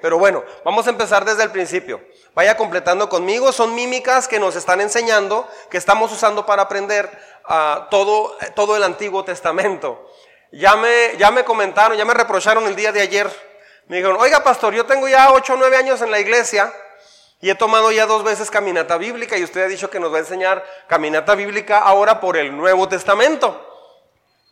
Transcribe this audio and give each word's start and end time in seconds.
Pero 0.00 0.18
bueno, 0.18 0.44
vamos 0.64 0.86
a 0.86 0.90
empezar 0.90 1.24
desde 1.24 1.42
el 1.42 1.50
principio. 1.50 2.00
Vaya 2.34 2.56
completando 2.56 3.08
conmigo. 3.08 3.52
Son 3.52 3.74
mímicas 3.74 4.28
que 4.28 4.38
nos 4.38 4.56
están 4.56 4.80
enseñando, 4.80 5.48
que 5.70 5.78
estamos 5.78 6.12
usando 6.12 6.46
para 6.46 6.62
aprender 6.62 7.10
ah, 7.44 7.88
todo, 7.90 8.36
todo 8.54 8.76
el 8.76 8.82
Antiguo 8.82 9.24
Testamento. 9.24 10.10
Ya 10.52 10.76
me, 10.76 11.16
ya 11.18 11.30
me 11.30 11.44
comentaron, 11.44 11.96
ya 11.96 12.04
me 12.04 12.14
reprocharon 12.14 12.66
el 12.66 12.76
día 12.76 12.92
de 12.92 13.00
ayer. 13.00 13.30
Me 13.86 13.96
dijeron, 13.96 14.16
oiga 14.20 14.42
pastor, 14.42 14.74
yo 14.74 14.86
tengo 14.86 15.08
ya 15.08 15.32
8 15.32 15.54
o 15.54 15.56
9 15.56 15.76
años 15.76 16.00
en 16.02 16.10
la 16.10 16.20
iglesia 16.20 16.72
y 17.40 17.50
he 17.50 17.54
tomado 17.54 17.90
ya 17.90 18.06
dos 18.06 18.22
veces 18.22 18.50
caminata 18.50 18.98
bíblica 18.98 19.36
y 19.36 19.44
usted 19.44 19.62
ha 19.62 19.68
dicho 19.68 19.90
que 19.90 19.98
nos 19.98 20.12
va 20.12 20.18
a 20.18 20.20
enseñar 20.20 20.64
caminata 20.88 21.34
bíblica 21.34 21.78
ahora 21.78 22.20
por 22.20 22.36
el 22.36 22.56
Nuevo 22.56 22.88
Testamento. 22.88 23.66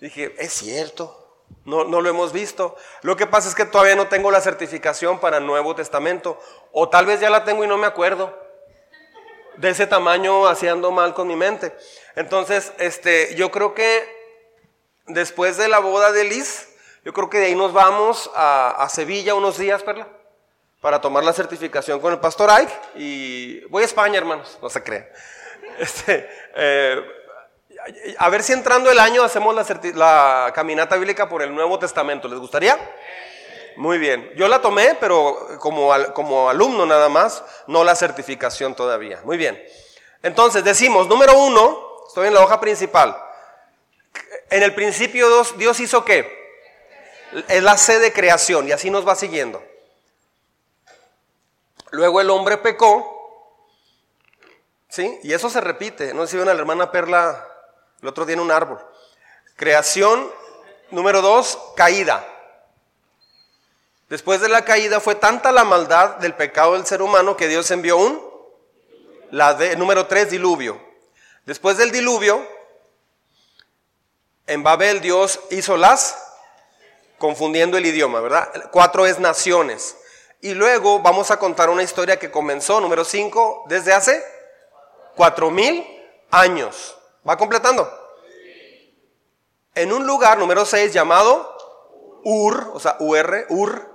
Dije, 0.01 0.35
es 0.39 0.53
cierto, 0.53 1.27
no, 1.69 1.85
no 1.85 2.01
lo 2.01 2.09
hemos 2.09 2.33
visto. 2.33 2.77
Lo 3.03 3.17
que 3.17 3.27
pasa 3.27 3.48
es 3.48 3.55
que 3.55 3.67
todavía 3.67 3.95
no 3.95 4.09
tengo 4.09 4.30
la 4.30 4.41
certificación 4.41 5.21
para 5.21 5.39
Nuevo 5.39 5.75
Testamento. 5.75 6.41
O 6.73 6.89
tal 6.89 7.05
vez 7.05 7.21
ya 7.21 7.29
la 7.29 7.45
tengo 7.45 7.62
y 7.62 7.69
no 7.69 7.77
me 7.77 7.87
acuerdo. 7.87 8.34
De 9.56 9.70
ese 9.70 9.87
tamaño 9.87 10.47
haciendo 10.47 10.91
mal 10.91 11.15
con 11.15 11.29
mi 11.29 11.37
mente. 11.37 11.77
Entonces, 12.16 12.73
este, 12.79 13.34
yo 13.34 13.51
creo 13.51 13.75
que 13.75 14.19
después 15.09 15.56
de 15.56 15.69
la 15.69 15.79
boda 15.79 16.12
de 16.12 16.25
Liz, 16.25 16.69
yo 17.05 17.12
creo 17.12 17.29
que 17.29 17.39
de 17.39 17.47
ahí 17.47 17.55
nos 17.55 17.73
vamos 17.73 18.30
a, 18.34 18.89
Sevilla 18.91 19.34
unos 19.34 19.59
días, 19.59 19.83
Perla, 19.83 20.09
para 20.80 21.01
tomar 21.01 21.25
la 21.25 21.33
certificación 21.33 22.01
con 22.01 22.12
el 22.12 22.20
pastor 22.20 22.51
Ike. 22.51 22.73
Y 22.95 23.61
voy 23.67 23.83
a 23.83 23.87
España, 23.87 24.19
hermanos, 24.19 24.59
no 24.62 24.70
se 24.70 24.83
creen. 24.83 25.09
Este, 25.78 26.28
eh, 26.56 27.17
a 28.19 28.28
ver 28.28 28.42
si 28.42 28.52
entrando 28.52 28.91
el 28.91 28.98
año 28.98 29.23
hacemos 29.23 29.55
la, 29.95 30.52
caminata 30.55 30.97
bíblica 30.97 31.28
por 31.28 31.42
el 31.42 31.55
Nuevo 31.55 31.78
Testamento. 31.78 32.28
¿Les 32.28 32.38
gustaría? 32.38 32.78
Muy 33.77 33.98
bien. 33.98 34.33
Yo 34.37 34.48
la 34.48 34.61
tomé, 34.61 34.97
pero 35.01 35.59
como, 35.61 35.92
como 36.14 36.51
alumno 36.51 36.87
nada 36.87 37.09
más, 37.09 37.42
no 37.66 37.84
la 37.84 37.95
certificación 37.95 38.74
todavía. 38.74 39.20
Muy 39.24 39.37
bien. 39.37 39.62
Entonces, 40.22 40.64
decimos, 40.64 41.06
número 41.06 41.39
uno, 41.39 42.05
estoy 42.09 42.28
en 42.28 42.34
la 42.34 42.41
hoja 42.41 42.61
principal. 42.61 43.16
En 44.50 44.62
el 44.62 44.75
principio 44.75 45.28
Dios, 45.28 45.56
Dios 45.59 45.81
hizo 45.81 46.05
qué? 46.05 46.36
Es 47.48 47.62
la 47.62 47.77
sede 47.77 48.00
de 48.00 48.12
creación 48.12 48.66
y 48.69 48.72
así 48.72 48.91
nos 48.91 49.06
va 49.06 49.14
siguiendo. 49.14 49.62
Luego 51.91 52.20
el 52.20 52.31
hombre 52.31 52.59
pecó. 52.59 53.14
¿Sí? 54.89 55.19
Y 55.22 55.34
eso 55.34 55.50
se 55.50 55.61
repite. 55.61 56.14
No 56.14 56.27
sé 56.27 56.33
si 56.33 56.36
ven 56.39 56.48
a 56.48 56.55
la 56.55 56.61
hermana 56.61 56.91
Perla 56.91 57.47
el 58.02 58.08
otro 58.08 58.28
en 58.28 58.41
un 58.41 58.50
árbol. 58.50 58.78
Creación, 59.56 60.30
número 60.91 61.20
dos, 61.20 61.58
caída. 61.77 62.27
Después 64.08 64.41
de 64.41 64.48
la 64.48 64.64
caída 64.64 65.00
fue 65.00 65.14
tanta 65.14 65.52
la 65.52 65.64
maldad 65.64 66.16
del 66.16 66.34
pecado 66.34 66.74
del 66.74 66.86
ser 66.86 67.02
humano 67.02 67.36
que 67.36 67.48
Dios 67.48 67.70
envió 67.70 67.96
un, 67.96 68.26
la 69.30 69.54
de, 69.54 69.76
número 69.76 70.06
tres, 70.06 70.30
diluvio. 70.30 70.80
Después 71.44 71.76
del 71.76 71.91
diluvio, 71.91 72.46
en 74.46 74.62
Babel 74.62 75.00
Dios 75.00 75.41
hizo 75.50 75.76
las, 75.76 76.16
confundiendo 77.19 77.76
el 77.76 77.86
idioma, 77.86 78.20
¿verdad? 78.20 78.70
Cuatro 78.70 79.06
es 79.06 79.19
naciones. 79.19 79.96
Y 80.41 80.54
luego 80.54 81.00
vamos 81.00 81.30
a 81.30 81.38
contar 81.38 81.69
una 81.69 81.82
historia 81.82 82.19
que 82.19 82.30
comenzó, 82.30 82.80
número 82.80 83.04
cinco, 83.04 83.64
desde 83.66 83.92
hace 83.92 84.24
cuatro 85.16 85.50
mil 85.50 85.84
años. 86.30 86.97
¿Va 87.27 87.36
completando? 87.36 87.88
En 89.74 89.92
un 89.92 90.06
lugar, 90.06 90.38
número 90.38 90.64
6, 90.64 90.92
llamado 90.92 91.56
Ur, 92.25 92.72
o 92.75 92.80
sea, 92.80 92.97
UR, 92.98 93.47
Ur. 93.48 93.94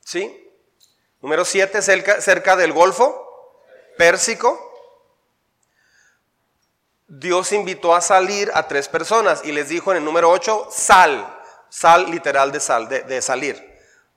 ¿Sí? 0.00 0.50
Número 1.20 1.44
7, 1.44 1.82
cerca, 1.82 2.56
del 2.56 2.72
Golfo 2.72 3.60
Pérsico. 3.96 4.72
Dios 7.06 7.52
invitó 7.52 7.94
a 7.94 8.00
salir 8.00 8.50
a 8.54 8.66
tres 8.66 8.88
personas 8.88 9.44
y 9.44 9.52
les 9.52 9.68
dijo 9.68 9.90
en 9.92 9.98
el 9.98 10.04
número 10.04 10.30
8, 10.30 10.68
sal. 10.70 11.42
Sal 11.68 12.10
literal 12.10 12.52
de 12.52 12.60
sal, 12.60 12.88
de, 12.88 13.22
salir. 13.22 13.62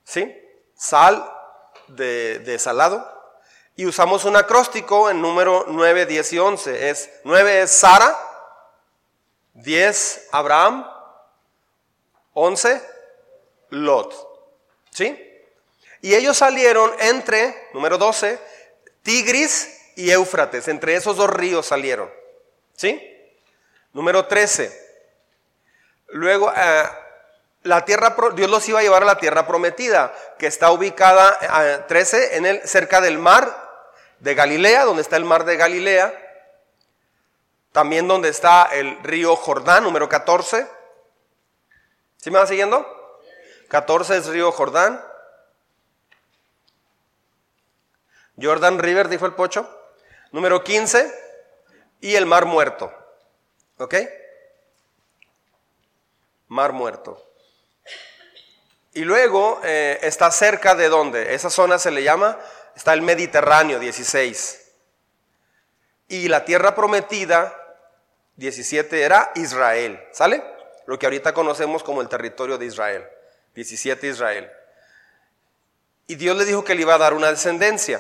¿Sí? 0.03 0.33
Sal 0.75 1.33
de 1.87 2.57
salado 2.59 3.16
y 3.77 3.85
usamos 3.85 4.25
un 4.25 4.35
acróstico 4.35 5.07
en 5.11 5.21
número 5.21 5.65
9, 5.67 6.07
10 6.07 6.33
y 6.33 6.39
11. 6.39 6.89
Es, 6.89 7.11
9 7.23 7.61
es 7.61 7.71
Sara, 7.71 8.17
10 9.53 10.29
Abraham, 10.31 10.85
11 12.33 12.81
Lot. 13.69 14.15
¿Sí? 14.89 15.23
Y 16.01 16.15
ellos 16.15 16.37
salieron 16.37 16.91
entre, 16.99 17.69
número 17.71 17.99
12, 17.99 18.39
Tigris 19.03 19.91
y 19.95 20.09
Éufrates. 20.09 20.67
Entre 20.67 20.95
esos 20.95 21.15
dos 21.15 21.29
ríos 21.29 21.67
salieron. 21.67 22.11
¿Sí? 22.75 22.99
Número 23.93 24.25
13. 24.25 24.87
Luego, 26.07 26.51
eh, 26.51 26.83
la 27.61 27.85
tierra, 27.85 28.15
Dios 28.33 28.49
los 28.49 28.67
iba 28.69 28.79
a 28.79 28.83
llevar 28.83 29.03
a 29.03 29.07
la 29.07 29.19
tierra 29.19 29.45
prometida, 29.45 30.15
que 30.39 30.47
está 30.47 30.71
ubicada, 30.71 31.85
13, 31.85 32.17
eh, 32.17 32.37
en 32.37 32.45
el, 32.47 32.67
cerca 32.67 33.01
del 33.01 33.19
mar 33.19 33.66
de 34.19 34.35
Galilea, 34.35 34.85
donde 34.85 35.01
está 35.01 35.17
el 35.17 35.25
mar 35.25 35.45
de 35.45 35.57
Galilea, 35.57 36.13
también 37.71 38.07
donde 38.07 38.29
está 38.29 38.63
el 38.71 39.01
río 39.03 39.35
Jordán, 39.35 39.83
número 39.83 40.09
14. 40.09 40.67
¿Sí 42.17 42.31
me 42.31 42.39
va 42.39 42.47
siguiendo? 42.47 42.85
14 43.69 44.17
es 44.17 44.27
río 44.27 44.51
Jordán. 44.51 45.03
Jordan 48.41 48.79
River, 48.79 49.09
dijo 49.09 49.25
el 49.25 49.33
pocho. 49.33 49.69
Número 50.31 50.63
15 50.63 51.13
y 52.01 52.15
el 52.15 52.25
mar 52.25 52.45
muerto. 52.45 52.91
¿Ok? 53.77 53.95
Mar 56.47 56.71
muerto. 56.73 57.23
Y 58.93 59.01
luego 59.01 59.61
eh, 59.63 59.99
está 60.01 60.31
cerca 60.31 60.73
de 60.73 60.89
donde? 60.89 61.35
Esa 61.35 61.49
zona 61.49 61.77
se 61.77 61.91
le 61.91 62.03
llama 62.03 62.39
está 62.77 62.93
el 62.93 63.01
Mediterráneo, 63.01 63.79
16. 63.79 64.61
Y 66.09 66.27
la 66.27 66.45
tierra 66.45 66.75
prometida, 66.75 67.53
17, 68.35 69.01
era 69.01 69.31
Israel. 69.33 69.99
¿Sale? 70.11 70.43
Lo 70.85 70.99
que 70.99 71.07
ahorita 71.07 71.33
conocemos 71.33 71.81
como 71.81 72.01
el 72.01 72.07
territorio 72.07 72.59
de 72.59 72.67
Israel. 72.67 73.03
17 73.55 74.07
Israel. 74.07 74.51
Y 76.05 76.15
Dios 76.15 76.37
le 76.37 76.45
dijo 76.45 76.63
que 76.63 76.75
le 76.75 76.83
iba 76.83 76.93
a 76.93 76.99
dar 76.99 77.15
una 77.15 77.31
descendencia. 77.31 77.99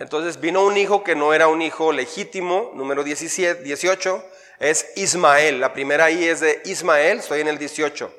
Entonces 0.00 0.40
vino 0.40 0.64
un 0.64 0.76
hijo 0.76 1.04
que 1.04 1.14
no 1.14 1.32
era 1.32 1.46
un 1.46 1.62
hijo 1.62 1.92
legítimo, 1.92 2.72
número 2.74 3.04
17, 3.04 3.62
18, 3.62 4.24
es 4.58 4.90
Ismael. 4.96 5.60
La 5.60 5.72
primera 5.72 6.10
I 6.10 6.26
es 6.26 6.40
de 6.40 6.60
Ismael, 6.64 7.20
estoy 7.20 7.42
en 7.42 7.48
el 7.48 7.58
18. 7.58 8.12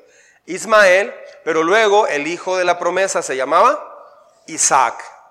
Ismael, 0.46 1.12
pero 1.44 1.62
luego 1.62 2.06
el 2.06 2.26
hijo 2.26 2.56
de 2.56 2.64
la 2.64 2.78
promesa 2.78 3.20
se 3.20 3.36
llamaba 3.36 3.92
Isaac. 4.46 5.21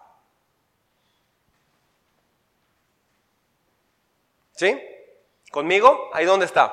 ¿Sí? 4.62 4.80
¿Conmigo? 5.50 6.12
Ahí 6.14 6.24
dónde 6.24 6.46
está. 6.46 6.72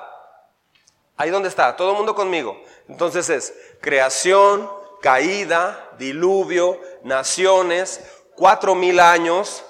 Ahí 1.16 1.31
dónde 1.31 1.49
está. 1.49 1.75
Todo 1.75 1.93
el 1.93 1.97
mundo 1.97 2.15
conmigo. 2.15 2.60
Entonces 2.87 3.31
es 3.31 3.54
creación, 3.81 4.71
caída, 5.00 5.88
diluvio, 5.97 6.78
naciones, 7.03 8.06
cuatro 8.37 8.75
mil 8.75 9.00
años, 9.00 9.65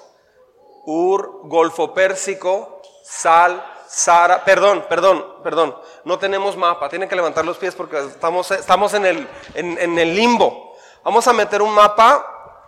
Ur, 0.85 1.43
Golfo 1.43 1.93
Pérsico, 1.93 2.81
Sal, 3.05 3.65
Sara, 3.87 4.43
perdón, 4.43 4.85
perdón, 4.89 5.37
perdón, 5.41 5.77
no 6.03 6.19
tenemos 6.19 6.57
mapa, 6.57 6.89
tienen 6.89 7.07
que 7.07 7.15
levantar 7.15 7.45
los 7.45 7.57
pies 7.57 7.73
porque 7.73 7.99
estamos, 7.99 8.51
estamos 8.51 8.93
en, 8.95 9.05
el, 9.05 9.29
en 9.53 9.97
el 9.97 10.13
limbo. 10.13 10.75
Vamos 11.05 11.25
a 11.25 11.31
meter 11.31 11.61
un 11.61 11.73
mapa, 11.73 12.67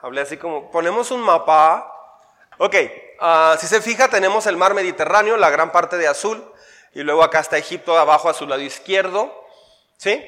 hablé 0.00 0.22
así 0.22 0.38
como, 0.38 0.70
ponemos 0.70 1.10
un 1.10 1.20
mapa, 1.20 1.92
ok, 2.56 2.74
Ah, 3.18 3.56
si 3.58 3.66
se 3.66 3.80
fija, 3.80 4.08
tenemos 4.08 4.46
el 4.46 4.56
mar 4.56 4.74
Mediterráneo, 4.74 5.36
la 5.36 5.50
gran 5.50 5.72
parte 5.72 5.96
de 5.96 6.08
azul, 6.08 6.44
y 6.92 7.02
luego 7.02 7.22
acá 7.22 7.40
está 7.40 7.58
Egipto 7.58 7.98
abajo 7.98 8.28
a 8.28 8.34
su 8.34 8.46
lado 8.46 8.62
izquierdo, 8.62 9.32
¿sí? 9.96 10.24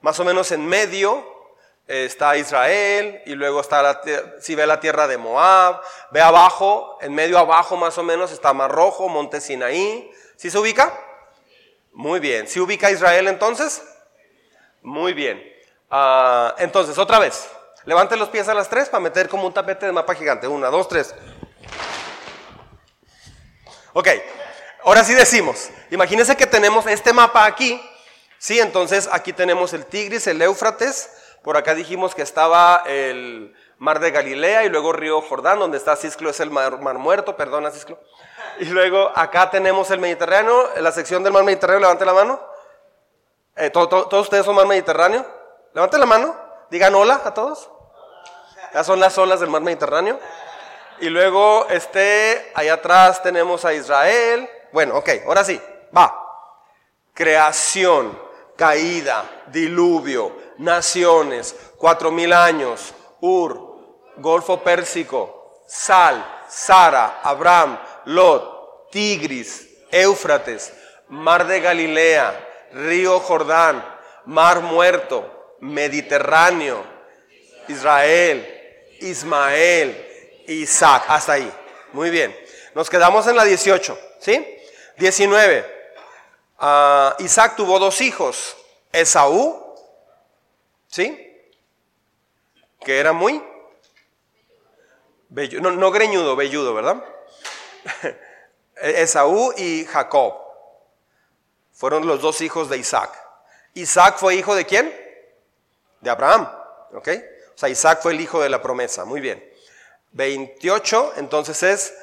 Más 0.00 0.18
o 0.20 0.24
menos 0.24 0.52
en 0.52 0.66
medio 0.66 1.26
eh, 1.88 2.04
está 2.04 2.36
Israel, 2.36 3.22
y 3.26 3.34
luego 3.34 3.60
está, 3.60 3.82
la, 3.82 4.00
si 4.40 4.54
ve 4.54 4.66
la 4.66 4.80
tierra 4.80 5.08
de 5.08 5.18
Moab, 5.18 5.80
ve 6.10 6.20
abajo, 6.20 6.98
en 7.00 7.14
medio 7.14 7.38
abajo 7.38 7.76
más 7.76 7.98
o 7.98 8.02
menos 8.02 8.30
está 8.30 8.52
Mar 8.52 8.70
Rojo, 8.70 9.08
Monte 9.08 9.40
Sinaí, 9.40 10.10
¿sí 10.36 10.50
se 10.50 10.58
ubica? 10.58 10.92
Muy 11.92 12.20
bien, 12.20 12.46
¿sí 12.46 12.60
ubica 12.60 12.90
Israel 12.90 13.26
entonces? 13.26 13.82
Muy 14.82 15.12
bien. 15.12 15.42
Ah, 15.90 16.54
entonces, 16.58 16.98
otra 16.98 17.18
vez, 17.18 17.48
levante 17.84 18.16
los 18.16 18.28
pies 18.28 18.48
a 18.48 18.54
las 18.54 18.68
tres 18.68 18.88
para 18.88 19.00
meter 19.00 19.28
como 19.28 19.46
un 19.46 19.52
tapete 19.52 19.86
de 19.86 19.92
mapa 19.92 20.14
gigante. 20.14 20.46
Una, 20.46 20.68
dos, 20.68 20.88
tres. 20.88 21.14
Ok, 23.98 24.06
ahora 24.84 25.02
sí 25.02 25.12
decimos, 25.12 25.70
imagínense 25.90 26.36
que 26.36 26.46
tenemos 26.46 26.86
este 26.86 27.12
mapa 27.12 27.44
aquí, 27.46 27.82
¿sí? 28.38 28.60
Entonces 28.60 29.08
aquí 29.10 29.32
tenemos 29.32 29.72
el 29.72 29.86
Tigris, 29.86 30.28
el 30.28 30.40
Éufrates, 30.40 31.10
Por 31.42 31.56
acá 31.56 31.74
dijimos 31.74 32.14
que 32.14 32.22
estaba 32.22 32.84
el 32.86 33.56
mar 33.78 33.98
de 33.98 34.12
Galilea 34.12 34.62
y 34.62 34.68
luego 34.68 34.92
río 34.92 35.20
Jordán, 35.20 35.58
donde 35.58 35.78
está 35.78 35.96
Cisclo 35.96 36.30
es 36.30 36.38
el 36.38 36.48
mar, 36.48 36.78
muerto, 36.78 37.36
perdona 37.36 37.72
Cisclo. 37.72 37.98
Y 38.60 38.66
luego 38.66 39.10
acá 39.16 39.50
tenemos 39.50 39.90
el 39.90 39.98
Mediterráneo, 39.98 40.70
la 40.76 40.92
sección 40.92 41.24
del 41.24 41.32
mar 41.32 41.42
Mediterráneo, 41.42 41.80
levante 41.80 42.04
la 42.04 42.12
mano. 42.12 42.40
Eh, 43.56 43.70
¿Todos 43.70 44.22
ustedes 44.22 44.44
son 44.44 44.54
mar 44.54 44.68
Mediterráneo? 44.68 45.26
Levanten 45.74 45.98
la 45.98 46.06
mano, 46.06 46.36
digan 46.70 46.94
hola 46.94 47.20
a 47.24 47.34
todos. 47.34 47.68
Ya 48.72 48.84
son 48.84 49.00
las 49.00 49.18
olas 49.18 49.40
del 49.40 49.50
mar 49.50 49.62
Mediterráneo. 49.62 50.20
Y 51.00 51.08
luego, 51.10 51.66
este, 51.70 52.50
allá 52.54 52.74
atrás 52.74 53.22
tenemos 53.22 53.64
a 53.64 53.72
Israel. 53.72 54.48
Bueno, 54.72 54.96
ok, 54.96 55.08
ahora 55.26 55.44
sí, 55.44 55.60
va. 55.96 56.24
Creación, 57.14 58.18
caída, 58.56 59.24
diluvio, 59.46 60.36
naciones, 60.58 61.54
cuatro 61.76 62.10
mil 62.10 62.32
años, 62.32 62.92
Ur, 63.20 63.78
Golfo 64.16 64.62
Pérsico, 64.62 65.62
Sal, 65.68 66.24
Sara, 66.48 67.20
Abraham, 67.22 67.78
Lot, 68.06 68.90
Tigris, 68.90 69.68
Éufrates, 69.90 70.72
Mar 71.08 71.46
de 71.46 71.60
Galilea, 71.60 72.68
Río 72.72 73.20
Jordán, 73.20 73.84
Mar 74.26 74.60
Muerto, 74.60 75.56
Mediterráneo, 75.60 76.84
Israel, 77.68 78.46
Ismael, 79.00 80.07
Isaac. 80.54 81.04
Hasta 81.08 81.34
ahí. 81.34 81.52
Muy 81.92 82.10
bien. 82.10 82.36
Nos 82.74 82.90
quedamos 82.90 83.26
en 83.26 83.36
la 83.36 83.44
18. 83.44 83.98
¿Sí? 84.20 84.44
19. 84.96 85.78
Ah, 86.58 87.14
Isaac 87.18 87.56
tuvo 87.56 87.78
dos 87.78 88.00
hijos. 88.00 88.56
Esaú. 88.92 89.74
¿Sí? 90.88 91.24
Que 92.80 92.98
era 92.98 93.12
muy... 93.12 93.42
no, 95.60 95.70
no 95.72 95.90
greñudo, 95.90 96.36
velludo, 96.36 96.74
¿verdad? 96.74 97.04
Esaú 98.76 99.52
y 99.56 99.84
Jacob. 99.84 100.34
Fueron 101.72 102.06
los 102.06 102.20
dos 102.20 102.40
hijos 102.40 102.68
de 102.68 102.78
Isaac. 102.78 103.10
Isaac 103.74 104.16
fue 104.18 104.34
hijo 104.34 104.54
de 104.54 104.66
quién? 104.66 104.92
De 106.00 106.10
Abraham. 106.10 106.50
¿Ok? 106.92 107.08
O 107.54 107.58
sea, 107.58 107.68
Isaac 107.68 108.00
fue 108.02 108.12
el 108.12 108.20
hijo 108.20 108.40
de 108.40 108.48
la 108.48 108.62
promesa. 108.62 109.04
Muy 109.04 109.20
bien. 109.20 109.47
28, 110.12 111.14
entonces 111.16 111.62
es... 111.62 111.94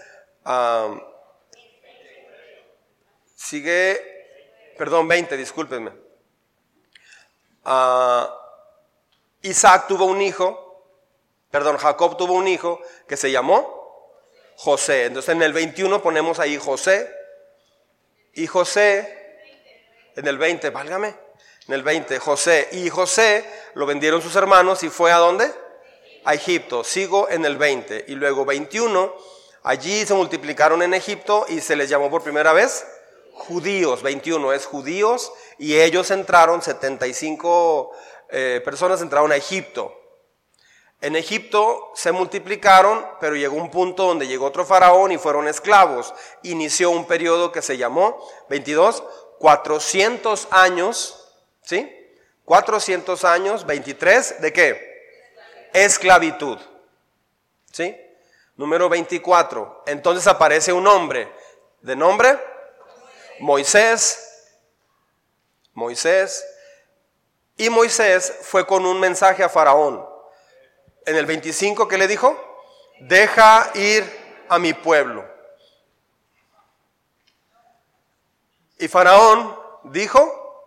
sigue, 3.36 4.74
perdón, 4.78 5.08
20, 5.08 5.38
discúlpenme. 5.38 5.92
Ah, 7.64 8.42
Isaac 9.42 9.88
tuvo 9.88 10.06
un 10.06 10.22
hijo, 10.22 10.84
perdón, 11.52 11.78
Jacob 11.78 12.18
tuvo 12.18 12.34
un 12.34 12.48
hijo 12.48 12.80
que 13.08 13.18
se 13.18 13.32
llamó 13.32 13.76
José. 14.58 15.06
Entonces 15.06 15.36
en 15.36 15.42
el 15.42 15.54
21 15.54 16.02
ponemos 16.02 16.40
ahí 16.40 16.58
José. 16.58 17.12
Y 18.34 18.48
José, 18.48 19.40
en 20.16 20.28
el 20.28 20.38
20, 20.38 20.70
válgame, 20.72 21.16
en 21.68 21.74
el 21.74 21.84
20, 21.84 22.20
José. 22.20 22.68
Y 22.74 22.90
José 22.90 23.46
lo 23.76 23.86
vendieron 23.86 24.22
sus 24.22 24.36
hermanos 24.36 24.84
y 24.84 24.90
fue 24.90 25.12
a 25.12 25.18
dónde? 25.18 25.52
A 26.26 26.34
Egipto. 26.34 26.84
Sigo 26.84 27.30
en 27.30 27.46
el 27.46 27.58
20. 27.58 28.06
Y 28.08 28.16
luego 28.16 28.46
21, 28.46 29.14
allí 29.64 30.06
se 30.06 30.14
multiplicaron 30.14 30.82
en 30.82 30.94
Egipto 30.94 31.46
y 31.48 31.62
se 31.62 31.76
les 31.76 31.90
llamó 31.90 32.10
por 32.10 32.24
primera 32.24 32.54
vez 32.54 32.86
judíos. 33.34 34.02
21 34.04 34.54
es 34.54 34.66
judíos 34.66 35.32
y 35.58 35.80
ellos 35.80 36.12
entraron, 36.12 36.62
75 36.62 37.92
eh, 38.30 38.62
personas 38.64 39.02
entraron 39.02 39.32
a 39.32 39.36
Egipto. 39.36 39.94
En 41.02 41.16
Egipto 41.16 41.92
se 41.94 42.12
multiplicaron, 42.12 43.06
pero 43.20 43.36
llegó 43.36 43.56
un 43.58 43.70
punto 43.70 44.08
donde 44.08 44.28
llegó 44.28 44.46
otro 44.46 44.66
faraón 44.66 45.12
y 45.12 45.18
fueron 45.18 45.48
esclavos. 45.48 46.14
Inició 46.44 46.90
un 46.90 47.06
periodo 47.06 47.52
que 47.52 47.62
se 47.62 47.78
llamó, 47.78 48.18
22, 48.50 49.04
400 49.40 50.48
años 50.52 51.22
¿Sí? 51.66 51.92
400 52.46 53.26
años, 53.26 53.66
23, 53.66 54.42
¿de 54.42 54.54
qué? 54.54 54.95
Esclavitud. 55.76 56.58
¿Sí? 57.72 57.96
Número 58.56 58.88
24. 58.88 59.84
Entonces 59.88 60.26
aparece 60.28 60.72
un 60.72 60.88
hombre. 60.88 61.32
¿De 61.82 61.96
nombre? 61.96 62.40
Moisés. 63.40 64.50
Moisés. 65.74 66.46
Y 67.58 67.70
Moisés 67.70 68.34
fue 68.42 68.66
con 68.66 68.86
un 68.86 69.00
mensaje 69.00 69.44
a 69.44 69.50
Faraón. 69.50 70.06
En 71.06 71.18
el 71.18 71.26
25, 71.26 71.88
¿qué 71.88 71.98
le 71.98 72.08
dijo? 72.08 72.36
Deja 73.02 73.70
ir 73.76 74.04
a 74.48 74.58
mi 74.58 74.74
pueblo. 74.74 75.26
Y 78.78 78.88
Faraón 78.88 79.58
dijo, 79.84 80.64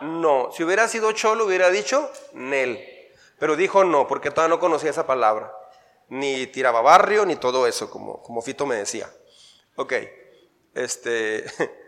no. 0.00 0.50
Si 0.52 0.64
hubiera 0.64 0.88
sido 0.88 1.12
cholo, 1.12 1.46
hubiera 1.46 1.70
dicho 1.70 2.10
Nel. 2.32 2.99
Pero 3.40 3.56
dijo 3.56 3.82
no, 3.82 4.06
porque 4.06 4.30
todavía 4.30 4.54
no 4.54 4.60
conocía 4.60 4.90
esa 4.90 5.06
palabra. 5.06 5.52
Ni 6.08 6.46
tiraba 6.46 6.80
barrio, 6.80 7.26
ni 7.26 7.34
todo 7.34 7.66
eso, 7.66 7.90
como, 7.90 8.22
como 8.22 8.42
Fito 8.42 8.66
me 8.66 8.76
decía. 8.76 9.10
Ok. 9.74 9.94
Este. 10.74 11.44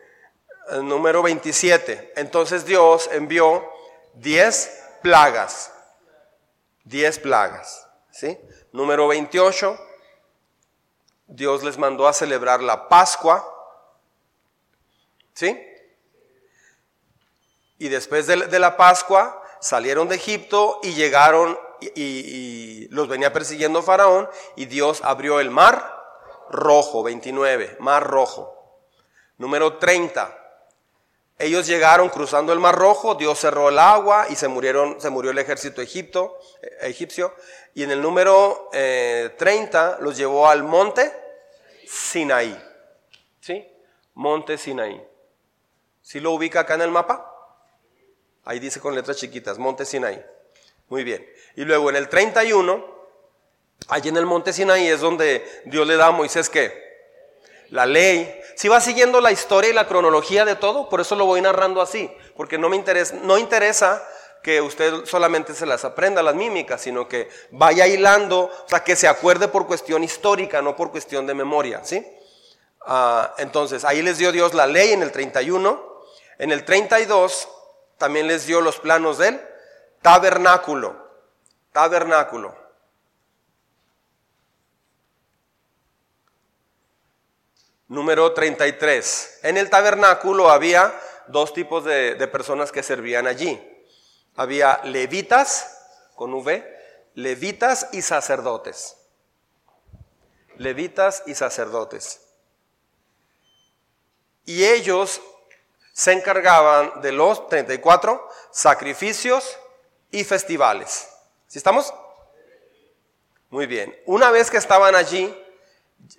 número 0.82 1.22
27. 1.22 2.14
Entonces 2.16 2.64
Dios 2.64 3.08
envió 3.12 3.69
10 4.14 4.82
plagas. 5.02 5.72
10 6.84 7.19
plagas. 7.19 7.87
¿Sí? 8.10 8.38
Número 8.72 9.08
28. 9.08 9.78
Dios 11.26 11.62
les 11.62 11.78
mandó 11.78 12.06
a 12.06 12.12
celebrar 12.12 12.62
la 12.62 12.88
Pascua. 12.88 13.49
¿Sí? 15.34 15.60
Y 17.78 17.88
después 17.88 18.26
de, 18.26 18.58
la 18.58 18.76
Pascua 18.76 19.41
salieron 19.62 20.09
de 20.09 20.17
Egipto 20.17 20.81
y 20.82 20.93
llegaron 20.93 21.59
y, 21.81 22.88
los 22.91 23.09
venía 23.09 23.32
persiguiendo 23.32 23.82
Faraón 23.82 24.29
y 24.55 24.67
Dios 24.67 25.00
abrió 25.03 25.41
el 25.41 25.50
mar 25.50 26.03
rojo, 26.50 27.03
29, 27.03 27.76
mar 27.81 28.06
rojo. 28.06 28.85
Número 29.38 29.79
30. 29.79 30.38
Ellos 31.38 31.67
llegaron 31.67 32.11
cruzando 32.11 32.53
el 32.53 32.61
mar 32.61 32.75
rojo, 32.75 33.14
Dios 33.14 33.38
cerró 33.38 33.70
el 33.70 33.79
agua 33.79 34.26
y 34.29 34.37
se 34.37 34.49
murieron, 34.49 35.00
se 35.00 35.11
murió 35.11 35.31
el 35.31 35.38
ejército 35.38 35.81
eh, 35.81 35.87
egipcio. 36.82 37.35
Y 37.75 37.82
en 37.85 37.93
el 37.93 38.03
número 38.03 38.69
30 38.73 39.99
los 40.00 40.16
llevó 40.16 40.49
al 40.49 40.62
monte 40.62 41.11
Sinaí. 41.87 42.62
¿Sí? 43.40 43.66
Monte 44.14 44.59
Sinaí. 44.59 45.02
¿Sí 46.02 46.21
lo 46.21 46.33
ubica 46.33 46.61
acá 46.61 46.75
en 46.75 46.83
el 46.83 46.90
mapa? 46.90 47.31
Ahí 48.44 48.58
dice 48.58 48.80
con 48.80 48.94
letras 48.94 49.16
chiquitas, 49.16 49.58
Monte 49.58 49.84
Sinaí. 49.84 50.25
Muy 50.88 51.04
bien. 51.04 51.26
Y 51.56 51.64
luego 51.64 51.90
en 51.90 51.96
el 51.96 52.08
31, 52.08 52.84
allí 53.88 54.08
en 54.08 54.16
el 54.16 54.26
Monte 54.26 54.52
Sinaí 54.52 54.88
es 54.88 55.00
donde 55.00 55.44
Dios 55.64 55.87
le 55.87 55.96
da 55.96 56.08
a 56.08 56.11
Moisés 56.11 56.49
que 56.49 56.82
la 57.70 57.87
ley. 57.87 58.38
Si 58.56 58.68
va 58.68 58.80
siguiendo 58.80 59.20
la 59.20 59.32
historia 59.32 59.70
y 59.70 59.72
la 59.72 59.87
cronología 59.87 60.44
de 60.44 60.56
todo, 60.56 60.88
por 60.88 61.00
eso 61.00 61.16
lo 61.16 61.25
voy 61.25 61.40
narrando 61.40 61.80
así, 61.80 62.11
porque 62.37 62.58
no 62.58 62.68
me 62.68 62.76
interesa, 62.76 63.14
no 63.22 63.38
interesa 63.38 64.06
que 64.42 64.61
usted 64.61 65.06
solamente 65.06 65.54
se 65.54 65.64
las 65.64 65.84
aprenda 65.84 66.22
las 66.22 66.34
mímicas, 66.34 66.82
sino 66.82 67.08
que 67.08 67.28
vaya 67.52 67.87
hilando, 67.87 68.40
o 68.40 68.68
sea, 68.68 68.82
que 68.82 68.96
se 68.96 69.06
acuerde 69.06 69.49
por 69.49 69.66
cuestión 69.66 70.02
histórica, 70.02 70.61
no 70.61 70.75
por 70.75 70.90
cuestión 70.90 71.26
de 71.26 71.34
memoria, 71.34 71.82
¿sí? 71.84 72.04
Ah, 72.84 73.34
entonces, 73.38 73.84
ahí 73.84 74.02
les 74.02 74.18
dio 74.18 74.32
Dios 74.32 74.52
la 74.52 74.66
ley 74.66 74.92
en 74.92 75.02
el 75.02 75.12
31, 75.12 76.02
en 76.38 76.50
el 76.50 76.64
32 76.64 77.49
también 78.02 78.26
les 78.26 78.47
dio 78.47 78.61
los 78.61 78.80
planos 78.80 79.18
del 79.18 79.40
tabernáculo. 80.00 81.09
Tabernáculo. 81.71 82.52
Número 87.87 88.32
33. 88.32 89.38
En 89.44 89.56
el 89.56 89.71
tabernáculo 89.71 90.50
había 90.50 90.92
dos 91.28 91.54
tipos 91.54 91.85
de, 91.85 92.16
personas 92.26 92.73
que 92.73 92.82
servían 92.82 93.28
allí. 93.28 93.56
Había 94.35 94.80
levitas, 94.82 95.78
con 96.16 96.35
V, 96.35 97.06
levitas 97.14 97.87
y 97.92 98.02
sacerdotes. 98.02 98.97
Levitas 100.56 101.23
y 101.26 101.37
sacerdotes. 101.37 102.21
Y 104.44 104.64
ellos 104.64 105.21
se 105.92 106.12
encargaban 106.12 107.00
de 107.02 107.12
los 107.12 107.49
34 107.49 108.28
sacrificios 108.50 109.58
y 110.11 110.25
festivales. 110.25 111.08
¿Sí 111.46 111.58
estamos? 111.58 111.92
Muy 113.50 113.66
bien. 113.66 113.94
Una 114.06 114.30
vez 114.30 114.50
que 114.50 114.56
estaban 114.56 114.94
allí, 114.94 115.34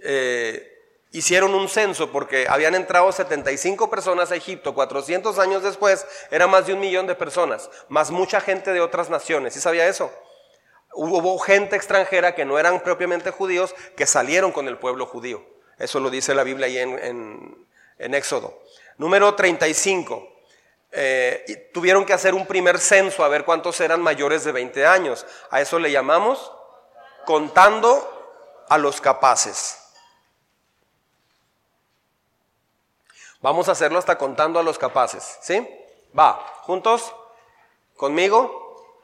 eh, 0.04 0.74
hicieron 1.12 1.54
un 1.54 1.70
censo 1.70 2.12
porque 2.12 2.48
habían 2.50 2.76
entrado 2.76 3.12
75 3.12 3.90
personas 3.90 4.32
a 4.32 4.36
Egipto, 4.36 4.74
400 4.74 5.40
años 5.40 5.64
después 5.64 6.06
era 6.32 6.48
más 6.48 6.68
de 6.68 6.74
un 6.74 6.80
millón 6.80 7.08
de 7.08 7.16
personas, 7.16 7.70
más 7.88 8.12
mucha 8.12 8.42
gente 8.42 8.74
de 8.74 8.82
otras 8.82 9.10
naciones. 9.10 9.54
¿Sí 9.54 9.62
sabía 9.62 9.88
eso? 9.88 10.12
Hubo 10.96 11.40
gente 11.40 11.76
extranjera 11.76 12.36
que 12.36 12.46
no 12.46 12.60
eran 12.60 12.82
propiamente 12.82 13.32
judíos 13.32 13.74
que 13.96 14.06
salieron 14.06 14.52
con 14.52 14.68
el 14.68 14.78
pueblo 14.78 15.06
judío. 15.06 15.44
Eso 15.78 16.00
lo 16.00 16.10
dice 16.10 16.36
la 16.36 16.44
Biblia 16.44 16.68
ahí 16.68 16.78
en, 16.78 17.66
Éxodo. 17.98 18.62
Número 18.98 19.34
35. 19.36 20.30
Eh, 20.92 21.72
tuvieron 21.74 22.06
que 22.06 22.14
hacer 22.14 22.36
un 22.36 22.46
primer 22.46 22.80
censo 22.80 23.24
a 23.24 23.28
ver 23.28 23.46
cuántos 23.46 23.80
eran 23.82 24.02
mayores 24.02 24.44
de 24.44 24.52
20 24.52 24.86
años. 24.86 25.26
A 25.50 25.62
eso 25.62 25.80
le 25.80 25.92
llamamos 25.92 26.52
contando 27.26 28.66
a 28.70 28.78
los 28.78 29.02
capaces. 29.02 29.80
Vamos 33.42 33.68
a 33.68 33.74
hacerlo 33.74 34.00
hasta 34.00 34.18
contando 34.18 34.60
a 34.60 34.64
los 34.64 34.78
capaces, 34.78 35.38
¿sí? 35.42 35.68
Va, 36.18 36.34
juntos, 36.62 37.14
conmigo. 37.98 38.96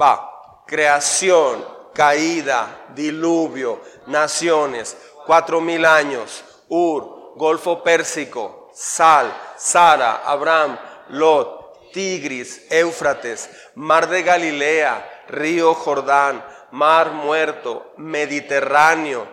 Va, 0.00 0.62
creación, 0.66 1.66
caída, 1.92 2.86
diluvio, 2.94 3.80
naciones, 4.06 4.96
cuatro 5.26 5.60
mil 5.60 5.84
años, 5.84 6.44
Ur, 6.68 7.13
Golfo 7.36 7.82
Pérsico, 7.82 8.70
Sal, 8.72 9.34
Sara, 9.56 10.22
Abraham, 10.24 10.78
Lot, 11.10 11.92
Tigris, 11.92 12.66
Éufrates, 12.70 13.48
Mar 13.74 14.08
de 14.08 14.22
Galilea, 14.22 15.24
Río 15.28 15.74
Jordán, 15.74 16.44
Mar 16.72 17.12
Muerto, 17.12 17.92
Mediterráneo, 17.96 19.26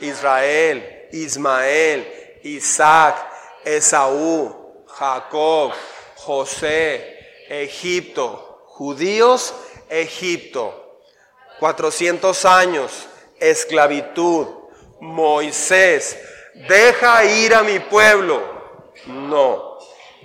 Israel, 0.00 1.08
Ismael, 1.12 2.38
Isaac, 2.44 3.16
Esaú, 3.64 4.84
Jacob, 4.86 5.72
José, 6.16 7.44
Egipto, 7.48 8.62
judíos, 8.66 9.54
Egipto. 9.88 10.82
400 11.58 12.44
años, 12.44 13.08
esclavitud, 13.40 14.46
Moisés, 15.00 16.18
deja 16.68 17.24
ir 17.24 17.54
a 17.54 17.62
mi 17.62 17.78
pueblo. 17.78 18.42
No, 19.06 19.78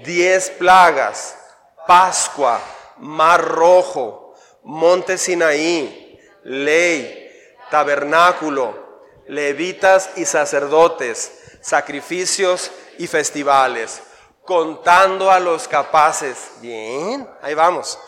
diez 0.03 0.49
plagas, 0.49 1.37
Pascua, 1.85 2.59
Mar 2.97 3.43
Rojo, 3.43 4.33
Monte 4.63 5.17
Sinaí, 5.17 6.19
ley, 6.43 7.29
tabernáculo, 7.69 9.03
levitas 9.27 10.11
y 10.15 10.25
sacerdotes, 10.25 11.59
sacrificios 11.61 12.71
y 12.97 13.07
festivales, 13.07 14.01
contando 14.45 15.29
a 15.31 15.39
los 15.39 15.67
capaces. 15.67 16.51
Bien, 16.61 17.27
ahí 17.41 17.53
vamos. 17.53 17.99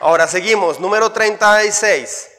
Ahora 0.00 0.26
seguimos, 0.26 0.80
número 0.80 1.12
36. 1.12 2.30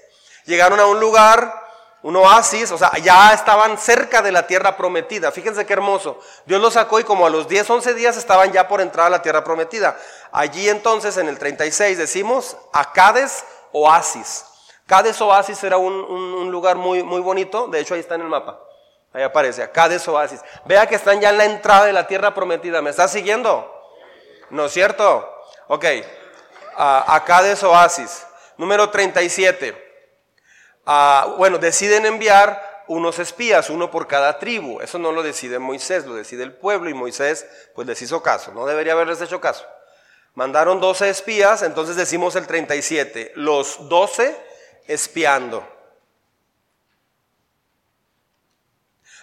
Llegaron 0.45 0.79
a 0.79 0.85
un 0.85 0.99
lugar, 0.99 1.62
un 2.03 2.17
oasis, 2.17 2.69
o 2.71 2.77
sea, 2.77 2.91
ya 3.01 3.33
estaban 3.33 3.77
cerca 3.77 4.21
de 4.21 4.31
la 4.31 4.45
tierra 4.45 4.75
prometida. 4.75 5.31
Fíjense 5.31 5.65
qué 5.65 5.73
hermoso. 5.73 6.19
Dios 6.45 6.61
los 6.61 6.73
sacó 6.73 6.99
y 6.99 7.05
como 7.05 7.25
a 7.25 7.29
los 7.29 7.47
10, 7.47 7.69
11 7.69 7.93
días 7.93 8.17
estaban 8.17 8.51
ya 8.51 8.67
por 8.67 8.81
entrar 8.81 9.07
a 9.07 9.09
la 9.09 9.21
tierra 9.21 9.43
prometida. 9.43 9.97
Allí 10.33 10.67
entonces 10.67 11.15
en 11.17 11.29
el 11.29 11.39
36 11.39 11.97
decimos 11.97 12.57
Acades 12.73 13.45
oasis. 13.71 14.45
Cades 14.85 15.19
Oasis 15.21 15.63
era 15.63 15.77
un, 15.77 16.51
lugar 16.51 16.75
muy, 16.75 17.03
muy 17.03 17.21
bonito, 17.21 17.67
de 17.67 17.79
hecho 17.79 17.93
ahí 17.93 18.01
está 18.01 18.15
en 18.15 18.21
el 18.21 18.27
mapa, 18.27 18.59
ahí 19.13 19.23
aparece, 19.23 19.71
Cades 19.71 20.05
Oasis. 20.09 20.41
Vea 20.65 20.85
que 20.87 20.95
están 20.95 21.21
ya 21.21 21.29
en 21.29 21.37
la 21.37 21.45
entrada 21.45 21.85
de 21.85 21.93
la 21.93 22.05
tierra 22.05 22.33
prometida, 22.33 22.81
¿me 22.81 22.89
está 22.89 23.07
siguiendo? 23.07 23.71
¿No 24.49 24.65
es 24.65 24.73
cierto? 24.73 25.25
Ok, 25.67 25.85
a 26.75 27.23
Cades 27.25 27.63
Oasis, 27.63 28.27
número 28.57 28.89
37. 28.89 29.92
Bueno, 30.85 31.57
deciden 31.57 32.05
enviar 32.05 32.83
unos 32.87 33.19
espías, 33.19 33.69
uno 33.69 33.89
por 33.89 34.07
cada 34.07 34.39
tribu. 34.39 34.81
Eso 34.81 34.99
no 34.99 35.11
lo 35.11 35.23
decide 35.23 35.59
Moisés, 35.59 36.05
lo 36.05 36.15
decide 36.15 36.43
el 36.43 36.53
pueblo 36.53 36.89
y 36.89 36.93
Moisés 36.93 37.45
pues 37.73 37.87
les 37.87 38.01
hizo 38.01 38.21
caso, 38.21 38.51
no 38.53 38.65
debería 38.65 38.93
haberles 38.93 39.21
hecho 39.21 39.39
caso. 39.39 39.65
Mandaron 40.35 40.79
12 40.79 41.09
espías, 41.09 41.61
entonces 41.61 41.95
decimos 41.95 42.35
el 42.35 42.47
37. 42.47 43.33
Los 43.35 43.87
12 43.87 44.35
espiando. 44.87 45.67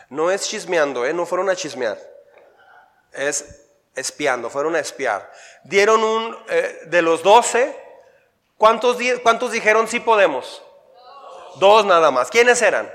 No 0.08 0.30
es 0.30 0.48
chismeando, 0.48 1.04
¿eh? 1.04 1.12
no 1.12 1.26
fueron 1.26 1.50
a 1.50 1.56
chismear. 1.56 1.98
Es 3.12 3.66
espiando, 3.94 4.50
fueron 4.50 4.76
a 4.76 4.78
espiar. 4.78 5.30
Dieron 5.64 6.02
un, 6.02 6.36
eh, 6.48 6.82
de 6.86 7.02
los 7.02 7.22
doce, 7.22 7.76
¿cuántos, 8.56 8.96
¿cuántos 9.22 9.50
dijeron 9.50 9.88
sí 9.88 9.98
podemos? 9.98 10.62
Dos 11.56 11.84
nada 11.84 12.10
más. 12.10 12.30
¿Quiénes 12.30 12.62
eran? 12.62 12.90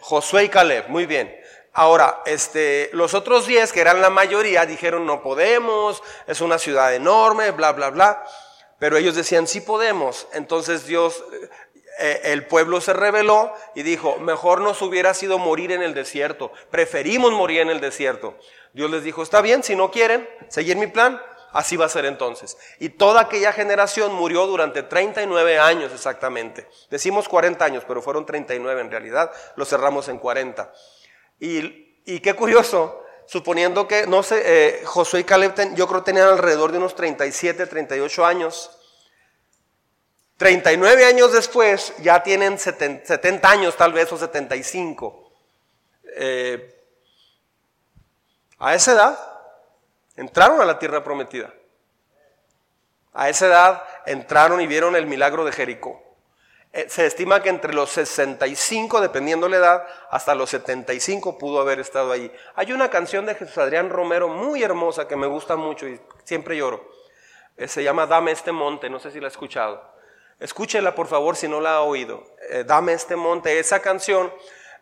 Josué 0.00 0.44
y 0.44 0.48
Caleb, 0.48 0.88
muy 0.88 1.06
bien. 1.06 1.34
Ahora, 1.72 2.22
este, 2.24 2.88
los 2.92 3.12
otros 3.12 3.46
diez, 3.46 3.72
que 3.72 3.80
eran 3.80 4.00
la 4.00 4.08
mayoría, 4.08 4.64
dijeron 4.64 5.04
no 5.04 5.22
podemos, 5.22 6.02
es 6.26 6.40
una 6.40 6.58
ciudad 6.58 6.94
enorme, 6.94 7.50
bla, 7.50 7.72
bla, 7.72 7.90
bla. 7.90 8.24
Pero 8.78 8.96
ellos 8.96 9.14
decían, 9.14 9.46
sí 9.46 9.60
podemos. 9.60 10.26
Entonces 10.32 10.86
Dios, 10.86 11.22
eh, 11.98 12.20
el 12.24 12.46
pueblo 12.46 12.80
se 12.80 12.92
rebeló 12.92 13.52
y 13.74 13.82
dijo, 13.82 14.16
mejor 14.16 14.60
nos 14.60 14.80
hubiera 14.80 15.12
sido 15.12 15.38
morir 15.38 15.72
en 15.72 15.82
el 15.82 15.92
desierto. 15.92 16.52
Preferimos 16.70 17.32
morir 17.32 17.60
en 17.60 17.70
el 17.70 17.80
desierto. 17.80 18.38
Dios 18.72 18.90
les 18.90 19.04
dijo, 19.04 19.22
está 19.22 19.40
bien, 19.40 19.62
si 19.62 19.76
no 19.76 19.90
quieren 19.90 20.28
seguir 20.48 20.76
mi 20.76 20.86
plan, 20.86 21.20
así 21.56 21.76
va 21.76 21.86
a 21.86 21.88
ser 21.88 22.04
entonces. 22.04 22.58
Y 22.78 22.90
toda 22.90 23.22
aquella 23.22 23.52
generación 23.52 24.12
murió 24.12 24.46
durante 24.46 24.82
39 24.82 25.58
años 25.58 25.90
exactamente. 25.92 26.68
Decimos 26.90 27.28
40 27.28 27.64
años, 27.64 27.84
pero 27.88 28.02
fueron 28.02 28.26
39 28.26 28.80
en 28.82 28.90
realidad. 28.90 29.30
Lo 29.56 29.64
cerramos 29.64 30.08
en 30.08 30.18
40. 30.18 30.70
Y, 31.40 32.02
y 32.04 32.20
qué 32.20 32.34
curioso, 32.34 33.02
suponiendo 33.26 33.88
que, 33.88 34.06
no 34.06 34.22
sé, 34.22 34.42
eh, 34.44 34.82
Josué 34.84 35.20
y 35.20 35.24
Caleb, 35.24 35.74
yo 35.74 35.88
creo 35.88 36.02
tenían 36.02 36.28
alrededor 36.28 36.72
de 36.72 36.78
unos 36.78 36.94
37, 36.94 37.66
38 37.66 38.26
años. 38.26 38.70
39 40.36 41.06
años 41.06 41.32
después 41.32 41.94
ya 42.02 42.22
tienen 42.22 42.58
70, 42.58 43.50
años 43.50 43.74
tal 43.76 43.94
vez 43.94 44.12
o 44.12 44.18
75. 44.18 45.32
Eh, 46.18 46.74
a 48.58 48.74
esa 48.74 48.92
edad 48.92 49.35
entraron 50.16 50.60
a 50.60 50.64
la 50.64 50.78
tierra 50.78 51.04
prometida. 51.04 51.52
A 53.12 53.28
esa 53.28 53.46
edad 53.46 53.82
entraron 54.04 54.60
y 54.60 54.66
vieron 54.66 54.94
el 54.96 55.06
milagro 55.06 55.44
de 55.44 55.52
Jericó. 55.52 56.02
Eh, 56.76 56.90
se 56.90 57.06
estima 57.06 57.42
que 57.42 57.48
entre 57.48 57.72
los 57.72 57.88
65, 57.88 59.00
dependiendo 59.00 59.48
la 59.48 59.56
edad, 59.56 59.86
hasta 60.10 60.34
los 60.34 60.50
75 60.50 61.38
pudo 61.38 61.60
haber 61.60 61.80
estado 61.80 62.12
allí. 62.12 62.30
Hay 62.54 62.72
una 62.72 62.90
canción 62.90 63.24
de 63.24 63.34
Jesús 63.34 63.56
Adrián 63.56 63.88
Romero 63.88 64.28
muy 64.28 64.62
hermosa 64.62 65.08
que 65.08 65.16
me 65.16 65.26
gusta 65.26 65.56
mucho 65.56 65.88
y 65.88 65.98
siempre 66.24 66.58
lloro. 66.58 66.86
Eh, 67.56 67.68
se 67.68 67.82
llama 67.82 68.06
Dame 68.06 68.32
este 68.32 68.52
monte, 68.52 68.90
no 68.90 69.00
sé 69.00 69.10
si 69.10 69.20
la 69.20 69.28
ha 69.28 69.30
escuchado. 69.30 69.82
Escúchela 70.38 70.94
por 70.94 71.06
favor 71.06 71.34
si 71.36 71.48
no 71.48 71.62
la 71.62 71.76
ha 71.76 71.80
oído. 71.80 72.22
Eh, 72.50 72.64
Dame 72.66 72.92
este 72.92 73.16
monte, 73.16 73.58
esa 73.58 73.80
canción 73.80 74.30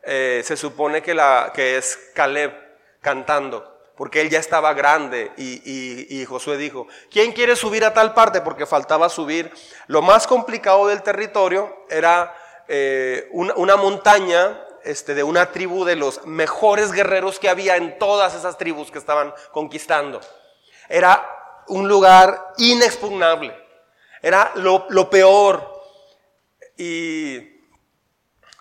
se 0.05 0.57
supone 0.59 1.03
que, 1.03 1.79
es 1.79 2.11
Caleb 2.15 2.53
cantando 3.01 3.74
porque 3.97 4.21
él 4.21 4.31
ya 4.31 4.41
estaba 4.41 4.75
grande 4.75 5.33
y, 5.37 6.25
Josué 6.27 6.57
dijo, 6.57 6.89
¿quién 7.11 7.33
quiere 7.33 7.55
subir 7.55 7.85
a 7.85 7.95
tal 7.95 8.13
parte? 8.15 8.41
Porque 8.41 8.67
faltaba 8.67 9.09
subir. 9.09 9.53
Lo 9.87 10.03
más 10.03 10.27
complicado 10.27 10.89
del 10.89 11.03
territorio 11.03 11.85
era 11.89 12.35
eh, 12.67 13.29
una, 13.33 13.77
montaña 13.77 14.61
este, 14.83 15.15
de 15.15 15.23
una 15.23 15.53
tribu 15.53 15.85
de 15.85 15.97
los 15.97 16.27
mejores 16.27 16.91
guerreros 16.93 17.39
que 17.39 17.49
había 17.49 17.77
en 17.77 17.99
todas 17.99 18.35
esas 18.35 18.59
tribus 18.59 18.91
que 18.91 18.99
estaban 18.99 19.33
conquistando. 19.53 20.21
Era 20.89 21.25
un 21.69 21.89
lugar 21.89 22.53
inexpugnable. 22.59 23.57
Era 24.23 24.53
lo, 24.57 24.87
lo 24.89 25.09
peor. 25.09 25.73
Y, 26.77 27.37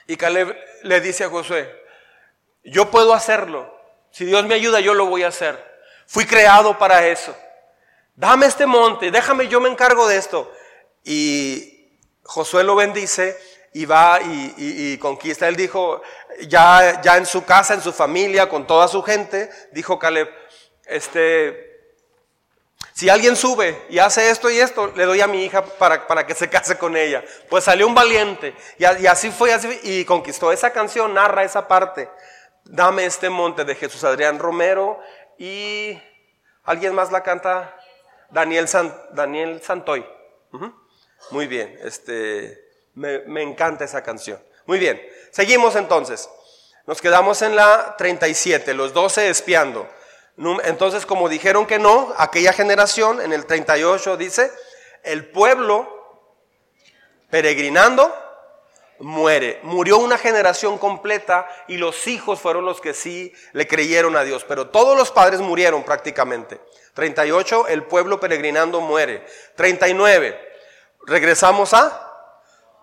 y 0.05 0.15
Caleb 0.15 0.55
le 0.83 1.01
dice 1.01 1.23
a 1.23 1.29
Josué, 1.29 1.73
yo 2.63 2.91
puedo 2.91 3.13
hacerlo, 3.13 3.73
si 4.13 4.25
Dios 4.25 4.45
me 4.45 4.53
ayuda, 4.53 4.79
yo 4.79 4.93
lo 4.93 5.07
voy 5.07 5.23
a 5.23 5.29
hacer. 5.29 5.57
Fui 6.05 6.25
creado 6.25 6.77
para 6.77 7.07
eso. 7.07 7.35
Dame 8.15 8.45
este 8.45 8.67
monte, 8.67 9.09
déjame, 9.09 9.47
yo 9.47 9.59
me 9.59 9.69
encargo 9.69 10.07
de 10.07 10.17
esto. 10.17 10.53
Y 11.03 11.97
Josué 12.21 12.63
lo 12.63 12.75
bendice 12.75 13.35
y 13.73 13.85
va 13.85 14.19
y, 14.21 14.99
conquista. 14.99 15.47
Él 15.47 15.55
dijo, 15.55 16.03
ya, 16.47 17.01
ya 17.01 17.17
en 17.17 17.25
su 17.25 17.43
casa, 17.43 17.73
en 17.73 17.81
su 17.81 17.91
familia, 17.91 18.47
con 18.47 18.67
toda 18.67 18.87
su 18.87 19.01
gente, 19.01 19.49
dijo 19.71 19.97
Caleb, 19.97 20.29
este, 20.85 21.71
Si 22.93 23.09
alguien 23.09 23.35
sube 23.35 23.81
y 23.89 23.97
hace 23.97 24.29
esto 24.29 24.51
y 24.51 24.59
esto, 24.59 24.93
le 24.95 25.05
doy 25.05 25.21
a 25.21 25.27
mi 25.27 25.43
hija 25.43 25.65
para, 25.65 26.05
para 26.05 26.27
que 26.27 26.35
se 26.35 26.49
case 26.51 26.77
con 26.77 26.95
ella. 26.95 27.25
Pues 27.49 27.63
salió 27.63 27.87
un 27.87 27.95
valiente. 27.95 28.53
Y, 28.77 28.85
así 29.07 29.31
fue, 29.31 29.51
así 29.53 29.79
y 29.81 30.05
conquistó. 30.05 30.51
Esa 30.51 30.71
canción 30.71 31.15
narra 31.15 31.43
esa 31.43 31.67
parte. 31.67 32.11
Dame 32.65 33.05
este 33.05 33.29
monte 33.29 33.65
de 33.65 33.75
Jesús 33.75 34.03
Adrián 34.03 34.39
Romero 34.39 34.99
y 35.37 35.99
alguien 36.63 36.95
más 36.95 37.11
la 37.11 37.23
canta. 37.23 37.77
Daniel, 38.29 38.67
San, 38.67 38.95
Daniel 39.11 39.61
Santoy. 39.61 40.05
Muy 41.29 41.47
bien, 41.47 41.77
este, 41.83 42.87
me, 42.95 43.19
me 43.19 43.43
encanta 43.43 43.85
esa 43.85 44.01
canción. 44.01 44.41
Muy 44.65 44.79
bien, 44.79 45.01
seguimos 45.31 45.75
entonces. 45.75 46.29
Nos 46.85 47.01
quedamos 47.01 47.41
en 47.41 47.55
la 47.55 47.95
37, 47.97 48.73
los 48.73 48.93
12 48.93 49.29
espiando. 49.29 49.87
Entonces, 50.63 51.05
como 51.05 51.29
dijeron 51.29 51.65
que 51.65 51.79
no, 51.79 52.13
aquella 52.17 52.53
generación, 52.53 53.21
en 53.21 53.33
el 53.33 53.45
38 53.45 54.17
dice, 54.17 54.51
el 55.03 55.29
pueblo 55.29 55.87
peregrinando 57.29 58.13
muere. 59.03 59.59
Murió 59.63 59.97
una 59.97 60.17
generación 60.17 60.77
completa 60.77 61.47
y 61.67 61.77
los 61.77 62.07
hijos 62.07 62.39
fueron 62.39 62.65
los 62.65 62.81
que 62.81 62.93
sí 62.93 63.33
le 63.51 63.67
creyeron 63.67 64.15
a 64.15 64.23
Dios, 64.23 64.45
pero 64.47 64.69
todos 64.69 64.97
los 64.97 65.11
padres 65.11 65.41
murieron 65.41 65.83
prácticamente. 65.83 66.59
38, 66.93 67.67
el 67.67 67.83
pueblo 67.83 68.19
peregrinando 68.19 68.81
muere. 68.81 69.25
39, 69.55 70.39
regresamos 71.05 71.73
a 71.73 72.11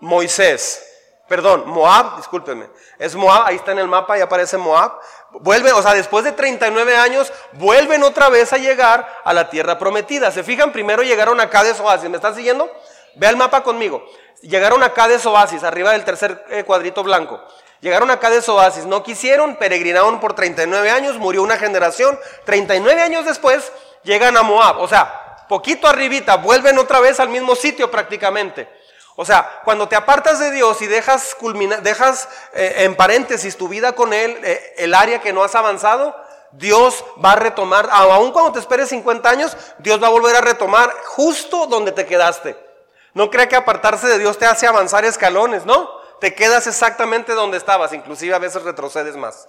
Moisés. 0.00 0.86
Perdón, 1.28 1.68
Moab, 1.68 2.16
discúlpenme. 2.16 2.68
Es 2.98 3.14
Moab, 3.14 3.46
ahí 3.46 3.56
está 3.56 3.70
en 3.70 3.78
el 3.78 3.86
mapa 3.86 4.18
y 4.18 4.20
aparece 4.20 4.58
Moab. 4.58 4.98
Vuelven, 5.30 5.72
o 5.74 5.82
sea, 5.82 5.94
después 5.94 6.24
de 6.24 6.32
39 6.32 6.96
años, 6.96 7.32
vuelven 7.52 8.02
otra 8.02 8.28
vez 8.28 8.52
a 8.52 8.56
llegar 8.56 9.08
a 9.22 9.32
la 9.32 9.48
tierra 9.48 9.78
prometida. 9.78 10.32
¿Se 10.32 10.42
fijan? 10.42 10.72
Primero 10.72 11.04
llegaron 11.04 11.40
a 11.40 11.48
Cades 11.48 11.78
Oasis. 11.78 12.10
¿Me 12.10 12.16
están 12.16 12.34
siguiendo? 12.34 12.68
Ve 13.14 13.28
el 13.28 13.36
mapa 13.36 13.62
conmigo. 13.62 14.04
Llegaron 14.42 14.82
a 14.82 14.94
Cades 14.94 15.26
Oasis, 15.26 15.62
arriba 15.64 15.92
del 15.92 16.04
tercer 16.04 16.44
eh, 16.48 16.64
cuadrito 16.64 17.02
blanco. 17.02 17.42
Llegaron 17.80 18.10
a 18.10 18.18
Cades 18.18 18.48
Oasis, 18.48 18.86
no 18.86 19.02
quisieron, 19.02 19.56
peregrinaron 19.56 20.20
por 20.20 20.34
39 20.34 20.90
años, 20.90 21.18
murió 21.18 21.42
una 21.42 21.56
generación. 21.56 22.18
39 22.44 23.02
años 23.02 23.24
después 23.24 23.70
llegan 24.02 24.36
a 24.36 24.42
Moab. 24.42 24.80
O 24.80 24.88
sea, 24.88 25.44
poquito 25.48 25.86
arribita, 25.86 26.36
vuelven 26.36 26.78
otra 26.78 27.00
vez 27.00 27.20
al 27.20 27.28
mismo 27.28 27.54
sitio 27.54 27.90
prácticamente. 27.90 28.68
O 29.16 29.24
sea, 29.24 29.60
cuando 29.64 29.88
te 29.88 29.96
apartas 29.96 30.38
de 30.38 30.50
Dios 30.50 30.80
y 30.80 30.86
dejas, 30.86 31.36
dejas 31.82 32.28
eh, 32.54 32.76
en 32.78 32.94
paréntesis 32.96 33.56
tu 33.58 33.68
vida 33.68 33.92
con 33.92 34.12
Él, 34.14 34.38
eh, 34.42 34.74
el 34.78 34.94
área 34.94 35.20
que 35.20 35.32
no 35.32 35.42
has 35.42 35.54
avanzado, 35.54 36.16
Dios 36.52 37.04
va 37.22 37.32
a 37.32 37.36
retomar, 37.36 37.88
aun 37.92 38.32
cuando 38.32 38.52
te 38.52 38.58
esperes 38.58 38.88
50 38.88 39.28
años, 39.28 39.56
Dios 39.78 40.02
va 40.02 40.06
a 40.06 40.10
volver 40.10 40.36
a 40.36 40.40
retomar 40.40 40.90
justo 41.04 41.66
donde 41.66 41.92
te 41.92 42.06
quedaste. 42.06 42.69
No 43.14 43.30
crea 43.30 43.48
que 43.48 43.56
apartarse 43.56 44.06
de 44.06 44.18
Dios 44.18 44.38
te 44.38 44.46
hace 44.46 44.66
avanzar 44.66 45.04
escalones, 45.04 45.64
¿no? 45.66 45.90
Te 46.20 46.34
quedas 46.34 46.66
exactamente 46.66 47.32
donde 47.32 47.56
estabas, 47.56 47.92
inclusive 47.92 48.34
a 48.34 48.38
veces 48.38 48.62
retrocedes 48.62 49.16
más. 49.16 49.48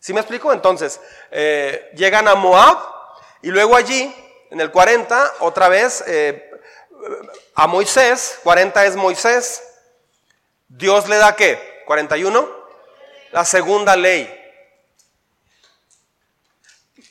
¿Sí 0.00 0.12
me 0.12 0.20
explico? 0.20 0.52
Entonces, 0.52 1.00
eh, 1.30 1.90
llegan 1.94 2.28
a 2.28 2.34
Moab 2.34 2.78
y 3.42 3.48
luego 3.48 3.76
allí, 3.76 4.14
en 4.50 4.60
el 4.60 4.70
40, 4.70 5.34
otra 5.40 5.68
vez, 5.68 6.04
a 7.54 7.66
Moisés, 7.66 8.40
40 8.42 8.86
es 8.86 8.96
Moisés, 8.96 9.62
Dios 10.68 11.08
le 11.08 11.16
da 11.16 11.34
qué? 11.34 11.82
41, 11.86 12.48
la 13.32 13.44
segunda 13.44 13.96
ley. 13.96 14.34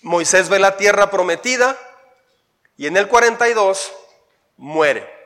Moisés 0.01 0.47
ve 0.49 0.59
la 0.59 0.77
tierra 0.77 1.09
prometida 1.09 1.77
y 2.77 2.87
en 2.87 2.95
el 2.97 3.07
42 3.07 3.91
muere. 4.57 5.16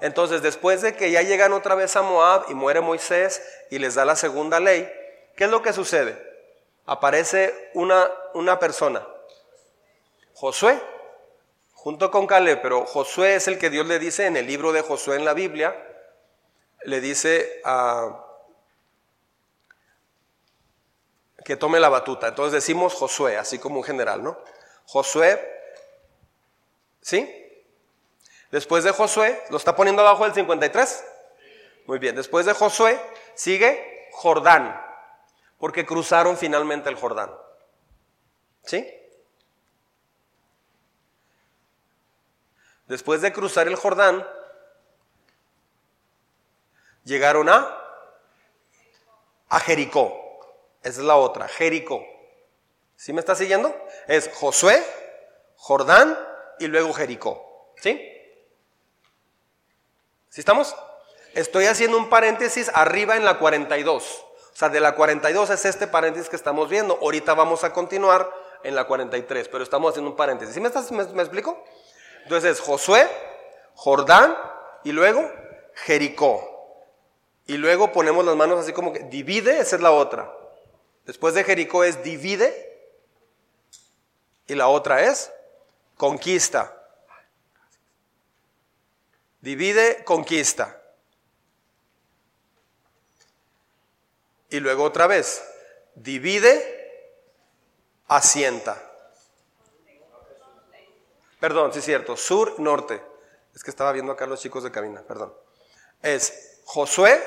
Entonces, 0.00 0.42
después 0.42 0.82
de 0.82 0.94
que 0.94 1.10
ya 1.10 1.22
llegan 1.22 1.52
otra 1.52 1.74
vez 1.74 1.96
a 1.96 2.02
Moab 2.02 2.46
y 2.48 2.54
muere 2.54 2.80
Moisés 2.80 3.42
y 3.70 3.78
les 3.78 3.94
da 3.94 4.04
la 4.04 4.16
segunda 4.16 4.60
ley, 4.60 4.90
¿qué 5.36 5.44
es 5.44 5.50
lo 5.50 5.62
que 5.62 5.72
sucede? 5.72 6.22
Aparece 6.84 7.70
una, 7.74 8.10
una 8.34 8.58
persona, 8.58 9.06
Josué, 10.34 10.78
junto 11.72 12.10
con 12.10 12.26
Caleb, 12.26 12.60
pero 12.62 12.84
Josué 12.84 13.36
es 13.36 13.48
el 13.48 13.58
que 13.58 13.70
Dios 13.70 13.86
le 13.86 13.98
dice 13.98 14.26
en 14.26 14.36
el 14.36 14.46
libro 14.46 14.72
de 14.72 14.82
Josué 14.82 15.16
en 15.16 15.24
la 15.24 15.32
Biblia, 15.34 15.74
le 16.82 17.00
dice 17.00 17.62
que 21.44 21.56
tome 21.56 21.80
la 21.80 21.88
batuta. 21.88 22.28
Entonces 22.28 22.52
decimos 22.52 22.94
Josué, 22.94 23.36
así 23.36 23.58
como 23.58 23.76
un 23.76 23.84
general, 23.84 24.22
¿no? 24.22 24.38
Josué, 24.84 25.40
¿sí? 27.00 27.45
Después 28.56 28.84
de 28.84 28.90
Josué, 28.90 29.38
¿lo 29.50 29.58
está 29.58 29.76
poniendo 29.76 30.00
abajo 30.00 30.24
del 30.24 30.32
53? 30.32 31.04
Muy 31.84 31.98
bien, 31.98 32.16
después 32.16 32.46
de 32.46 32.54
Josué 32.54 32.98
sigue 33.34 34.08
Jordán, 34.12 34.82
porque 35.58 35.84
cruzaron 35.84 36.38
finalmente 36.38 36.88
el 36.88 36.94
Jordán. 36.94 37.30
¿Sí? 38.62 38.90
Después 42.86 43.20
de 43.20 43.30
cruzar 43.30 43.68
el 43.68 43.76
Jordán, 43.76 44.26
llegaron 47.04 47.50
a, 47.50 47.78
a 49.50 49.60
Jericó. 49.60 50.78
Esa 50.82 51.00
es 51.00 51.06
la 51.06 51.16
otra, 51.16 51.46
Jericó. 51.46 52.02
¿Sí 52.94 53.12
me 53.12 53.20
está 53.20 53.34
siguiendo? 53.34 53.76
Es 54.08 54.30
Josué, 54.32 54.82
Jordán 55.56 56.18
y 56.58 56.68
luego 56.68 56.94
Jericó. 56.94 57.74
¿Sí? 57.82 58.14
¿Sí 60.36 60.42
estamos? 60.42 60.76
Estoy 61.32 61.64
haciendo 61.64 61.96
un 61.96 62.10
paréntesis 62.10 62.70
arriba 62.74 63.16
en 63.16 63.24
la 63.24 63.38
42. 63.38 64.04
O 64.04 64.36
sea, 64.52 64.68
de 64.68 64.80
la 64.80 64.94
42 64.94 65.48
es 65.48 65.64
este 65.64 65.86
paréntesis 65.86 66.28
que 66.28 66.36
estamos 66.36 66.68
viendo. 66.68 66.98
Ahorita 67.00 67.32
vamos 67.32 67.64
a 67.64 67.72
continuar 67.72 68.30
en 68.62 68.74
la 68.74 68.86
43, 68.86 69.48
pero 69.48 69.64
estamos 69.64 69.92
haciendo 69.92 70.10
un 70.10 70.16
paréntesis. 70.18 70.52
¿Sí 70.54 70.60
me, 70.60 70.68
estás, 70.68 70.92
me 70.92 71.22
explico? 71.22 71.64
Entonces 72.24 72.60
Josué, 72.60 73.08
Jordán 73.76 74.36
y 74.84 74.92
luego 74.92 75.26
Jericó. 75.72 76.84
Y 77.46 77.56
luego 77.56 77.90
ponemos 77.90 78.22
las 78.22 78.36
manos 78.36 78.60
así 78.60 78.74
como 78.74 78.92
que 78.92 79.04
divide, 79.04 79.60
esa 79.60 79.76
es 79.76 79.80
la 79.80 79.92
otra. 79.92 80.30
Después 81.06 81.32
de 81.32 81.44
Jericó 81.44 81.82
es 81.82 82.02
divide 82.02 82.92
y 84.46 84.54
la 84.54 84.68
otra 84.68 85.00
es 85.00 85.32
conquista. 85.96 86.76
Divide, 89.46 90.02
conquista. 90.02 90.82
Y 94.50 94.58
luego 94.58 94.82
otra 94.82 95.06
vez, 95.06 95.40
divide, 95.94 97.30
asienta. 98.08 98.82
Perdón, 101.38 101.72
sí 101.72 101.78
es 101.78 101.84
cierto. 101.84 102.16
Sur, 102.16 102.58
norte. 102.58 103.00
Es 103.54 103.62
que 103.62 103.70
estaba 103.70 103.92
viendo 103.92 104.10
acá 104.10 104.26
los 104.26 104.40
chicos 104.40 104.64
de 104.64 104.72
cabina, 104.72 105.02
perdón. 105.02 105.32
Es 106.02 106.62
Josué, 106.64 107.22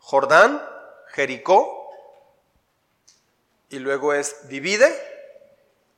Jordán, 0.00 0.68
Jericó, 1.12 1.92
y 3.68 3.78
luego 3.78 4.14
es 4.14 4.48
divide, 4.48 4.92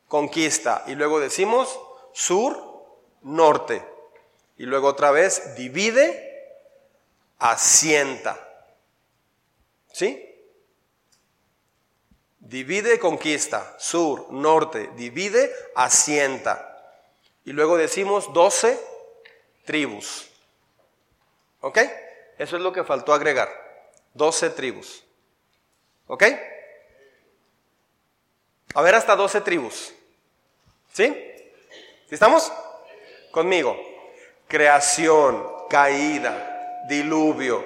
conquista, 0.08 0.84
y 0.88 0.94
luego 0.94 1.20
decimos 1.20 1.80
sur, 2.12 2.84
norte, 3.22 3.91
y 4.62 4.66
luego 4.66 4.86
otra 4.86 5.10
vez 5.10 5.56
divide, 5.56 6.54
asienta. 7.40 8.38
¿Sí? 9.92 10.24
Divide, 12.38 13.00
conquista, 13.00 13.74
sur, 13.80 14.30
norte, 14.30 14.90
divide, 14.94 15.52
asienta. 15.74 16.80
Y 17.44 17.50
luego 17.50 17.76
decimos 17.76 18.32
12 18.32 18.78
tribus. 19.64 20.30
¿Ok? 21.60 21.78
Eso 22.38 22.54
es 22.54 22.62
lo 22.62 22.72
que 22.72 22.84
faltó 22.84 23.12
agregar. 23.12 23.50
12 24.14 24.50
tribus. 24.50 25.02
¿Ok? 26.06 26.22
A 28.74 28.82
ver 28.82 28.94
hasta 28.94 29.16
12 29.16 29.40
tribus. 29.40 29.92
¿Sí? 30.92 31.08
¿Sí 32.08 32.14
estamos? 32.14 32.52
Conmigo. 33.32 33.91
Creación, 34.52 35.42
caída, 35.70 36.84
diluvio, 36.86 37.64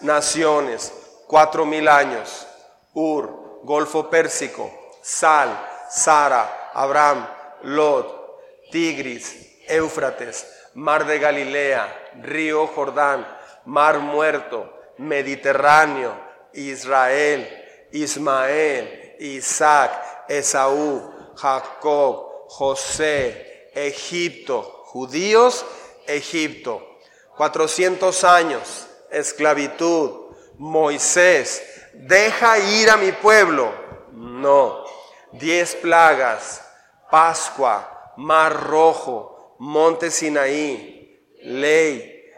naciones, 0.00 0.90
cuatro 1.26 1.66
mil 1.66 1.86
años, 1.86 2.46
Ur, 2.94 3.60
Golfo 3.62 4.08
Pérsico, 4.08 4.72
Sal, 5.02 5.50
Sara, 5.90 6.70
Abraham, 6.72 7.28
Lot, 7.64 8.40
Tigris, 8.72 9.36
Éufrates, 9.68 10.50
Mar 10.72 11.04
de 11.04 11.18
Galilea, 11.18 11.94
Río 12.22 12.68
Jordán, 12.68 13.28
Mar 13.66 13.98
Muerto, 13.98 14.72
Mediterráneo, 14.96 16.18
Israel, 16.54 17.46
Ismael, 17.92 19.16
Isaac, 19.20 20.26
Esaú, 20.30 21.02
Jacob, 21.36 22.48
José, 22.48 23.68
Egipto. 23.74 24.74
Judíos, 24.94 25.66
Egipto. 26.06 26.98
400 27.36 28.24
años, 28.24 28.86
esclavitud. 29.10 30.24
Moisés, 30.56 31.62
deja 31.92 32.58
ir 32.58 32.88
a 32.90 32.96
mi 32.96 33.12
pueblo. 33.12 33.72
No. 34.12 34.84
Diez 35.32 35.74
plagas, 35.74 36.62
Pascua, 37.10 38.12
Mar 38.16 38.68
Rojo, 38.68 39.56
Monte 39.58 40.10
Sinaí, 40.10 41.26
ley, 41.42 42.32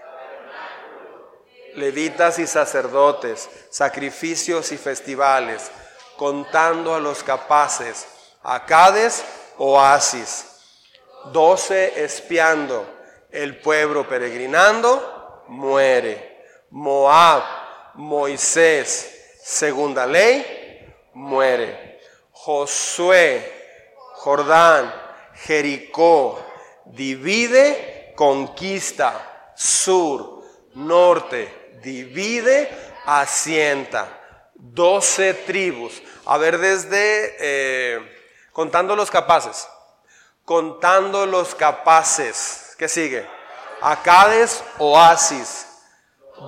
levitas 1.74 2.38
y 2.38 2.46
sacerdotes, 2.46 3.50
sacrificios 3.70 4.72
y 4.72 4.79
festivales, 4.79 5.70
contando 6.16 6.94
a 6.94 7.00
los 7.00 7.22
capaces, 7.22 8.07
Acades, 8.42 9.24
oasis, 9.59 10.46
doce 11.33 12.05
espiando, 12.05 12.87
el 13.30 13.58
pueblo 13.58 14.08
peregrinando, 14.08 15.44
muere. 15.48 16.36
Moab, 16.70 17.42
Moisés, 17.94 19.38
segunda 19.42 20.06
ley, 20.06 20.94
muere. 21.14 22.00
Josué, 22.32 23.52
Jordán, 24.14 24.92
Jericó, 25.34 26.44
divide, 26.84 28.12
conquista, 28.16 29.52
sur, 29.54 30.42
norte, 30.74 31.78
divide, 31.82 32.70
asienta. 33.04 34.22
Doce 34.54 35.34
tribus. 35.34 36.02
A 36.24 36.38
ver, 36.38 36.58
desde 36.58 37.36
eh, 37.38 38.16
contando 38.52 38.96
los 38.96 39.10
capaces. 39.10 39.68
Contando 40.44 41.26
los 41.26 41.54
capaces. 41.54 42.65
¿Qué 42.76 42.88
sigue? 42.88 43.26
Acades, 43.80 44.62
oasis. 44.78 45.66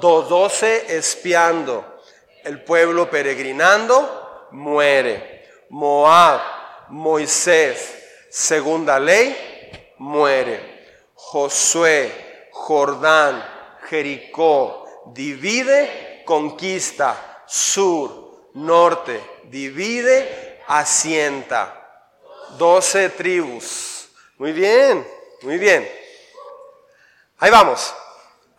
Doce 0.01 0.97
espiando. 0.97 2.01
El 2.45 2.63
pueblo 2.63 3.09
peregrinando 3.11 4.49
muere. 4.53 5.47
Moab, 5.71 6.41
Moisés, 6.89 7.95
segunda 8.31 8.99
ley, 8.99 9.37
muere. 9.99 10.79
Josué, 11.15 12.49
Jordán, 12.53 13.45
Jericó, 13.89 14.87
divide, 15.15 16.23
conquista, 16.25 17.43
sur, 17.47 18.51
norte, 18.55 19.21
divide, 19.45 20.61
asienta. 20.67 21.75
Doce 22.59 23.11
tribus. 23.11 24.09
Muy 24.39 24.53
bien, 24.53 25.07
muy 25.43 25.59
bien. 25.59 25.98
Ahí 27.39 27.51
vamos. 27.51 27.95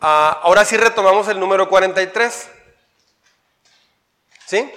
Ah, 0.00 0.40
ahora 0.42 0.64
sí 0.64 0.76
retomamos 0.76 1.28
el 1.28 1.38
número 1.38 1.68
43. 1.68 2.48
¿Sí? 4.46 4.72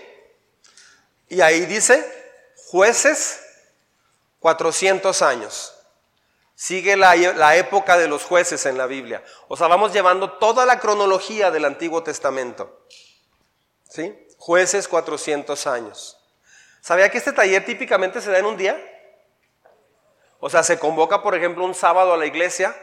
Y 1.29 1.39
ahí 1.41 1.65
dice, 1.65 2.05
jueces, 2.67 3.41
400 4.39 5.21
años. 5.21 5.73
Sigue 6.53 6.97
la, 6.97 7.15
la, 7.15 7.55
época 7.55 7.97
de 7.97 8.07
los 8.07 8.23
jueces 8.23 8.65
en 8.65 8.77
la 8.77 8.85
Biblia. 8.85 9.23
O 9.47 9.55
sea, 9.55 9.67
vamos 9.67 9.93
llevando 9.93 10.33
toda 10.33 10.65
la 10.65 10.79
cronología 10.79 11.49
del 11.49 11.65
Antiguo 11.65 12.03
Testamento. 12.03 12.85
¿Sí? 13.89 14.27
Jueces, 14.37 14.87
400 14.87 15.65
años. 15.65 16.17
¿Sabía 16.81 17.09
que 17.09 17.17
este 17.17 17.31
taller 17.31 17.65
típicamente 17.65 18.21
se 18.21 18.29
da 18.29 18.39
en 18.39 18.45
un 18.45 18.57
día? 18.57 18.77
O 20.39 20.49
sea, 20.49 20.61
se 20.61 20.77
convoca, 20.77 21.23
por 21.23 21.35
ejemplo, 21.35 21.63
un 21.63 21.73
sábado 21.73 22.13
a 22.13 22.17
la 22.17 22.25
iglesia 22.25 22.75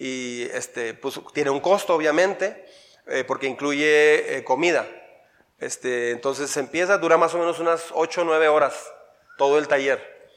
y 0.00 0.48
este, 0.54 0.94
pues, 0.94 1.20
tiene 1.34 1.50
un 1.50 1.60
costo, 1.60 1.94
obviamente, 1.94 2.66
eh, 3.06 3.22
porque 3.22 3.46
incluye 3.46 4.38
eh, 4.38 4.44
comida. 4.44 4.88
Este, 5.58 6.10
entonces 6.10 6.56
empieza, 6.56 6.96
dura 6.96 7.18
más 7.18 7.34
o 7.34 7.38
menos 7.38 7.58
unas 7.58 7.88
8 7.92 8.22
o 8.22 8.24
9 8.24 8.48
horas 8.48 8.90
todo 9.36 9.58
el 9.58 9.68
taller. 9.68 10.30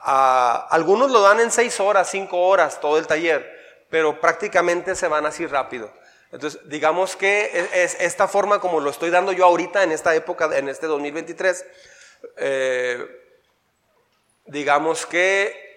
Algunos 0.00 1.10
lo 1.10 1.20
dan 1.20 1.40
en 1.40 1.50
6 1.50 1.78
horas, 1.80 2.10
5 2.10 2.38
horas 2.38 2.80
todo 2.80 2.96
el 2.96 3.06
taller, 3.06 3.84
pero 3.90 4.18
prácticamente 4.18 4.94
se 4.94 5.08
van 5.08 5.26
así 5.26 5.44
rápido. 5.46 5.92
Entonces, 6.32 6.62
digamos 6.70 7.14
que 7.14 7.68
es, 7.74 7.94
esta 8.00 8.26
forma 8.26 8.60
como 8.60 8.80
lo 8.80 8.88
estoy 8.88 9.10
dando 9.10 9.32
yo 9.32 9.44
ahorita 9.44 9.82
en 9.82 9.92
esta 9.92 10.14
época, 10.14 10.48
en 10.56 10.70
este 10.70 10.86
2023, 10.86 11.66
eh, 12.38 13.06
digamos 14.46 15.04
que 15.04 15.71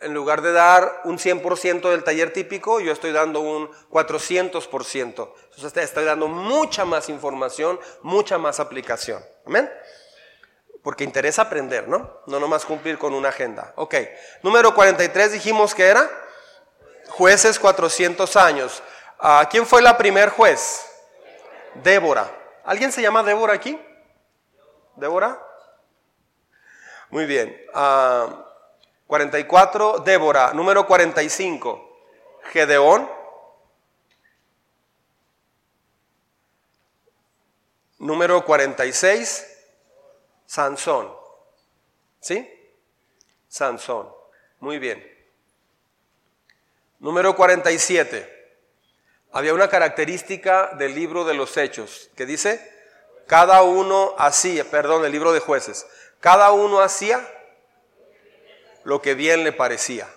en 0.00 0.12
lugar 0.12 0.42
de 0.42 0.52
dar 0.52 1.00
un 1.04 1.18
100% 1.18 1.90
del 1.90 2.04
taller 2.04 2.32
típico, 2.32 2.80
yo 2.80 2.92
estoy 2.92 3.12
dando 3.12 3.40
un 3.40 3.70
400%. 3.90 5.06
Entonces 5.06 5.76
estoy 5.76 6.04
dando 6.04 6.28
mucha 6.28 6.84
más 6.84 7.08
información, 7.08 7.80
mucha 8.02 8.36
más 8.36 8.60
aplicación. 8.60 9.24
¿Amén? 9.46 9.70
Porque 10.82 11.04
interesa 11.04 11.42
aprender, 11.42 11.88
¿no? 11.88 12.20
No 12.26 12.38
nomás 12.38 12.64
cumplir 12.64 12.98
con 12.98 13.14
una 13.14 13.30
agenda. 13.30 13.72
Ok. 13.76 13.94
Número 14.42 14.74
43 14.74 15.32
dijimos 15.32 15.74
que 15.74 15.86
era 15.86 16.08
jueces 17.08 17.58
400 17.58 18.36
años. 18.36 18.82
Ah, 19.18 19.48
¿Quién 19.50 19.66
fue 19.66 19.80
la 19.80 19.96
primer 19.96 20.28
juez? 20.28 20.86
Débora. 21.82 22.30
¿Alguien 22.64 22.92
se 22.92 23.00
llama 23.00 23.22
Débora 23.22 23.54
aquí? 23.54 23.80
¿Débora? 24.96 25.42
Muy 27.10 27.24
bien. 27.24 27.56
Uh, 27.74 28.46
44, 29.06 29.98
Débora. 29.98 30.52
Número 30.52 30.86
45, 30.86 31.98
Gedeón. 32.52 33.08
Número 37.98 38.44
46, 38.44 39.46
Sansón. 40.46 41.12
¿Sí? 42.20 42.48
Sansón. 43.48 44.12
Muy 44.60 44.78
bien. 44.78 45.16
Número 46.98 47.36
47. 47.36 48.34
Había 49.32 49.54
una 49.54 49.68
característica 49.68 50.74
del 50.78 50.94
libro 50.94 51.24
de 51.24 51.34
los 51.34 51.56
hechos 51.56 52.10
que 52.16 52.26
dice, 52.26 52.72
cada 53.26 53.62
uno 53.62 54.14
hacía, 54.18 54.64
perdón, 54.64 55.04
el 55.04 55.12
libro 55.12 55.32
de 55.32 55.40
jueces, 55.40 55.86
cada 56.20 56.52
uno 56.52 56.80
hacía 56.80 57.20
lo 58.86 59.02
que 59.02 59.14
bien 59.14 59.42
le 59.42 59.52
parecía. 59.52 60.08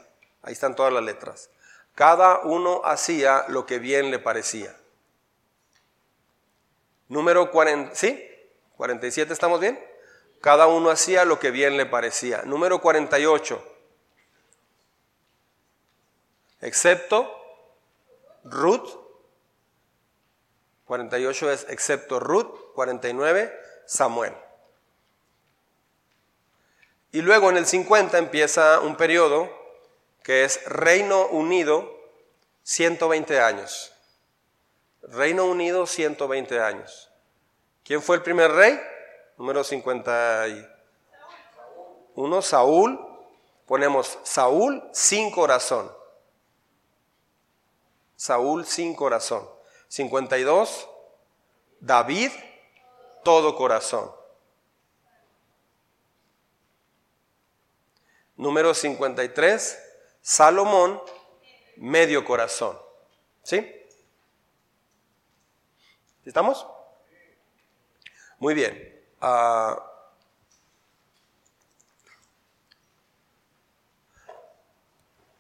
Ahí 0.44 0.54
están 0.54 0.76
todas 0.76 0.94
las 0.94 1.04
letras. 1.04 1.50
Cada 1.96 2.42
uno 2.42 2.82
hacía 2.86 3.46
lo 3.48 3.66
que 3.66 3.80
bien 3.80 4.12
le 4.12 4.20
parecía. 4.20 4.76
Número 7.08 7.50
40, 7.50 7.96
¿sí? 7.96 8.24
47, 8.78 9.34
¿estamos 9.34 9.60
bien? 9.60 9.84
Cada 10.40 10.68
uno 10.68 10.92
hacía 10.92 11.26
lo 11.26 11.40
que 11.40 11.50
bien 11.50 11.78
le 11.78 11.88
parecía. 11.88 12.44
Número 12.44 12.80
48. 12.80 13.60
Excepto 16.62 17.36
Ruth. 18.44 18.88
48 20.86 21.52
es 21.52 21.66
excepto 21.70 22.20
Ruth. 22.20 22.72
49, 22.76 23.52
Samuel. 23.88 24.36
Y 27.12 27.22
luego 27.22 27.50
en 27.50 27.58
el 27.58 27.66
50 27.66 28.18
empieza 28.18 28.80
un 28.82 28.96
periodo 28.96 29.50
que 30.24 30.44
es 30.44 30.64
Reino 30.66 31.28
Unido 31.28 31.90
120 32.64 33.40
años. 33.40 33.94
Reino 35.02 35.46
Unido 35.46 35.88
120 35.88 36.60
años. 36.60 37.10
¿Quién 37.84 38.04
fue 38.04 38.18
el 38.18 38.22
primer 38.22 38.52
rey? 38.52 38.78
Número 39.38 39.64
51. 39.64 42.42
Saúl. 42.42 43.00
Ponemos 43.66 44.20
Saúl 44.24 44.84
sin 44.92 45.32
corazón. 45.32 45.90
Saúl 48.16 48.66
sin 48.66 48.96
corazón. 48.96 49.50
52. 49.88 50.90
David 51.80 52.32
todo 53.24 53.56
corazón. 53.56 54.19
Número 58.40 58.74
53, 58.74 59.78
Salomón, 60.22 61.02
medio 61.76 62.24
corazón. 62.24 62.80
¿Sí? 63.44 63.70
¿Estamos? 66.24 66.66
Muy 68.38 68.54
bien. 68.54 68.98
Ah, 69.20 69.78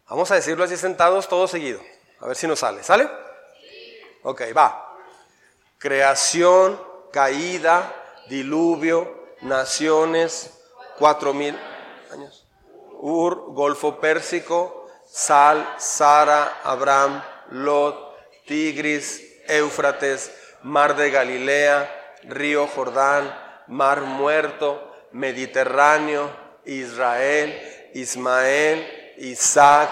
vamos 0.10 0.30
a 0.32 0.36
decirlo 0.36 0.66
así 0.66 0.76
sentados, 0.76 1.30
todo 1.30 1.48
seguido. 1.48 1.80
A 2.20 2.28
ver 2.28 2.36
si 2.36 2.48
nos 2.48 2.60
sale. 2.60 2.84
¿Sale? 2.84 3.10
Ok, 4.24 4.42
va. 4.54 4.98
Creación, 5.78 6.78
caída, 7.14 7.96
diluvio, 8.28 9.36
naciones, 9.40 10.52
cuatro 10.98 11.34
mil 11.34 11.58
años. 12.12 12.49
Ur, 13.00 13.54
Golfo 13.54 14.00
Pérsico, 14.00 14.88
Sal, 15.06 15.76
Sara, 15.78 16.60
Abraham, 16.64 17.22
Lot, 17.52 17.96
Tigris, 18.46 19.22
Éufrates, 19.48 20.32
Mar 20.64 20.96
de 20.96 21.10
Galilea, 21.10 21.90
Río 22.24 22.68
Jordán, 22.68 23.34
Mar 23.68 24.02
Muerto, 24.02 24.92
Mediterráneo, 25.12 26.30
Israel, 26.66 27.58
Ismael, 27.94 28.86
Isaac, 29.18 29.90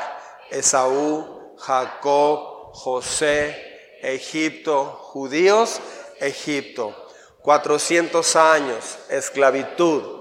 Esaú, 0.52 1.56
Jacob, 1.58 2.74
José, 2.74 4.00
Egipto, 4.02 4.86
judíos, 4.86 5.80
Egipto. 6.20 6.96
400 7.41 8.36
años, 8.36 9.00
esclavitud. 9.10 10.17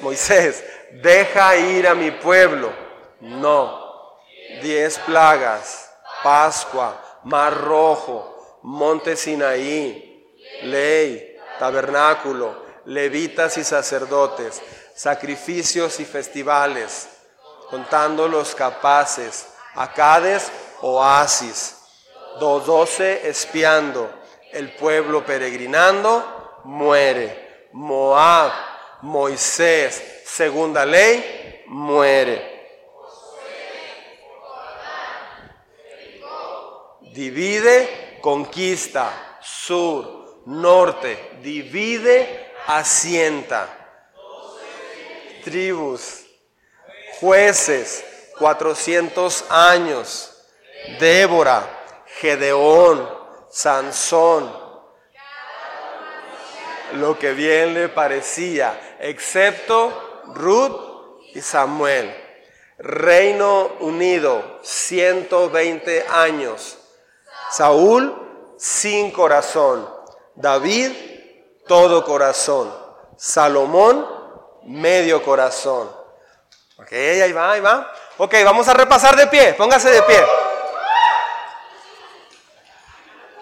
Moisés, 0.00 0.64
deja 1.02 1.56
ir 1.56 1.86
a 1.88 1.94
mi 1.94 2.10
pueblo. 2.10 2.72
No. 3.20 3.84
Diez 4.62 4.98
plagas, 5.00 5.90
Pascua, 6.22 7.20
Mar 7.24 7.60
Rojo, 7.60 8.58
Monte 8.62 9.16
Sinaí, 9.16 10.36
ley, 10.62 11.36
tabernáculo, 11.58 12.64
levitas 12.84 13.58
y 13.58 13.64
sacerdotes, 13.64 14.62
sacrificios 14.94 16.00
y 16.00 16.04
festivales, 16.04 17.08
contando 17.68 18.28
los 18.28 18.54
capaces, 18.54 19.48
acades, 19.74 20.50
oasis, 20.80 21.76
doce 22.40 23.28
espiando, 23.28 24.10
el 24.52 24.74
pueblo 24.74 25.24
peregrinando, 25.24 26.60
muere. 26.64 27.44
Moab, 27.72 28.52
Moisés, 29.02 30.22
segunda 30.24 30.84
ley, 30.84 31.62
muere. 31.66 32.54
Divide, 37.12 38.18
conquista, 38.20 39.38
sur, 39.40 40.42
norte, 40.46 41.38
divide, 41.42 42.52
asienta. 42.66 43.68
Tribus, 45.44 46.24
jueces, 47.20 48.04
400 48.38 49.44
años. 49.50 50.32
Débora, 50.98 52.04
Gedeón, 52.20 53.08
Sansón, 53.50 54.65
lo 56.94 57.18
que 57.18 57.32
bien 57.32 57.74
le 57.74 57.88
parecía, 57.88 58.96
excepto 59.00 60.22
Ruth 60.34 61.20
y 61.34 61.40
Samuel. 61.40 62.14
Reino 62.78 63.72
unido, 63.80 64.58
120 64.62 66.06
años. 66.08 66.78
Saúl, 67.50 68.54
sin 68.58 69.10
corazón. 69.10 69.88
David, 70.34 70.92
todo 71.66 72.04
corazón. 72.04 72.72
Salomón, 73.16 74.06
medio 74.64 75.22
corazón. 75.22 75.90
Ok, 76.78 76.92
ahí 76.92 77.32
va, 77.32 77.52
ahí 77.52 77.60
va. 77.60 77.90
Ok, 78.18 78.34
vamos 78.44 78.68
a 78.68 78.74
repasar 78.74 79.16
de 79.16 79.26
pie. 79.26 79.54
Póngase 79.54 79.90
de 79.90 80.02
pie. 80.02 80.18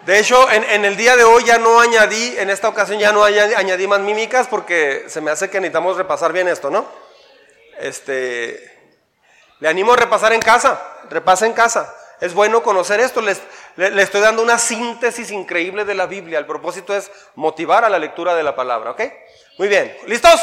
De 0.06 0.18
hecho, 0.18 0.50
en, 0.50 0.84
el 0.84 0.98
día 0.98 1.16
de 1.16 1.24
hoy 1.24 1.44
ya 1.44 1.56
no 1.56 1.80
añadí, 1.80 2.36
en 2.36 2.50
esta 2.50 2.68
ocasión 2.68 2.98
ya 2.98 3.10
no 3.10 3.24
añadí 3.24 3.86
más 3.86 4.00
mímicas 4.00 4.46
porque 4.48 5.04
se 5.08 5.22
me 5.22 5.30
hace 5.30 5.48
que 5.48 5.60
necesitamos 5.60 5.96
repasar 5.96 6.30
bien 6.30 6.46
esto, 6.46 6.68
¿no? 6.68 6.86
Este, 7.78 8.70
le 9.60 9.68
animo 9.68 9.94
a 9.94 9.96
repasar 9.96 10.34
en 10.34 10.42
casa, 10.42 10.78
repasa 11.08 11.46
en 11.46 11.54
casa. 11.54 11.94
Es 12.20 12.34
bueno 12.34 12.62
conocer 12.62 13.00
esto, 13.00 13.22
les, 13.22 13.40
le, 13.76 14.02
estoy 14.02 14.20
dando 14.20 14.42
una 14.42 14.58
síntesis 14.58 15.30
increíble 15.30 15.86
de 15.86 15.94
la 15.94 16.04
Biblia. 16.04 16.38
El 16.38 16.46
propósito 16.46 16.94
es 16.94 17.10
motivar 17.34 17.86
a 17.86 17.88
la 17.88 17.98
lectura 17.98 18.34
de 18.34 18.42
la 18.42 18.54
palabra, 18.54 18.90
¿ok? 18.90 19.02
Muy 19.56 19.68
bien, 19.68 19.96
¿listos? 20.06 20.38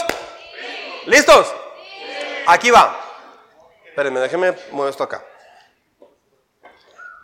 ¿Listos? 1.05 1.53
Aquí 2.47 2.71
va. 2.71 2.99
Espérenme, 3.85 4.21
déjenme 4.21 4.55
mover 4.71 4.89
esto 4.89 5.03
acá. 5.03 5.23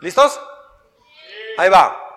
¿Listos? 0.00 0.40
Ahí 1.56 1.68
va 1.68 2.07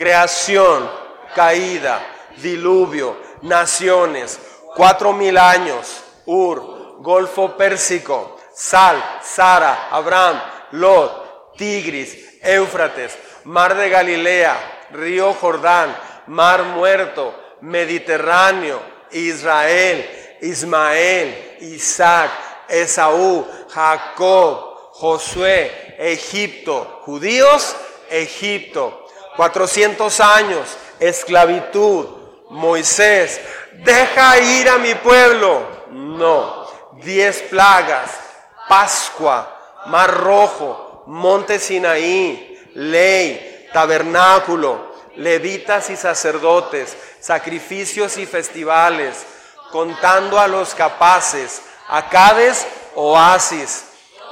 creación, 0.00 0.90
caída, 1.34 2.00
diluvio, 2.38 3.18
naciones, 3.42 4.40
cuatro 4.74 5.12
mil 5.12 5.36
años, 5.36 6.02
Ur, 6.24 7.02
Golfo 7.02 7.54
Pérsico, 7.54 8.38
Sal, 8.54 8.96
Sara, 9.22 9.88
Abraham, 9.90 10.40
Lot, 10.70 11.52
Tigris, 11.58 12.16
Éufrates, 12.40 13.18
Mar 13.44 13.76
de 13.76 13.90
Galilea, 13.90 14.86
Río 14.92 15.34
Jordán, 15.34 15.94
Mar 16.28 16.62
Muerto, 16.62 17.34
Mediterráneo, 17.60 18.80
Israel, 19.10 20.38
Ismael, 20.40 21.58
Isaac, 21.60 22.30
Esaú, 22.70 23.46
Jacob, 23.68 24.92
Josué, 24.94 25.94
Egipto, 25.98 27.02
judíos, 27.04 27.76
Egipto, 28.08 29.00
400 29.36 30.20
años, 30.20 30.76
esclavitud, 30.98 32.06
Moisés, 32.50 33.40
deja 33.84 34.38
ir 34.38 34.68
a 34.68 34.78
mi 34.78 34.94
pueblo. 34.96 35.62
No, 35.90 36.66
diez 37.02 37.42
plagas, 37.42 38.10
Pascua, 38.68 39.82
Mar 39.86 40.12
Rojo, 40.14 41.04
Monte 41.06 41.58
Sinaí, 41.58 42.70
ley, 42.74 43.68
tabernáculo, 43.72 44.94
levitas 45.16 45.90
y 45.90 45.96
sacerdotes, 45.96 46.96
sacrificios 47.20 48.16
y 48.16 48.26
festivales, 48.26 49.26
contando 49.70 50.38
a 50.38 50.48
los 50.48 50.74
capaces, 50.74 51.62
acades, 51.88 52.66
oasis, 52.94 53.84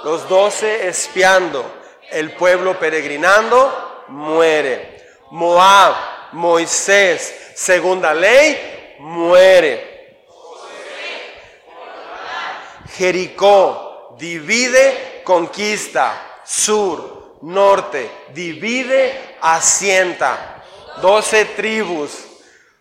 los 0.04 0.28
doce 0.28 0.88
espiando, 0.88 1.64
el 2.10 2.32
pueblo 2.36 2.78
peregrinando, 2.78 3.87
muere. 4.08 5.04
Moab, 5.30 5.94
Moisés, 6.32 7.52
segunda 7.54 8.14
ley, 8.14 8.96
muere. 8.98 9.88
Jericó, 12.96 14.16
divide, 14.18 15.22
conquista. 15.24 16.24
Sur, 16.44 17.38
norte, 17.42 18.10
divide, 18.32 19.36
asienta. 19.40 20.62
Doce 21.02 21.44
tribus, 21.44 22.24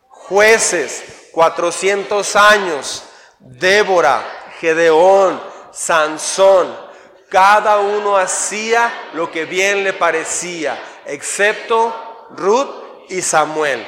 jueces, 0.08 1.30
cuatrocientos 1.32 2.36
años. 2.36 3.04
Débora, 3.40 4.24
Gedeón, 4.60 5.40
Sansón. 5.72 6.88
Cada 7.30 7.80
uno 7.80 8.18
hacía 8.18 9.10
lo 9.14 9.30
que 9.30 9.46
bien 9.46 9.84
le 9.84 9.94
parecía, 9.94 10.80
excepto 11.08 12.28
Ruth 12.32 13.10
y 13.10 13.22
Samuel. 13.22 13.86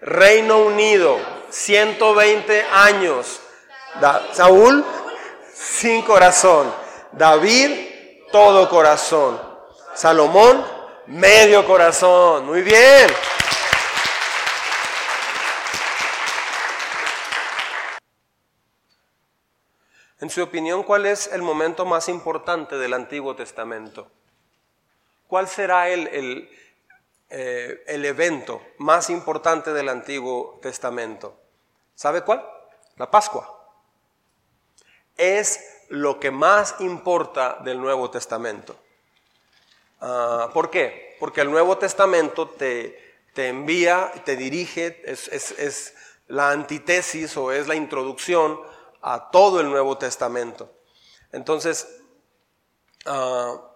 Reino 0.00 0.58
Unido, 0.58 1.18
120 1.50 2.64
años. 2.72 3.40
Saúl, 4.32 4.84
sin 5.54 6.02
corazón. 6.02 6.72
David, 7.12 7.70
todo 8.32 8.68
corazón. 8.68 9.40
Salomón, 9.94 10.64
medio 11.06 11.64
corazón. 11.66 12.46
Muy 12.46 12.62
bien. 12.62 13.08
En 20.20 20.30
su 20.30 20.40
opinión, 20.40 20.84
¿cuál 20.84 21.06
es 21.06 21.26
el 21.32 21.42
momento 21.42 21.84
más 21.84 22.08
importante 22.08 22.78
del 22.78 22.94
Antiguo 22.94 23.34
Testamento? 23.34 24.08
¿Cuál 25.26 25.48
será 25.48 25.88
el, 25.88 26.06
el, 26.08 26.50
eh, 27.34 27.82
el 27.86 28.04
evento 28.04 28.60
más 28.76 29.08
importante 29.08 29.72
del 29.72 29.88
Antiguo 29.88 30.58
Testamento. 30.60 31.40
¿Sabe 31.94 32.20
cuál? 32.20 32.46
La 32.96 33.10
Pascua. 33.10 33.74
Es 35.16 35.86
lo 35.88 36.20
que 36.20 36.30
más 36.30 36.74
importa 36.80 37.58
del 37.64 37.80
Nuevo 37.80 38.10
Testamento. 38.10 38.76
Ah, 40.02 40.50
¿Por 40.52 40.68
qué? 40.68 41.16
Porque 41.18 41.40
el 41.40 41.50
Nuevo 41.50 41.78
Testamento 41.78 42.50
te, 42.50 43.00
te 43.32 43.48
envía, 43.48 44.12
te 44.26 44.36
dirige, 44.36 45.02
es, 45.06 45.94
la 46.28 46.50
antítesis 46.50 47.34
o 47.38 47.50
es 47.50 47.66
la 47.66 47.76
introducción 47.76 48.60
a 49.00 49.30
todo 49.30 49.58
el 49.58 49.70
Nuevo 49.70 49.96
Testamento. 49.96 50.70
Entonces, 51.32 51.88
uh, 53.06 53.71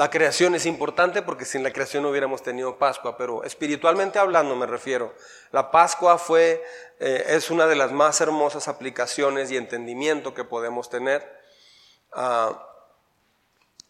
La 0.00 0.08
creación 0.08 0.54
es 0.54 0.64
importante 0.64 1.20
porque 1.20 1.44
sin 1.44 1.62
la 1.62 1.74
creación 1.74 2.04
no 2.04 2.08
hubiéramos 2.08 2.42
tenido 2.42 2.78
Pascua, 2.78 3.18
pero 3.18 3.44
espiritualmente 3.44 4.18
hablando 4.18 4.56
me 4.56 4.64
refiero. 4.64 5.14
La 5.52 5.70
Pascua 5.70 6.16
fue, 6.16 6.64
eh, 6.98 7.24
es 7.28 7.50
una 7.50 7.66
de 7.66 7.76
las 7.76 7.92
más 7.92 8.18
hermosas 8.22 8.66
aplicaciones 8.66 9.50
y 9.50 9.58
entendimiento 9.58 10.32
que 10.32 10.42
podemos 10.42 10.88
tener. 10.88 11.30
Ah, 12.12 12.66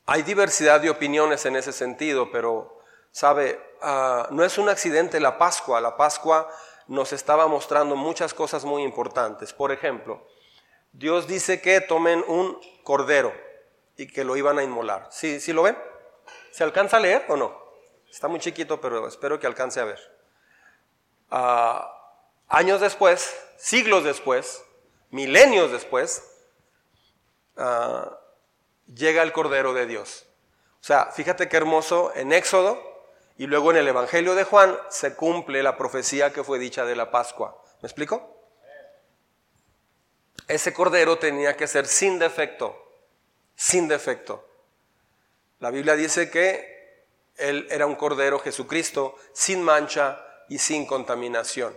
hay 0.04 0.22
diversidad 0.24 0.80
de 0.80 0.90
opiniones 0.90 1.46
en 1.46 1.54
ese 1.54 1.72
sentido, 1.72 2.32
pero, 2.32 2.80
sabe, 3.12 3.60
ah, 3.80 4.26
no 4.32 4.42
es 4.42 4.58
un 4.58 4.68
accidente 4.68 5.20
la 5.20 5.38
Pascua. 5.38 5.80
La 5.80 5.96
Pascua 5.96 6.50
nos 6.88 7.12
estaba 7.12 7.46
mostrando 7.46 7.94
muchas 7.94 8.34
cosas 8.34 8.64
muy 8.64 8.82
importantes. 8.82 9.52
Por 9.52 9.70
ejemplo, 9.70 10.26
Dios 10.90 11.28
dice 11.28 11.60
que 11.60 11.80
tomen 11.80 12.24
un 12.26 12.58
cordero 12.82 13.32
y 13.96 14.08
que 14.08 14.24
lo 14.24 14.36
iban 14.36 14.58
a 14.58 14.64
inmolar. 14.64 15.06
¿Sí, 15.12 15.38
sí 15.38 15.52
lo 15.52 15.62
ven? 15.62 15.76
¿Se 16.50 16.64
alcanza 16.64 16.96
a 16.96 17.00
leer 17.00 17.24
o 17.28 17.36
no? 17.36 17.60
Está 18.10 18.28
muy 18.28 18.40
chiquito, 18.40 18.80
pero 18.80 19.06
espero 19.06 19.38
que 19.38 19.46
alcance 19.46 19.80
a 19.80 19.84
ver. 19.84 20.00
Ah, 21.30 22.16
años 22.48 22.80
después, 22.80 23.34
siglos 23.56 24.04
después, 24.04 24.64
milenios 25.10 25.70
después, 25.70 26.22
ah, 27.56 28.18
llega 28.92 29.22
el 29.22 29.32
Cordero 29.32 29.72
de 29.72 29.86
Dios. 29.86 30.26
O 30.80 30.84
sea, 30.84 31.06
fíjate 31.06 31.48
qué 31.48 31.56
hermoso 31.56 32.12
en 32.14 32.32
Éxodo 32.32 32.82
y 33.36 33.46
luego 33.46 33.70
en 33.70 33.76
el 33.78 33.88
Evangelio 33.88 34.34
de 34.34 34.44
Juan 34.44 34.76
se 34.88 35.14
cumple 35.14 35.62
la 35.62 35.76
profecía 35.76 36.32
que 36.32 36.42
fue 36.42 36.58
dicha 36.58 36.84
de 36.84 36.96
la 36.96 37.10
Pascua. 37.10 37.62
¿Me 37.80 37.86
explico? 37.86 38.36
Ese 40.48 40.72
Cordero 40.72 41.18
tenía 41.18 41.56
que 41.56 41.68
ser 41.68 41.86
sin 41.86 42.18
defecto, 42.18 42.76
sin 43.54 43.86
defecto. 43.86 44.49
La 45.60 45.70
Biblia 45.70 45.94
dice 45.94 46.30
que 46.30 47.06
Él 47.36 47.68
era 47.70 47.86
un 47.86 47.94
Cordero 47.94 48.38
Jesucristo 48.38 49.14
sin 49.32 49.62
mancha 49.62 50.24
y 50.48 50.58
sin 50.58 50.86
contaminación. 50.86 51.76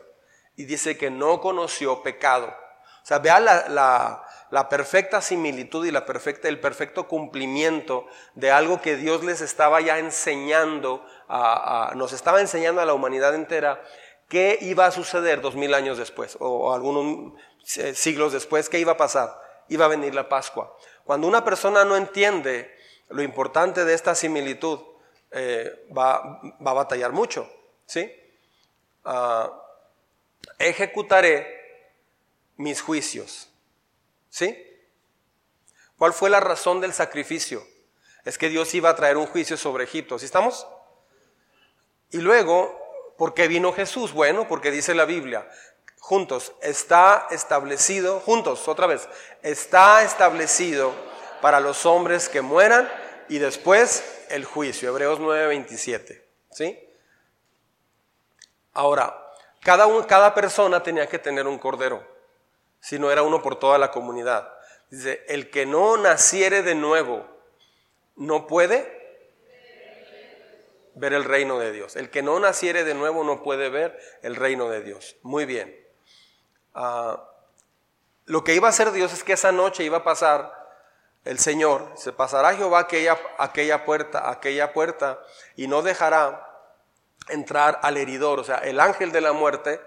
Y 0.55 0.65
dice 0.65 0.97
que 0.97 1.09
no 1.09 1.39
conoció 1.39 2.01
pecado. 2.01 2.47
O 2.47 3.05
sea, 3.05 3.19
vea 3.19 3.39
la, 3.39 4.23
la 4.53 4.69
perfecta 4.69 5.19
similitud 5.19 5.83
y 5.83 5.89
la 5.89 6.05
perfecta, 6.05 6.47
el 6.47 6.59
perfecto 6.59 7.07
cumplimiento 7.07 8.05
de 8.35 8.51
algo 8.51 8.79
que 8.81 8.95
Dios 8.95 9.23
les 9.23 9.41
estaba 9.41 9.81
ya 9.81 9.97
enseñando, 9.97 11.03
nos 11.95 12.13
estaba 12.13 12.39
enseñando 12.39 12.79
a 12.79 12.85
la 12.85 12.93
humanidad 12.93 13.33
entera 13.33 13.83
qué 14.29 14.59
iba 14.61 14.85
a 14.85 14.91
suceder 14.91 15.41
dos 15.41 15.55
mil 15.55 15.73
años 15.73 15.97
después 15.97 16.37
o, 16.39 16.71
algunos 16.71 17.33
eh, 17.77 17.95
siglos 17.95 18.31
después, 18.31 18.69
qué 18.69 18.77
iba 18.77 18.91
a 18.91 18.97
pasar. 18.97 19.41
Iba 19.69 19.85
a 19.85 19.87
venir 19.87 20.13
la 20.13 20.29
Pascua. 20.29 20.77
Cuando 21.03 21.27
una 21.27 21.43
persona 21.43 21.83
no 21.83 21.95
entiende 21.97 22.77
lo 23.09 23.21
importante 23.21 23.85
de 23.85 23.93
esta 23.93 24.15
similitud, 24.15 24.79
eh, 25.31 25.87
va, 25.95 26.41
va, 26.65 26.71
a 26.71 26.73
batallar 26.73 27.11
mucho. 27.11 27.49
¿sí? 27.85 28.11
Ah, 29.03 29.51
ejecutaré 30.59 31.91
mis 32.57 32.81
juicios. 32.81 33.49
¿Sí? 34.29 34.57
¿Cuál 35.97 36.13
fue 36.13 36.29
la 36.29 36.39
razón 36.39 36.81
del 36.81 36.93
sacrificio? 36.93 37.65
Es 38.25 38.37
que 38.37 38.49
Dios 38.49 38.73
iba 38.73 38.89
a 38.89 38.95
traer 38.95 39.17
un 39.17 39.27
juicio 39.27 39.57
sobre 39.57 39.83
Egipto. 39.83 40.17
¿Sí 40.17 40.25
estamos? 40.25 40.67
Y 42.11 42.17
luego, 42.17 43.13
¿por 43.17 43.33
qué 43.33 43.47
vino 43.47 43.73
Jesús? 43.73 44.13
Bueno, 44.13 44.47
porque 44.47 44.71
dice 44.71 44.93
la 44.93 45.05
Biblia, 45.05 45.49
juntos, 45.99 46.53
está 46.61 47.27
establecido, 47.31 48.19
juntos, 48.19 48.67
otra 48.67 48.87
vez, 48.87 49.07
está 49.41 50.03
establecido 50.03 50.93
para 51.43 51.59
los 51.59 51.85
hombres 51.85 52.29
que 52.29 52.39
mueran 52.39 52.89
y 53.27 53.37
después 53.37 54.25
el 54.29 54.45
juicio. 54.45 54.87
Hebreos 54.87 55.19
9:27. 55.19 56.23
¿Sí? 56.49 56.79
Ahora, 58.71 59.13
cada, 59.59 60.07
cada 60.07 60.33
persona 60.33 60.81
tenía 60.81 61.07
que 61.07 61.19
tener 61.19 61.45
un 61.45 61.59
cordero 61.59 62.13
sino 62.83 63.09
era 63.09 63.23
uno 63.23 63.41
por 63.41 63.59
toda 63.59 63.77
la 63.77 63.91
comunidad. 63.91 64.53
Dice, 64.89 65.23
el 65.29 65.49
que 65.49 65.65
no 65.65 65.95
naciere 65.95 66.63
de 66.63 66.75
nuevo 66.75 67.25
no 68.17 68.45
puede 68.45 69.31
ver 70.93 71.13
el 71.13 71.23
reino 71.23 71.59
de 71.59 71.71
Dios. 71.71 71.95
El 71.95 72.09
que 72.09 72.21
no 72.21 72.41
naciere 72.41 72.83
de 72.83 72.93
nuevo 72.93 73.23
no 73.23 73.41
puede 73.41 73.69
ver 73.69 73.97
el 74.21 74.35
reino 74.35 74.69
de 74.69 74.83
Dios. 74.83 75.15
Muy 75.21 75.45
bien. 75.45 75.73
Ah, 76.73 77.29
lo 78.25 78.43
que 78.43 78.53
iba 78.53 78.67
a 78.67 78.71
hacer 78.71 78.91
Dios 78.91 79.13
es 79.13 79.23
que 79.23 79.33
esa 79.33 79.53
noche 79.53 79.85
iba 79.85 79.99
a 79.99 80.03
pasar 80.03 80.62
el 81.25 81.39
Señor, 81.39 81.93
se 81.95 82.11
pasará 82.11 82.55
Jehová 82.55 82.79
aquella, 82.79 83.17
aquella 83.37 83.85
puerta, 83.85 84.29
aquella 84.29 84.73
puerta, 84.73 85.19
y 85.55 85.67
no 85.67 85.81
dejará 85.81 86.49
entrar 87.29 87.79
al 87.81 87.97
heridor, 87.97 88.39
o 88.39 88.43
sea, 88.43 88.57
el 88.57 88.79
ángel 88.79 89.11
de 89.11 89.21
la 89.21 89.31
muerte 89.31 89.79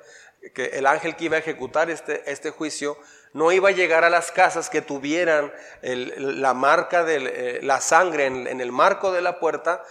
que 0.54 0.66
el 0.66 0.86
ángel 0.86 1.16
que 1.16 1.24
iba 1.24 1.36
a 1.36 1.40
ejecutar 1.40 1.90
este, 1.90 2.30
este 2.30 2.50
juicio 2.50 2.96
no 3.32 3.52
iba 3.52 3.70
a 3.70 3.72
llegar 3.72 4.04
a 4.04 4.10
las 4.10 4.30
casas 4.32 4.70
que 4.70 4.80
tuvieran 4.80 5.52
la 5.82 6.54
marca 6.54 7.04
de 7.04 7.16
eh, 7.16 7.60
la 7.62 7.80
sangre 7.80 8.26
en, 8.26 8.60
el 8.60 8.72
marco 8.72 9.12
de 9.12 9.22
la 9.22 9.38
puerta. 9.38 9.82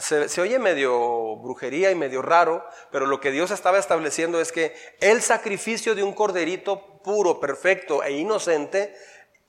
Se, 0.00 0.28
se, 0.28 0.40
oye 0.40 0.58
medio 0.58 1.36
brujería 1.36 1.90
y 1.90 1.94
medio 1.94 2.22
raro, 2.22 2.64
pero 2.90 3.06
lo 3.06 3.20
que 3.20 3.30
Dios 3.30 3.50
estaba 3.50 3.78
estableciendo 3.78 4.40
es 4.40 4.52
que 4.52 4.74
el 5.00 5.22
sacrificio 5.22 5.94
de 5.94 6.02
un 6.02 6.14
corderito 6.14 7.00
puro, 7.02 7.40
perfecto 7.40 8.02
e 8.02 8.12
inocente 8.12 8.94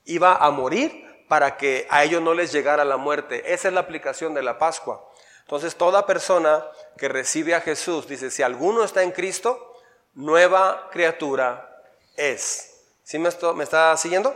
iba 0.04 0.36
a 0.36 0.50
morir 0.50 1.11
para 1.28 1.56
que 1.56 1.86
a 1.90 2.04
ellos 2.04 2.22
no 2.22 2.34
les 2.34 2.52
llegara 2.52 2.84
la 2.84 2.96
muerte. 2.96 3.52
Esa 3.52 3.68
es 3.68 3.74
la 3.74 3.80
aplicación 3.80 4.34
de 4.34 4.42
la 4.42 4.58
Pascua. 4.58 5.08
Entonces 5.40 5.76
toda 5.76 6.06
persona 6.06 6.64
que 6.96 7.08
recibe 7.08 7.54
a 7.54 7.60
Jesús 7.60 8.06
dice, 8.06 8.30
si 8.30 8.42
alguno 8.42 8.84
está 8.84 9.02
en 9.02 9.10
Cristo, 9.10 9.76
nueva 10.14 10.88
criatura 10.90 11.82
es. 12.16 12.72
¿Sí 13.02 13.18
me, 13.18 13.28
está 13.28 13.96
siguiendo? 13.96 14.34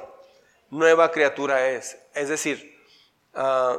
Nueva 0.70 1.10
criatura 1.10 1.68
es. 1.68 1.96
Es 2.14 2.28
decir, 2.28 2.76
ah, 3.34 3.78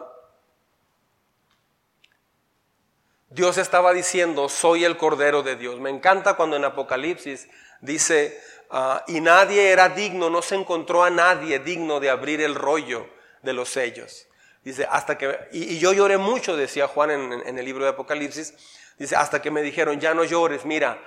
Dios 3.30 3.58
estaba 3.58 3.94
diciendo, 3.94 4.48
soy 4.48 4.86
el 4.86 4.98
Cordero 4.98 5.44
de 5.44 5.56
Dios. 5.58 5.80
Me 5.80 5.90
encanta 5.90 6.36
cuando 6.36 6.56
en 6.56 6.66
Apocalipsis 6.66 7.48
dice, 7.82 8.42
ah, 8.72 9.04
y 9.08 9.22
nadie 9.22 9.72
era 9.72 9.90
digno, 9.90 10.30
no 10.30 10.42
se 10.42 10.56
encontró 10.56 11.04
a 11.04 11.10
nadie 11.10 11.60
digno 11.60 12.00
de 12.00 12.10
abrir 12.10 12.42
el 12.42 12.56
rollo 12.56 13.08
de 13.42 13.54
los 13.54 13.70
sellos. 13.70 14.28
Dice, 14.64 14.86
hasta 14.90 15.18
que, 15.18 15.38
y, 15.52 15.80
yo 15.80 15.94
lloré 15.94 16.18
mucho, 16.18 16.58
decía 16.58 16.88
Juan 16.88 17.12
en, 17.12 17.58
el 17.58 17.66
libro 17.66 17.86
de 17.86 17.92
Apocalipsis, 17.92 18.54
dice, 18.98 19.16
hasta 19.16 19.42
que 19.42 19.52
me 19.52 19.62
dijeron, 19.62 20.00
ya 20.00 20.14
no 20.14 20.24
llores, 20.24 20.66
mira, 20.66 21.02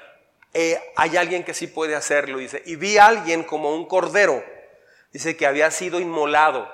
eh, 0.54 0.80
hay 0.96 1.16
alguien 1.16 1.44
que 1.44 1.54
sí 1.54 1.66
puede 1.66 1.94
hacerlo, 1.94 2.38
dice. 2.38 2.62
Y 2.66 2.76
vi 2.76 2.98
a 2.98 3.06
alguien 3.06 3.44
como 3.44 3.74
un 3.74 3.86
cordero, 3.86 4.42
dice 5.12 5.36
que 5.36 5.46
había 5.46 5.70
sido 5.70 6.00
inmolado. 6.00 6.72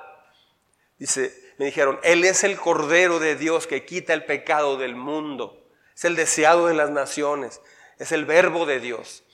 Dice, 0.99 1.35
me 1.59 1.67
dijeron, 1.67 1.99
Él 2.03 2.25
es 2.25 2.45
el 2.45 2.57
cordero 2.57 3.19
de 3.19 3.37
Dios 3.37 3.67
que 3.67 3.85
quita 3.85 4.15
el 4.15 4.25
pecado 4.25 4.77
del 4.77 4.95
mundo. 4.95 5.67
Es 5.95 6.05
el 6.05 6.17
deseado 6.17 6.67
de 6.67 6.75
las 6.75 6.91
naciones. 6.91 7.61
Es 7.99 8.13
el 8.13 8.25
verbo 8.27 8.67
de 8.67 8.81
Dios. 8.81 9.25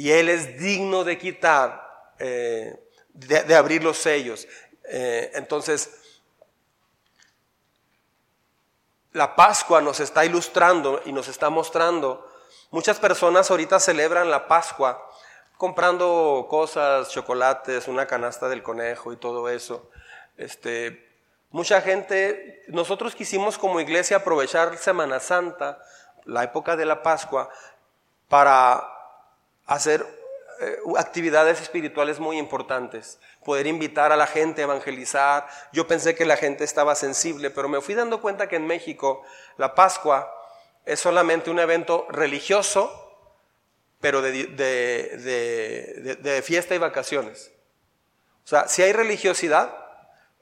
Y 0.00 0.12
Él 0.12 0.30
es 0.30 0.58
digno 0.58 1.04
de 1.04 1.18
quitar, 1.18 2.14
eh, 2.18 2.74
de, 3.12 3.54
abrir 3.54 3.84
los 3.84 3.98
sellos. 3.98 4.48
Eh, 4.84 5.30
entonces, 5.34 5.90
la 9.12 9.36
Pascua 9.36 9.82
nos 9.82 10.00
está 10.00 10.24
ilustrando 10.24 11.02
y 11.04 11.12
nos 11.12 11.28
está 11.28 11.50
mostrando 11.50 12.30
Muchas 12.72 13.00
personas 13.00 13.50
ahorita 13.50 13.80
celebran 13.80 14.30
la 14.30 14.46
Pascua 14.46 15.04
comprando 15.56 16.46
cosas, 16.48 17.10
chocolates, 17.10 17.88
una 17.88 18.06
canasta 18.06 18.48
del 18.48 18.62
conejo 18.62 19.12
y 19.12 19.16
todo 19.16 19.48
eso. 19.48 19.90
Este, 20.36 21.10
mucha 21.50 21.82
gente, 21.82 22.62
nosotros 22.68 23.16
quisimos 23.16 23.58
como 23.58 23.80
iglesia 23.80 24.18
aprovechar 24.18 24.78
Semana 24.78 25.18
Santa, 25.18 25.82
la 26.24 26.44
época 26.44 26.76
de 26.76 26.86
la 26.86 27.02
Pascua, 27.02 27.50
para 28.28 28.99
hacer 29.70 30.04
eh, 30.60 30.78
actividades 30.98 31.60
espirituales 31.60 32.18
muy 32.18 32.36
importantes, 32.36 33.18
poder 33.44 33.66
invitar 33.66 34.12
a 34.12 34.16
la 34.16 34.26
gente 34.26 34.60
a 34.60 34.64
evangelizar. 34.64 35.48
Yo 35.72 35.86
pensé 35.86 36.14
que 36.14 36.26
la 36.26 36.36
gente 36.36 36.64
estaba 36.64 36.94
sensible, 36.96 37.50
pero 37.50 37.68
me 37.68 37.80
fui 37.80 37.94
dando 37.94 38.20
cuenta 38.20 38.48
que 38.48 38.56
en 38.56 38.66
México 38.66 39.22
la 39.56 39.74
Pascua 39.74 40.30
es 40.84 40.98
solamente 40.98 41.50
un 41.50 41.60
evento 41.60 42.06
religioso, 42.10 42.90
pero 44.00 44.20
de, 44.22 44.32
fiesta 46.44 46.74
y 46.74 46.78
vacaciones. 46.78 47.52
O 48.44 48.48
sea, 48.48 48.66
si 48.66 48.82
hay 48.82 48.92
religiosidad, 48.92 49.72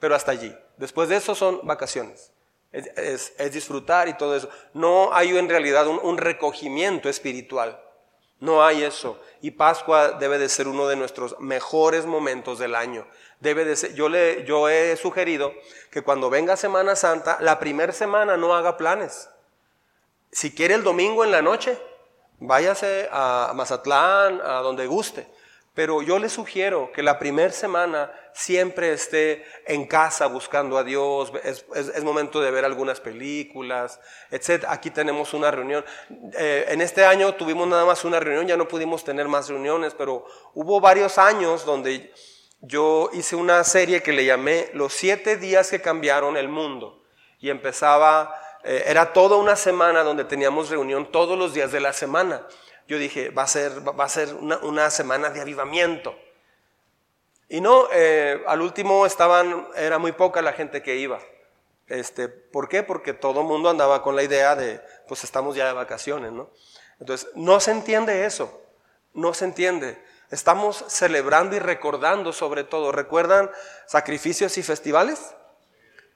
pero 0.00 0.14
hasta 0.14 0.32
allí. 0.32 0.56
Después 0.78 1.10
de 1.10 1.16
eso 1.16 1.34
son 1.34 1.60
vacaciones. 1.64 2.32
Es, 2.72 3.32
disfrutar 3.52 4.08
y 4.08 4.14
todo 4.14 4.34
eso. 4.36 4.48
No 4.72 5.12
hay 5.12 5.36
en 5.36 5.50
realidad 5.50 5.86
un, 5.86 6.16
recogimiento 6.16 7.10
espiritual. 7.10 7.78
No 8.40 8.64
hay 8.64 8.84
eso. 8.84 9.20
Y 9.40 9.52
Pascua 9.52 10.12
debe 10.12 10.38
de 10.38 10.48
ser 10.48 10.68
uno 10.68 10.86
de 10.86 10.96
nuestros 10.96 11.38
mejores 11.40 12.06
momentos 12.06 12.58
del 12.58 12.74
año. 12.74 13.06
Debe 13.40 13.64
de 13.64 13.76
ser, 13.76 13.94
yo, 13.94 14.08
le, 14.08 14.44
yo 14.44 14.68
he 14.68 14.96
sugerido 14.96 15.52
que 15.90 16.02
cuando 16.02 16.30
venga 16.30 16.56
Semana 16.56 16.96
Santa, 16.96 17.38
la 17.40 17.58
primera 17.58 17.92
semana 17.92 18.36
no 18.36 18.54
haga 18.54 18.76
planes. 18.76 19.28
Si 20.30 20.54
quiere 20.54 20.74
el 20.74 20.84
domingo 20.84 21.24
en 21.24 21.30
la 21.30 21.42
noche, 21.42 21.78
váyase 22.38 23.08
a 23.10 23.52
Mazatlán, 23.54 24.40
a 24.40 24.60
donde 24.60 24.86
guste. 24.86 25.26
Pero 25.78 26.02
yo 26.02 26.18
le 26.18 26.28
sugiero 26.28 26.90
que 26.92 27.04
la 27.04 27.20
primera 27.20 27.52
semana 27.52 28.10
siempre 28.32 28.92
esté 28.92 29.44
en 29.64 29.86
casa 29.86 30.26
buscando 30.26 30.76
a 30.76 30.82
Dios, 30.82 31.32
es, 31.44 32.02
momento 32.02 32.40
de 32.40 32.50
ver 32.50 32.64
algunas 32.64 32.98
películas, 32.98 34.00
etc. 34.32 34.64
Aquí 34.66 34.90
tenemos 34.90 35.34
una 35.34 35.52
reunión. 35.52 35.84
Eh, 36.36 36.66
en 36.70 36.80
este 36.80 37.04
año 37.04 37.32
tuvimos 37.36 37.68
nada 37.68 37.84
más 37.84 38.04
una 38.04 38.18
reunión, 38.18 38.48
ya 38.48 38.56
no 38.56 38.66
pudimos 38.66 39.04
tener 39.04 39.28
más 39.28 39.48
reuniones, 39.48 39.94
pero 39.94 40.26
hubo 40.52 40.80
varios 40.80 41.16
años 41.16 41.64
donde 41.64 42.12
yo 42.60 43.10
hice 43.12 43.36
una 43.36 43.62
serie 43.62 44.02
que 44.02 44.12
le 44.12 44.24
llamé 44.24 44.70
Los 44.72 44.94
siete 44.94 45.36
días 45.36 45.70
que 45.70 45.80
cambiaron 45.80 46.36
el 46.36 46.48
mundo. 46.48 47.04
Y 47.38 47.50
empezaba, 47.50 48.34
eh, 48.64 48.82
era 48.88 49.12
toda 49.12 49.36
una 49.36 49.54
semana 49.54 50.02
donde 50.02 50.24
teníamos 50.24 50.70
reunión 50.70 51.12
todos 51.12 51.38
los 51.38 51.54
días 51.54 51.70
de 51.70 51.78
la 51.78 51.92
semana 51.92 52.48
yo 52.88 52.98
dije, 52.98 53.30
va 53.30 53.42
a 53.42 53.46
ser, 53.46 53.86
va 53.86 54.04
a 54.04 54.08
ser 54.08 54.34
una, 54.34 54.90
semana 54.90 55.28
de 55.28 55.42
avivamiento. 55.42 56.18
Y 57.48 57.60
no, 57.60 57.86
eh, 57.92 58.42
al 58.46 58.62
último 58.62 59.06
estaban, 59.06 59.68
era 59.76 59.98
muy 59.98 60.12
poca 60.12 60.42
la 60.42 60.54
gente 60.54 60.82
que 60.82 60.96
iba. 60.96 61.20
Este, 61.86 62.28
¿Por 62.28 62.68
qué? 62.68 62.82
Porque 62.82 63.12
todo 63.12 63.42
el 63.42 63.46
mundo 63.46 63.68
andaba 63.68 64.02
con 64.02 64.16
la 64.16 64.22
idea 64.22 64.56
de, 64.56 64.80
pues 65.06 65.22
estamos 65.22 65.54
ya 65.54 65.66
de 65.66 65.72
vacaciones, 65.74 66.32
¿no? 66.32 66.50
Entonces, 66.98 67.28
no 67.34 67.60
se 67.60 67.70
entiende 67.72 68.24
eso, 68.24 68.60
no 69.12 69.34
se 69.34 69.44
entiende. 69.44 70.02
Estamos 70.30 70.84
celebrando 70.88 71.56
y 71.56 71.58
recordando 71.58 72.32
sobre 72.32 72.64
todo. 72.64 72.90
¿Recuerdan 72.90 73.50
sacrificios 73.86 74.58
y 74.58 74.62
festivales? 74.62 75.34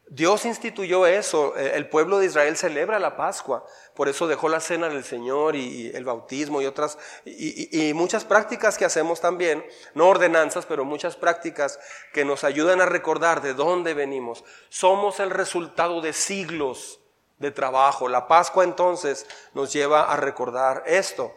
Dios 0.09 0.45
instituyó 0.45 1.07
eso, 1.07 1.57
eh, 1.57 1.73
el 1.75 1.89
pueblo 1.89 2.19
de 2.19 2.27
Israel 2.27 2.57
celebra 2.57 2.99
la 2.99 3.17
Pascua, 3.17 3.65
por 3.95 4.09
eso 4.09 4.27
dejó 4.27 4.49
la 4.49 4.61
cena 4.61 4.89
del 4.89 5.05
Señor 5.05 5.57
y 5.57 5.91
el 5.95 6.05
bautismo 6.05 6.61
y 6.61 6.67
otras, 6.67 6.99
y, 7.25 7.93
muchas 7.95 8.25
prácticas 8.25 8.77
que 8.77 8.85
hacemos 8.85 9.21
también, 9.21 9.65
no 9.95 10.09
ordenanzas, 10.09 10.67
pero 10.67 10.85
muchas 10.85 11.17
prácticas 11.17 11.81
que 12.13 12.25
nos 12.25 12.45
ayudan 12.45 12.81
a 12.81 12.87
recordar 12.87 13.41
de 13.41 13.55
dónde 13.55 13.95
venimos. 13.95 14.45
Somos 14.69 15.19
el 15.19 15.31
resultado 15.31 16.01
de 16.01 16.13
siglos 16.13 17.01
de 17.39 17.51
trabajo. 17.51 18.09
La 18.09 18.29
Pascua 18.29 18.65
entonces 18.65 19.27
nos 19.55 19.73
lleva 19.73 20.13
a 20.13 20.17
recordar 20.17 20.83
esto. 20.87 21.35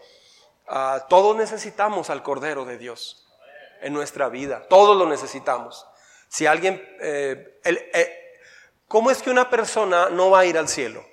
Ah, 0.68 1.06
todos 1.08 1.36
necesitamos 1.38 2.10
al 2.10 2.24
Cordero 2.24 2.66
de 2.66 2.78
Dios 2.78 3.28
en 3.82 3.94
nuestra 3.94 4.30
vida, 4.30 4.68
todos 4.68 4.98
lo 4.98 5.06
necesitamos. 5.08 5.86
Si 6.28 6.46
alguien, 6.46 6.84
eh, 7.00 7.60
el, 7.64 7.78
eh, 7.94 8.25
¿Cómo 8.88 9.10
es 9.10 9.22
que 9.22 9.32
una 9.32 9.50
persona 9.50 10.10
no 10.10 10.30
va 10.30 10.40
a 10.40 10.46
ir 10.46 10.58
al 10.58 10.70
cielo? 10.70 11.06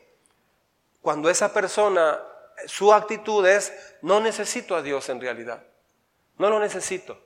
Cuando 1.01 1.31
esa 1.31 1.53
persona, 1.53 2.21
su 2.67 2.93
actitud 2.93 3.47
es, 3.47 3.73
no 4.03 4.21
necesito 4.21 4.77
a 4.77 4.83
Dios 4.83 5.09
en 5.09 5.21
realidad. 5.21 5.65
No 6.39 6.51
lo 6.51 6.61
necesito. 6.61 7.19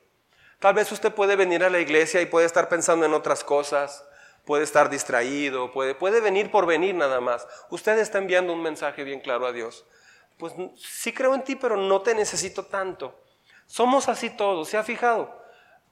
Tal 0.59 0.73
vez 0.73 0.91
usted 0.91 1.13
puede 1.13 1.35
venir 1.35 1.63
a 1.63 1.69
la 1.69 1.79
iglesia 1.79 2.21
y 2.21 2.25
puede 2.25 2.45
estar 2.45 2.69
pensando 2.69 3.05
en 3.05 3.13
otras 3.13 3.43
cosas, 3.43 4.03
puede 4.45 4.63
estar 4.63 4.89
distraído, 4.89 5.71
puede, 5.71 5.93
puede 5.93 6.21
venir 6.21 6.49
por 6.49 6.65
venir 6.65 6.95
nada 6.95 7.19
más. 7.19 7.45
Usted 7.69 7.99
está 7.99 8.17
enviando 8.17 8.53
un 8.53 8.63
mensaje 8.63 9.03
bien 9.03 9.19
claro 9.19 9.45
a 9.45 9.51
Dios. 9.51 9.85
Pues 10.37 10.53
sí 10.77 11.13
creo 11.13 11.35
en 11.35 11.43
ti, 11.43 11.55
pero 11.55 11.75
no 11.75 12.01
te 12.01 12.15
necesito 12.15 12.65
tanto. 12.65 13.19
Somos 13.65 14.07
así 14.07 14.29
todos, 14.29 14.69
¿se 14.69 14.77
ha 14.77 14.83
fijado? 14.83 15.43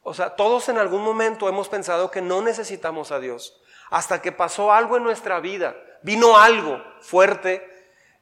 O 0.01 0.14
sea, 0.14 0.36
todos 0.36 0.70
en 0.70 0.78
algún 0.78 1.01
momento 1.01 1.49
hemos 1.49 1.68
pensado 1.68 2.10
que 2.10 2.22
no 2.22 2.41
necesitamos 2.41 3.12
a 3.12 3.20
Dios 3.20 3.62
hasta 3.90 4.22
que 4.22 4.32
pasó 4.32 4.72
algo 4.72 4.98
en 4.98 5.04
nuestra 5.04 5.40
vida, 5.40 5.76
vino 6.02 6.38
algo 6.38 6.82
fuerte 7.02 7.76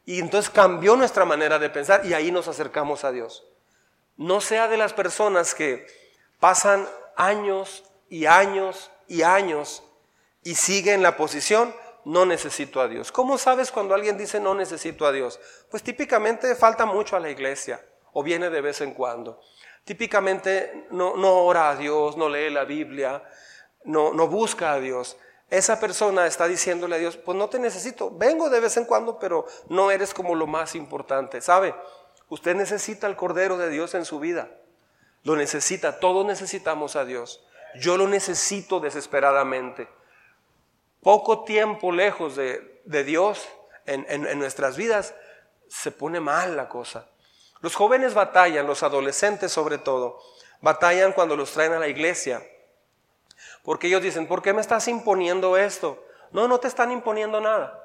y 0.06 0.20
entonces 0.20 0.50
cambió 0.50 0.96
nuestra 0.96 1.26
manera 1.26 1.60
de 1.60 1.70
pensar 1.70 2.06
y 2.06 2.14
ahí 2.14 2.32
nos 2.32 2.48
acercamos 2.48 3.04
a 3.04 3.12
Dios. 3.12 3.46
No 4.18 4.42
sea 4.42 4.68
de 4.68 4.78
las 4.78 4.94
personas 4.94 5.56
que 5.56 5.88
pasan 6.40 6.88
años 7.16 7.84
y 8.10 8.26
años 8.26 8.92
y 9.08 9.24
años 9.24 9.84
y 10.44 10.56
siguen 10.56 11.02
la 11.02 11.16
posición, 11.16 11.74
no 12.06 12.26
necesito 12.26 12.82
a 12.82 12.88
Dios. 12.88 13.12
¿Cómo 13.12 13.38
sabes 13.38 13.72
cuando 13.72 13.96
alguien 13.96 14.18
dice 14.18 14.40
no 14.40 14.54
necesito 14.54 15.06
a 15.06 15.12
Dios? 15.12 15.40
Pues 15.72 15.84
típicamente 15.84 16.54
falta 16.56 16.86
mucho 16.86 17.16
a 17.16 17.20
la 17.20 17.30
iglesia 17.30 17.84
o 18.12 18.24
viene 18.24 18.50
de 18.50 18.62
vez 18.62 18.82
en 18.82 18.94
cuando. 18.94 19.40
Típicamente 19.86 20.88
no, 20.92 21.16
no 21.16 21.40
ora 21.40 21.70
a 21.70 21.76
Dios, 21.76 22.18
no 22.18 22.30
lee 22.30 22.50
la 22.50 22.66
Biblia, 22.66 23.24
no, 23.86 24.14
no 24.14 24.28
busca 24.28 24.74
a 24.74 24.80
Dios 24.80 25.18
esa 25.54 25.80
persona 25.80 26.26
está 26.26 26.48
diciéndole 26.48 26.96
a 26.96 26.98
Dios, 26.98 27.16
pues 27.16 27.38
no 27.38 27.48
te 27.48 27.60
necesito, 27.60 28.10
vengo 28.10 28.50
de 28.50 28.60
vez 28.60 28.76
en 28.78 28.86
cuando, 28.86 29.20
pero 29.20 29.46
no 29.70 29.92
eres 29.92 30.12
como 30.12 30.34
lo 30.34 30.48
más 30.48 30.74
importante. 30.74 31.42
¿Sabe? 31.42 31.76
Usted 32.28 32.56
necesita 32.56 33.06
al 33.06 33.16
Cordero 33.16 33.56
de 33.60 33.70
Dios 33.70 33.94
en 33.94 34.04
su 34.04 34.20
vida. 34.20 34.50
Lo 35.22 35.36
necesita, 35.36 36.00
todos 36.00 36.26
necesitamos 36.26 36.96
a 36.96 37.06
Dios. 37.06 37.46
Yo 37.80 37.98
lo 37.98 38.08
necesito 38.08 38.80
desesperadamente. 38.80 39.88
Poco 41.04 41.44
tiempo 41.44 41.92
lejos 41.92 42.36
de, 42.36 42.82
Dios 43.06 43.48
en, 43.86 44.08
en 44.10 44.40
nuestras 44.40 44.76
vidas, 44.76 45.14
se 45.68 45.92
pone 45.92 46.20
mal 46.20 46.58
la 46.58 46.68
cosa. 46.68 47.10
Los 47.60 47.76
jóvenes 47.76 48.16
batallan, 48.16 48.66
los 48.66 48.82
adolescentes 48.82 49.52
sobre 49.52 49.78
todo, 49.78 50.20
batallan 50.62 51.14
cuando 51.14 51.36
los 51.36 51.52
traen 51.52 51.74
a 51.74 51.80
la 51.80 51.90
iglesia 51.90 52.42
porque 53.64 53.88
ellos 53.88 54.02
dicen, 54.02 54.28
¿por 54.28 54.42
qué 54.42 54.54
me 54.54 54.62
estás 54.62 54.88
imponiendo 54.88 55.58
esto? 55.58 56.06
No, 56.32 56.48
no 56.48 56.60
te 56.60 56.68
están 56.68 56.92
imponiendo 56.92 57.40
nada. 57.40 57.80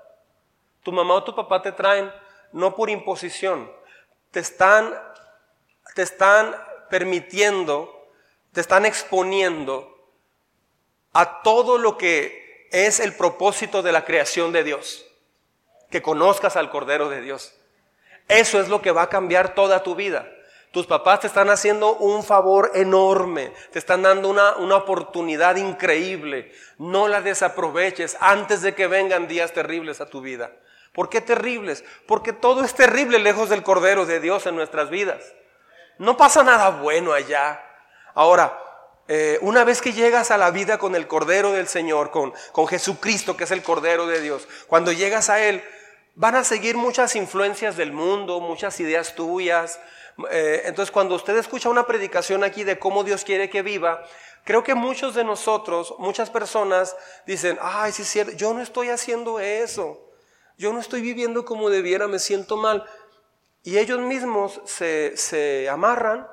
Tu 0.82 0.92
mamá 0.92 1.14
o 1.14 1.24
tu 1.24 1.34
papá 1.34 1.62
te 1.62 1.72
traen 1.72 2.12
no 2.52 2.74
por 2.74 2.90
imposición, 2.90 3.70
te 4.30 4.40
están, 4.40 4.98
te 5.94 6.02
están 6.02 6.54
permitiendo, 6.88 8.10
te 8.52 8.60
están 8.60 8.86
exponiendo 8.86 9.94
a 11.12 11.42
todo 11.42 11.78
lo 11.78 11.98
que 11.98 12.68
es 12.70 13.00
el 13.00 13.14
propósito 13.14 13.82
de 13.82 13.92
la 13.92 14.04
creación 14.04 14.52
de 14.52 14.64
Dios, 14.64 15.06
que 15.90 16.02
conozcas 16.02 16.56
al 16.56 16.70
Cordero 16.70 17.08
de 17.08 17.20
Dios. 17.20 17.54
Eso 18.28 18.60
es 18.60 18.68
lo 18.68 18.82
que 18.82 18.92
va 18.92 19.02
a 19.02 19.08
cambiar 19.08 19.54
toda 19.54 19.82
tu 19.82 19.94
vida. 19.94 20.28
Tus 20.70 20.86
papás 20.86 21.20
te 21.20 21.26
están 21.26 21.48
haciendo 21.48 21.94
un 21.96 22.22
favor 22.22 22.72
enorme, 22.74 23.52
te 23.72 23.78
están 23.78 24.02
dando 24.02 24.28
una, 24.28 24.56
una, 24.56 24.76
oportunidad 24.76 25.56
increíble. 25.56 26.52
No 26.76 27.08
la 27.08 27.22
desaproveches 27.22 28.16
antes 28.20 28.60
de 28.60 28.74
que 28.74 28.86
vengan 28.86 29.28
días 29.28 29.52
terribles 29.52 30.00
a 30.02 30.06
tu 30.06 30.20
vida. 30.20 30.52
¿Por 30.92 31.08
qué 31.08 31.20
terribles? 31.20 31.84
Porque 32.06 32.32
todo 32.32 32.64
es 32.64 32.74
terrible 32.74 33.18
lejos 33.18 33.48
del 33.48 33.62
Cordero 33.62 34.04
de 34.04 34.20
Dios 34.20 34.46
en 34.46 34.56
nuestras 34.56 34.90
vidas. 34.90 35.24
No 35.96 36.16
pasa 36.16 36.42
nada 36.42 36.70
bueno 36.70 37.12
allá. 37.12 37.64
Ahora, 38.14 38.58
eh, 39.08 39.38
una 39.40 39.64
vez 39.64 39.80
que 39.80 39.94
llegas 39.94 40.30
a 40.30 40.36
la 40.36 40.50
vida 40.50 40.76
con 40.76 40.94
el 40.94 41.06
Cordero 41.06 41.52
del 41.52 41.66
Señor, 41.66 42.10
con, 42.10 42.34
con 42.52 42.66
Jesucristo, 42.66 43.38
que 43.38 43.44
es 43.44 43.50
el 43.52 43.62
Cordero 43.62 44.06
de 44.06 44.20
Dios, 44.20 44.46
cuando 44.66 44.92
llegas 44.92 45.30
a 45.30 45.40
Él, 45.40 45.64
van 46.14 46.34
a 46.34 46.44
seguir 46.44 46.76
muchas 46.76 47.16
influencias 47.16 47.76
del 47.76 47.92
mundo, 47.92 48.40
muchas 48.40 48.78
ideas 48.80 49.14
tuyas, 49.14 49.80
eh, 50.30 50.62
entonces, 50.64 50.90
cuando 50.90 51.14
usted 51.14 51.36
escucha 51.36 51.68
una 51.68 51.86
predicación 51.86 52.42
aquí 52.42 52.64
de 52.64 52.78
cómo 52.78 53.04
Dios 53.04 53.24
quiere 53.24 53.48
que 53.48 53.62
viva, 53.62 54.04
creo 54.44 54.64
que 54.64 54.74
muchos 54.74 55.14
de 55.14 55.24
nosotros, 55.24 55.94
muchas 55.98 56.30
personas 56.30 56.96
dicen, 57.26 57.58
ay, 57.60 57.92
sí 57.92 58.02
es 58.02 58.08
cierto, 58.08 58.32
yo 58.32 58.52
no 58.52 58.60
estoy 58.60 58.88
haciendo 58.88 59.38
eso, 59.38 60.10
yo 60.56 60.72
no 60.72 60.80
estoy 60.80 61.02
viviendo 61.02 61.44
como 61.44 61.70
debiera, 61.70 62.08
me 62.08 62.18
siento 62.18 62.56
mal. 62.56 62.84
Y 63.62 63.78
ellos 63.78 64.00
mismos 64.00 64.60
se, 64.64 65.16
se 65.16 65.68
amarran 65.68 66.26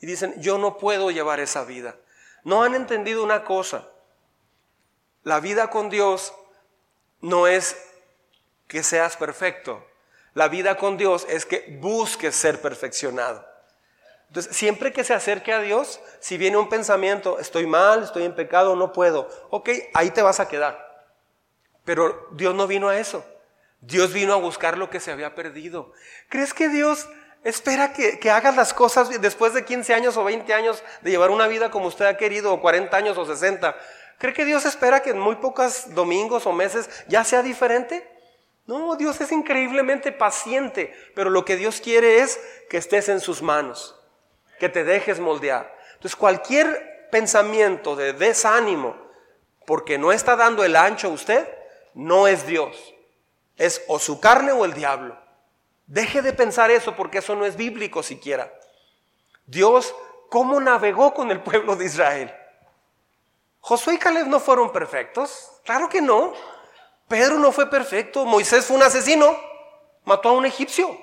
y 0.00 0.06
dicen, 0.06 0.34
yo 0.38 0.58
no 0.58 0.76
puedo 0.76 1.10
llevar 1.10 1.40
esa 1.40 1.64
vida. 1.64 1.96
No 2.44 2.64
han 2.64 2.74
entendido 2.74 3.22
una 3.22 3.44
cosa, 3.44 3.88
la 5.22 5.38
vida 5.38 5.70
con 5.70 5.88
Dios 5.88 6.34
no 7.20 7.46
es 7.46 7.76
que 8.66 8.82
seas 8.82 9.16
perfecto, 9.16 9.86
la 10.34 10.48
vida 10.48 10.76
con 10.76 10.96
Dios 10.96 11.26
es 11.28 11.46
que 11.46 11.76
busques 11.80 12.34
ser 12.34 12.60
perfeccionado. 12.60 13.46
Entonces, 14.28 14.56
siempre 14.56 14.92
que 14.92 15.04
se 15.04 15.12
acerque 15.12 15.52
a 15.52 15.60
Dios, 15.60 16.00
si 16.20 16.38
viene 16.38 16.56
un 16.56 16.70
pensamiento, 16.70 17.38
estoy 17.38 17.66
mal, 17.66 18.02
estoy 18.02 18.24
en 18.24 18.34
pecado, 18.34 18.74
no 18.76 18.92
puedo, 18.92 19.28
ok, 19.50 19.68
ahí 19.92 20.10
te 20.10 20.22
vas 20.22 20.40
a 20.40 20.48
quedar. 20.48 21.06
Pero 21.84 22.28
Dios 22.32 22.54
no 22.54 22.66
vino 22.66 22.88
a 22.88 22.98
eso. 22.98 23.24
Dios 23.82 24.12
vino 24.12 24.32
a 24.32 24.36
buscar 24.36 24.78
lo 24.78 24.88
que 24.88 25.00
se 25.00 25.10
había 25.10 25.34
perdido. 25.34 25.92
¿Crees 26.28 26.54
que 26.54 26.68
Dios 26.68 27.08
espera 27.44 27.92
que, 27.92 28.18
que, 28.20 28.30
hagas 28.30 28.56
las 28.56 28.72
cosas 28.72 29.20
después 29.20 29.52
de 29.52 29.64
15 29.64 29.92
años 29.92 30.16
o 30.16 30.24
20 30.24 30.54
años 30.54 30.82
de 31.02 31.10
llevar 31.10 31.30
una 31.30 31.48
vida 31.48 31.70
como 31.70 31.88
usted 31.88 32.06
ha 32.06 32.16
querido, 32.16 32.54
o 32.54 32.60
40 32.62 32.96
años 32.96 33.18
o 33.18 33.26
60? 33.26 33.76
¿Cree 34.18 34.32
que 34.32 34.44
Dios 34.44 34.64
espera 34.64 35.02
que 35.02 35.10
en 35.10 35.18
muy 35.18 35.34
pocos 35.36 35.94
domingos 35.94 36.46
o 36.46 36.52
meses 36.52 36.88
ya 37.08 37.24
sea 37.24 37.42
diferente? 37.42 38.08
No, 38.66 38.94
Dios 38.96 39.20
es 39.20 39.32
increíblemente 39.32 40.12
paciente, 40.12 40.94
pero 41.14 41.30
lo 41.30 41.44
que 41.44 41.56
Dios 41.56 41.80
quiere 41.80 42.20
es 42.20 42.40
que 42.70 42.76
estés 42.76 43.08
en 43.08 43.20
sus 43.20 43.42
manos, 43.42 43.98
que 44.58 44.68
te 44.68 44.84
dejes 44.84 45.18
moldear. 45.18 45.76
Entonces 45.94 46.16
cualquier 46.16 47.08
pensamiento 47.10 47.96
de 47.96 48.12
desánimo, 48.12 48.96
porque 49.66 49.98
no 49.98 50.12
está 50.12 50.36
dando 50.36 50.64
el 50.64 50.76
ancho 50.76 51.08
a 51.08 51.12
usted, 51.12 51.48
no 51.94 52.28
es 52.28 52.46
Dios. 52.46 52.94
Es 53.56 53.82
o 53.88 53.98
su 53.98 54.20
carne 54.20 54.52
o 54.52 54.64
el 54.64 54.74
diablo. 54.74 55.18
Deje 55.86 56.22
de 56.22 56.32
pensar 56.32 56.70
eso 56.70 56.96
porque 56.96 57.18
eso 57.18 57.34
no 57.34 57.44
es 57.44 57.56
bíblico 57.56 58.02
siquiera. 58.02 58.52
Dios 59.46 59.94
cómo 60.30 60.58
navegó 60.60 61.12
con 61.12 61.30
el 61.30 61.42
pueblo 61.42 61.76
de 61.76 61.84
Israel. 61.84 62.34
Josué 63.60 63.94
y 63.94 63.98
Caleb 63.98 64.26
no 64.26 64.40
fueron 64.40 64.72
perfectos, 64.72 65.60
claro 65.64 65.88
que 65.88 66.00
no. 66.00 66.32
Pedro 67.12 67.38
no 67.38 67.52
fue 67.52 67.68
perfecto, 67.68 68.24
Moisés 68.24 68.64
fue 68.64 68.74
un 68.74 68.84
asesino, 68.84 69.38
mató 70.04 70.30
a 70.30 70.32
un 70.32 70.46
egipcio. 70.46 70.98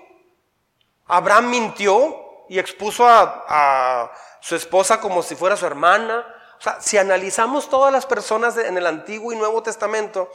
Abraham 1.05 1.51
mintió 1.51 2.47
y 2.49 2.57
expuso 2.57 3.07
a, 3.07 4.11
su 4.41 4.55
esposa 4.55 4.99
como 4.99 5.21
si 5.21 5.35
fuera 5.35 5.55
su 5.55 5.67
hermana. 5.67 6.25
O 6.57 6.61
sea, 6.63 6.81
si 6.81 6.97
analizamos 6.97 7.69
todas 7.69 7.93
las 7.93 8.07
personas 8.07 8.57
en 8.57 8.75
el 8.75 8.87
Antiguo 8.87 9.31
y 9.33 9.35
Nuevo 9.35 9.61
Testamento, 9.61 10.31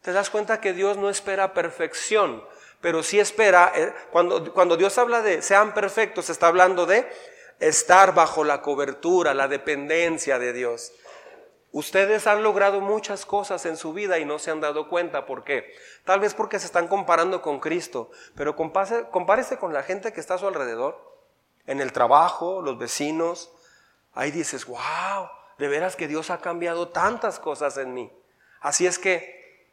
te 0.00 0.12
das 0.12 0.28
cuenta 0.28 0.60
que 0.60 0.72
Dios 0.72 0.96
no 0.96 1.08
espera 1.08 1.54
perfección, 1.54 2.42
pero 2.80 3.04
sí 3.04 3.20
espera, 3.20 3.70
eh, 3.76 3.94
cuando, 4.10 4.52
cuando 4.52 4.76
Dios 4.76 4.98
habla 4.98 5.22
de 5.22 5.40
sean 5.40 5.72
perfectos, 5.72 6.30
está 6.30 6.48
hablando 6.48 6.84
de 6.84 7.08
estar 7.60 8.12
bajo 8.12 8.42
la 8.42 8.60
cobertura, 8.60 9.34
la 9.34 9.46
dependencia 9.46 10.40
de 10.40 10.52
Dios. 10.52 10.90
Ustedes 11.72 12.26
han 12.26 12.42
logrado 12.42 12.82
muchas 12.82 13.24
cosas 13.24 13.64
en 13.64 13.78
su 13.78 13.94
vida 13.94 14.18
y 14.18 14.26
no 14.26 14.38
se 14.38 14.50
han 14.50 14.60
dado 14.60 14.88
cuenta. 14.88 15.24
¿Por 15.24 15.42
qué? 15.42 15.74
Tal 16.04 16.20
vez 16.20 16.34
porque 16.34 16.58
se 16.58 16.66
están 16.66 16.86
comparando 16.86 17.40
con 17.40 17.60
Cristo, 17.60 18.10
pero 18.34 18.54
compárese 18.54 19.56
con 19.56 19.72
la 19.72 19.82
gente 19.82 20.12
que 20.12 20.20
está 20.20 20.34
a 20.34 20.38
su 20.38 20.46
alrededor, 20.46 21.00
en 21.66 21.80
el 21.80 21.92
trabajo, 21.92 22.60
los 22.60 22.76
vecinos. 22.76 23.50
Ahí 24.12 24.30
dices, 24.30 24.66
wow, 24.66 25.30
de 25.56 25.68
veras 25.68 25.96
que 25.96 26.08
Dios 26.08 26.28
ha 26.28 26.42
cambiado 26.42 26.88
tantas 26.88 27.38
cosas 27.38 27.78
en 27.78 27.94
mí. 27.94 28.12
Así 28.60 28.86
es 28.86 28.98
que 28.98 29.70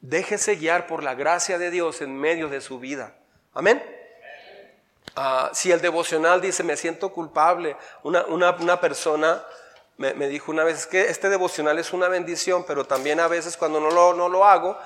déjese 0.00 0.56
guiar 0.56 0.88
por 0.88 1.04
la 1.04 1.14
gracia 1.14 1.56
de 1.56 1.70
Dios 1.70 2.02
en 2.02 2.18
medio 2.18 2.48
de 2.48 2.60
su 2.60 2.80
vida. 2.80 3.14
Amén. 3.54 3.80
Ah, 5.14 5.50
si 5.52 5.70
el 5.70 5.80
devocional 5.80 6.40
dice, 6.40 6.64
me 6.64 6.76
siento 6.76 7.12
culpable, 7.12 7.76
una, 8.02 8.24
una 8.26 8.80
persona 8.80 9.44
me, 9.96 10.28
dijo 10.28 10.50
una 10.50 10.64
vez 10.64 10.86
que 10.86 11.02
este 11.10 11.28
devocional 11.28 11.78
es 11.78 11.92
una 11.92 12.08
bendición, 12.08 12.64
pero 12.66 12.84
también 12.84 13.20
a 13.20 13.28
veces 13.28 13.56
cuando 13.56 13.80
no 13.80 13.90
lo, 13.90 14.14
no 14.14 14.28
lo 14.28 14.44
hago 14.44 14.76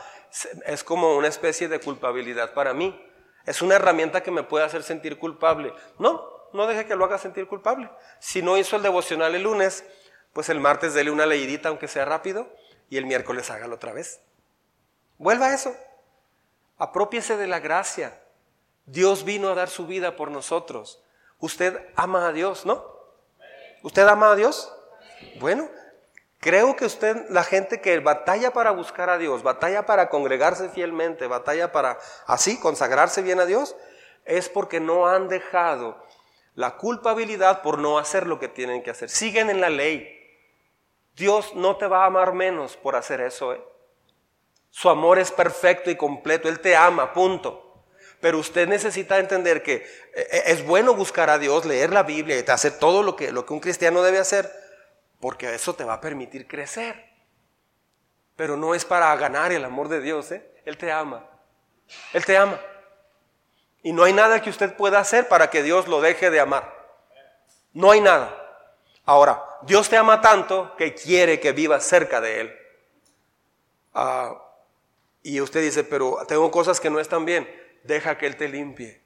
es 0.66 0.84
como 0.84 1.16
una 1.16 1.28
especie 1.28 1.68
de 1.68 1.80
culpabilidad 1.80 2.52
para 2.52 2.74
mí. 2.74 3.02
Es 3.46 3.62
una 3.62 3.76
herramienta 3.76 4.22
que 4.22 4.30
me 4.30 4.42
puede 4.42 4.64
hacer 4.64 4.82
sentir 4.82 5.18
culpable. 5.18 5.72
No, 5.98 6.28
no 6.52 6.66
deje 6.66 6.86
que 6.86 6.96
lo 6.96 7.04
haga 7.04 7.18
sentir 7.18 7.46
culpable. 7.46 7.90
Si 8.18 8.42
no 8.42 8.57
hizo 8.59 8.76
el 8.76 8.82
devocional 8.82 9.34
el 9.34 9.44
lunes, 9.44 9.84
pues 10.32 10.48
el 10.48 10.61
martes 10.61 10.94
dele 10.94 11.11
una 11.11 11.26
leidita 11.26 11.68
aunque 11.68 11.88
sea 11.88 12.04
rápido 12.04 12.52
y 12.90 12.98
el 12.98 13.07
miércoles 13.07 13.50
hágalo 13.50 13.76
otra 13.76 13.92
vez. 13.92 14.20
Vuelva 15.18 15.46
a 15.46 15.54
eso. 15.54 15.74
Apropiese 16.76 17.36
de 17.36 17.46
la 17.46 17.61
gracia. 17.61 18.20
Dios 18.84 19.24
vino 19.24 19.48
a 19.48 19.54
dar 19.54 19.70
su 19.70 19.86
vida 19.86 20.16
por 20.16 20.30
nosotros. 20.30 21.02
Usted 21.38 21.80
ama 21.96 22.28
a 22.28 22.32
Dios, 22.32 22.66
¿no? 22.66 22.84
¿Usted 23.82 24.07
ama 24.07 24.32
a 24.32 24.36
Dios? 24.36 24.72
Bueno, 25.41 25.69
creo 26.39 26.77
que 26.77 26.85
usted, 26.85 27.29
la 27.31 27.45
gente 27.45 27.81
que 27.81 27.99
batalla 28.01 28.53
para 28.53 28.71
buscar 28.71 29.11
a 29.11 29.19
Dios, 29.19 29.43
batalla 29.43 29.87
para 29.87 30.09
congregarse 30.09 30.69
fielmente, 30.69 31.27
batalla 31.27 31.73
para 31.73 31.99
así 32.27 32.59
consagrarse 32.59 33.23
bien 33.23 33.41
a 33.41 33.47
Dios, 33.47 33.77
es 34.25 34.49
porque 34.49 34.81
no 34.81 35.07
han 35.07 35.29
dejado 35.29 36.03
la 36.55 36.77
culpabilidad 36.77 37.62
por 37.62 37.79
no 37.79 37.99
hacer 37.99 38.27
lo 38.27 38.39
que 38.39 38.49
tienen 38.49 38.83
que 38.83 38.91
hacer. 38.91 39.11
Siguen 39.11 39.51
en 39.51 39.61
la 39.61 39.71
ley. 39.71 40.12
Dios 41.14 41.55
no 41.55 41.77
te 41.77 41.87
va 41.87 42.03
a 42.03 42.07
amar 42.07 42.33
menos 42.33 42.77
por 42.77 42.97
hacer 42.97 43.21
eso. 43.21 43.53
¿eh? 43.53 43.62
Su 44.71 44.89
amor 44.89 45.19
es 45.19 45.31
perfecto 45.31 45.91
y 45.91 45.97
completo. 45.97 46.49
Él 46.49 46.61
te 46.61 46.75
ama, 46.75 47.12
punto. 47.12 47.85
Pero 48.21 48.39
usted 48.39 48.67
necesita 48.67 49.19
entender 49.19 49.62
que 49.62 49.75
eh, 49.75 49.85
eh, 50.14 50.43
es 50.47 50.67
bueno 50.67 50.95
buscar 50.95 51.29
a 51.29 51.39
Dios, 51.39 51.67
leer 51.67 51.93
la 51.93 52.03
Biblia 52.03 52.37
y 52.39 52.51
hacer 52.51 52.79
todo 52.79 53.03
lo 53.03 53.17
que, 53.17 53.31
lo 53.33 53.45
que 53.45 53.53
un 53.53 53.61
cristiano 53.61 54.03
debe 54.03 54.19
hacer 54.19 54.51
porque 55.21 55.55
eso 55.55 55.75
te 55.75 55.85
va 55.85 55.95
a 55.95 56.01
permitir 56.01 56.47
crecer. 56.47 57.11
Pero 58.37 58.57
no 58.57 58.75
es 58.75 58.85
para 58.85 59.14
ganar 59.17 59.53
el 59.53 59.64
amor 59.64 59.89
de 59.89 60.01
Dios, 60.01 60.31
¿eh? 60.33 60.47
Él 60.64 60.77
te 60.77 60.93
ama. 60.93 61.25
Él 62.12 62.25
te 62.25 62.37
ama. 62.37 62.61
Y 63.83 63.93
no 63.93 64.05
hay 64.05 64.12
nada 64.12 64.43
que 64.43 64.51
usted 64.51 64.75
pueda 64.75 64.99
hacer 64.99 65.29
para 65.29 65.49
que 65.49 65.62
Dios 65.62 65.89
lo 65.89 66.01
deje 66.01 66.31
de 66.31 66.41
amar. 66.41 66.75
No 67.73 67.91
hay 67.93 68.01
nada. 68.01 68.35
Ahora, 69.05 69.43
Dios 69.62 69.89
te 69.89 69.97
ama 69.97 70.21
tanto 70.21 70.75
que 70.77 70.95
quiere 70.95 71.39
que 71.41 71.53
vivas 71.53 71.85
cerca 71.85 72.21
de 72.21 72.41
Él. 72.41 72.57
Ah, 73.95 74.43
y 75.23 75.41
usted 75.41 75.62
dice, 75.62 75.85
pero 75.85 76.19
tengo 76.27 76.51
cosas 76.51 76.81
que 76.81 76.91
no 76.91 77.01
están 77.01 77.25
bien. 77.25 77.49
Deja 77.85 78.19
que 78.19 78.27
Él 78.27 78.37
te 78.37 78.49
limpie. 78.49 79.01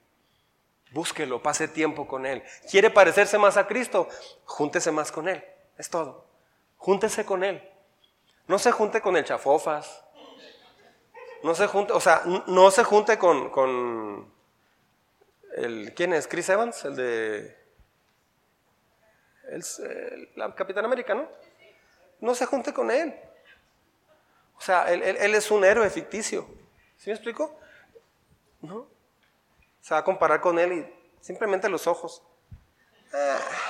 Búsquelo, 0.91 1.41
pase 1.41 1.67
tiempo 1.67 2.07
con 2.07 2.25
Él. 2.25 2.43
¿Quiere 2.69 2.89
parecerse 2.89 3.37
más 3.37 3.57
a 3.57 3.67
Cristo? 3.67 4.09
Júntese 4.45 4.91
más 4.91 5.11
con 5.11 5.29
Él. 5.29 5.43
Es 5.77 5.89
todo. 5.89 6.25
Júntese 6.77 7.25
con 7.25 7.43
él. 7.43 7.61
No 8.47 8.59
se 8.59 8.71
junte 8.71 9.01
con 9.01 9.15
el 9.15 9.23
chafofas. 9.23 10.03
No 11.43 11.55
se 11.55 11.67
junte, 11.67 11.93
o 11.93 11.99
sea, 11.99 12.21
no 12.47 12.69
se 12.69 12.83
junte 12.83 13.17
con, 13.17 13.49
con 13.49 14.31
el, 15.55 15.93
¿quién 15.95 16.13
es? 16.13 16.27
Chris 16.27 16.49
Evans, 16.49 16.85
el 16.85 16.95
de 16.95 17.57
el, 19.49 20.29
la 20.35 20.53
Capitán 20.53 20.85
América, 20.85 21.15
¿no? 21.15 21.27
No 22.19 22.35
se 22.35 22.45
junte 22.45 22.73
con 22.73 22.91
él. 22.91 23.15
O 24.57 24.61
sea, 24.61 24.91
él, 24.91 25.01
él, 25.01 25.33
es 25.33 25.49
un 25.49 25.65
héroe 25.65 25.89
ficticio. 25.89 26.47
¿Sí 26.97 27.09
me 27.09 27.15
explico? 27.15 27.59
¿No? 28.61 28.87
Se 29.81 29.95
va 29.95 30.01
a 30.01 30.03
comparar 30.03 30.39
con 30.41 30.59
él 30.59 30.73
y 30.73 31.23
simplemente 31.23 31.67
los 31.69 31.87
ojos. 31.87 32.21
Ah 33.13 33.60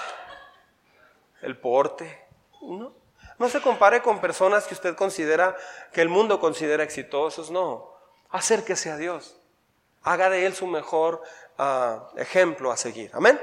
el 1.41 1.57
porte. 1.57 2.25
No, 2.61 2.93
no 3.37 3.49
se 3.49 3.61
compare 3.61 4.01
con 4.01 4.21
personas 4.21 4.67
que 4.67 4.73
usted 4.73 4.95
considera, 4.95 5.55
que 5.91 6.01
el 6.01 6.09
mundo 6.09 6.39
considera 6.39 6.83
exitosos, 6.83 7.49
no. 7.49 7.91
Acérquese 8.29 8.91
a 8.91 8.97
Dios. 8.97 9.35
Haga 10.03 10.29
de 10.29 10.45
Él 10.45 10.53
su 10.53 10.67
mejor 10.67 11.21
ah, 11.57 12.09
ejemplo 12.17 12.71
a 12.71 12.77
seguir. 12.77 13.11
Amén. 13.13 13.39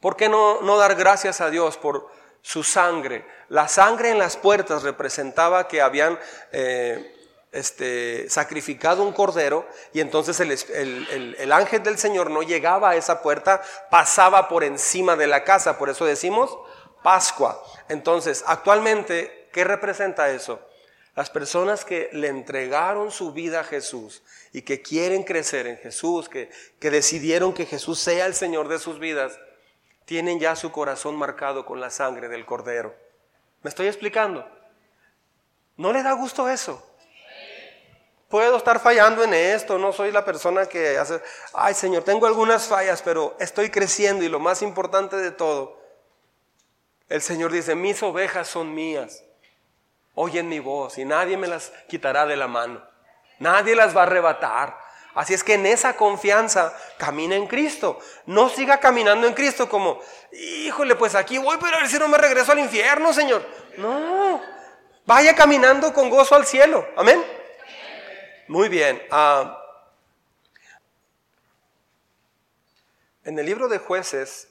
¿Por 0.00 0.16
qué 0.16 0.28
no, 0.28 0.60
no 0.60 0.76
dar 0.76 0.94
gracias 0.96 1.40
a 1.40 1.50
Dios 1.50 1.78
por 1.78 2.08
su 2.42 2.62
sangre? 2.62 3.26
La 3.48 3.68
sangre 3.68 4.10
en 4.10 4.18
las 4.18 4.36
puertas 4.36 4.82
representaba 4.82 5.66
que 5.66 5.80
habían 5.80 6.18
eh, 6.52 7.23
este, 7.54 8.28
sacrificado 8.28 9.04
un 9.04 9.12
cordero 9.12 9.66
y 9.92 10.00
entonces 10.00 10.40
el, 10.40 11.52
ángel 11.52 11.82
del 11.82 11.98
Señor 11.98 12.30
no 12.30 12.42
llegaba 12.42 12.90
a 12.90 12.96
esa 12.96 13.22
puerta, 13.22 13.62
pasaba 13.90 14.48
por 14.48 14.64
encima 14.64 15.14
de 15.16 15.28
la 15.28 15.44
casa, 15.44 15.78
por 15.78 15.88
eso 15.88 16.04
decimos 16.04 16.56
Pascua. 17.02 17.62
Entonces, 17.88 18.42
actualmente, 18.46 19.48
¿qué 19.52 19.62
representa 19.62 20.30
eso? 20.30 20.60
Las 21.14 21.30
personas 21.30 21.84
que 21.84 22.10
le 22.12 22.26
entregaron 22.26 23.12
su 23.12 23.32
vida 23.32 23.60
a 23.60 23.64
Jesús 23.64 24.24
y 24.52 24.62
que 24.62 24.82
quieren 24.82 25.22
crecer 25.22 25.68
en 25.68 25.76
Jesús, 25.76 26.28
que, 26.28 26.50
que 26.80 26.90
decidieron 26.90 27.52
que 27.52 27.66
Jesús 27.66 28.00
sea 28.00 28.26
el 28.26 28.34
Señor 28.34 28.66
de 28.66 28.80
sus 28.80 28.98
vidas, 28.98 29.38
tienen 30.06 30.40
ya 30.40 30.56
su 30.56 30.72
corazón 30.72 31.14
marcado 31.14 31.64
con 31.64 31.80
la 31.80 31.90
sangre 31.90 32.28
del 32.28 32.44
cordero. 32.44 32.96
¿Me 33.62 33.68
estoy 33.68 33.86
explicando? 33.86 34.44
¿No 35.76 35.92
le 35.92 36.02
da 36.02 36.12
gusto 36.12 36.48
eso? 36.48 36.93
Puedo 38.34 38.56
estar 38.56 38.80
fallando 38.80 39.22
en 39.22 39.32
esto, 39.32 39.78
no 39.78 39.92
soy 39.92 40.10
la 40.10 40.24
persona 40.24 40.66
que 40.66 40.98
hace, 40.98 41.22
ay 41.52 41.72
Señor, 41.72 42.02
tengo 42.02 42.26
algunas 42.26 42.66
fallas, 42.66 43.00
pero 43.00 43.36
estoy 43.38 43.70
creciendo 43.70 44.24
y 44.24 44.28
lo 44.28 44.40
más 44.40 44.60
importante 44.60 45.14
de 45.14 45.30
todo, 45.30 45.80
el 47.08 47.22
Señor 47.22 47.52
dice, 47.52 47.76
mis 47.76 48.02
ovejas 48.02 48.48
son 48.48 48.74
mías, 48.74 49.22
oyen 50.16 50.48
mi 50.48 50.58
voz 50.58 50.98
y 50.98 51.04
nadie 51.04 51.36
me 51.36 51.46
las 51.46 51.70
quitará 51.86 52.26
de 52.26 52.34
la 52.34 52.48
mano, 52.48 52.84
nadie 53.38 53.76
las 53.76 53.96
va 53.96 54.00
a 54.00 54.06
arrebatar. 54.06 54.82
Así 55.14 55.32
es 55.32 55.44
que 55.44 55.54
en 55.54 55.66
esa 55.66 55.94
confianza 55.94 56.76
camina 56.98 57.36
en 57.36 57.46
Cristo. 57.46 58.00
No 58.26 58.48
siga 58.48 58.80
caminando 58.80 59.28
en 59.28 59.34
Cristo 59.34 59.68
como, 59.68 60.00
híjole, 60.32 60.96
pues 60.96 61.14
aquí 61.14 61.38
voy, 61.38 61.56
pero 61.60 61.76
a 61.76 61.78
ver 61.78 61.88
si 61.88 62.00
no 62.00 62.08
me 62.08 62.18
regreso 62.18 62.50
al 62.50 62.58
infierno, 62.58 63.12
Señor. 63.12 63.46
No, 63.76 64.42
vaya 65.06 65.36
caminando 65.36 65.94
con 65.94 66.10
gozo 66.10 66.34
al 66.34 66.44
cielo. 66.44 66.84
Amén. 66.96 67.43
Muy 68.48 68.68
bien. 68.68 69.02
Ah, 69.10 69.58
en 73.24 73.38
el 73.38 73.46
libro 73.46 73.68
de 73.68 73.78
jueces, 73.78 74.48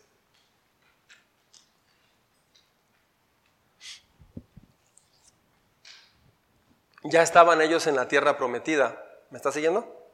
ya 7.04 7.22
estaban 7.22 7.62
ellos 7.62 7.86
en 7.86 7.96
la 7.96 8.08
tierra 8.08 8.36
prometida. 8.38 9.00
¿Me 9.30 9.38
está 9.38 9.52
siguiendo? 9.52 10.10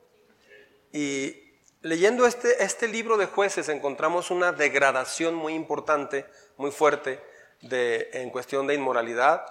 Y 0.92 1.54
leyendo 1.82 2.26
este, 2.26 2.64
este 2.64 2.90
libro 2.90 3.16
de 3.18 3.28
jueces 3.28 3.70
encontramos 3.70 4.30
una 4.30 4.52
degradación 4.52 5.36
muy 5.36 5.54
importante, 5.54 6.26
muy 6.58 6.72
fuerte, 6.72 7.24
en 7.62 8.30
cuestión 8.30 8.68
de 8.68 8.76
inmoralidad, 8.76 9.46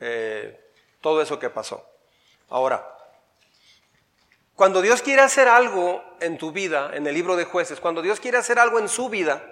eh, 0.00 0.60
todo 1.00 1.22
eso 1.22 1.38
que 1.38 1.50
pasó. 1.50 1.84
Ahora, 2.48 2.96
cuando 4.60 4.82
Dios 4.82 5.00
quiere 5.00 5.22
hacer 5.22 5.48
algo 5.48 6.04
en 6.20 6.36
tu 6.36 6.52
vida, 6.52 6.90
en 6.92 7.06
el 7.06 7.14
libro 7.14 7.34
de 7.34 7.46
jueces, 7.46 7.80
cuando 7.80 8.02
Dios 8.02 8.20
quiere 8.20 8.36
hacer 8.36 8.58
algo 8.58 8.78
en 8.78 8.90
su 8.90 9.08
vida, 9.08 9.42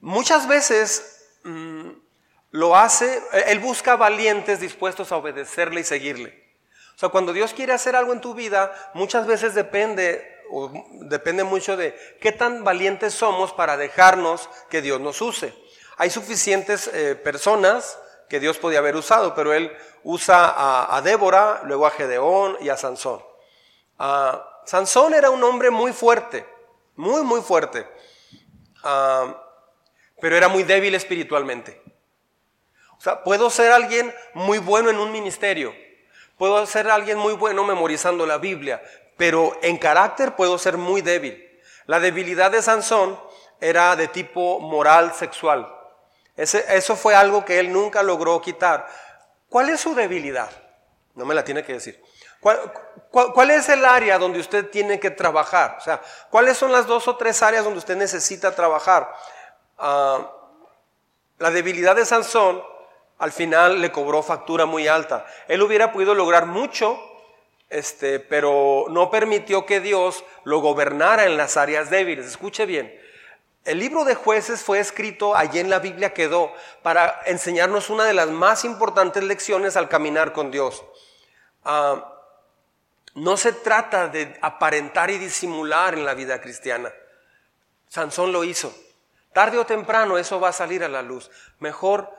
Muchas 0.00 0.48
veces 0.48 1.28
mm, 1.44 1.90
lo 2.52 2.74
hace, 2.74 3.22
él 3.46 3.58
busca 3.58 3.96
valientes 3.96 4.58
dispuestos 4.58 5.12
a 5.12 5.16
obedecerle 5.16 5.82
y 5.82 5.84
seguirle. 5.84 6.42
O 6.96 6.98
sea, 6.98 7.10
cuando 7.10 7.34
Dios 7.34 7.52
quiere 7.52 7.74
hacer 7.74 7.96
algo 7.96 8.14
en 8.14 8.22
tu 8.22 8.34
vida, 8.34 8.72
muchas 8.94 9.26
veces 9.26 9.54
depende, 9.54 10.38
o 10.50 10.72
depende 11.02 11.44
mucho 11.44 11.76
de 11.76 11.94
qué 12.18 12.32
tan 12.32 12.64
valientes 12.64 13.12
somos 13.12 13.52
para 13.52 13.76
dejarnos 13.76 14.48
que 14.70 14.80
Dios 14.80 15.00
nos 15.00 15.20
use. 15.20 15.52
Hay 15.98 16.08
suficientes 16.08 16.88
eh, 16.88 17.14
personas 17.14 17.98
que 18.30 18.40
Dios 18.40 18.56
podía 18.56 18.78
haber 18.78 18.96
usado, 18.96 19.34
pero 19.34 19.52
él 19.52 19.70
usa 20.02 20.96
a, 20.96 21.02
Débora, 21.02 21.60
luego 21.64 21.86
a 21.86 21.90
Gedeón 21.90 22.56
y 22.60 22.70
a 22.70 22.78
Sansón. 22.78 23.29
Ah, 24.02 24.62
Sansón 24.64 25.12
era 25.12 25.28
un 25.28 25.44
hombre 25.44 25.68
muy 25.68 25.92
fuerte, 25.92 26.46
muy, 26.96 27.22
muy 27.22 27.42
fuerte, 27.42 27.86
ah, 28.82 29.44
pero 30.18 30.38
era 30.38 30.48
muy 30.48 30.62
débil 30.62 30.94
espiritualmente. 30.94 31.82
O 32.96 33.00
sea, 33.02 33.22
puedo 33.22 33.50
ser 33.50 33.72
alguien 33.72 34.10
muy 34.32 34.56
bueno 34.56 34.88
en 34.88 34.98
un 34.98 35.12
ministerio, 35.12 35.74
puedo 36.38 36.64
ser 36.64 36.88
alguien 36.88 37.18
muy 37.18 37.34
bueno 37.34 37.62
memorizando 37.62 38.24
la 38.24 38.38
Biblia, 38.38 38.82
pero 39.18 39.54
en 39.60 39.76
carácter 39.76 40.34
puedo 40.34 40.56
ser 40.56 40.78
muy 40.78 41.02
débil. 41.02 41.60
La 41.84 42.00
debilidad 42.00 42.50
de 42.50 42.62
Sansón 42.62 43.20
era 43.60 43.96
de 43.96 44.08
tipo 44.08 44.60
moral 44.60 45.12
sexual. 45.12 45.70
eso 46.36 46.96
fue 46.96 47.14
algo 47.14 47.44
que 47.44 47.58
él 47.58 47.70
nunca 47.70 48.02
logró 48.02 48.40
quitar. 48.40 48.88
¿Cuál 49.50 49.68
es 49.68 49.80
su 49.80 49.94
debilidad? 49.94 50.50
No 51.14 51.26
me 51.26 51.34
la 51.34 51.44
tiene 51.44 51.62
que 51.62 51.74
decir. 51.74 52.02
¿Cuál, 52.40 53.50
es 53.50 53.68
el 53.68 53.84
área 53.84 54.18
donde 54.18 54.40
usted 54.40 54.70
tiene 54.70 54.98
que 54.98 55.10
trabajar? 55.10 55.76
O 55.78 55.80
sea, 55.82 56.00
¿cuáles 56.30 56.56
son 56.56 56.72
las 56.72 56.86
dos 56.86 57.06
o 57.06 57.16
tres 57.16 57.42
áreas 57.42 57.64
donde 57.64 57.78
usted 57.78 57.96
necesita 57.96 58.54
trabajar? 58.54 59.12
Ah, 59.78 60.30
la 61.38 61.50
debilidad 61.50 61.96
de 61.96 62.06
Sansón 62.06 62.62
al 63.18 63.32
final 63.32 63.80
le 63.82 63.92
cobró 63.92 64.22
factura 64.22 64.64
muy 64.64 64.88
alta. 64.88 65.26
Él 65.48 65.60
hubiera 65.60 65.92
podido 65.92 66.14
lograr 66.14 66.46
mucho, 66.46 66.98
este, 67.68 68.20
pero 68.20 68.86
no 68.88 69.10
permitió 69.10 69.66
que 69.66 69.80
Dios 69.80 70.24
lo 70.44 70.60
gobernara 70.60 71.26
en 71.26 71.36
las 71.36 71.58
áreas 71.58 71.90
débiles. 71.90 72.26
Escuche 72.26 72.64
bien, 72.64 72.98
el 73.64 73.78
libro 73.78 74.04
de 74.04 74.14
jueces 74.14 74.62
fue 74.62 74.78
escrito, 74.78 75.36
allí 75.36 75.58
en 75.58 75.68
la 75.68 75.80
Biblia 75.80 76.14
quedó, 76.14 76.52
para 76.82 77.20
enseñarnos 77.26 77.90
una 77.90 78.04
de 78.04 78.14
las 78.14 78.30
más 78.30 78.64
importantes 78.64 79.22
lecciones 79.22 79.76
al 79.76 79.90
caminar 79.90 80.32
con 80.32 80.50
Dios. 80.50 80.82
Ah, 81.64 82.19
no 83.14 83.36
se 83.36 83.52
trata 83.52 84.08
de 84.08 84.36
aparentar 84.40 85.10
y 85.10 85.18
disimular 85.18 85.94
en 85.94 86.04
la 86.04 86.14
vida 86.14 86.40
cristiana. 86.40 86.92
Sansón 87.88 88.32
lo 88.32 88.44
hizo. 88.44 88.72
Tarde 89.32 89.58
o 89.58 89.66
temprano 89.66 90.18
eso 90.18 90.40
va 90.40 90.48
a 90.48 90.52
salir 90.52 90.82
a 90.84 90.88
la 90.88 91.02
luz. 91.02 91.30
Mejor 91.58 92.10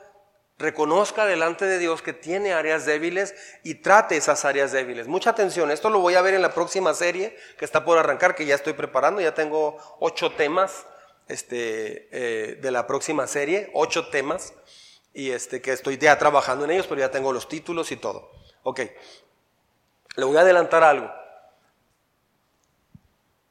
reconozca 0.61 1.25
delante 1.25 1.65
de 1.65 1.79
Dios 1.79 2.01
que 2.01 2.13
tiene 2.13 2.53
áreas 2.53 2.85
débiles 2.85 3.35
y 3.63 3.75
trate 3.75 4.15
esas 4.15 4.45
áreas 4.45 4.71
débiles. 4.71 5.07
Mucha 5.07 5.31
atención, 5.31 5.71
esto 5.71 5.89
lo 5.89 5.99
voy 5.99 6.15
a 6.15 6.21
ver 6.21 6.35
en 6.35 6.41
la 6.41 6.53
próxima 6.53 6.93
serie 6.93 7.35
que 7.57 7.65
está 7.65 7.83
por 7.83 7.97
arrancar, 7.97 8.35
que 8.35 8.45
ya 8.45 8.55
estoy 8.55 8.73
preparando, 8.73 9.21
ya 9.21 9.33
tengo 9.33 9.77
ocho 9.99 10.31
temas 10.31 10.85
este, 11.27 12.07
eh, 12.11 12.55
de 12.55 12.71
la 12.71 12.87
próxima 12.87 13.27
serie, 13.27 13.71
ocho 13.73 14.07
temas, 14.09 14.53
y 15.13 15.31
este, 15.31 15.61
que 15.61 15.73
estoy 15.73 15.97
ya 15.97 16.17
trabajando 16.17 16.65
en 16.65 16.71
ellos, 16.71 16.87
pero 16.87 17.01
ya 17.01 17.11
tengo 17.11 17.33
los 17.33 17.49
títulos 17.49 17.91
y 17.91 17.97
todo. 17.97 18.31
Ok, 18.63 18.81
le 20.15 20.25
voy 20.25 20.37
a 20.37 20.41
adelantar 20.41 20.83
algo. 20.83 21.11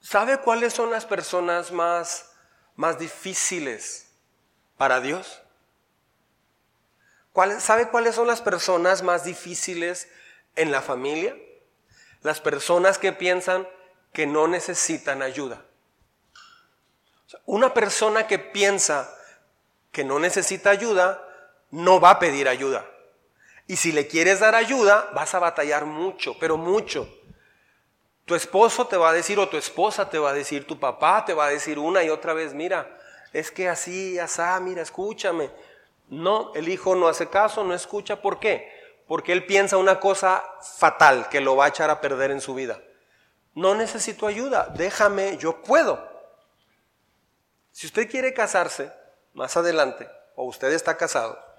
¿Sabe 0.00 0.38
cuáles 0.38 0.72
son 0.72 0.90
las 0.90 1.06
personas 1.06 1.72
más, 1.72 2.32
más 2.74 2.98
difíciles 2.98 4.10
para 4.76 5.00
Dios? 5.00 5.42
¿Sabe 7.60 7.88
cuáles 7.88 8.14
son 8.14 8.26
las 8.26 8.40
personas 8.40 9.02
más 9.02 9.24
difíciles 9.24 10.08
en 10.56 10.72
la 10.72 10.82
familia? 10.82 11.36
Las 12.22 12.40
personas 12.40 12.98
que 12.98 13.12
piensan 13.12 13.68
que 14.12 14.26
no 14.26 14.48
necesitan 14.48 15.22
ayuda. 15.22 15.64
Una 17.46 17.72
persona 17.72 18.26
que 18.26 18.38
piensa 18.38 19.14
que 19.92 20.04
no 20.04 20.18
necesita 20.18 20.70
ayuda, 20.70 21.24
no 21.70 22.00
va 22.00 22.10
a 22.10 22.18
pedir 22.18 22.48
ayuda. 22.48 22.89
Y 23.70 23.76
si 23.76 23.92
le 23.92 24.08
quieres 24.08 24.40
dar 24.40 24.56
ayuda, 24.56 25.10
vas 25.14 25.32
a 25.32 25.38
batallar 25.38 25.84
mucho, 25.84 26.36
pero 26.40 26.56
mucho. 26.56 27.08
Tu 28.24 28.34
esposo 28.34 28.88
te 28.88 28.96
va 28.96 29.10
a 29.10 29.12
decir, 29.12 29.38
o 29.38 29.48
tu 29.48 29.56
esposa 29.56 30.10
te 30.10 30.18
va 30.18 30.30
a 30.30 30.32
decir, 30.32 30.66
tu 30.66 30.80
papá 30.80 31.24
te 31.24 31.34
va 31.34 31.46
a 31.46 31.50
decir 31.50 31.78
una 31.78 32.02
y 32.02 32.10
otra 32.10 32.32
vez, 32.32 32.52
mira, 32.52 32.98
es 33.32 33.52
que 33.52 33.68
así, 33.68 34.18
asá, 34.18 34.58
mira, 34.58 34.82
escúchame. 34.82 35.52
No, 36.08 36.52
el 36.54 36.68
hijo 36.68 36.96
no 36.96 37.06
hace 37.06 37.28
caso, 37.28 37.62
no 37.62 37.72
escucha. 37.72 38.20
¿Por 38.20 38.40
qué? 38.40 38.72
Porque 39.06 39.30
él 39.30 39.46
piensa 39.46 39.76
una 39.76 40.00
cosa 40.00 40.42
fatal 40.60 41.28
que 41.28 41.40
lo 41.40 41.54
va 41.54 41.66
a 41.66 41.68
echar 41.68 41.90
a 41.90 42.00
perder 42.00 42.32
en 42.32 42.40
su 42.40 42.54
vida. 42.54 42.82
No 43.54 43.76
necesito 43.76 44.26
ayuda, 44.26 44.66
déjame, 44.74 45.36
yo 45.36 45.62
puedo. 45.62 46.08
Si 47.70 47.86
usted 47.86 48.10
quiere 48.10 48.34
casarse 48.34 48.90
más 49.32 49.56
adelante, 49.56 50.08
o 50.34 50.46
usted 50.46 50.72
está 50.72 50.96
casado, 50.96 51.49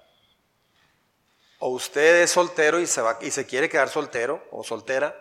o 1.62 1.70
usted 1.70 2.24
es 2.24 2.32
soltero 2.32 2.80
y 2.80 2.88
se, 2.88 3.01
va, 3.01 3.20
y 3.22 3.30
se 3.30 3.45
quiere 3.45 3.70
quedar 3.70 3.88
soltero 3.88 4.43
o 4.49 4.64
soltera, 4.64 5.16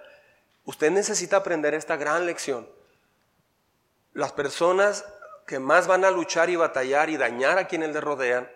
usted 0.64 0.90
necesita 0.90 1.36
aprender 1.36 1.74
esta 1.74 1.98
gran 1.98 2.24
lección. 2.24 2.66
Las 4.14 4.32
personas 4.32 5.04
que 5.46 5.58
más 5.58 5.86
van 5.86 6.02
a 6.02 6.10
luchar 6.10 6.48
y 6.48 6.56
batallar 6.56 7.10
y 7.10 7.18
dañar 7.18 7.58
a 7.58 7.68
quienes 7.68 7.90
le 7.90 8.00
rodean 8.00 8.50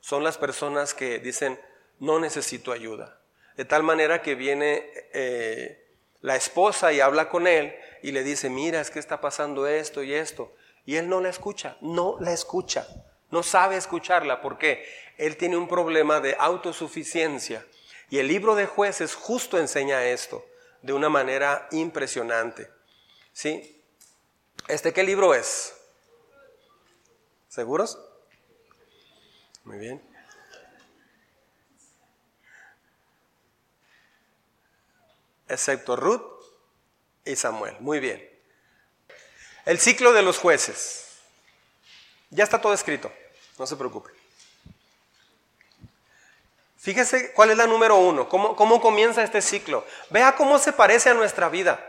son 0.00 0.22
las 0.22 0.36
personas 0.36 0.92
que 0.92 1.18
dicen, 1.18 1.58
no 1.98 2.20
necesito 2.20 2.72
ayuda. 2.72 3.18
De 3.56 3.64
tal 3.64 3.84
manera 3.84 4.20
que 4.20 4.34
viene 4.34 4.90
eh, 5.14 5.96
la 6.20 6.36
esposa 6.36 6.92
y 6.92 7.00
habla 7.00 7.30
con 7.30 7.46
él 7.46 7.74
y 8.02 8.12
le 8.12 8.22
dice, 8.22 8.50
mira, 8.50 8.82
es 8.82 8.90
que 8.90 8.98
está 8.98 9.22
pasando 9.22 9.66
esto 9.66 10.02
y 10.02 10.12
esto. 10.12 10.54
Y 10.84 10.96
él 10.96 11.08
no 11.08 11.22
la 11.22 11.30
escucha, 11.30 11.78
no 11.80 12.18
la 12.20 12.34
escucha, 12.34 12.86
no 13.30 13.42
sabe 13.42 13.76
escucharla. 13.76 14.40
¿Por 14.40 14.58
qué? 14.58 14.86
Él 15.16 15.36
tiene 15.36 15.56
un 15.56 15.68
problema 15.68 16.20
de 16.20 16.36
autosuficiencia. 16.38 17.64
Y 18.08 18.18
el 18.18 18.28
libro 18.28 18.54
de 18.54 18.66
jueces 18.66 19.14
justo 19.14 19.58
enseña 19.58 20.04
esto 20.04 20.44
de 20.82 20.92
una 20.92 21.08
manera 21.08 21.68
impresionante. 21.70 22.70
¿Sí? 23.32 23.82
¿Este 24.66 24.92
qué 24.92 25.02
libro 25.02 25.34
es? 25.34 25.74
¿Seguros? 27.48 27.98
Muy 29.64 29.78
bien. 29.78 30.02
Excepto 35.48 35.96
Ruth 35.96 36.22
y 37.24 37.36
Samuel. 37.36 37.76
Muy 37.80 38.00
bien. 38.00 38.28
El 39.66 39.78
ciclo 39.78 40.12
de 40.12 40.22
los 40.22 40.38
jueces. 40.38 41.09
Ya 42.30 42.44
está 42.44 42.60
todo 42.60 42.72
escrito, 42.72 43.12
no 43.58 43.66
se 43.66 43.76
preocupe. 43.76 44.10
Fíjese 46.78 47.32
cuál 47.32 47.50
es 47.50 47.58
la 47.58 47.66
número 47.66 47.96
uno, 47.96 48.28
cómo, 48.28 48.56
cómo 48.56 48.80
comienza 48.80 49.22
este 49.22 49.42
ciclo. 49.42 49.84
Vea 50.08 50.34
cómo 50.34 50.58
se 50.58 50.72
parece 50.72 51.10
a 51.10 51.14
nuestra 51.14 51.48
vida. 51.50 51.86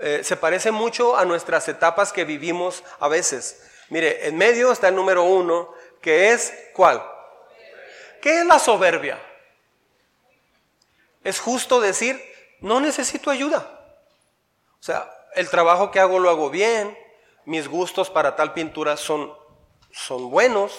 Eh, 0.00 0.22
se 0.24 0.36
parece 0.36 0.70
mucho 0.70 1.16
a 1.16 1.24
nuestras 1.24 1.68
etapas 1.68 2.12
que 2.12 2.24
vivimos 2.24 2.82
a 2.98 3.08
veces. 3.08 3.62
Mire, 3.90 4.26
en 4.28 4.36
medio 4.36 4.72
está 4.72 4.88
el 4.88 4.94
número 4.94 5.24
uno, 5.24 5.72
que 6.00 6.30
es 6.30 6.52
¿cuál? 6.74 7.02
¿Qué 8.20 8.40
es 8.40 8.46
la 8.46 8.58
soberbia? 8.58 9.20
Es 11.24 11.40
justo 11.40 11.80
decir, 11.80 12.20
no 12.60 12.80
necesito 12.80 13.30
ayuda. 13.30 13.78
O 14.80 14.82
sea, 14.82 15.10
el 15.34 15.50
trabajo 15.50 15.90
que 15.90 16.00
hago 16.00 16.18
lo 16.18 16.30
hago 16.30 16.50
bien, 16.50 16.96
mis 17.44 17.68
gustos 17.68 18.10
para 18.10 18.36
tal 18.36 18.52
pintura 18.52 18.96
son, 18.96 19.32
son 19.92 20.30
buenos. 20.30 20.78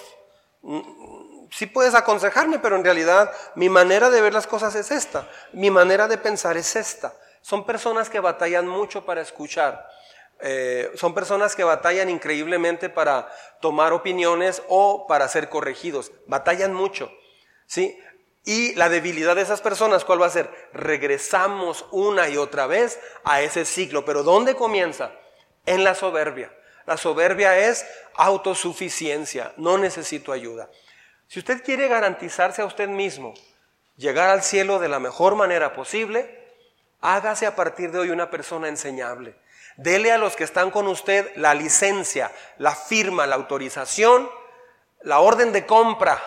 Mm, 0.61 1.47
sí 1.51 1.65
puedes 1.65 1.95
aconsejarme, 1.95 2.59
pero 2.59 2.75
en 2.75 2.83
realidad 2.83 3.31
mi 3.55 3.69
manera 3.69 4.09
de 4.09 4.21
ver 4.21 4.33
las 4.33 4.47
cosas 4.47 4.75
es 4.75 4.91
esta, 4.91 5.27
mi 5.53 5.71
manera 5.71 6.07
de 6.07 6.17
pensar 6.17 6.57
es 6.57 6.75
esta. 6.75 7.13
Son 7.41 7.65
personas 7.65 8.09
que 8.09 8.19
batallan 8.19 8.67
mucho 8.67 9.05
para 9.05 9.21
escuchar. 9.21 9.87
Eh, 10.41 10.91
son 10.95 11.13
personas 11.13 11.55
que 11.55 11.63
batallan 11.63 12.09
increíblemente 12.09 12.89
para 12.89 13.29
tomar 13.61 13.91
opiniones 13.91 14.61
o 14.69 15.05
para 15.07 15.27
ser 15.27 15.49
corregidos. 15.49 16.11
Batallan 16.27 16.73
mucho. 16.73 17.11
¿sí? 17.65 17.97
Y 18.45 18.73
la 18.75 18.89
debilidad 18.89 19.35
de 19.35 19.41
esas 19.41 19.61
personas, 19.61 20.05
¿cuál 20.05 20.21
va 20.21 20.27
a 20.27 20.31
ser? 20.31 20.49
Regresamos 20.73 21.85
una 21.91 22.29
y 22.29 22.37
otra 22.37 22.67
vez 22.67 22.99
a 23.23 23.41
ese 23.41 23.65
ciclo. 23.65 24.05
Pero 24.05 24.23
¿dónde 24.23 24.55
comienza? 24.55 25.11
En 25.65 25.83
la 25.83 25.93
soberbia. 25.93 26.51
La 26.85 26.97
soberbia 26.97 27.57
es 27.57 27.85
autosuficiencia. 28.15 29.53
No 29.57 29.77
necesito 29.77 30.31
ayuda. 30.31 30.69
Si 31.27 31.39
usted 31.39 31.63
quiere 31.63 31.87
garantizarse 31.87 32.61
a 32.61 32.65
usted 32.65 32.87
mismo 32.87 33.33
llegar 33.95 34.29
al 34.29 34.43
cielo 34.43 34.79
de 34.79 34.89
la 34.89 34.99
mejor 34.99 35.35
manera 35.35 35.73
posible, 35.73 36.47
hágase 37.01 37.45
a 37.45 37.55
partir 37.55 37.91
de 37.91 37.99
hoy 37.99 38.09
una 38.09 38.29
persona 38.29 38.67
enseñable. 38.67 39.35
Dele 39.77 40.11
a 40.11 40.17
los 40.17 40.35
que 40.35 40.43
están 40.43 40.71
con 40.71 40.87
usted 40.87 41.31
la 41.35 41.53
licencia, 41.53 42.31
la 42.57 42.75
firma, 42.75 43.27
la 43.27 43.35
autorización 43.35 44.29
la 45.01 45.19
orden 45.19 45.51
de 45.51 45.65
compra 45.65 46.21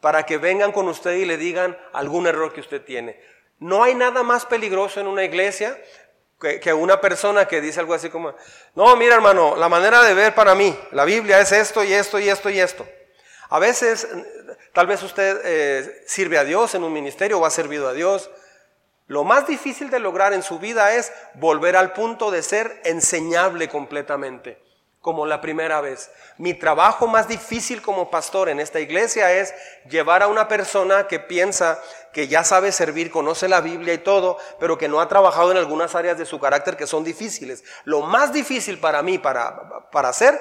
para 0.00 0.24
que 0.24 0.38
vengan 0.38 0.72
con 0.72 0.88
usted 0.88 1.12
y 1.16 1.24
le 1.24 1.36
digan 1.36 1.76
algún 1.92 2.26
error 2.26 2.52
que 2.52 2.60
usted 2.60 2.82
tiene. 2.82 3.20
No 3.58 3.82
hay 3.82 3.94
nada 3.94 4.22
más 4.22 4.46
peligroso 4.46 5.00
en 5.00 5.08
una 5.08 5.24
iglesia 5.24 5.78
que, 6.38 6.72
una 6.72 7.00
persona 7.00 7.46
que 7.46 7.60
dice 7.60 7.80
algo 7.80 7.94
así 7.94 8.10
como, 8.10 8.34
no, 8.74 8.96
mira 8.96 9.14
hermano, 9.14 9.56
la 9.56 9.68
manera 9.68 10.02
de 10.02 10.14
ver 10.14 10.34
para 10.34 10.54
mí, 10.54 10.78
la 10.92 11.04
Biblia 11.04 11.40
es 11.40 11.52
esto 11.52 11.82
y 11.82 11.92
esto 11.92 12.18
y 12.18 12.28
esto 12.28 12.50
y 12.50 12.60
esto. 12.60 12.86
A 13.50 13.58
veces, 13.58 14.06
tal 14.72 14.86
vez 14.86 15.02
usted 15.02 15.40
eh, 15.44 16.04
sirve 16.06 16.38
a 16.38 16.44
Dios 16.44 16.74
en 16.74 16.84
un 16.84 16.92
ministerio 16.92 17.38
o 17.38 17.46
ha 17.46 17.50
servido 17.50 17.88
a 17.88 17.92
Dios. 17.92 18.30
Lo 19.06 19.24
más 19.24 19.46
difícil 19.46 19.90
de 19.90 20.00
lograr 20.00 20.34
en 20.34 20.42
su 20.42 20.58
vida 20.58 20.94
es 20.94 21.12
volver 21.34 21.76
al 21.76 21.92
punto 21.92 22.30
de 22.30 22.42
ser 22.42 22.80
enseñable 22.84 23.68
completamente 23.68 24.67
como 25.00 25.26
la 25.26 25.40
primera 25.40 25.80
vez. 25.80 26.10
Mi 26.38 26.54
trabajo 26.54 27.06
más 27.06 27.28
difícil 27.28 27.80
como 27.82 28.10
pastor 28.10 28.48
en 28.48 28.60
esta 28.60 28.80
iglesia 28.80 29.32
es 29.32 29.54
llevar 29.88 30.22
a 30.22 30.28
una 30.28 30.48
persona 30.48 31.06
que 31.06 31.20
piensa 31.20 31.80
que 32.12 32.28
ya 32.28 32.44
sabe 32.44 32.72
servir, 32.72 33.10
conoce 33.10 33.48
la 33.48 33.60
Biblia 33.60 33.94
y 33.94 33.98
todo, 33.98 34.38
pero 34.58 34.76
que 34.76 34.88
no 34.88 35.00
ha 35.00 35.08
trabajado 35.08 35.52
en 35.52 35.56
algunas 35.56 35.94
áreas 35.94 36.18
de 36.18 36.26
su 36.26 36.40
carácter 36.40 36.76
que 36.76 36.86
son 36.86 37.04
difíciles. 37.04 37.64
Lo 37.84 38.02
más 38.02 38.32
difícil 38.32 38.78
para 38.78 39.02
mí, 39.02 39.18
para, 39.18 39.88
para 39.90 40.08
hacer, 40.08 40.40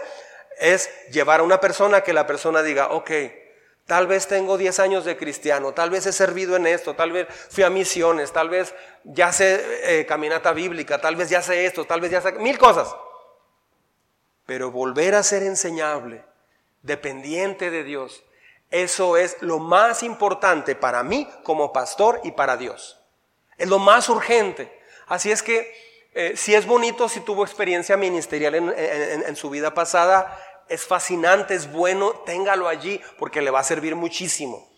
es 0.59 0.89
llevar 1.11 1.41
a 1.41 1.43
una 1.43 1.59
persona 1.59 2.01
que 2.01 2.13
la 2.13 2.25
persona 2.25 2.63
diga, 2.63 2.87
ok, 2.87 3.11
Tal 3.87 4.05
vez 4.05 4.27
tengo 4.27 4.57
10 4.57 4.81
años 4.81 5.05
de 5.05 5.15
cristiano, 5.15 5.73
tal 5.73 5.89
vez 5.89 6.05
he 6.05 6.11
servido 6.11 6.57
en 6.57 6.67
esto, 6.67 6.93
tal 6.93 7.13
vez 7.13 7.25
fui 7.49 7.63
a 7.63 7.69
misiones, 7.69 8.33
tal 8.33 8.49
vez 8.49 8.75
ya 9.05 9.31
sé 9.31 9.63
eh, 9.83 10.05
caminata 10.05 10.51
bíblica, 10.51 10.99
tal 10.99 11.15
vez 11.15 11.29
ya 11.29 11.41
sé 11.41 11.65
esto, 11.65 11.85
tal 11.85 12.01
vez 12.01 12.11
ya 12.11 12.19
sé 12.19 12.33
mil 12.33 12.57
cosas. 12.57 12.93
Pero 14.47 14.71
volver 14.71 15.13
a 15.13 15.21
ser 15.21 15.43
enseñable, 15.43 16.25
dependiente 16.81 17.69
de 17.69 17.83
Dios, 17.83 18.23
eso 18.71 19.15
es 19.15 19.37
lo 19.41 19.59
más 19.59 20.01
importante 20.01 20.75
para 20.75 21.03
mí 21.03 21.29
como 21.43 21.71
pastor 21.71 22.19
y 22.23 22.31
para 22.31 22.57
Dios. 22.57 22.99
Es 23.57 23.67
lo 23.67 23.77
más 23.77 24.09
urgente. 24.09 24.81
Así 25.07 25.31
es 25.31 25.43
que 25.43 25.71
eh, 26.13 26.35
si 26.35 26.55
es 26.55 26.65
bonito, 26.65 27.07
si 27.07 27.19
tuvo 27.19 27.43
experiencia 27.43 27.95
ministerial 27.95 28.55
en, 28.55 29.35
su 29.35 29.49
vida 29.49 29.73
pasada, 29.73 30.37
es 30.67 30.83
fascinante, 30.85 31.53
es 31.53 31.71
bueno, 31.71 32.11
téngalo 32.25 32.67
allí 32.67 32.99
porque 33.19 33.41
le 33.41 33.51
va 33.51 33.59
a 33.59 33.63
servir 33.63 33.95
muchísimo. 33.95 34.69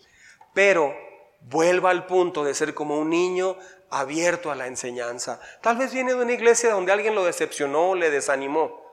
Pero 0.52 0.94
vuelva 1.40 1.90
al 1.90 2.06
punto 2.06 2.44
de 2.44 2.54
ser 2.54 2.74
como 2.74 2.98
un 2.98 3.10
niño 3.10 3.56
abierto 3.88 4.50
a 4.50 4.54
la 4.54 4.66
enseñanza. 4.66 5.40
Tal 5.62 5.78
vez 5.78 5.92
viene 5.92 6.14
de 6.14 6.22
una 6.22 6.32
iglesia 6.32 6.72
donde 6.72 6.92
alguien 6.92 7.14
lo 7.14 7.24
decepcionó, 7.24 7.94
le 7.94 8.10
desanimó. 8.10 8.89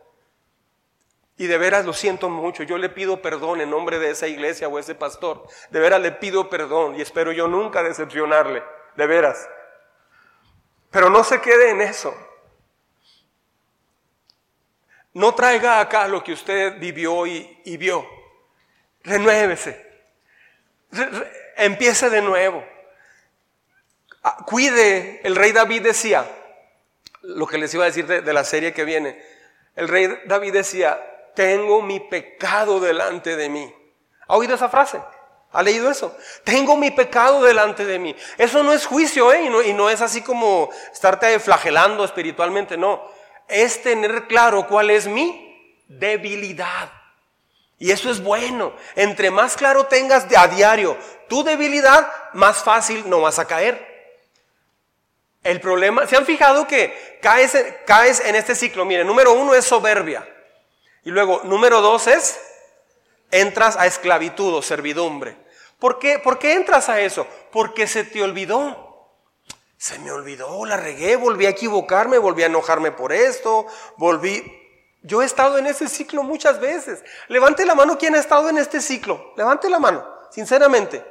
Y 1.38 1.46
de 1.46 1.58
veras 1.60 1.86
lo 1.86 1.94
siento 1.94 2.30
mucho. 2.30 2.64
Yo 2.64 2.80
le 2.80 2.90
pido 2.90 3.22
perdón 3.22 3.62
en 3.62 3.70
nombre 3.70 4.00
de 4.00 4.10
esa 4.10 4.28
iglesia 4.28 4.68
o 4.68 4.80
ese 4.80 4.96
pastor. 4.96 5.48
De 5.70 5.80
veras 5.80 6.02
le 6.02 6.12
pido 6.12 6.50
perdón 6.50 6.96
y 6.96 7.02
espero 7.02 7.32
yo 7.32 7.48
nunca 7.48 7.84
decepcionarle. 7.84 8.64
De 8.96 9.06
veras. 9.06 9.48
Pero 10.90 11.12
no 11.12 11.24
se 11.24 11.40
quede 11.40 11.70
en 11.70 11.82
eso. 11.82 12.16
No 15.14 15.36
traiga 15.36 15.80
acá 15.80 16.08
lo 16.08 16.24
que 16.24 16.34
usted 16.34 16.80
vivió 16.80 17.28
y, 17.28 17.78
vio. 17.78 18.08
Renuévese. 19.04 19.86
empiece 21.56 22.10
de 22.10 22.22
nuevo. 22.22 22.66
Ah, 24.24 24.38
cuide. 24.44 25.22
El 25.24 25.36
rey 25.36 25.52
David 25.52 25.84
decía, 25.84 26.26
lo 27.22 27.46
que 27.46 27.60
les 27.60 27.72
iba 27.76 27.84
a 27.84 27.88
decir 27.88 28.08
de 28.08 28.34
la 28.34 28.44
serie 28.44 28.74
que 28.74 28.86
viene. 28.86 29.24
El 29.76 29.88
rey 29.88 30.22
David 30.26 30.54
decía, 30.54 31.00
tengo 31.38 31.84
mi 31.84 32.00
pecado 32.00 32.80
delante 32.80 33.36
de 33.36 33.48
mí. 33.48 33.72
¿Ha 34.28 34.36
oído 34.36 34.56
esa 34.56 34.70
frase? 34.70 35.00
¿Ha 35.52 35.62
leído 35.62 35.92
eso? 35.92 36.18
Tengo 36.44 36.76
mi 36.76 36.90
pecado 36.90 37.44
delante 37.44 37.86
de 37.86 38.00
mí. 38.00 38.16
Eso 38.40 38.64
no 38.64 38.74
es 38.74 38.88
juicio, 38.88 39.32
¿eh? 39.32 39.44
Y 39.68 39.74
no, 39.74 39.88
es 39.88 40.02
así 40.02 40.24
como 40.24 40.72
estarte 40.92 41.40
flagelando 41.40 42.04
espiritualmente, 42.04 42.76
no. 42.76 43.08
Es 43.48 43.84
tener 43.84 44.26
claro 44.26 44.66
cuál 44.68 44.90
es 44.90 45.06
mi 45.06 45.86
debilidad. 45.88 46.92
Y 47.78 47.92
eso 47.92 48.10
es 48.10 48.20
bueno. 48.24 48.74
Entre 48.96 49.30
más 49.30 49.56
claro 49.56 49.86
tengas 49.86 50.26
a 50.36 50.48
diario 50.48 50.98
tu 51.30 51.44
debilidad, 51.44 52.12
más 52.34 52.64
fácil 52.64 53.08
no 53.08 53.22
vas 53.22 53.38
a 53.38 53.46
caer. 53.46 54.26
El 55.44 55.62
problema, 55.62 56.08
¿se 56.08 56.18
han 56.18 56.26
fijado 56.26 56.66
que 56.66 57.20
caes, 57.22 57.56
caes 57.86 58.22
en 58.22 58.34
este 58.34 58.56
ciclo? 58.56 58.86
Mire, 58.86 59.04
número 59.04 59.34
uno 59.34 59.54
es 59.54 59.66
soberbia. 59.66 60.28
Y 61.08 61.10
luego, 61.10 61.40
número 61.46 61.80
dos 61.80 62.06
es, 62.08 62.38
entras 63.32 63.78
a 63.78 63.86
esclavitud 63.86 64.54
o 64.54 64.62
servidumbre. 64.62 65.38
¿Por 65.80 66.00
qué? 66.00 66.20
¿Por 66.20 66.38
qué 66.38 66.52
entras 66.52 66.90
a 66.90 67.00
eso? 67.00 67.26
Porque 67.50 67.88
se 67.88 68.04
te 68.04 68.22
olvidó. 68.22 69.08
Se 69.78 70.00
me 70.00 70.12
olvidó, 70.12 70.66
la 70.66 70.76
regué, 70.76 71.16
volví 71.16 71.46
a 71.46 71.52
equivocarme, 71.52 72.18
volví 72.18 72.44
a 72.44 72.48
enojarme 72.48 72.92
por 72.92 73.14
esto, 73.14 73.68
volví... 73.96 74.44
Yo 75.02 75.22
he 75.22 75.26
estado 75.26 75.58
en 75.58 75.68
ese 75.68 75.88
ciclo 75.88 76.24
muchas 76.24 76.60
veces. 76.60 77.02
Levante 77.30 77.66
la 77.66 77.74
mano 77.74 77.98
quien 77.98 78.14
ha 78.16 78.20
estado 78.20 78.50
en 78.50 78.58
este 78.58 78.82
ciclo. 78.82 79.32
Levante 79.38 79.70
la 79.70 79.80
mano, 79.80 80.06
sinceramente. 80.30 81.06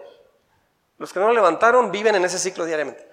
Los 0.99 1.11
que 1.11 1.20
no 1.20 1.28
lo 1.28 1.32
levantaron 1.32 1.90
viven 1.90 2.16
en 2.16 2.24
ese 2.26 2.38
ciclo 2.38 2.66
diariamente. 2.66 3.09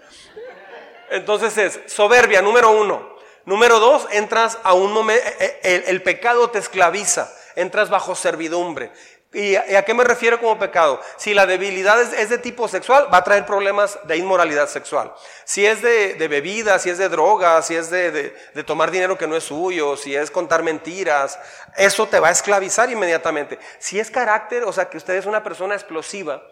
Entonces 1.12 1.58
es 1.58 1.80
soberbia, 1.94 2.42
número 2.42 2.72
uno. 2.72 3.13
Número 3.46 3.80
dos, 3.80 4.08
entras 4.12 4.58
a 4.64 4.74
un 4.74 4.94
momento, 4.94 5.26
eh, 5.40 5.60
eh, 5.64 5.84
el, 5.88 6.02
pecado 6.02 6.50
te 6.50 6.60
esclaviza, 6.60 7.30
entras 7.56 7.90
bajo 7.90 8.16
servidumbre. 8.16 8.92
¿Y 9.34 9.56
a, 9.56 9.84
qué 9.84 9.96
me 9.96 10.04
refiero 10.04 10.40
como 10.40 10.60
pecado? 10.60 11.02
Si 11.18 11.34
la 11.34 11.48
debilidad 11.48 12.00
es, 12.00 12.30
de 12.30 12.38
tipo 12.38 12.68
sexual, 12.68 13.12
va 13.12 13.18
a 13.18 13.24
traer 13.24 13.48
problemas 13.48 13.98
de 14.04 14.16
inmoralidad 14.16 14.70
sexual. 14.70 15.12
Si 15.44 15.66
es 15.66 15.82
de, 15.82 16.14
de 16.14 16.28
bebida, 16.28 16.78
si 16.78 16.92
es 16.92 17.00
de 17.00 17.10
drogas, 17.10 17.66
si 17.66 17.76
es 17.76 17.90
de, 17.90 18.12
de, 18.12 18.64
tomar 18.64 18.92
dinero 18.92 19.18
que 19.18 19.26
no 19.26 19.36
es 19.36 19.46
suyo, 19.46 19.98
si 19.98 20.16
es 20.16 20.30
contar 20.30 20.62
mentiras, 20.62 21.40
eso 21.76 22.08
te 22.08 22.20
va 22.20 22.28
a 22.28 22.32
esclavizar 22.32 22.92
inmediatamente. 22.92 23.58
Si 23.80 24.00
es 24.00 24.12
carácter, 24.12 24.66
o 24.66 24.72
sea, 24.72 24.88
que 24.88 24.98
usted 24.98 25.16
es 25.16 25.26
una 25.26 25.44
persona 25.44 25.74
explosiva, 25.74 26.44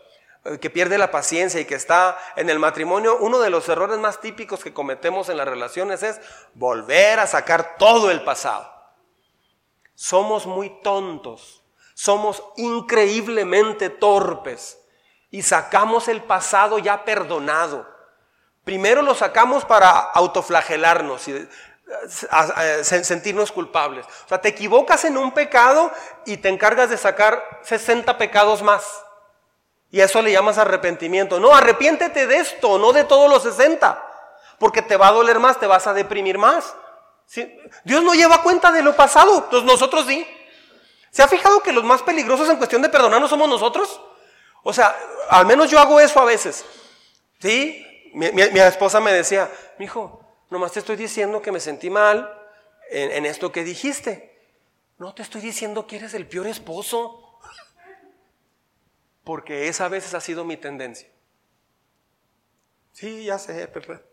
que 0.59 0.69
pierde 0.71 0.97
la 0.97 1.11
paciencia 1.11 1.59
y 1.59 1.65
que 1.65 1.75
está 1.75 2.17
en 2.35 2.49
el 2.49 2.57
matrimonio, 2.57 3.17
uno 3.19 3.39
de 3.39 3.51
los 3.51 3.69
errores 3.69 3.99
más 3.99 4.19
típicos 4.19 4.63
que 4.63 4.73
cometemos 4.73 5.29
en 5.29 5.37
las 5.37 5.47
relaciones 5.47 6.01
es 6.01 6.19
volver 6.55 7.19
a 7.19 7.27
sacar 7.27 7.77
todo 7.77 8.09
el 8.09 8.23
pasado. 8.23 8.71
Somos 9.93 10.47
muy 10.47 10.81
tontos, 10.81 11.63
somos 11.93 12.43
increíblemente 12.57 13.91
torpes 13.91 14.79
y 15.29 15.43
sacamos 15.43 16.07
el 16.07 16.23
pasado 16.23 16.79
ya 16.79 17.05
perdonado. 17.05 17.87
Primero 18.63 19.03
lo 19.03 19.13
sacamos 19.13 19.63
para 19.63 19.91
autoflagelarnos 19.91 21.27
y 21.27 21.33
eh, 21.33 22.83
sentirnos 22.83 23.51
culpables. 23.51 24.07
O 24.25 24.29
sea, 24.29 24.41
te 24.41 24.49
equivocas 24.49 25.05
en 25.05 25.17
un 25.17 25.33
pecado 25.33 25.91
y 26.25 26.37
te 26.37 26.49
encargas 26.49 26.89
de 26.89 26.97
sacar 26.97 27.43
60 27.61 28.17
pecados 28.17 28.63
más. 28.63 29.03
Y 29.91 29.99
a 29.99 30.05
eso 30.05 30.21
le 30.21 30.31
llamas 30.31 30.57
arrepentimiento. 30.57 31.39
No, 31.39 31.53
arrepiéntete 31.53 32.25
de 32.25 32.37
esto, 32.37 32.79
no 32.79 32.93
de 32.93 33.03
todos 33.03 33.29
los 33.29 33.43
60. 33.43 34.07
Porque 34.57 34.81
te 34.81 34.95
va 34.95 35.09
a 35.09 35.11
doler 35.11 35.39
más, 35.39 35.59
te 35.59 35.67
vas 35.67 35.85
a 35.85 35.93
deprimir 35.93 36.37
más. 36.37 36.73
Dios 37.83 38.03
no 38.03 38.13
lleva 38.13 38.41
cuenta 38.41 38.71
de 38.71 38.81
lo 38.81 38.95
pasado, 38.95 39.49
pues 39.49 39.63
nosotros 39.63 40.05
sí. 40.07 40.25
¿Se 41.11 41.21
ha 41.21 41.27
fijado 41.27 41.61
que 41.61 41.73
los 41.73 41.83
más 41.83 42.01
peligrosos 42.03 42.49
en 42.49 42.57
cuestión 42.57 42.81
de 42.81 42.89
perdonar 42.89 43.19
no 43.19 43.27
somos 43.27 43.49
nosotros? 43.49 43.99
O 44.63 44.71
sea, 44.71 44.95
al 45.29 45.45
menos 45.45 45.69
yo 45.69 45.79
hago 45.79 45.99
eso 45.99 46.19
a 46.21 46.25
veces. 46.25 46.63
¿Sí? 47.39 47.85
Mi, 48.13 48.27
esposa 48.59 48.99
me 49.01 49.11
decía, 49.11 49.49
mi 49.77 49.85
hijo, 49.85 50.21
nomás 50.49 50.71
te 50.71 50.79
estoy 50.79 50.95
diciendo 50.95 51.41
que 51.41 51.51
me 51.51 51.59
sentí 51.59 51.89
mal 51.89 52.33
en 52.89 53.25
esto 53.25 53.51
que 53.51 53.63
dijiste. 53.63 54.31
No 54.97 55.13
te 55.13 55.23
estoy 55.23 55.41
diciendo 55.41 55.87
que 55.87 55.97
eres 55.97 56.13
el 56.13 56.27
peor 56.27 56.47
esposo 56.47 57.30
porque 59.23 59.67
esa 59.67 59.85
a 59.85 59.89
veces 59.89 60.13
ha 60.13 60.21
sido 60.21 60.43
mi 60.43 60.57
tendencia. 60.57 61.09
Sí, 62.91 63.25
ya 63.25 63.37
sé, 63.39 63.67
Pepe. 63.67 64.03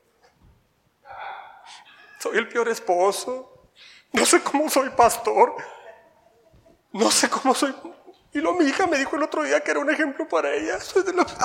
Soy 2.18 2.38
el 2.38 2.48
peor 2.48 2.68
esposo. 2.68 3.70
No 4.12 4.24
sé 4.24 4.42
cómo 4.42 4.68
soy 4.68 4.90
pastor. 4.90 5.56
No 6.92 7.11
sé 7.11 7.28
cómo 7.28 7.54
soy. 7.54 7.74
Y 8.32 8.40
lo 8.40 8.54
mi 8.54 8.66
hija 8.66 8.86
me 8.86 8.98
dijo 8.98 9.16
el 9.16 9.22
otro 9.22 9.42
día 9.42 9.61
que 9.61 9.70
era 9.70 9.80
un 9.80 9.90
ejemplo 9.90 10.28
para 10.28 10.52
ella. 10.54 10.80
Soy 10.80 11.02
de 11.02 11.12
los... 11.12 11.26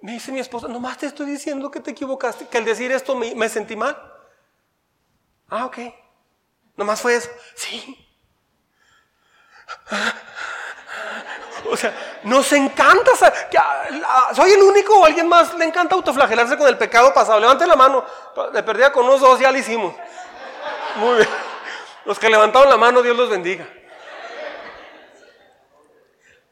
Me 0.00 0.12
dice 0.12 0.30
mi 0.30 0.38
esposa, 0.38 0.68
nomás 0.68 0.96
te 0.96 1.06
estoy 1.06 1.26
diciendo 1.26 1.72
que 1.72 1.80
te 1.80 1.90
equivocaste, 1.90 2.46
que 2.46 2.58
al 2.58 2.64
decir 2.64 2.92
esto 2.92 3.16
me, 3.16 3.34
me 3.34 3.48
sentí 3.48 3.74
mal. 3.74 4.00
Ah, 5.48 5.66
ok. 5.66 5.78
Nomás 6.76 7.00
fue 7.00 7.16
eso. 7.16 7.28
Sí. 7.56 8.06
O 11.70 11.76
sea, 11.76 12.20
nos 12.24 12.52
encanta. 12.52 13.12
¿Soy 14.34 14.52
el 14.52 14.62
único 14.62 14.98
o 15.00 15.04
alguien 15.04 15.28
más 15.28 15.54
le 15.54 15.64
encanta 15.64 15.94
autoflagelarse 15.94 16.56
con 16.56 16.68
el 16.68 16.78
pecado 16.78 17.12
pasado? 17.12 17.38
Levante 17.40 17.66
la 17.66 17.76
mano. 17.76 18.04
Le 18.52 18.62
perdía 18.62 18.92
con 18.92 19.04
unos 19.04 19.20
dos, 19.20 19.38
ya 19.38 19.52
lo 19.52 19.58
hicimos. 19.58 19.94
Muy 20.96 21.16
bien. 21.16 21.28
Los 22.04 22.18
que 22.18 22.30
levantaron 22.30 22.68
la 22.68 22.76
mano, 22.76 23.02
Dios 23.02 23.16
los 23.16 23.28
bendiga. 23.28 23.68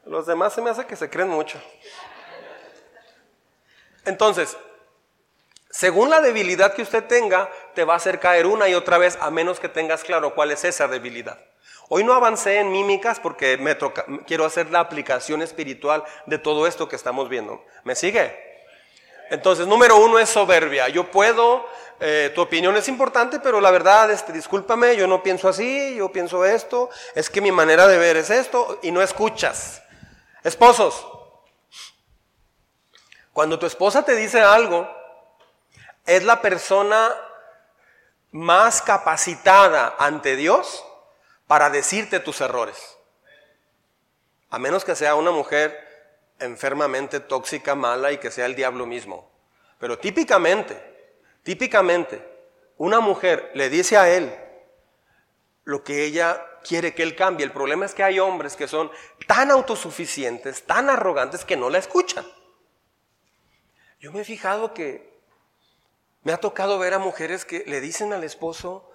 Los 0.05 0.25
demás 0.25 0.53
se 0.53 0.61
me 0.61 0.69
hace 0.69 0.85
que 0.85 0.95
se 0.95 1.09
creen 1.09 1.29
mucho. 1.29 1.59
Entonces, 4.05 4.55
según 5.69 6.09
la 6.09 6.21
debilidad 6.21 6.73
que 6.73 6.81
usted 6.81 7.03
tenga, 7.03 7.49
te 7.75 7.83
va 7.83 7.93
a 7.93 7.97
hacer 7.97 8.19
caer 8.19 8.45
una 8.45 8.69
y 8.69 8.73
otra 8.73 8.97
vez, 8.97 9.17
a 9.19 9.29
menos 9.31 9.59
que 9.59 9.67
tengas 9.67 10.03
claro 10.03 10.33
cuál 10.33 10.51
es 10.51 10.63
esa 10.63 10.87
debilidad. 10.87 11.37
Hoy 11.89 12.03
no 12.03 12.13
avancé 12.13 12.59
en 12.59 12.71
mímicas 12.71 13.19
porque 13.19 13.57
me 13.57 13.75
toca, 13.75 14.05
quiero 14.25 14.45
hacer 14.45 14.69
la 14.71 14.81
aplicación 14.81 15.41
espiritual 15.41 16.03
de 16.25 16.37
todo 16.37 16.67
esto 16.67 16.89
que 16.89 16.97
estamos 16.97 17.29
viendo. 17.29 17.63
¿Me 17.85 17.95
sigue? 17.95 18.47
Entonces, 19.29 19.67
número 19.67 19.97
uno 19.97 20.19
es 20.19 20.29
soberbia. 20.29 20.89
Yo 20.89 21.09
puedo, 21.11 21.65
eh, 21.99 22.31
tu 22.35 22.41
opinión 22.41 22.75
es 22.75 22.89
importante, 22.89 23.39
pero 23.39 23.61
la 23.61 23.71
verdad, 23.71 24.11
este, 24.11 24.33
discúlpame, 24.33 24.97
yo 24.97 25.07
no 25.07 25.23
pienso 25.23 25.47
así, 25.47 25.95
yo 25.95 26.11
pienso 26.11 26.43
esto, 26.45 26.89
es 27.15 27.29
que 27.29 27.41
mi 27.41 27.51
manera 27.51 27.87
de 27.87 27.97
ver 27.97 28.17
es 28.17 28.29
esto, 28.29 28.79
y 28.81 28.91
no 28.91 29.01
escuchas. 29.01 29.81
Esposos, 30.43 31.07
cuando 33.31 33.59
tu 33.59 33.65
esposa 33.65 34.03
te 34.03 34.15
dice 34.15 34.41
algo, 34.41 34.89
es 36.05 36.23
la 36.23 36.41
persona 36.41 37.13
más 38.31 38.81
capacitada 38.81 39.95
ante 39.99 40.35
Dios 40.35 40.86
para 41.47 41.69
decirte 41.69 42.19
tus 42.19 42.41
errores. 42.41 42.97
A 44.49 44.59
menos 44.59 44.85
que 44.85 44.95
sea 44.95 45.15
una 45.15 45.31
mujer 45.31 45.87
enfermamente 46.39 47.19
tóxica, 47.19 47.75
mala 47.75 48.11
y 48.11 48.17
que 48.17 48.31
sea 48.31 48.45
el 48.45 48.55
diablo 48.55 48.85
mismo. 48.85 49.31
Pero 49.79 49.97
típicamente, 49.97 50.81
típicamente, 51.43 52.21
una 52.77 52.99
mujer 52.99 53.51
le 53.55 53.69
dice 53.69 53.97
a 53.97 54.09
él 54.09 54.33
lo 55.63 55.83
que 55.83 56.05
ella 56.05 56.45
quiere 56.63 56.93
que 56.93 57.03
él 57.03 57.15
cambie. 57.15 57.45
El 57.45 57.51
problema 57.51 57.85
es 57.85 57.93
que 57.93 58.03
hay 58.03 58.19
hombres 58.19 58.55
que 58.55 58.67
son 58.67 58.91
tan 59.25 59.51
autosuficientes, 59.51 60.63
tan 60.63 60.89
arrogantes 60.89 61.45
que 61.45 61.57
no 61.57 61.69
la 61.69 61.77
escuchan. 61.79 62.25
Yo 63.99 64.11
me 64.11 64.21
he 64.21 64.25
fijado 64.25 64.73
que 64.73 65.17
me 66.23 66.31
ha 66.31 66.37
tocado 66.37 66.77
ver 66.77 66.93
a 66.93 66.99
mujeres 66.99 67.45
que 67.45 67.63
le 67.65 67.81
dicen 67.81 68.13
al 68.13 68.23
esposo, 68.23 68.91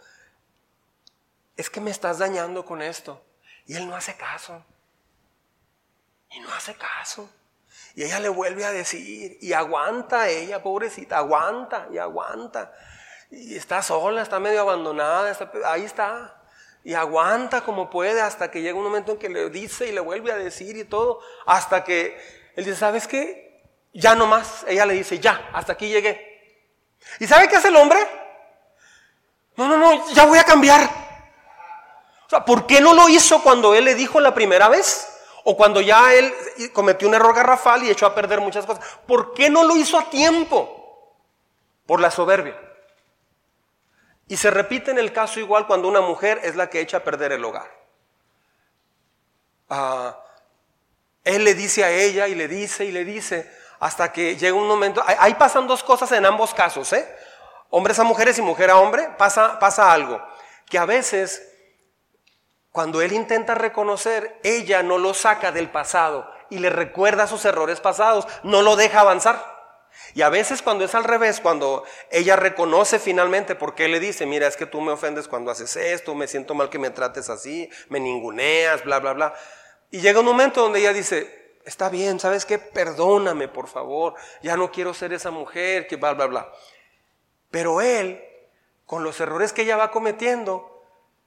es 1.56 1.70
que 1.70 1.80
me 1.80 1.90
estás 1.90 2.18
dañando 2.18 2.64
con 2.64 2.82
esto. 2.82 3.22
Y 3.66 3.76
él 3.76 3.86
no 3.86 3.94
hace 3.94 4.16
caso. 4.16 4.64
Y 6.30 6.40
no 6.40 6.52
hace 6.52 6.74
caso. 6.74 7.28
Y 7.94 8.04
ella 8.04 8.20
le 8.20 8.28
vuelve 8.28 8.64
a 8.64 8.72
decir, 8.72 9.38
y 9.40 9.52
aguanta 9.52 10.28
ella, 10.28 10.62
pobrecita, 10.62 11.18
aguanta 11.18 11.88
y 11.92 11.98
aguanta. 11.98 12.72
Y 13.30 13.56
está 13.56 13.82
sola, 13.82 14.22
está 14.22 14.38
medio 14.40 14.62
abandonada, 14.62 15.36
ahí 15.66 15.84
está. 15.84 16.42
Y 16.84 16.94
aguanta 16.94 17.60
como 17.62 17.90
puede 17.90 18.20
hasta 18.20 18.50
que 18.50 18.62
llega 18.62 18.76
un 18.76 18.84
momento 18.84 19.12
en 19.12 19.18
que 19.18 19.28
le 19.28 19.50
dice 19.50 19.86
y 19.88 19.92
le 19.92 20.00
vuelve 20.00 20.32
a 20.32 20.36
decir 20.36 20.76
y 20.76 20.84
todo, 20.84 21.20
hasta 21.46 21.84
que 21.84 22.18
él 22.56 22.64
dice, 22.64 22.76
¿sabes 22.76 23.06
qué? 23.06 23.62
Ya 23.92 24.14
no 24.14 24.26
más. 24.26 24.64
Ella 24.66 24.86
le 24.86 24.94
dice, 24.94 25.18
ya, 25.18 25.50
hasta 25.52 25.74
aquí 25.74 25.88
llegué. 25.88 26.32
¿Y 27.20 27.26
sabe 27.26 27.48
qué 27.48 27.56
hace 27.56 27.68
el 27.68 27.76
hombre? 27.76 27.98
No, 29.56 29.68
no, 29.68 29.76
no, 29.76 30.12
ya 30.12 30.24
voy 30.24 30.38
a 30.38 30.44
cambiar. 30.44 31.01
¿Por 32.40 32.66
qué 32.66 32.80
no 32.80 32.94
lo 32.94 33.08
hizo 33.08 33.42
cuando 33.42 33.74
él 33.74 33.84
le 33.84 33.94
dijo 33.94 34.20
la 34.20 34.34
primera 34.34 34.68
vez? 34.68 35.08
O 35.44 35.56
cuando 35.56 35.80
ya 35.80 36.14
él 36.14 36.32
cometió 36.72 37.08
un 37.08 37.14
error 37.14 37.34
garrafal 37.34 37.82
y 37.82 37.90
echó 37.90 38.06
a 38.06 38.14
perder 38.14 38.40
muchas 38.40 38.64
cosas. 38.64 38.84
¿Por 39.06 39.34
qué 39.34 39.50
no 39.50 39.64
lo 39.64 39.76
hizo 39.76 39.98
a 39.98 40.08
tiempo? 40.08 41.16
Por 41.86 42.00
la 42.00 42.10
soberbia. 42.10 42.56
Y 44.28 44.36
se 44.36 44.50
repite 44.50 44.90
en 44.92 44.98
el 44.98 45.12
caso 45.12 45.40
igual 45.40 45.66
cuando 45.66 45.88
una 45.88 46.00
mujer 46.00 46.40
es 46.44 46.54
la 46.54 46.70
que 46.70 46.80
echa 46.80 46.98
a 46.98 47.04
perder 47.04 47.32
el 47.32 47.44
hogar. 47.44 47.68
Ah, 49.68 50.16
él 51.24 51.44
le 51.44 51.54
dice 51.54 51.84
a 51.84 51.90
ella 51.90 52.28
y 52.28 52.34
le 52.34 52.48
dice 52.48 52.84
y 52.84 52.92
le 52.92 53.04
dice 53.04 53.50
hasta 53.80 54.12
que 54.12 54.36
llega 54.36 54.56
un 54.56 54.68
momento. 54.68 55.02
Ahí 55.04 55.34
pasan 55.34 55.66
dos 55.66 55.82
cosas 55.82 56.12
en 56.12 56.24
ambos 56.24 56.54
casos, 56.54 56.92
¿eh? 56.92 57.16
Hombres 57.70 57.98
a 57.98 58.04
mujeres 58.04 58.38
y 58.38 58.42
mujer 58.42 58.70
a 58.70 58.76
hombre. 58.76 59.08
Pasa, 59.18 59.58
pasa 59.58 59.92
algo. 59.92 60.22
Que 60.66 60.78
a 60.78 60.84
veces 60.84 61.51
cuando 62.72 63.02
él 63.02 63.12
intenta 63.12 63.54
reconocer, 63.54 64.40
ella 64.42 64.82
no 64.82 64.96
lo 64.96 65.12
saca 65.12 65.52
del 65.52 65.70
pasado 65.70 66.28
y 66.48 66.58
le 66.58 66.70
recuerda 66.70 67.26
sus 67.26 67.44
errores 67.44 67.80
pasados, 67.80 68.26
no 68.42 68.62
lo 68.62 68.76
deja 68.76 69.00
avanzar. 69.00 69.52
Y 70.14 70.22
a 70.22 70.30
veces 70.30 70.62
cuando 70.62 70.84
es 70.84 70.94
al 70.94 71.04
revés, 71.04 71.40
cuando 71.40 71.84
ella 72.10 72.34
reconoce 72.34 72.98
finalmente 72.98 73.54
porque 73.54 73.84
él 73.84 73.92
le 73.92 74.00
dice, 74.00 74.24
mira, 74.24 74.46
es 74.46 74.56
que 74.56 74.64
tú 74.64 74.80
me 74.80 74.92
ofendes 74.92 75.28
cuando 75.28 75.50
haces 75.50 75.76
esto, 75.76 76.14
me 76.14 76.26
siento 76.26 76.54
mal 76.54 76.70
que 76.70 76.78
me 76.78 76.88
trates 76.88 77.28
así, 77.28 77.68
me 77.90 78.00
ninguneas, 78.00 78.82
bla, 78.84 79.00
bla, 79.00 79.12
bla. 79.12 79.34
Y 79.90 80.00
llega 80.00 80.20
un 80.20 80.26
momento 80.26 80.62
donde 80.62 80.80
ella 80.80 80.94
dice, 80.94 81.58
está 81.66 81.90
bien, 81.90 82.18
¿sabes 82.20 82.46
qué? 82.46 82.58
Perdóname, 82.58 83.48
por 83.48 83.68
favor, 83.68 84.14
ya 84.42 84.56
no 84.56 84.72
quiero 84.72 84.94
ser 84.94 85.12
esa 85.12 85.30
mujer, 85.30 85.86
que 85.86 85.96
bla, 85.96 86.14
bla, 86.14 86.26
bla. 86.26 86.52
Pero 87.50 87.82
él, 87.82 88.24
con 88.86 89.04
los 89.04 89.20
errores 89.20 89.52
que 89.52 89.62
ella 89.62 89.76
va 89.76 89.90
cometiendo, 89.90 90.71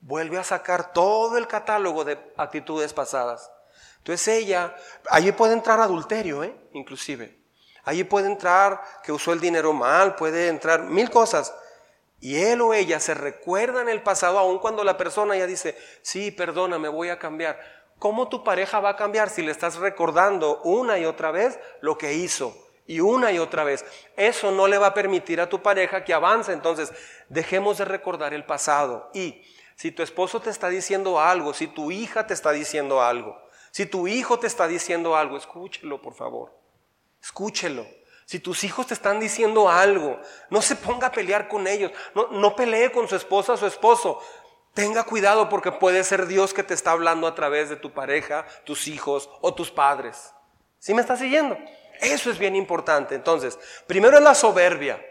vuelve 0.06 0.38
a 0.38 0.44
sacar 0.44 0.94
todo 0.94 1.38
el 1.38 1.48
catálogo 1.48 2.06
de 2.06 2.20
actitudes 2.38 2.94
pasadas. 2.94 3.52
Entonces 3.98 4.28
ella, 4.28 4.76
allí 5.10 5.32
puede 5.32 5.54
entrar 5.54 5.80
adulterio, 5.80 6.44
¿eh? 6.44 6.56
inclusive. 6.74 7.40
Allí 7.84 8.04
puede 8.04 8.28
entrar 8.28 8.82
que 9.04 9.12
usó 9.12 9.34
el 9.34 9.40
dinero 9.40 9.74
mal, 9.74 10.16
puede 10.16 10.48
entrar 10.48 10.84
mil 10.84 11.10
cosas. 11.10 11.56
Y 12.20 12.38
él 12.38 12.62
o 12.62 12.74
ella 12.76 13.00
se 13.00 13.16
recuerdan 13.16 13.90
el 13.90 14.04
pasado, 14.04 14.38
aun 14.38 14.60
cuando 14.60 14.84
la 14.84 14.96
persona 14.96 15.36
ya 15.36 15.48
dice, 15.48 15.76
sí, 16.04 16.30
perdona, 16.30 16.78
me 16.78 16.88
voy 16.88 17.10
a 17.10 17.18
cambiar. 17.18 17.60
¿Cómo 17.98 18.30
tu 18.30 18.44
pareja 18.44 18.80
va 18.80 18.92
a 18.92 18.96
cambiar 18.96 19.32
si 19.32 19.42
le 19.42 19.52
estás 19.52 19.78
recordando 19.78 20.62
una 20.62 21.00
y 21.00 21.06
otra 21.06 21.32
vez 21.32 21.58
lo 21.82 21.98
que 21.98 22.14
hizo? 22.14 22.56
Y 22.86 23.00
una 23.00 23.32
y 23.32 23.40
otra 23.40 23.64
vez. 23.64 23.84
Eso 24.16 24.52
no 24.52 24.68
le 24.68 24.78
va 24.78 24.88
a 24.88 24.94
permitir 24.94 25.42
a 25.42 25.50
tu 25.50 25.64
pareja 25.64 26.04
que 26.04 26.14
avance. 26.14 26.54
Entonces, 26.54 26.92
dejemos 27.30 27.80
de 27.80 27.86
recordar 27.86 28.36
el 28.36 28.46
pasado. 28.46 29.10
Y 29.14 29.44
si 29.76 29.92
tu 29.92 30.04
esposo 30.04 30.42
te 30.42 30.50
está 30.50 30.70
diciendo 30.70 31.20
algo, 31.20 31.54
si 31.54 31.68
tu 31.68 31.92
hija 31.92 32.26
te 32.26 32.34
está 32.34 32.52
diciendo 32.52 33.02
algo, 33.02 33.38
si 33.72 33.86
tu 33.86 34.08
hijo 34.08 34.40
te 34.40 34.48
está 34.48 34.68
diciendo 34.68 35.18
algo, 35.18 35.36
escúchelo, 35.36 36.02
por 36.02 36.14
favor. 36.14 36.58
Escúchelo. 37.22 37.86
Si 38.26 38.40
tus 38.40 38.64
hijos 38.64 38.88
te 38.88 38.94
están 38.94 39.20
diciendo 39.20 39.70
algo, 39.70 40.20
no 40.50 40.62
se 40.62 40.76
ponga 40.76 41.08
a 41.08 41.12
pelear 41.12 41.48
con 41.48 41.68
ellos. 41.68 41.92
No, 42.14 42.56
pelee 42.56 42.92
con 42.92 43.08
su 43.08 43.16
esposa 43.16 43.54
o 43.54 43.58
su 43.58 43.68
esposo. 43.68 44.20
Tenga 44.74 45.04
cuidado 45.04 45.50
porque 45.50 45.72
puede 45.72 46.04
ser 46.04 46.26
Dios 46.26 46.54
que 46.54 46.64
te 46.64 46.74
está 46.74 46.92
hablando 46.92 47.28
a 47.28 47.36
través 47.36 47.70
de 47.70 47.76
tu 47.76 47.92
pareja, 47.92 48.46
tus 48.64 48.88
hijos 48.88 49.30
o 49.42 49.54
tus 49.54 49.72
padres. 49.72 50.34
¿Sí 50.80 50.94
me 50.94 51.02
está 51.02 51.18
siguiendo? 51.18 51.58
Eso 52.00 52.32
es 52.32 52.38
bien 52.38 52.56
importante. 52.56 53.14
Entonces, 53.14 53.60
primero 53.88 54.18
es 54.18 54.24
la 54.24 54.36
soberbia. 54.36 55.04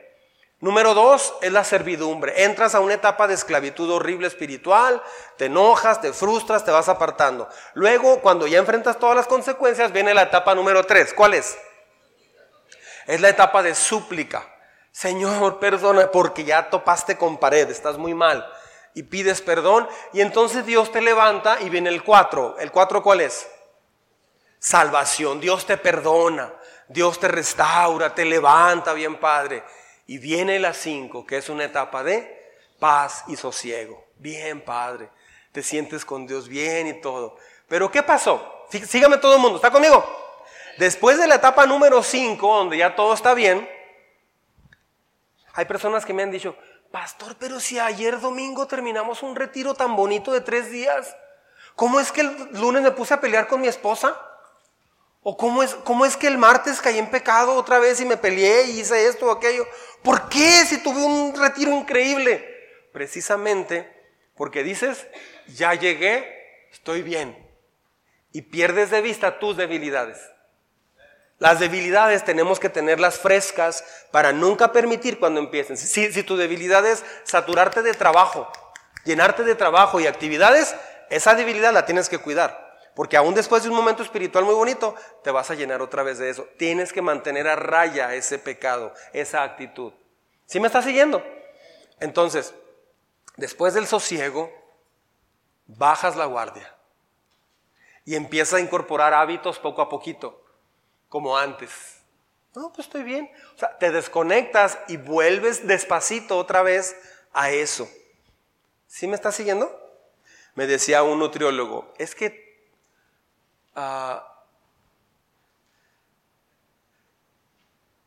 Número 0.60 0.94
dos 0.94 1.34
es 1.42 1.52
la 1.52 1.64
servidumbre. 1.64 2.44
Entras 2.44 2.74
a 2.74 2.80
una 2.80 2.94
etapa 2.94 3.26
de 3.26 3.34
esclavitud 3.34 3.90
horrible 3.90 4.28
espiritual, 4.28 5.02
te 5.36 5.46
enojas, 5.46 6.00
te 6.00 6.12
frustras, 6.12 6.64
te 6.64 6.70
vas 6.70 6.88
apartando. 6.88 7.48
Luego, 7.74 8.20
cuando 8.20 8.46
ya 8.46 8.58
enfrentas 8.58 8.98
todas 8.98 9.16
las 9.16 9.26
consecuencias, 9.26 9.92
viene 9.92 10.14
la 10.14 10.22
etapa 10.22 10.54
número 10.54 10.84
tres. 10.84 11.12
¿Cuál 11.12 11.34
es? 11.34 11.58
Es 13.06 13.20
la 13.20 13.28
etapa 13.28 13.62
de 13.62 13.74
súplica. 13.74 14.48
Señor, 14.90 15.58
perdona, 15.58 16.10
porque 16.10 16.44
ya 16.44 16.70
topaste 16.70 17.18
con 17.18 17.36
pared, 17.36 17.68
estás 17.68 17.98
muy 17.98 18.14
mal. 18.14 18.48
Y 18.94 19.02
pides 19.02 19.42
perdón, 19.42 19.88
y 20.12 20.20
entonces 20.20 20.64
Dios 20.64 20.92
te 20.92 21.00
levanta 21.00 21.60
y 21.60 21.68
viene 21.68 21.90
el 21.90 22.04
cuatro. 22.04 22.56
¿El 22.58 22.70
cuatro 22.70 23.02
cuál 23.02 23.20
es? 23.20 23.48
Salvación. 24.60 25.40
Dios 25.40 25.66
te 25.66 25.76
perdona, 25.76 26.54
Dios 26.88 27.18
te 27.18 27.26
restaura, 27.26 28.14
te 28.14 28.24
levanta, 28.24 28.92
bien 28.92 29.18
Padre. 29.18 29.64
Y 30.06 30.18
viene 30.18 30.58
la 30.58 30.74
5, 30.74 31.26
que 31.26 31.38
es 31.38 31.48
una 31.48 31.64
etapa 31.64 32.04
de 32.04 32.44
paz 32.78 33.24
y 33.28 33.36
sosiego. 33.36 34.04
Bien, 34.18 34.60
Padre. 34.60 35.08
Te 35.52 35.62
sientes 35.62 36.04
con 36.04 36.26
Dios 36.26 36.48
bien 36.48 36.86
y 36.86 37.00
todo. 37.00 37.36
Pero 37.68 37.90
¿qué 37.90 38.02
pasó? 38.02 38.66
Sígame 38.70 39.18
todo 39.18 39.36
el 39.36 39.40
mundo. 39.40 39.56
¿Está 39.56 39.70
conmigo? 39.70 40.04
Después 40.78 41.18
de 41.18 41.26
la 41.26 41.36
etapa 41.36 41.66
número 41.66 42.02
5, 42.02 42.56
donde 42.56 42.78
ya 42.78 42.96
todo 42.96 43.14
está 43.14 43.34
bien, 43.34 43.68
hay 45.52 45.64
personas 45.66 46.04
que 46.04 46.12
me 46.12 46.24
han 46.24 46.32
dicho, 46.32 46.56
pastor, 46.90 47.36
pero 47.38 47.60
si 47.60 47.78
ayer 47.78 48.20
domingo 48.20 48.66
terminamos 48.66 49.22
un 49.22 49.36
retiro 49.36 49.74
tan 49.74 49.94
bonito 49.94 50.32
de 50.32 50.40
tres 50.40 50.70
días, 50.70 51.16
¿cómo 51.76 52.00
es 52.00 52.10
que 52.10 52.22
el 52.22 52.48
lunes 52.52 52.82
me 52.82 52.90
puse 52.90 53.14
a 53.14 53.20
pelear 53.20 53.46
con 53.46 53.60
mi 53.60 53.68
esposa? 53.68 54.20
¿O 55.26 55.38
cómo 55.38 55.62
es, 55.62 55.74
cómo 55.74 56.04
es 56.04 56.18
que 56.18 56.26
el 56.26 56.36
martes 56.36 56.82
caí 56.82 56.98
en 56.98 57.10
pecado 57.10 57.54
otra 57.54 57.78
vez 57.78 57.98
y 57.98 58.04
me 58.04 58.18
peleé 58.18 58.64
y 58.64 58.80
hice 58.80 59.06
esto 59.08 59.26
o 59.26 59.30
aquello? 59.30 59.66
¿Por 60.02 60.28
qué 60.28 60.66
si 60.66 60.82
tuve 60.82 61.02
un 61.02 61.34
retiro 61.34 61.70
increíble? 61.70 62.46
Precisamente 62.92 63.90
porque 64.36 64.62
dices, 64.62 65.06
ya 65.46 65.72
llegué, 65.72 66.68
estoy 66.70 67.00
bien. 67.00 67.38
Y 68.32 68.42
pierdes 68.42 68.90
de 68.90 69.00
vista 69.00 69.38
tus 69.38 69.56
debilidades. 69.56 70.18
Las 71.38 71.58
debilidades 71.58 72.22
tenemos 72.24 72.60
que 72.60 72.68
tenerlas 72.68 73.18
frescas 73.18 73.82
para 74.12 74.32
nunca 74.32 74.72
permitir 74.72 75.18
cuando 75.18 75.40
empiecen. 75.40 75.78
Si, 75.78 76.12
si 76.12 76.22
tu 76.22 76.36
debilidad 76.36 76.84
es 76.86 77.02
saturarte 77.24 77.80
de 77.80 77.94
trabajo, 77.94 78.52
llenarte 79.04 79.42
de 79.42 79.54
trabajo 79.54 80.00
y 80.00 80.06
actividades, 80.06 80.76
esa 81.08 81.34
debilidad 81.34 81.72
la 81.72 81.86
tienes 81.86 82.10
que 82.10 82.18
cuidar. 82.18 82.63
Porque 82.94 83.16
aún 83.16 83.34
después 83.34 83.62
de 83.62 83.70
un 83.70 83.76
momento 83.76 84.02
espiritual 84.02 84.44
muy 84.44 84.54
bonito, 84.54 84.94
te 85.22 85.30
vas 85.30 85.50
a 85.50 85.54
llenar 85.54 85.82
otra 85.82 86.02
vez 86.02 86.18
de 86.18 86.30
eso. 86.30 86.46
Tienes 86.56 86.92
que 86.92 87.02
mantener 87.02 87.48
a 87.48 87.56
raya 87.56 88.14
ese 88.14 88.38
pecado, 88.38 88.94
esa 89.12 89.42
actitud. 89.42 89.92
¿Sí 90.46 90.60
me 90.60 90.68
estás 90.68 90.84
siguiendo? 90.84 91.22
Entonces, 92.00 92.54
después 93.36 93.74
del 93.74 93.86
sosiego, 93.86 94.52
bajas 95.66 96.16
la 96.16 96.26
guardia 96.26 96.74
y 98.04 98.14
empiezas 98.14 98.54
a 98.54 98.60
incorporar 98.60 99.14
hábitos 99.14 99.58
poco 99.58 99.82
a 99.82 99.88
poquito, 99.88 100.44
como 101.08 101.36
antes. 101.36 101.70
No, 102.54 102.72
pues 102.72 102.86
estoy 102.86 103.02
bien. 103.02 103.30
O 103.56 103.58
sea, 103.58 103.76
te 103.78 103.90
desconectas 103.90 104.78
y 104.86 104.98
vuelves 104.98 105.66
despacito 105.66 106.38
otra 106.38 106.62
vez 106.62 106.96
a 107.32 107.50
eso. 107.50 107.88
¿Sí 108.86 109.08
me 109.08 109.16
estás 109.16 109.34
siguiendo? 109.34 109.80
Me 110.54 110.68
decía 110.68 111.02
un 111.02 111.18
nutriólogo, 111.18 111.92
es 111.98 112.14
que 112.14 112.43
ah, 113.74 114.44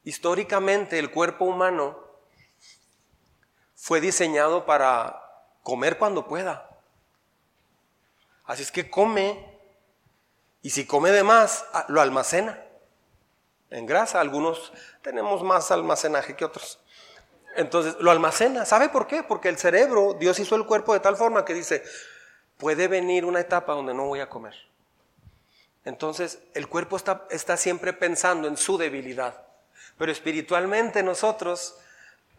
históricamente 0.03 0.99
el 0.99 1.11
cuerpo 1.11 1.45
humano 1.45 1.97
fue 3.75 4.01
diseñado 4.01 4.65
para 4.65 5.21
comer 5.63 5.97
cuando 5.97 6.27
pueda. 6.27 6.69
Así 8.45 8.63
es 8.63 8.71
que 8.71 8.89
come 8.89 9.59
y 10.61 10.69
si 10.69 10.85
come 10.85 11.11
de 11.11 11.23
más, 11.23 11.65
ah, 11.73 11.85
lo 11.89 12.01
almacena 12.01 12.63
en 13.69 13.85
grasa. 13.85 14.21
Algunos 14.21 14.71
tenemos 15.01 15.43
más 15.43 15.71
almacenaje 15.71 16.35
que 16.35 16.45
otros. 16.45 16.79
Entonces 17.55 17.95
lo 17.99 18.11
almacena. 18.11 18.65
¿Sabe 18.65 18.89
por 18.89 19.07
qué? 19.07 19.23
Porque 19.23 19.49
el 19.49 19.57
cerebro, 19.57 20.13
Dios 20.13 20.39
hizo 20.39 20.55
el 20.55 20.65
cuerpo 20.65 20.93
de 20.93 20.99
tal 20.99 21.15
forma 21.15 21.43
que 21.43 21.53
dice, 21.53 21.83
puede 22.57 22.87
venir 22.87 23.25
una 23.25 23.39
etapa 23.39 23.73
donde 23.73 23.93
no 23.93 24.05
voy 24.05 24.19
a 24.19 24.29
comer. 24.29 24.55
Entonces 25.87 26.39
el 26.53 26.67
cuerpo 26.67 26.97
está, 26.97 27.25
está 27.29 27.55
siempre 27.55 27.93
pensando 27.93 28.49
en 28.49 28.57
su 28.57 28.77
debilidad. 28.77 29.41
Pero 29.97 30.11
espiritualmente 30.11 31.01
nosotros, 31.01 31.77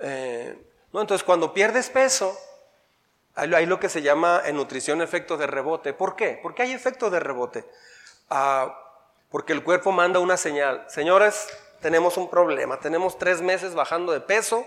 eh, 0.01 0.55
¿no? 0.93 1.01
entonces 1.01 1.25
cuando 1.25 1.55
pierdes 1.55 1.89
peso, 1.89 2.39
hay, 3.35 3.65
lo 3.65 3.81
que 3.81 3.89
se 3.89 4.03
llama 4.03 4.43
en 4.45 4.57
nutrición 4.57 5.01
efecto 5.01 5.39
de 5.39 5.47
rebote. 5.47 5.95
¿Por 5.95 6.15
qué? 6.15 6.39
Porque 6.43 6.63
hay 6.63 6.73
efecto 6.73 7.09
de 7.09 7.21
rebote. 7.21 7.65
Ah, 8.29 8.79
porque 9.31 9.55
el 9.55 9.65
cuerpo 9.65 9.93
manda 9.93 10.21
una 10.21 10.37
señal. 10.37 10.85
Señores, 10.89 11.49
tenemos 11.81 12.19
un 12.19 12.29
problema. 12.29 12.79
Tenemos 12.81 13.19
tres 13.19 13.41
meses 13.41 13.75
bajando 13.75 14.13
de 14.13 14.21
peso 14.21 14.67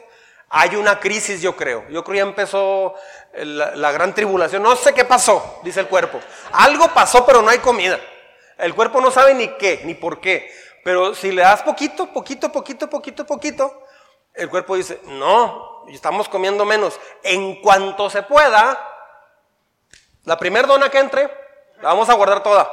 hay 0.54 0.76
una 0.76 1.00
crisis, 1.00 1.42
yo 1.42 1.56
creo. 1.56 1.88
Yo 1.88 2.04
creo 2.04 2.18
ya 2.18 2.30
empezó 2.30 2.96
la, 3.34 3.92
gran 3.94 4.14
tribulación. 4.14 4.62
No 4.62 4.76
sé 4.76 4.94
qué 4.94 5.06
pasó, 5.06 5.62
dice 5.64 5.80
el 5.80 5.88
cuerpo. 5.88 6.20
Algo 6.52 6.90
pasó, 6.94 7.26
pero 7.26 7.42
no 7.42 7.50
hay 7.50 7.60
comida. 7.60 7.98
El 8.62 8.76
cuerpo 8.76 9.02
no 9.02 9.12
sabe 9.12 9.34
ni 9.34 9.48
qué, 9.58 9.82
ni 9.84 9.96
por 9.96 10.22
qué. 10.22 10.52
Pero 10.84 11.16
si 11.16 11.32
le 11.32 11.42
das 11.42 11.64
poquito, 11.64 12.08
poquito, 12.08 12.52
poquito, 12.52 12.90
poquito, 12.90 13.26
poquito, 13.26 13.84
el 14.34 14.50
cuerpo 14.50 14.76
dice, 14.76 15.02
no, 15.06 15.84
estamos 15.90 16.30
comiendo 16.30 16.64
menos. 16.66 17.00
En 17.24 17.62
cuanto 17.62 18.10
se 18.10 18.24
pueda, 18.24 18.80
la 20.24 20.38
primer 20.38 20.68
dona 20.68 20.90
que 20.90 21.00
entre, 21.00 21.24
la 21.82 21.90
vamos 21.90 22.10
a 22.10 22.14
guardar 22.14 22.44
toda. 22.44 22.72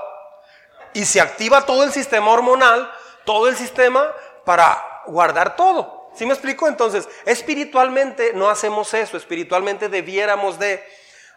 Y 0.92 1.04
se 1.04 1.20
activa 1.20 1.66
todo 1.66 1.82
el 1.84 1.92
sistema 1.92 2.30
hormonal, 2.30 2.90
todo 3.24 3.48
el 3.48 3.56
sistema 3.56 4.12
para 4.44 5.02
guardar 5.06 5.56
todo. 5.56 6.10
¿Sí 6.14 6.26
me 6.26 6.32
explico? 6.32 6.66
Entonces, 6.66 7.08
espiritualmente 7.24 8.32
no 8.34 8.48
hacemos 8.48 8.92
eso, 8.94 9.16
espiritualmente 9.16 9.88
debiéramos 9.88 10.58
de... 10.58 10.84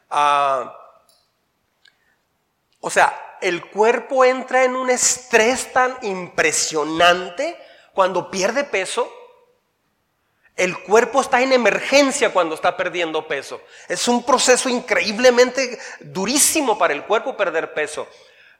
Ah, 0.09 0.77
o 2.79 2.89
sea, 2.89 3.30
el 3.41 3.65
cuerpo 3.69 4.23
entra 4.23 4.63
en 4.63 4.75
un 4.75 4.89
estrés 4.89 5.71
tan 5.73 5.97
impresionante 6.01 7.57
cuando 7.93 8.29
pierde 8.31 8.63
peso. 8.63 9.11
El 10.55 10.77
cuerpo 10.83 11.21
está 11.21 11.41
en 11.41 11.53
emergencia 11.53 12.31
cuando 12.31 12.55
está 12.55 12.77
perdiendo 12.77 13.27
peso. 13.27 13.61
Es 13.87 14.07
un 14.07 14.23
proceso 14.23 14.69
increíblemente 14.69 15.79
durísimo 16.01 16.77
para 16.77 16.93
el 16.93 17.05
cuerpo 17.05 17.35
perder 17.35 17.73
peso. 17.73 18.07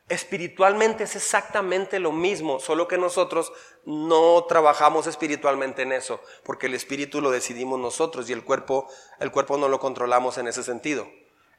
Espiritualmente 0.10 1.06
es 1.06 1.16
exactamente 1.16 2.00
lo 2.00 2.12
mismo, 2.12 2.60
solo 2.60 2.88
que 2.88 2.98
nosotros 2.98 3.54
no 3.86 4.44
trabajamos 4.50 5.08
espiritualmente 5.08 5.84
en 5.84 5.94
eso, 5.94 6.22
porque 6.44 6.66
el 6.66 6.74
espíritu 6.74 7.22
lo 7.22 7.32
decidimos 7.32 7.80
nosotros 7.80 8.30
y 8.30 8.34
el 8.34 8.44
cuerpo, 8.44 8.90
el 9.20 9.32
cuerpo 9.32 9.58
no 9.58 9.70
lo 9.70 9.80
controlamos 9.80 10.38
en 10.38 10.48
ese 10.48 10.64
sentido. 10.64 11.08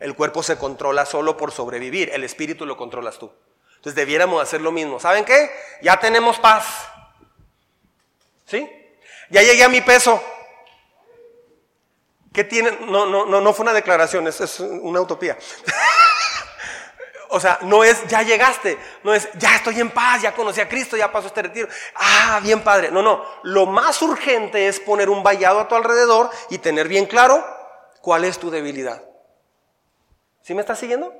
El 0.03 0.17
cuerpo 0.17 0.43
se 0.43 0.59
controla 0.59 1.07
solo 1.07 1.37
por 1.37 1.53
sobrevivir, 1.53 2.11
el 2.13 2.25
espíritu 2.25 2.67
lo 2.67 2.77
controlas 2.77 3.19
tú. 3.19 3.33
Entonces 3.77 3.95
debiéramos 3.95 4.43
hacer 4.43 4.61
lo 4.61 4.73
mismo. 4.73 4.99
¿Saben 5.01 5.25
qué? 5.25 5.51
Ya 5.81 5.99
tenemos 5.99 6.39
paz. 6.39 6.67
¿Sí? 8.47 8.69
Ya 9.31 9.43
llegué 9.43 9.65
a 9.65 9.69
mi 9.69 9.81
peso. 9.81 10.23
¿Qué 12.33 12.45
tiene? 12.45 12.73
No, 12.87 13.07
no, 13.07 13.27
no, 13.27 13.41
no 13.41 13.53
fue 13.53 13.63
una 13.63 13.73
declaración, 13.73 14.27
es 14.27 14.61
una 14.61 15.01
utopía. 15.01 15.39
O 17.35 17.41
sea, 17.41 17.59
no 17.63 17.83
es 17.83 18.07
ya 18.09 18.21
llegaste, 18.21 18.79
no 19.05 19.15
es 19.15 19.27
ya 19.39 19.57
estoy 19.57 19.81
en 19.81 19.89
paz, 19.89 20.21
ya 20.21 20.35
conocí 20.35 20.61
a 20.61 20.69
Cristo, 20.69 20.99
ya 20.99 21.11
pasó 21.11 21.29
este 21.29 21.41
retiro. 21.41 21.67
Ah, 21.95 22.41
bien 22.43 22.61
padre. 22.61 22.91
No, 22.91 23.01
no. 23.01 23.25
Lo 23.43 23.65
más 23.65 24.03
urgente 24.03 24.69
es 24.69 24.79
poner 24.79 25.09
un 25.09 25.23
vallado 25.23 25.59
a 25.59 25.67
tu 25.67 25.75
alrededor 25.75 26.29
y 26.51 26.59
tener 26.59 26.89
bien 26.89 27.07
claro 27.07 27.43
cuál 28.03 28.25
es 28.25 28.39
tu 28.39 28.51
debilidad. 28.51 29.03
¿Sí 30.43 30.55
me 30.55 30.61
estás 30.61 30.79
siguiendo? 30.79 31.15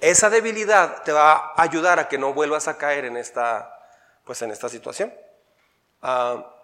Esa 0.00 0.30
debilidad 0.30 1.02
te 1.02 1.12
va 1.12 1.52
a 1.56 1.62
ayudar 1.62 1.98
a 1.98 2.08
que 2.08 2.18
no 2.18 2.32
vuelvas 2.32 2.68
a 2.68 2.78
caer 2.78 3.04
en 3.04 3.16
esta, 3.16 3.74
pues 4.24 4.42
en 4.42 4.50
esta 4.50 4.68
situación. 4.68 5.12
Ah, 6.02 6.54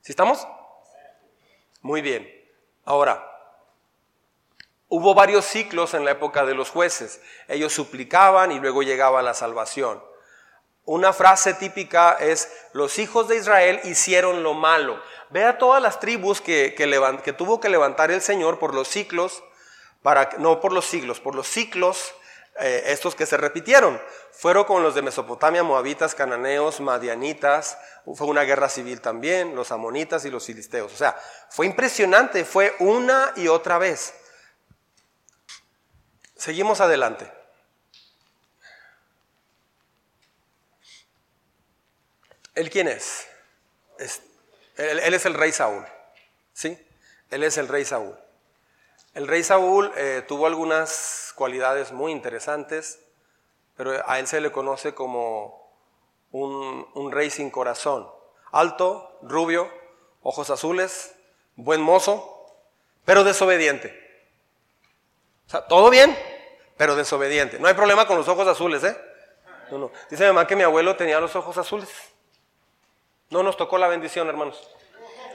¿Sí 0.00 0.12
estamos? 0.12 0.46
Muy 1.82 2.02
bien. 2.02 2.28
Ahora, 2.84 3.36
Hubo 4.88 5.14
varios 5.14 5.44
ciclos 5.44 5.94
en 5.94 6.04
la 6.04 6.12
época 6.12 6.46
de 6.46 6.54
los 6.54 6.70
jueces. 6.70 7.20
Ellos 7.48 7.72
suplicaban 7.72 8.52
y 8.52 8.60
luego 8.60 8.82
llegaba 8.82 9.20
la 9.20 9.34
salvación. 9.34 10.02
Una 10.84 11.12
frase 11.12 11.54
típica 11.54 12.12
es, 12.20 12.48
los 12.72 13.00
hijos 13.00 13.26
de 13.26 13.36
Israel 13.36 13.80
hicieron 13.82 14.44
lo 14.44 14.54
malo. 14.54 15.02
Vea 15.30 15.58
todas 15.58 15.82
las 15.82 15.98
tribus 15.98 16.40
que, 16.40 16.76
que, 16.76 17.32
tuvo 17.32 17.60
que 17.60 17.68
levantar 17.68 18.12
el 18.12 18.20
Señor 18.20 18.60
por 18.60 18.72
los 18.72 18.86
ciclos, 18.86 19.42
para, 20.02 20.30
no 20.38 20.60
por 20.60 20.72
los 20.72 20.86
siglos, 20.86 21.20
por 21.20 21.34
los 21.34 21.48
ciclos 21.48 22.14
eh, 22.58 22.84
estos 22.86 23.14
que 23.14 23.26
se 23.26 23.36
repitieron. 23.36 24.00
Fueron 24.32 24.64
con 24.64 24.82
los 24.82 24.94
de 24.94 25.02
Mesopotamia, 25.02 25.62
moabitas, 25.62 26.14
cananeos, 26.14 26.80
madianitas, 26.80 27.78
fue 28.14 28.26
una 28.26 28.42
guerra 28.42 28.68
civil 28.68 29.00
también, 29.00 29.54
los 29.54 29.72
amonitas 29.72 30.24
y 30.24 30.30
los 30.30 30.46
filisteos. 30.46 30.92
O 30.92 30.96
sea, 30.96 31.16
fue 31.50 31.66
impresionante, 31.66 32.44
fue 32.44 32.74
una 32.78 33.32
y 33.36 33.48
otra 33.48 33.78
vez. 33.78 34.14
Seguimos 36.36 36.80
adelante. 36.80 37.30
¿Él 42.54 42.70
quién 42.70 42.88
es? 42.88 43.26
él, 44.76 45.14
es 45.14 45.26
el 45.26 45.34
rey 45.34 45.52
Saúl. 45.52 45.84
¿Sí? 46.52 46.78
Él 47.30 47.42
es 47.42 47.58
el 47.58 47.68
rey 47.68 47.84
Saúl. 47.84 48.16
El 49.16 49.26
rey 49.28 49.42
Saúl 49.42 49.90
eh, 49.96 50.22
tuvo 50.28 50.46
algunas 50.46 51.32
cualidades 51.36 51.90
muy 51.90 52.12
interesantes, 52.12 53.00
pero 53.74 53.92
a 54.06 54.18
él 54.18 54.26
se 54.26 54.42
le 54.42 54.52
conoce 54.52 54.94
como 54.94 55.72
un, 56.32 56.86
un 56.92 57.10
rey 57.10 57.30
sin 57.30 57.48
corazón. 57.48 58.10
Alto, 58.52 59.18
rubio, 59.22 59.70
ojos 60.20 60.50
azules, 60.50 61.14
buen 61.54 61.80
mozo, 61.80 62.46
pero 63.06 63.24
desobediente. 63.24 63.98
O 65.46 65.50
sea, 65.50 65.66
todo 65.66 65.88
bien, 65.88 66.14
pero 66.76 66.94
desobediente. 66.94 67.58
No 67.58 67.68
hay 67.68 67.74
problema 67.74 68.06
con 68.06 68.18
los 68.18 68.28
ojos 68.28 68.46
azules, 68.46 68.84
¿eh? 68.84 69.00
No, 69.70 69.78
no. 69.78 69.92
Dice 70.10 70.24
mi 70.24 70.28
mamá 70.28 70.46
que 70.46 70.56
mi 70.56 70.62
abuelo 70.62 70.94
tenía 70.94 71.18
los 71.20 71.34
ojos 71.34 71.56
azules. 71.56 71.88
No 73.30 73.42
nos 73.42 73.56
tocó 73.56 73.78
la 73.78 73.88
bendición, 73.88 74.28
hermanos. 74.28 74.70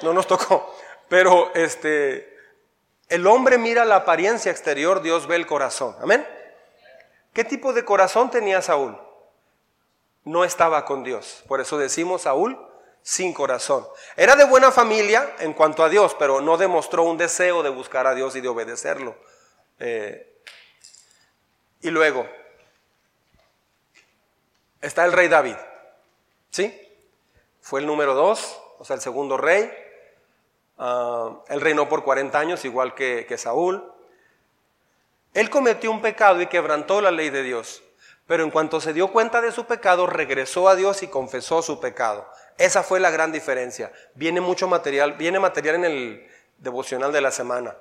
No 0.04 0.14
nos 0.14 0.28
tocó. 0.28 0.72
Pero 1.10 1.52
este, 1.56 2.31
el 3.12 3.28
hombre 3.28 3.58
mira 3.58 3.84
la 3.84 3.98
apariencia 3.98 4.50
exterior, 4.54 5.02
Dios 5.02 5.28
ve 5.28 5.36
el 5.36 5.46
corazón. 5.46 5.98
Amén. 6.02 6.26
¿Qué 7.34 7.44
tipo 7.44 7.74
de 7.74 7.84
corazón 7.84 8.32
tenía 8.32 8.62
Saúl? 8.62 8.98
No 10.24 10.46
estaba 10.46 10.86
con 10.86 11.04
Dios. 11.04 11.44
Por 11.46 11.60
eso 11.60 11.78
decimos 11.78 12.22
Saúl 12.22 12.58
sin 13.02 13.34
corazón. 13.34 13.86
Era 14.16 14.38
de 14.38 14.46
buena 14.46 14.72
familia 14.72 15.36
en 15.40 15.52
cuanto 15.52 15.84
a 15.84 15.90
Dios, 15.90 16.16
pero 16.18 16.40
no 16.40 16.56
demostró 16.56 17.04
un 17.04 17.18
deseo 17.18 17.64
de 17.64 17.70
buscar 17.70 18.08
a 18.08 18.16
Dios 18.16 18.34
y 18.38 18.42
de 18.42 18.48
obedecerlo. 18.48 19.18
Eh, 19.80 20.42
y 21.82 21.90
luego 21.90 22.26
está 24.80 25.04
el 25.04 25.12
rey 25.12 25.28
David. 25.28 25.58
¿Sí? 26.50 26.80
Fue 27.60 27.82
el 27.82 27.88
número 27.88 28.14
dos, 28.14 28.58
o 28.80 28.86
sea, 28.86 28.96
el 28.96 29.02
segundo 29.02 29.36
rey. 29.36 29.70
Uh, 30.82 31.44
él 31.50 31.62
reinó 31.62 31.88
por 31.88 32.04
40 32.04 32.40
años, 32.40 32.66
igual 32.66 32.96
que, 32.96 33.28
que 33.28 33.38
Saúl. 33.38 33.94
Él 35.36 35.52
cometió 35.52 35.92
un 35.92 36.02
pecado 36.02 36.42
y 36.42 36.48
quebrantó 36.48 37.02
la 37.02 37.12
ley 37.12 37.30
de 37.30 37.44
Dios. 37.44 37.84
Pero 38.26 38.44
en 38.44 38.50
cuanto 38.50 38.82
se 38.82 38.92
dio 38.92 39.10
cuenta 39.10 39.42
de 39.42 39.52
su 39.52 39.66
pecado, 39.66 40.08
regresó 40.08 40.68
a 40.68 40.76
Dios 40.76 41.04
y 41.04 41.08
confesó 41.08 41.62
su 41.62 41.80
pecado. 41.80 42.28
Esa 42.58 42.82
fue 42.82 43.00
la 43.00 43.12
gran 43.12 43.32
diferencia. 43.32 43.92
Viene 44.16 44.42
mucho 44.42 44.68
material, 44.68 45.14
viene 45.14 45.38
material 45.38 45.76
en 45.76 45.86
el 45.86 46.28
devocional 46.58 47.12
de 47.12 47.22
la 47.22 47.30
semana. 47.30 47.78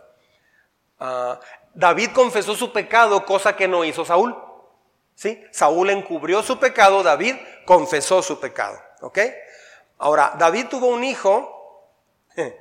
Ah, 0.98 1.40
David 1.72 2.10
confesó 2.12 2.54
su 2.54 2.70
pecado, 2.70 3.24
cosa 3.24 3.56
que 3.56 3.66
no 3.66 3.82
hizo 3.82 4.04
Saúl. 4.04 4.36
¿Sí? 5.14 5.42
Saúl 5.52 5.88
encubrió 5.88 6.42
su 6.42 6.58
pecado, 6.58 7.02
David 7.02 7.36
confesó 7.64 8.20
su 8.20 8.38
pecado. 8.40 8.78
Ahora, 9.96 10.34
David 10.38 10.66
tuvo 10.68 10.88
un 10.88 11.02
hijo 11.02 11.56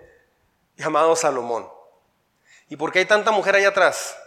llamado 0.79 1.15
Salomón. 1.15 1.69
¿Y 2.69 2.75
por 2.75 2.91
qué 2.91 2.99
hay 2.99 3.05
tanta 3.05 3.31
mujer 3.31 3.55
allá 3.55 3.69
atrás? 3.69 4.17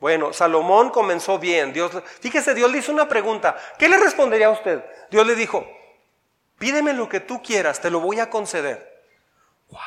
Bueno, 0.00 0.32
Salomón 0.32 0.90
comenzó 0.90 1.38
bien. 1.38 1.72
Dios, 1.72 1.92
fíjese, 2.20 2.54
Dios 2.54 2.70
le 2.72 2.78
hizo 2.78 2.90
una 2.90 3.06
pregunta. 3.06 3.56
¿Qué 3.78 3.88
le 3.88 3.98
respondería 3.98 4.48
a 4.48 4.50
usted? 4.50 4.84
Dios 5.10 5.26
le 5.26 5.34
dijo, 5.34 5.64
pídeme 6.58 6.92
lo 6.92 7.08
que 7.08 7.20
tú 7.20 7.42
quieras, 7.42 7.80
te 7.80 7.90
lo 7.90 8.00
voy 8.00 8.18
a 8.18 8.30
conceder. 8.30 9.04
Wow. 9.68 9.80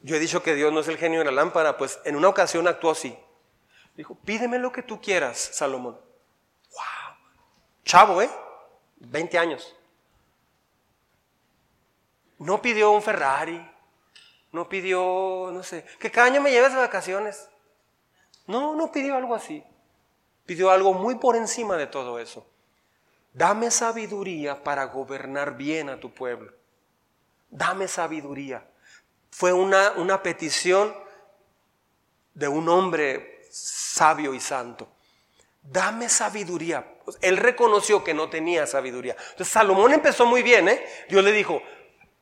Yo 0.00 0.16
he 0.16 0.18
dicho 0.18 0.42
que 0.42 0.54
Dios 0.54 0.72
no 0.72 0.80
es 0.80 0.88
el 0.88 0.98
genio 0.98 1.20
de 1.20 1.26
la 1.26 1.32
lámpara, 1.32 1.76
pues 1.76 2.00
en 2.04 2.16
una 2.16 2.28
ocasión 2.28 2.66
actuó 2.66 2.90
así. 2.90 3.16
Dijo, 3.94 4.16
pídeme 4.24 4.58
lo 4.58 4.72
que 4.72 4.82
tú 4.82 5.00
quieras, 5.00 5.38
Salomón. 5.38 5.94
Wow. 6.72 7.16
Chavo, 7.84 8.22
¿eh? 8.22 8.30
20 8.96 9.38
años. 9.38 9.76
No 12.38 12.60
pidió 12.60 12.90
un 12.90 13.02
Ferrari, 13.02 13.73
no 14.54 14.68
pidió, 14.68 15.50
no 15.52 15.64
sé, 15.64 15.84
que 15.98 16.12
cada 16.12 16.28
año 16.28 16.40
me 16.40 16.52
lleves 16.52 16.72
de 16.72 16.78
vacaciones. 16.78 17.48
No, 18.46 18.76
no 18.76 18.92
pidió 18.92 19.16
algo 19.16 19.34
así. 19.34 19.64
Pidió 20.46 20.70
algo 20.70 20.94
muy 20.94 21.16
por 21.16 21.34
encima 21.34 21.76
de 21.76 21.88
todo 21.88 22.20
eso. 22.20 22.46
Dame 23.32 23.72
sabiduría 23.72 24.62
para 24.62 24.84
gobernar 24.84 25.56
bien 25.56 25.88
a 25.88 25.98
tu 25.98 26.14
pueblo. 26.14 26.52
Dame 27.50 27.88
sabiduría. 27.88 28.64
Fue 29.32 29.52
una, 29.52 29.90
una 29.96 30.22
petición 30.22 30.94
de 32.32 32.46
un 32.46 32.68
hombre 32.68 33.42
sabio 33.50 34.34
y 34.34 34.40
santo. 34.40 34.86
Dame 35.62 36.08
sabiduría. 36.08 36.94
Él 37.20 37.38
reconoció 37.38 38.04
que 38.04 38.14
no 38.14 38.30
tenía 38.30 38.68
sabiduría. 38.68 39.16
Entonces 39.18 39.48
Salomón 39.48 39.92
empezó 39.92 40.26
muy 40.26 40.44
bien. 40.44 40.68
¿eh? 40.68 40.86
Dios 41.08 41.24
le 41.24 41.32
dijo, 41.32 41.60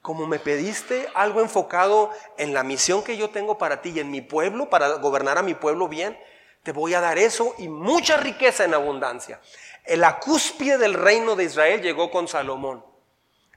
como 0.03 0.26
me 0.26 0.40
pediste 0.40 1.09
algo 1.14 1.40
enfocado 1.40 2.11
en 2.36 2.53
la 2.53 2.64
misión 2.64 3.05
que 3.05 3.16
yo 3.16 3.30
tengo 3.30 3.57
para 3.57 3.80
ti 3.80 3.90
y 3.90 4.00
en 4.00 4.11
mi 4.11 4.20
pueblo, 4.20 4.68
para 4.68 4.88
gobernar 4.94 5.38
a 5.38 5.42
mi 5.42 5.55
pueblo 5.55 5.88
bien, 5.88 6.18
te 6.64 6.72
voy 6.72 6.94
a 6.94 7.00
dar 7.00 7.18
eso 7.18 7.55
y 7.59 7.68
mucha 7.68 8.16
riqueza 8.16 8.64
en 8.64 8.74
abundancia. 8.74 9.40
La 9.86 10.18
cúspide 10.18 10.76
del 10.78 10.94
reino 10.94 11.36
de 11.36 11.44
Israel 11.44 11.80
llegó 11.80 12.11
con 12.11 12.28
Salomón. 12.28 12.84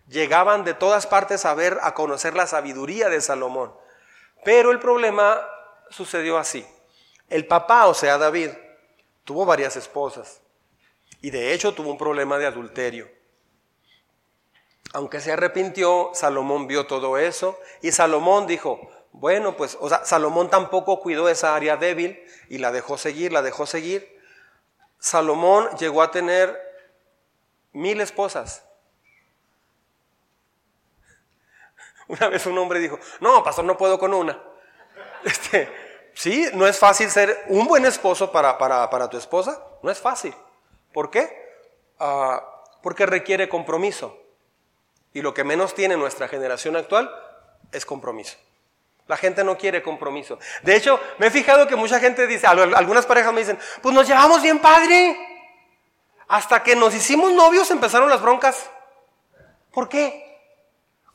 Llegaban 0.07 0.63
de 0.63 0.75
todas 0.75 1.07
partes 1.07 1.45
a 1.45 1.55
ver, 1.55 1.79
a 1.81 1.95
conocer 1.95 2.35
la 2.35 2.45
sabiduría 2.45 3.09
de 3.09 3.21
Salomón. 3.21 3.73
Pero 4.43 4.71
el 4.71 4.79
problema 4.79 5.41
sucedió 5.89 6.37
así. 6.37 6.65
El 7.27 7.47
papá, 7.47 7.87
o 7.87 7.95
sea, 7.95 8.19
David, 8.19 8.51
tuvo 9.23 9.45
varias 9.45 9.75
esposas 9.75 10.41
y 11.21 11.31
de 11.31 11.53
hecho 11.53 11.73
tuvo 11.73 11.89
un 11.89 11.97
problema 11.97 12.37
de 12.37 12.45
adulterio. 12.45 13.14
Aunque 14.95 15.19
se 15.19 15.33
arrepintió, 15.33 16.11
Salomón 16.13 16.67
vio 16.67 16.87
todo 16.87 17.17
eso 17.17 17.59
y 17.81 17.91
Salomón 17.91 18.47
dijo, 18.47 18.79
bueno, 19.11 19.57
pues, 19.57 19.77
o 19.81 19.89
sea, 19.89 20.05
Salomón 20.05 20.49
tampoco 20.49 21.01
cuidó 21.01 21.27
esa 21.27 21.53
área 21.53 21.75
débil 21.75 22.23
y 22.47 22.59
la 22.59 22.71
dejó 22.71 22.97
seguir, 22.97 23.33
la 23.33 23.41
dejó 23.41 23.65
seguir. 23.65 24.17
Salomón 24.97 25.67
llegó 25.77 26.01
a 26.01 26.11
tener 26.11 26.57
mil 27.73 27.99
esposas. 27.99 28.63
Una 32.07 32.29
vez 32.29 32.45
un 32.45 32.57
hombre 32.57 32.79
dijo, 32.79 32.97
no, 33.19 33.43
pastor, 33.43 33.65
no 33.65 33.75
puedo 33.75 33.99
con 33.99 34.13
una. 34.13 34.41
Este, 35.25 35.69
sí, 36.13 36.47
no 36.53 36.65
es 36.67 36.79
fácil 36.79 37.11
ser 37.11 37.43
un 37.49 37.67
buen 37.67 37.83
esposo 37.83 38.31
para, 38.31 38.57
para, 38.57 39.09
tu 39.09 39.17
esposa, 39.17 39.61
no 39.83 39.91
es 39.91 39.99
fácil. 39.99 40.33
¿Por 40.93 41.09
qué? 41.09 41.35
Ah, 41.99 42.41
porque 42.81 43.05
requiere 43.05 43.49
compromiso. 43.49 44.21
Y 45.15 45.21
lo 45.21 45.33
que 45.33 45.45
menos 45.45 45.73
tiene 45.73 45.95
nuestra 45.95 46.27
generación 46.27 46.75
actual 46.75 47.09
es 47.71 47.85
compromiso. 47.85 48.35
La 49.07 49.15
gente 49.15 49.45
no 49.45 49.57
quiere 49.57 49.81
compromiso. 49.81 50.37
De 50.61 50.75
hecho, 50.75 50.99
me 51.19 51.27
he 51.27 51.31
fijado 51.31 51.67
que 51.67 51.77
mucha 51.77 52.01
gente 52.01 52.27
dice, 52.27 52.45
algunas 52.47 53.05
parejas 53.05 53.31
me 53.31 53.39
dicen, 53.39 53.57
pues 53.81 53.95
nos 53.95 54.05
llevamos 54.05 54.41
bien 54.41 54.59
padre. 54.59 55.17
Hasta 56.27 56.61
que 56.63 56.75
nos 56.75 56.93
hicimos 56.93 57.31
novios 57.31 57.71
empezaron 57.71 58.09
las 58.09 58.21
broncas. 58.21 58.69
¿Por 59.71 59.87
qué? 59.87 60.37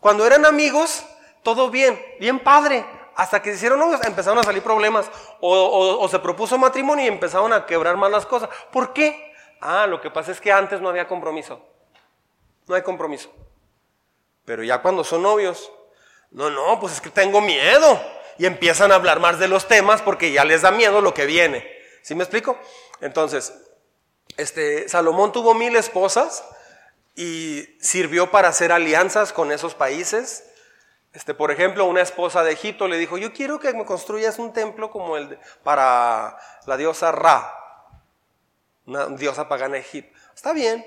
Cuando 0.00 0.26
eran 0.26 0.46
amigos, 0.46 1.04
todo 1.42 1.68
bien, 1.68 2.02
bien 2.18 2.38
padre. 2.38 2.86
Hasta 3.16 3.42
que 3.42 3.50
se 3.50 3.56
hicieron 3.56 3.78
novios 3.78 4.02
empezaron 4.06 4.38
a 4.38 4.44
salir 4.44 4.62
problemas. 4.62 5.10
O, 5.42 6.08
se 6.10 6.18
propuso 6.20 6.56
matrimonio 6.56 7.04
y 7.04 7.08
empezaron 7.08 7.52
a 7.52 7.66
quebrar 7.66 7.98
más 7.98 8.10
las 8.10 8.24
cosas. 8.24 8.48
¿Por 8.72 8.94
qué? 8.94 9.34
Ah, 9.60 9.86
lo 9.86 10.00
que 10.00 10.10
pasa 10.10 10.32
es 10.32 10.40
que 10.40 10.50
antes 10.50 10.80
no 10.80 10.88
había 10.88 11.06
compromiso. 11.06 11.60
No 12.66 12.74
hay 12.74 12.80
compromiso. 12.80 13.30
Pero 14.50 14.64
ya 14.64 14.82
cuando 14.82 15.04
son 15.04 15.22
novios, 15.22 15.70
no, 16.32 16.50
no, 16.50 16.80
pues 16.80 16.94
es 16.94 17.00
que 17.00 17.10
tengo 17.10 17.40
miedo. 17.40 18.02
Y 18.36 18.46
empiezan 18.46 18.90
a 18.90 18.96
hablar 18.96 19.20
más 19.20 19.38
de 19.38 19.46
los 19.46 19.68
temas 19.68 20.02
porque 20.02 20.32
ya 20.32 20.44
les 20.44 20.62
da 20.62 20.72
miedo 20.72 21.00
lo 21.00 21.14
que 21.14 21.24
viene. 21.24 21.64
¿Sí 22.02 22.16
me 22.16 22.24
explico? 22.24 22.58
Entonces, 23.00 23.54
este, 24.36 24.88
Salomón 24.88 25.30
tuvo 25.30 25.54
mil 25.54 25.76
esposas 25.76 26.44
y 27.14 27.62
sirvió 27.80 28.32
para 28.32 28.48
hacer 28.48 28.72
alianzas 28.72 29.32
con 29.32 29.52
esos 29.52 29.76
países. 29.76 30.42
Este, 31.12 31.32
por 31.32 31.52
ejemplo, 31.52 31.84
una 31.84 32.00
esposa 32.00 32.42
de 32.42 32.50
Egipto 32.50 32.88
le 32.88 32.98
dijo, 32.98 33.18
yo 33.18 33.32
quiero 33.32 33.60
que 33.60 33.72
me 33.72 33.84
construyas 33.84 34.40
un 34.40 34.52
templo 34.52 34.90
como 34.90 35.16
el 35.16 35.38
para 35.62 36.36
la 36.66 36.76
diosa 36.76 37.12
Ra, 37.12 37.54
una 38.84 39.06
diosa 39.10 39.48
pagana 39.48 39.74
de 39.74 39.82
Egipto. 39.82 40.18
Está 40.34 40.52
bien, 40.52 40.84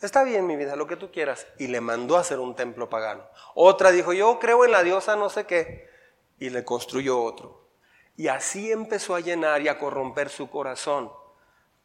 Está 0.00 0.22
bien 0.22 0.46
mi 0.46 0.56
vida, 0.56 0.76
lo 0.76 0.86
que 0.86 0.96
tú 0.96 1.10
quieras. 1.10 1.46
Y 1.58 1.66
le 1.66 1.80
mandó 1.80 2.16
a 2.16 2.20
hacer 2.20 2.38
un 2.38 2.56
templo 2.56 2.88
pagano. 2.88 3.26
Otra 3.54 3.90
dijo, 3.90 4.12
yo 4.12 4.38
creo 4.38 4.64
en 4.64 4.72
la 4.72 4.82
diosa 4.82 5.16
no 5.16 5.28
sé 5.28 5.44
qué. 5.46 5.90
Y 6.38 6.50
le 6.50 6.64
construyó 6.64 7.22
otro. 7.22 7.68
Y 8.16 8.28
así 8.28 8.72
empezó 8.72 9.14
a 9.14 9.20
llenar 9.20 9.60
y 9.60 9.68
a 9.68 9.78
corromper 9.78 10.30
su 10.30 10.48
corazón. 10.48 11.12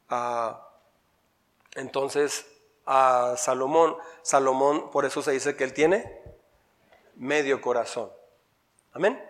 Ah, 0.10 0.70
entonces, 1.76 2.46
a 2.86 3.36
Salomón, 3.38 3.98
Salomón, 4.22 4.92
por 4.92 5.06
eso 5.06 5.22
se 5.22 5.32
dice 5.32 5.58
que 5.58 5.66
él 5.66 5.74
tiene 5.74 6.22
medio 7.16 7.60
corazón. 7.60 8.12
Amén. 8.94 9.22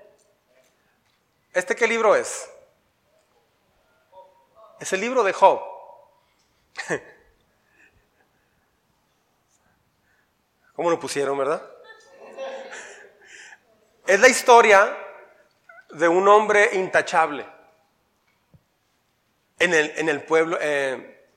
¿Este 1.53 1.75
qué 1.75 1.87
libro 1.87 2.15
es? 2.15 2.49
Es 4.79 4.93
el 4.93 5.01
libro 5.01 5.23
de 5.23 5.33
Job. 5.33 5.59
¿Cómo 10.75 10.89
lo 10.89 10.99
pusieron, 10.99 11.37
verdad? 11.37 11.61
Es 14.05 14.19
la 14.19 14.27
historia 14.27 14.97
de 15.91 16.07
un 16.07 16.27
hombre 16.27 16.71
intachable 16.73 17.45
en 19.57 19.73
el, 19.73 19.93
en 19.95 20.09
el 20.09 20.23
pueblo. 20.23 20.57
Eh, 20.59 21.27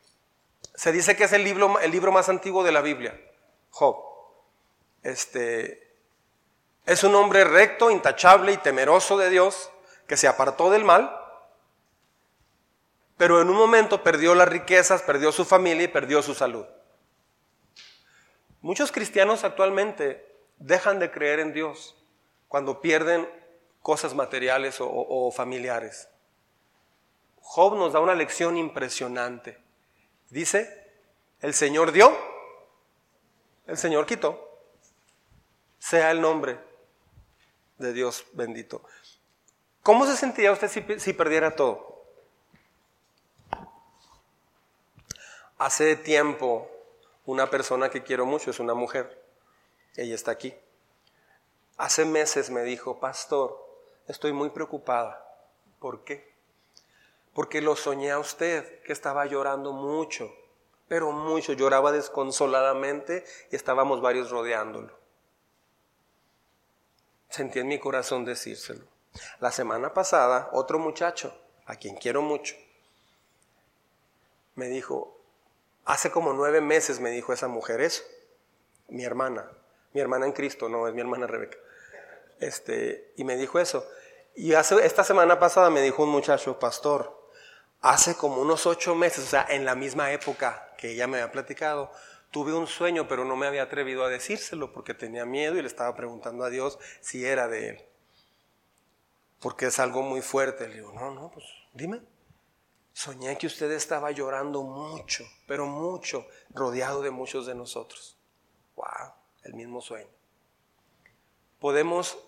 se 0.74 0.93
dice 0.93 1.16
que 1.16 1.24
es 1.24 1.32
el 1.32 1.44
libro, 1.44 1.78
el 1.81 1.90
libro 1.90 2.12
más 2.12 2.28
antiguo 2.28 2.65
de 2.65 2.73
la 2.73 2.82
Biblia, 2.82 3.19
Job. 3.70 3.97
Este, 5.02 5.97
es 6.85 7.05
un 7.05 7.15
hombre 7.15 7.44
recto, 7.44 7.90
intachable 7.90 8.52
y 8.52 8.56
temeroso 8.56 9.16
de 9.19 9.31
Dios, 9.31 9.70
que 10.06 10.16
se 10.16 10.27
apartó 10.27 10.70
del 10.70 10.85
mal, 10.85 11.15
pero 13.16 13.40
en 13.40 13.51
un 13.51 13.56
momento 13.56 14.02
perdió 14.02 14.35
las 14.35 14.48
riquezas, 14.48 15.02
perdió 15.02 15.32
su 15.32 15.44
familia 15.44 15.85
y 15.85 15.89
perdió 15.89 16.23
su 16.23 16.35
salud. 16.35 16.65
Muchos 18.61 18.91
cristianos 18.91 19.45
actualmente 19.45 20.27
dejan 20.59 20.99
de 20.99 21.11
creer 21.11 21.41
en 21.41 21.53
Dios 21.53 21.97
cuando 22.49 22.81
pierden 22.81 23.29
cosas 23.83 24.15
materiales 24.15 24.79
o, 24.81 25.31
familiares. 25.31 26.09
Job 27.41 27.77
nos 27.77 27.93
da 27.93 28.01
una 28.01 28.15
lección 28.15 28.57
impresionante. 28.57 29.59
Dice, 30.29 30.91
el 31.41 31.55
Señor 31.55 31.93
dio, 31.93 32.15
el 33.67 33.79
Señor 33.79 34.07
quitó. 34.07 34.45
Sea 35.79 36.11
el 36.11 36.21
nombre 36.21 36.59
de 37.79 37.93
Dios 37.93 38.27
bendito. 38.33 38.83
¿Cómo 39.83 40.05
se 40.05 40.17
sentiría 40.17 40.53
usted 40.53 40.69
si, 40.69 40.85
si 40.99 41.13
perdiera 41.13 41.55
todo? 41.55 42.05
Hace 45.57 45.97
tiempo 45.97 46.71
una 47.29 47.49
persona 47.49 47.89
que 47.91 48.03
quiero 48.03 48.27
mucho, 48.27 48.51
es 48.51 48.59
una 48.59 48.75
mujer. 48.75 49.25
Ella 49.97 50.15
está 50.15 50.33
aquí. 50.33 50.55
Hace 51.77 52.05
meses 52.05 52.51
me 52.51 52.63
dijo, 52.63 52.99
pastor, 52.99 53.57
estoy 54.07 54.33
muy 54.33 54.51
preocupada. 54.51 55.25
¿Por 55.79 56.05
qué? 56.05 56.39
porque 57.39 57.61
lo 57.61 57.77
soñé 57.77 58.11
a 58.11 58.19
usted, 58.19 58.83
que 58.83 58.93
estaba 58.93 59.25
llorando 59.25 59.73
mucho, 59.73 60.29
pero 60.89 61.13
mucho, 61.13 61.53
lloraba 61.53 61.93
desconsoladamente 61.93 63.25
y 63.53 63.55
estábamos 63.55 64.01
varios 64.01 64.31
rodeándolo. 64.31 64.93
Sentí 67.29 67.61
en 67.61 67.69
mi 67.69 67.79
corazón 67.79 68.25
decírselo. 68.25 68.85
La 69.39 69.53
semana 69.53 69.95
pasada, 69.95 70.49
otro 70.53 70.81
muchacho, 70.81 71.33
a 71.67 71.77
quien 71.77 71.95
quiero 71.95 72.23
mucho, 72.23 72.57
me 74.57 74.67
dijo, 74.67 75.18
hace 75.89 76.10
como 76.10 76.35
nueve 76.35 76.60
meses 76.60 77.01
me 77.01 77.10
dijo 77.10 77.32
esa 77.32 77.48
mujer 77.48 77.81
eso, 77.81 78.05
mi 78.89 79.05
hermana, 79.05 79.51
mi 79.94 80.01
hermana 80.01 80.27
en 80.27 80.32
Cristo, 80.32 80.69
no, 80.69 80.86
es 80.86 80.94
mi 80.94 81.01
hermana 81.01 81.27
Rebeca. 81.27 81.56
Este, 82.40 83.12
y 83.16 83.24
me 83.24 83.36
dijo 83.36 83.59
eso. 83.59 83.89
Y 84.35 84.52
hace, 84.52 84.85
esta 84.85 85.02
semana 85.02 85.39
pasada 85.39 85.70
me 85.70 85.81
dijo 85.81 86.02
un 86.02 86.10
muchacho, 86.10 86.59
pastor, 86.59 87.31
hace 87.81 88.16
como 88.16 88.43
unos 88.43 88.66
ocho 88.66 88.94
meses, 88.94 89.24
o 89.24 89.28
sea, 89.28 89.47
en 89.48 89.65
la 89.65 89.74
misma 89.74 90.12
época 90.12 90.74
que 90.77 90.90
ella 90.90 91.06
me 91.06 91.16
había 91.16 91.32
platicado, 91.32 91.90
tuve 92.31 92.52
un 92.52 92.66
sueño, 92.66 93.09
pero 93.09 93.24
no 93.24 93.35
me 93.36 93.47
había 93.47 93.62
atrevido 93.62 94.05
a 94.05 94.10
decírselo 94.10 94.74
porque 94.74 94.93
tenía 94.93 95.24
miedo 95.24 95.56
y 95.56 95.62
le 95.62 95.69
estaba 95.69 95.97
preguntando 95.97 96.44
a 96.44 96.51
Dios 96.51 96.78
si 97.01 97.24
era 97.24 97.48
de 97.48 97.70
él. 97.70 97.85
Porque 99.40 99.66
es 99.66 99.78
algo 99.78 100.02
muy 100.02 100.20
fuerte. 100.20 100.69
Le 100.69 100.74
digo, 100.74 100.93
no, 100.93 101.15
no, 101.15 101.31
pues 101.31 101.47
dime. 101.73 102.02
Soñé 102.99 103.39
que 103.39 103.47
usted 103.47 103.70
estaba 103.70 104.11
llorando 104.11 104.65
mucho, 104.65 105.25
pero 105.47 105.66
mucho, 105.66 106.27
rodeado 106.51 107.01
de 107.01 107.12
muchos 107.12 107.47
de 107.47 107.55
nosotros. 107.55 108.16
¡Wow! 108.75 109.12
El 109.45 109.55
mismo 109.55 109.81
sueño. 109.81 110.11
Podemos 111.61 112.19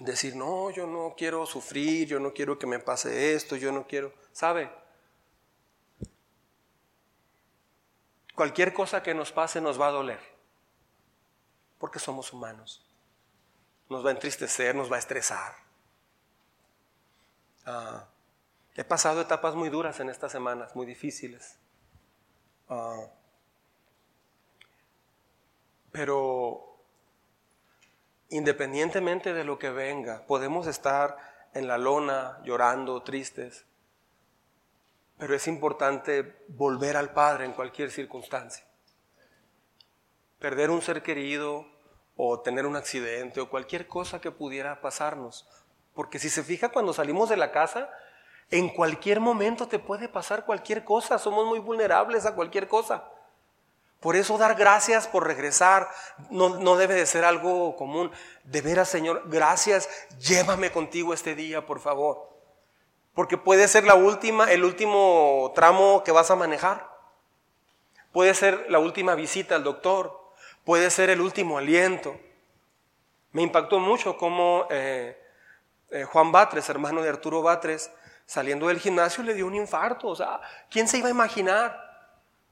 decir, 0.00 0.34
no, 0.34 0.70
yo 0.72 0.88
no 0.88 1.14
quiero 1.16 1.46
sufrir, 1.46 2.08
yo 2.08 2.18
no 2.18 2.32
quiero 2.34 2.58
que 2.58 2.66
me 2.66 2.80
pase 2.80 3.36
esto, 3.36 3.54
yo 3.54 3.70
no 3.70 3.86
quiero, 3.86 4.12
¿sabe? 4.32 4.68
Cualquier 8.34 8.72
cosa 8.72 9.00
que 9.00 9.14
nos 9.14 9.30
pase 9.30 9.60
nos 9.60 9.80
va 9.80 9.86
a 9.86 9.92
doler, 9.92 10.20
porque 11.78 12.00
somos 12.00 12.32
humanos. 12.32 12.84
Nos 13.88 14.04
va 14.04 14.08
a 14.08 14.14
entristecer, 14.14 14.74
nos 14.74 14.90
va 14.90 14.96
a 14.96 14.98
estresar. 14.98 15.54
Ah, 17.64 18.08
He 18.78 18.84
pasado 18.84 19.20
etapas 19.20 19.56
muy 19.56 19.70
duras 19.70 19.98
en 19.98 20.08
estas 20.08 20.30
semanas, 20.30 20.76
muy 20.76 20.86
difíciles. 20.86 21.58
Ah, 22.68 23.08
pero 25.90 26.78
independientemente 28.28 29.32
de 29.34 29.42
lo 29.42 29.58
que 29.58 29.70
venga, 29.70 30.24
podemos 30.28 30.68
estar 30.68 31.16
en 31.54 31.66
la 31.66 31.76
lona 31.76 32.40
llorando, 32.44 33.02
tristes, 33.02 33.64
pero 35.18 35.34
es 35.34 35.48
importante 35.48 36.44
volver 36.46 36.96
al 36.96 37.12
Padre 37.12 37.46
en 37.46 37.54
cualquier 37.54 37.90
circunstancia. 37.90 38.64
Perder 40.38 40.70
un 40.70 40.82
ser 40.82 41.02
querido 41.02 41.66
o 42.14 42.42
tener 42.42 42.64
un 42.64 42.76
accidente 42.76 43.40
o 43.40 43.50
cualquier 43.50 43.88
cosa 43.88 44.20
que 44.20 44.30
pudiera 44.30 44.80
pasarnos. 44.80 45.48
Porque 45.94 46.20
si 46.20 46.30
se 46.30 46.44
fija 46.44 46.68
cuando 46.68 46.92
salimos 46.92 47.28
de 47.28 47.36
la 47.36 47.50
casa, 47.50 47.90
en 48.50 48.68
cualquier 48.68 49.20
momento 49.20 49.68
te 49.68 49.78
puede 49.78 50.08
pasar 50.08 50.44
cualquier 50.44 50.84
cosa, 50.84 51.18
somos 51.18 51.46
muy 51.46 51.58
vulnerables 51.58 52.24
a 52.26 52.34
cualquier 52.34 52.68
cosa. 52.68 53.04
Por 54.00 54.14
eso 54.14 54.38
dar 54.38 54.54
gracias 54.54 55.08
por 55.08 55.26
regresar 55.26 55.88
no, 56.30 56.76
debe 56.76 56.94
de 56.94 57.06
ser 57.06 57.24
algo 57.24 57.74
común. 57.76 58.12
De 58.44 58.60
veras, 58.60 58.88
Señor, 58.88 59.24
gracias, 59.26 59.88
llévame 60.20 60.70
contigo 60.70 61.12
este 61.12 61.34
día, 61.34 61.66
por 61.66 61.80
favor. 61.80 62.28
Porque 63.14 63.36
puede 63.36 63.66
ser 63.66 63.84
la 63.84 63.96
última, 63.96 64.50
el 64.52 64.64
último 64.64 65.52
tramo 65.54 66.04
que 66.04 66.12
vas 66.12 66.30
a 66.30 66.36
manejar. 66.36 66.88
Puede 68.12 68.34
ser 68.34 68.66
la 68.68 68.78
última 68.78 69.16
visita 69.16 69.56
al 69.56 69.64
doctor. 69.64 70.32
Puede 70.64 70.90
ser 70.90 71.10
el 71.10 71.20
último 71.20 71.58
aliento. 71.58 72.16
Me 73.32 73.42
impactó 73.42 73.80
mucho 73.80 74.16
cómo 74.16 74.66
eh, 74.70 75.20
eh, 75.90 76.04
Juan 76.04 76.30
Batres, 76.30 76.68
hermano 76.68 77.02
de 77.02 77.08
Arturo 77.08 77.42
Batres, 77.42 77.90
saliendo 78.28 78.68
del 78.68 78.78
gimnasio 78.78 79.24
le 79.24 79.32
dio 79.32 79.46
un 79.46 79.54
infarto. 79.54 80.08
O 80.08 80.14
sea, 80.14 80.40
¿quién 80.70 80.86
se 80.86 80.98
iba 80.98 81.08
a 81.08 81.10
imaginar 81.10 81.82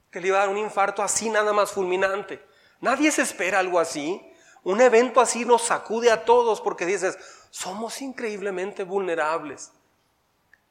que 0.09 0.19
le 0.19 0.29
iba 0.29 0.37
a 0.37 0.41
dar 0.41 0.49
un 0.49 0.57
infarto 0.57 1.03
así 1.03 1.29
nada 1.29 1.53
más 1.53 1.71
fulminante? 1.71 2.43
Nadie 2.81 3.11
se 3.11 3.21
espera 3.21 3.59
algo 3.59 3.79
así. 3.79 4.19
Un 4.63 4.81
evento 4.81 5.21
así 5.21 5.45
nos 5.45 5.61
sacude 5.61 6.11
a 6.11 6.25
todos 6.25 6.61
porque 6.61 6.87
dices, 6.87 7.17
somos 7.51 8.01
increíblemente 8.01 8.83
vulnerables. 8.83 9.71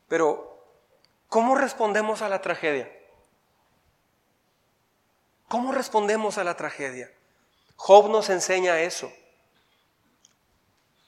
Pero, 0.09 0.61
¿cómo 1.29 1.55
respondemos 1.55 2.21
a 2.21 2.29
la 2.29 2.43
tragedia? 2.43 2.93
¿Cómo 5.47 5.71
respondemos 5.71 6.37
a 6.37 6.45
la 6.45 6.57
tragedia? 6.57 7.13
Job 7.77 8.11
nos 8.11 8.29
enseña 8.29 8.81
eso. 8.81 9.13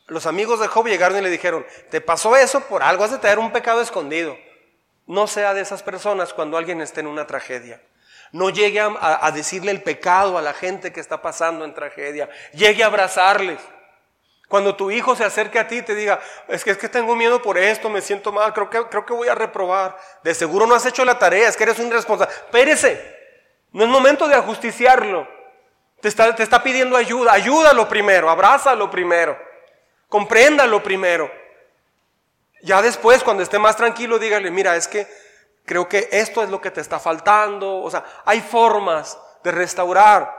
Los 0.09 0.27
amigos 0.27 0.59
de 0.59 0.69
Job 0.69 0.89
llegaron 0.89 1.19
y 1.19 1.21
le 1.21 1.29
dijeron, 1.29 1.67
te 1.91 2.01
pasó 2.01 2.35
eso 2.35 2.61
por 2.63 2.83
algo, 2.83 3.05
has 3.05 3.11
de 3.11 3.19
tener 3.19 3.39
un 3.39 3.53
pecado 3.53 3.83
escondido. 3.83 4.37
No 5.07 5.27
sea 5.27 5.53
de 5.53 5.61
esas 5.61 5.83
personas 5.83 6.33
cuando 6.33 6.57
alguien 6.57 6.81
esté 6.81 7.01
en 7.01 7.07
una 7.07 7.27
tragedia. 7.27 7.81
No 8.33 8.51
llegue 8.51 8.81
a, 8.81 9.31
decirle 9.33 9.71
el 9.71 9.83
pecado 9.83 10.37
a 10.39 10.43
la 10.43 10.55
gente 10.55 10.93
que 10.93 11.01
está 11.01 11.21
pasando 11.21 11.65
en 11.65 11.75
tragedia. 11.75 12.29
Llegue 12.53 12.83
a 12.83 12.87
abrazarles. 12.87 13.59
Cuando 14.49 14.77
tu 14.77 14.91
hijo 14.91 15.15
se 15.15 15.25
acerque 15.25 15.59
a 15.59 15.69
ti 15.69 15.79
y 15.79 15.83
te 15.83 15.95
diga, 15.95 16.21
es 16.49 16.65
que, 16.65 16.71
es 16.71 16.79
que 16.79 16.89
tengo 16.89 17.15
miedo 17.15 17.43
por 17.43 17.59
esto, 17.59 17.91
me 17.91 18.01
siento 18.01 18.33
mal, 18.33 18.55
creo 18.55 18.71
que, 18.71 18.83
creo 18.87 19.05
que 19.05 19.13
voy 19.13 19.29
a 19.29 19.35
reprobar. 19.35 19.99
De 20.25 20.35
seguro 20.35 20.67
no 20.67 20.75
has 20.75 20.87
hecho 20.87 21.05
la 21.05 21.19
tarea, 21.19 21.49
es 21.49 21.57
que 21.57 21.65
eres 21.65 21.79
un 21.79 21.89
irresponsable. 21.89 22.35
Pérese, 22.51 23.15
no 23.73 23.85
es 23.85 23.91
momento 23.91 24.27
de 24.27 24.37
ajusticiarlo. 24.37 25.29
Te 26.01 26.09
está, 26.09 26.35
te 26.35 26.43
está 26.43 26.63
pidiendo 26.63 26.97
ayuda, 26.97 27.33
ayúdalo 27.33 27.89
primero, 27.89 28.31
abrázalo 28.31 28.91
primero. 28.91 29.48
Compréndalo 30.09 30.83
primero. 30.83 31.31
Ya 32.63 32.83
después, 32.83 33.23
cuando 33.23 33.43
esté 33.43 33.59
más 33.59 33.77
tranquilo, 33.77 34.19
dígale, 34.19 34.51
mira, 34.51 34.75
es 34.77 34.89
que 34.89 35.07
creo 35.65 35.89
que 35.89 36.09
esto 36.11 36.43
es 36.43 36.51
lo 36.51 36.61
que 36.61 36.71
te 36.71 36.81
está 36.81 36.99
faltando. 36.99 37.81
O 37.81 37.91
sea, 37.91 38.05
hay 38.25 38.41
formas 38.41 39.19
de 39.45 39.53
restaurar. 39.53 40.35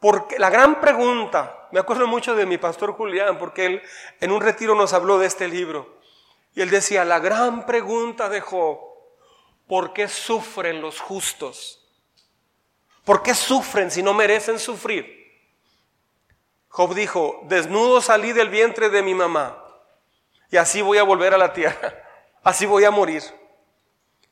Porque 0.00 0.38
la 0.38 0.48
gran 0.48 0.80
pregunta, 0.80 1.68
me 1.72 1.78
acuerdo 1.78 2.06
mucho 2.06 2.34
de 2.34 2.46
mi 2.46 2.56
pastor 2.56 2.94
Julián, 2.94 3.38
porque 3.38 3.66
él 3.66 3.82
en 4.20 4.32
un 4.32 4.40
retiro 4.40 4.74
nos 4.74 4.92
habló 4.94 5.18
de 5.18 5.26
este 5.26 5.46
libro. 5.46 6.00
Y 6.54 6.62
él 6.62 6.70
decía, 6.70 7.04
la 7.04 7.20
gran 7.20 7.66
pregunta 7.66 8.28
de 8.28 8.40
Job, 8.40 8.78
¿por 9.68 9.92
qué 9.92 10.08
sufren 10.08 10.80
los 10.80 11.00
justos? 11.00 11.86
¿Por 13.04 13.22
qué 13.22 13.34
sufren 13.34 13.90
si 13.90 14.02
no 14.02 14.14
merecen 14.14 14.58
sufrir? 14.58 15.19
Job 16.70 16.94
dijo, 16.94 17.40
desnudo 17.48 18.00
salí 18.00 18.32
del 18.32 18.48
vientre 18.48 18.90
de 18.90 19.02
mi 19.02 19.12
mamá 19.12 19.62
y 20.50 20.56
así 20.56 20.82
voy 20.82 20.98
a 20.98 21.02
volver 21.02 21.34
a 21.34 21.38
la 21.38 21.52
tierra, 21.52 21.92
así 22.44 22.64
voy 22.64 22.84
a 22.84 22.92
morir. 22.92 23.22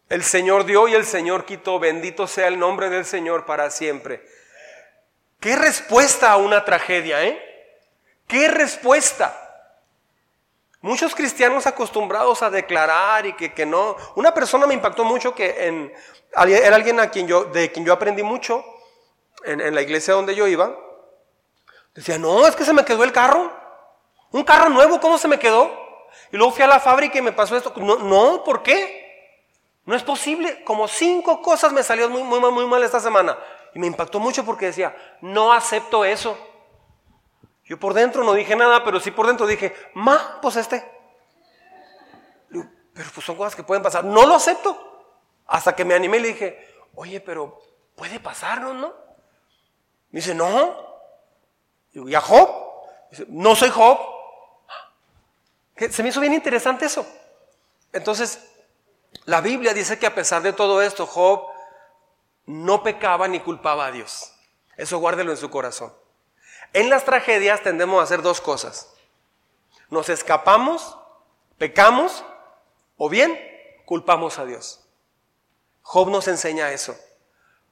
El 0.08 0.22
Señor 0.22 0.64
dio 0.64 0.88
y 0.88 0.94
el 0.94 1.04
Señor 1.04 1.44
quitó, 1.44 1.78
bendito 1.78 2.26
sea 2.26 2.46
el 2.46 2.58
nombre 2.58 2.88
del 2.88 3.04
Señor 3.04 3.44
para 3.44 3.70
siempre. 3.70 4.24
¿Qué 5.40 5.56
respuesta 5.56 6.30
a 6.30 6.36
una 6.36 6.64
tragedia, 6.64 7.24
eh? 7.24 7.44
¿Qué 8.26 8.48
respuesta? 8.48 9.44
Muchos 10.80 11.14
cristianos 11.14 11.66
acostumbrados 11.66 12.42
a 12.42 12.50
declarar 12.50 13.26
y 13.26 13.34
que, 13.34 13.52
que 13.52 13.66
no. 13.66 13.96
Una 14.14 14.32
persona 14.32 14.66
me 14.66 14.74
impactó 14.74 15.04
mucho 15.04 15.34
que 15.34 15.66
en, 15.66 15.92
era 16.32 16.76
alguien 16.76 17.00
a 17.00 17.10
quien 17.10 17.26
yo, 17.26 17.44
de 17.44 17.70
quien 17.72 17.84
yo 17.84 17.92
aprendí 17.92 18.22
mucho 18.22 18.64
en, 19.44 19.60
en 19.60 19.74
la 19.74 19.82
iglesia 19.82 20.14
donde 20.14 20.34
yo 20.36 20.46
iba 20.46 20.87
Decía, 21.98 22.16
no, 22.16 22.46
es 22.46 22.54
que 22.54 22.64
se 22.64 22.72
me 22.72 22.84
quedó 22.84 23.02
el 23.02 23.10
carro. 23.10 23.52
Un 24.30 24.44
carro 24.44 24.68
nuevo, 24.68 25.00
¿cómo 25.00 25.18
se 25.18 25.26
me 25.26 25.36
quedó? 25.36 25.68
Y 26.30 26.36
luego 26.36 26.52
fui 26.52 26.62
a 26.62 26.68
la 26.68 26.78
fábrica 26.78 27.18
y 27.18 27.22
me 27.22 27.32
pasó 27.32 27.56
esto. 27.56 27.72
No, 27.74 27.96
no, 27.96 28.44
¿por 28.44 28.62
qué? 28.62 29.42
No 29.84 29.96
es 29.96 30.04
posible. 30.04 30.62
Como 30.62 30.86
cinco 30.86 31.42
cosas 31.42 31.72
me 31.72 31.82
salieron 31.82 32.12
muy, 32.12 32.22
muy, 32.22 32.52
muy 32.52 32.66
mal 32.66 32.84
esta 32.84 33.00
semana. 33.00 33.36
Y 33.74 33.80
me 33.80 33.88
impactó 33.88 34.20
mucho 34.20 34.44
porque 34.44 34.66
decía, 34.66 34.94
no 35.22 35.52
acepto 35.52 36.04
eso. 36.04 36.38
Yo 37.64 37.80
por 37.80 37.94
dentro 37.94 38.22
no 38.22 38.32
dije 38.32 38.54
nada, 38.54 38.84
pero 38.84 39.00
sí 39.00 39.10
por 39.10 39.26
dentro 39.26 39.44
dije, 39.48 39.74
ma, 39.94 40.38
pues 40.40 40.54
este. 40.54 40.88
Pero 42.48 43.10
pues 43.12 43.26
son 43.26 43.34
cosas 43.34 43.56
que 43.56 43.64
pueden 43.64 43.82
pasar. 43.82 44.04
No 44.04 44.24
lo 44.24 44.36
acepto. 44.36 45.02
Hasta 45.48 45.74
que 45.74 45.84
me 45.84 45.94
animé 45.94 46.18
y 46.18 46.20
le 46.20 46.28
dije, 46.28 46.76
oye, 46.94 47.20
pero 47.20 47.60
puede 47.96 48.20
pasarnos, 48.20 48.76
¿no? 48.76 48.94
Me 50.10 50.20
dice, 50.20 50.32
no, 50.32 50.87
¿y 52.06 52.14
a 52.14 52.20
Job? 52.20 52.68
no 53.28 53.56
soy 53.56 53.70
Job. 53.70 53.98
Se 55.90 56.02
me 56.02 56.10
hizo 56.10 56.20
bien 56.20 56.34
interesante 56.34 56.86
eso. 56.86 57.06
Entonces, 57.92 58.46
la 59.24 59.40
Biblia 59.40 59.72
dice 59.72 59.98
que 59.98 60.06
a 60.06 60.14
pesar 60.14 60.42
de 60.42 60.52
todo 60.52 60.82
esto, 60.82 61.06
Job 61.06 61.46
no 62.46 62.82
pecaba 62.82 63.28
ni 63.28 63.40
culpaba 63.40 63.86
a 63.86 63.92
Dios. 63.92 64.32
Eso 64.76 64.98
guárdelo 64.98 65.30
en 65.30 65.36
su 65.36 65.50
corazón. 65.50 65.92
En 66.72 66.90
las 66.90 67.04
tragedias 67.04 67.62
tendemos 67.62 68.00
a 68.00 68.04
hacer 68.04 68.22
dos 68.22 68.40
cosas. 68.40 68.92
Nos 69.90 70.08
escapamos, 70.08 70.96
pecamos, 71.56 72.24
o 72.96 73.08
bien 73.08 73.38
culpamos 73.86 74.38
a 74.38 74.44
Dios. 74.44 74.84
Job 75.82 76.10
nos 76.10 76.28
enseña 76.28 76.72
eso. 76.72 76.96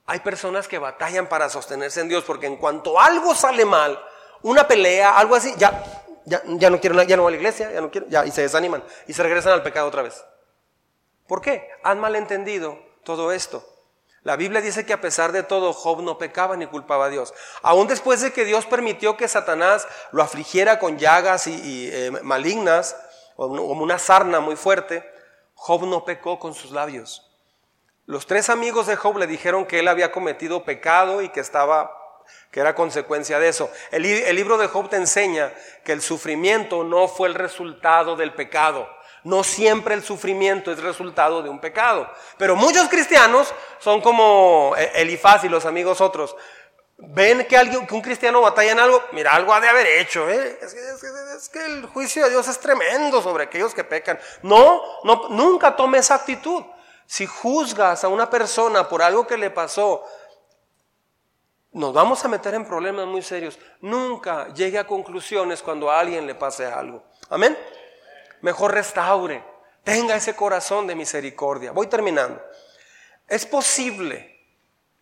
Hay 0.06 0.20
personas 0.20 0.68
que 0.68 0.78
batallan 0.78 1.28
para 1.28 1.50
sostenerse 1.50 2.00
en 2.00 2.08
Dios 2.08 2.24
porque 2.24 2.46
en 2.46 2.56
cuanto 2.56 2.98
algo 2.98 3.34
sale 3.34 3.64
mal, 3.64 4.02
una 4.42 4.66
pelea, 4.66 5.16
algo 5.16 5.34
así, 5.34 5.54
ya, 5.56 5.82
ya, 6.24 6.42
ya 6.46 6.70
no 6.70 6.80
quiero, 6.80 7.00
ya 7.02 7.16
no 7.16 7.22
voy 7.22 7.30
a 7.30 7.36
la 7.36 7.36
iglesia, 7.38 7.72
ya 7.72 7.80
no 7.80 7.90
quiero, 7.90 8.06
ya, 8.08 8.24
y 8.26 8.30
se 8.30 8.42
desaniman 8.42 8.82
y 9.06 9.12
se 9.12 9.22
regresan 9.22 9.52
al 9.52 9.62
pecado 9.62 9.88
otra 9.88 10.02
vez. 10.02 10.24
¿Por 11.26 11.40
qué? 11.40 11.68
Han 11.82 12.00
malentendido 12.00 12.78
todo 13.04 13.32
esto. 13.32 13.64
La 14.26 14.34
Biblia 14.34 14.60
dice 14.60 14.84
que 14.84 14.92
a 14.92 15.00
pesar 15.00 15.30
de 15.30 15.44
todo, 15.44 15.72
Job 15.72 16.02
no 16.02 16.18
pecaba 16.18 16.56
ni 16.56 16.66
culpaba 16.66 17.06
a 17.06 17.08
Dios. 17.08 17.32
Aún 17.62 17.86
después 17.86 18.20
de 18.20 18.32
que 18.32 18.44
Dios 18.44 18.66
permitió 18.66 19.16
que 19.16 19.28
Satanás 19.28 19.86
lo 20.10 20.20
afligiera 20.20 20.80
con 20.80 20.98
llagas 20.98 21.46
y, 21.46 21.88
eh, 21.92 22.10
malignas, 22.22 22.96
como 23.36 23.84
una 23.84 24.00
sarna 24.00 24.40
muy 24.40 24.56
fuerte, 24.56 25.08
Job 25.54 25.86
no 25.86 26.04
pecó 26.04 26.40
con 26.40 26.54
sus 26.54 26.72
labios. 26.72 27.30
Los 28.04 28.26
tres 28.26 28.50
amigos 28.50 28.88
de 28.88 28.96
Job 28.96 29.16
le 29.16 29.28
dijeron 29.28 29.64
que 29.64 29.78
él 29.78 29.86
había 29.86 30.10
cometido 30.10 30.64
pecado 30.64 31.22
y 31.22 31.28
que 31.28 31.38
estaba 31.38 31.95
que 32.50 32.60
era 32.60 32.74
consecuencia 32.74 33.38
de 33.38 33.48
eso. 33.48 33.70
El, 33.90 34.02
libro 34.02 34.58
de 34.58 34.68
Job 34.68 34.88
te 34.88 34.96
enseña 34.96 35.52
que 35.84 35.92
el 35.92 36.02
sufrimiento 36.02 36.84
no 36.84 37.08
fue 37.08 37.28
el 37.28 37.34
resultado 37.34 38.16
del 38.16 38.32
pecado. 38.32 38.88
No 39.24 39.42
siempre 39.42 39.94
el 39.94 40.04
sufrimiento 40.04 40.70
es 40.70 40.82
resultado 40.82 41.42
de 41.42 41.50
un 41.50 41.60
pecado. 41.60 42.08
Pero 42.38 42.54
muchos 42.54 42.88
cristianos 42.88 43.52
son 43.78 44.00
como 44.00 44.74
Elifaz 44.94 45.44
y 45.44 45.48
los 45.48 45.66
amigos 45.66 46.00
otros. 46.00 46.36
Ven 46.98 47.46
que, 47.46 47.58
alguien, 47.58 47.86
que 47.86 47.94
un 47.94 48.00
cristiano 48.00 48.40
batalla 48.40 48.72
en 48.72 48.80
algo, 48.80 49.02
mira, 49.12 49.32
algo 49.32 49.52
ha 49.52 49.60
de 49.60 49.68
haber 49.68 49.86
hecho. 49.86 50.28
¿eh? 50.30 50.58
Es, 50.62 50.72
es, 50.72 51.48
que 51.50 51.62
el 51.64 51.84
juicio 51.86 52.24
de 52.24 52.30
Dios 52.30 52.48
es 52.48 52.58
tremendo 52.58 53.20
sobre 53.20 53.44
aquellos 53.44 53.74
que 53.74 53.84
pecan. 53.84 54.18
No, 54.42 54.82
no, 55.04 55.28
nunca 55.28 55.76
tome 55.76 55.98
esa 55.98 56.14
actitud. 56.14 56.64
Si 57.04 57.26
juzgas 57.26 58.02
a 58.02 58.08
una 58.08 58.30
persona 58.30 58.88
por 58.88 59.02
algo 59.02 59.26
que 59.26 59.36
le 59.36 59.50
pasó, 59.50 60.04
nos 61.76 61.92
vamos 61.92 62.24
a 62.24 62.28
meter 62.28 62.54
en 62.54 62.64
problemas 62.64 63.06
muy 63.06 63.20
serios. 63.20 63.58
Nunca 63.82 64.48
llegue 64.54 64.78
a 64.78 64.86
conclusiones 64.86 65.60
cuando 65.60 65.90
a 65.90 66.00
alguien 66.00 66.26
le 66.26 66.34
pase 66.34 66.64
algo. 66.64 67.04
Amén. 67.28 67.56
Mejor 68.40 68.72
restaure. 68.72 69.44
Tenga 69.84 70.16
ese 70.16 70.34
corazón 70.34 70.86
de 70.86 70.94
misericordia. 70.94 71.72
Voy 71.72 71.86
terminando. 71.86 72.42
Es 73.28 73.44
posible, 73.44 74.40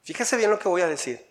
fíjese 0.03 0.37
bien 0.37 0.51
lo 0.51 0.59
que 0.59 0.69
voy 0.69 0.83
a 0.83 0.89
decir. 0.89 1.25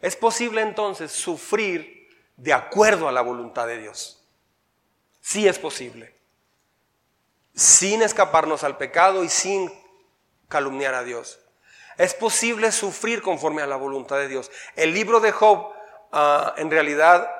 Es 0.00 0.16
posible 0.16 0.62
entonces 0.62 1.12
sufrir 1.12 2.08
de 2.36 2.52
acuerdo 2.52 3.06
a 3.06 3.12
la 3.12 3.20
voluntad 3.20 3.68
de 3.68 3.78
Dios. 3.78 4.26
Sí 5.20 5.46
es 5.46 5.60
posible. 5.60 6.12
Sin 7.54 8.02
escaparnos 8.02 8.64
al 8.64 8.78
pecado 8.78 9.22
y 9.22 9.28
sin 9.28 9.72
calumniar 10.48 10.94
a 10.94 11.04
Dios. 11.04 11.38
Es 11.98 12.14
posible 12.14 12.72
sufrir 12.72 13.22
conforme 13.22 13.62
a 13.62 13.66
la 13.66 13.76
voluntad 13.76 14.16
de 14.16 14.28
Dios. 14.28 14.50
El 14.76 14.94
libro 14.94 15.20
de 15.20 15.32
Job 15.32 15.72
ah, 16.12 16.54
en 16.56 16.70
realidad 16.70 17.30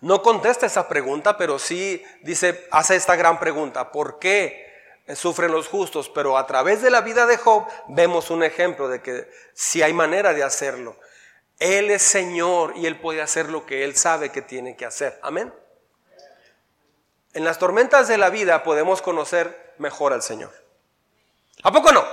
no 0.00 0.22
contesta 0.22 0.66
esa 0.66 0.88
pregunta, 0.88 1.36
pero 1.36 1.58
sí 1.58 2.02
dice, 2.22 2.66
hace 2.70 2.96
esta 2.96 3.16
gran 3.16 3.38
pregunta, 3.40 3.90
¿por 3.92 4.18
qué 4.18 4.66
sufren 5.14 5.52
los 5.52 5.68
justos? 5.68 6.08
Pero 6.08 6.36
a 6.36 6.46
través 6.46 6.82
de 6.82 6.90
la 6.90 7.00
vida 7.00 7.26
de 7.26 7.36
Job 7.36 7.66
vemos 7.88 8.30
un 8.30 8.42
ejemplo 8.42 8.88
de 8.88 9.02
que 9.02 9.30
si 9.54 9.82
hay 9.82 9.92
manera 9.92 10.32
de 10.32 10.44
hacerlo. 10.44 10.96
Él 11.58 11.90
es 11.90 12.02
Señor 12.02 12.74
y 12.76 12.86
Él 12.86 13.00
puede 13.00 13.22
hacer 13.22 13.48
lo 13.48 13.64
que 13.64 13.84
Él 13.84 13.96
sabe 13.96 14.30
que 14.30 14.42
tiene 14.42 14.76
que 14.76 14.84
hacer. 14.84 15.18
Amén. 15.22 15.52
En 17.32 17.44
las 17.44 17.58
tormentas 17.58 18.08
de 18.08 18.18
la 18.18 18.30
vida 18.30 18.62
podemos 18.62 19.02
conocer 19.02 19.74
mejor 19.78 20.12
al 20.12 20.22
Señor. 20.22 20.52
¿A 21.62 21.72
poco 21.72 21.92
no? 21.92 22.05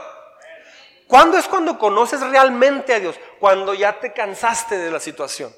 ¿Cuándo 1.13 1.37
es 1.37 1.47
cuando 1.47 1.77
conoces 1.77 2.21
realmente 2.21 2.91
a 2.91 2.99
Dios? 2.99 3.19
Cuando 3.39 3.75
ya 3.75 3.99
te 3.99 4.13
cansaste 4.13 4.79
de 4.79 4.89
la 4.89 4.99
situación. 4.99 5.55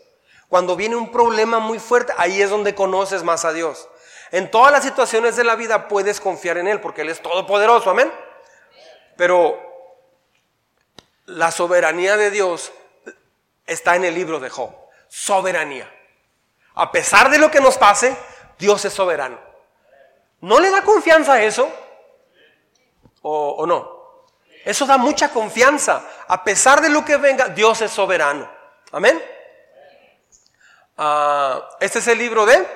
Cuando 0.49 0.76
viene 0.76 0.98
un 0.98 1.14
problema 1.14 1.60
muy 1.60 1.80
fuerte, 1.80 2.11
ahí 2.18 2.41
es 2.41 2.49
donde 2.49 2.76
conoces 2.76 3.23
más 3.23 3.45
a 3.45 3.53
Dios. 3.53 3.88
En 4.32 4.52
todas 4.52 4.69
las 4.73 4.84
situaciones 4.84 5.38
de 5.38 5.45
la 5.45 5.56
vida 5.56 5.88
puedes 5.88 6.19
confiar 6.19 6.57
en 6.57 6.68
Él 6.68 6.82
porque 6.82 7.03
Él 7.03 7.10
es 7.10 7.22
todopoderoso, 7.22 7.90
amén. 7.90 8.11
Pero 9.15 9.57
la 11.26 11.52
soberanía 11.52 12.18
de 12.18 12.32
Dios 12.32 12.73
está 13.65 13.95
en 13.95 14.03
el 14.03 14.14
libro 14.14 14.41
de 14.41 14.49
Job. 14.49 14.76
Soberanía. 15.07 15.90
A 16.73 16.91
pesar 16.91 17.30
de 17.30 17.38
lo 17.38 17.49
que 17.49 17.61
nos 17.61 17.77
pase, 17.77 18.14
Dios 18.60 18.84
es 18.84 18.91
soberano. 18.91 19.40
¿No 20.41 20.60
le 20.60 20.69
da 20.69 20.82
confianza 20.82 21.36
a 21.36 21.44
eso? 21.44 21.72
¿O, 23.22 23.65
no? 23.65 23.94
Eso 24.65 24.87
da 24.87 24.97
mucha 24.97 25.29
confianza. 25.29 26.03
A 26.27 26.43
pesar 26.43 26.81
de 26.81 26.89
lo 26.89 27.05
que 27.05 27.17
venga, 27.17 27.49
Dios 27.49 27.81
es 27.81 27.91
soberano. 27.91 28.51
Amén. 28.91 29.23
Ah, 30.97 31.69
este 31.79 31.99
es 31.99 32.07
el 32.07 32.17
libro 32.17 32.47
de 32.47 32.67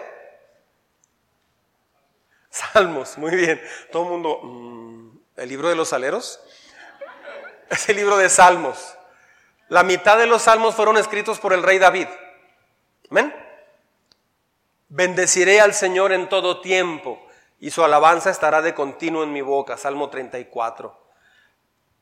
Salmos. 2.51 3.17
Muy 3.17 3.35
bien. 3.35 3.59
Todo 3.91 4.03
el 4.03 4.09
mundo, 4.09 4.39
mm, 4.43 5.17
el 5.37 5.49
libro 5.49 5.67
de 5.67 5.75
los 5.75 5.91
aleros. 5.91 6.39
Es 7.69 7.89
el 7.89 7.95
libro 7.95 8.17
de 8.17 8.29
Salmos. 8.29 8.95
La 9.67 9.83
mitad 9.83 10.17
de 10.17 10.25
los 10.25 10.43
salmos 10.43 10.73
fueron 10.75 10.97
escritos 10.97 11.39
por 11.39 11.53
el 11.53 11.61
rey 11.61 11.77
David. 11.77 12.07
Amén. 13.11 13.33
Bendeciré 14.89 15.61
al 15.61 15.75
Señor 15.75 16.11
en 16.11 16.27
todo 16.27 16.61
tiempo 16.61 17.23
y 17.59 17.69
su 17.69 17.83
alabanza 17.83 18.31
estará 18.31 18.61
de 18.63 18.73
continuo 18.73 19.23
en 19.23 19.31
mi 19.31 19.41
boca. 19.41 19.77
Salmo 19.77 20.09
34. 20.09 21.08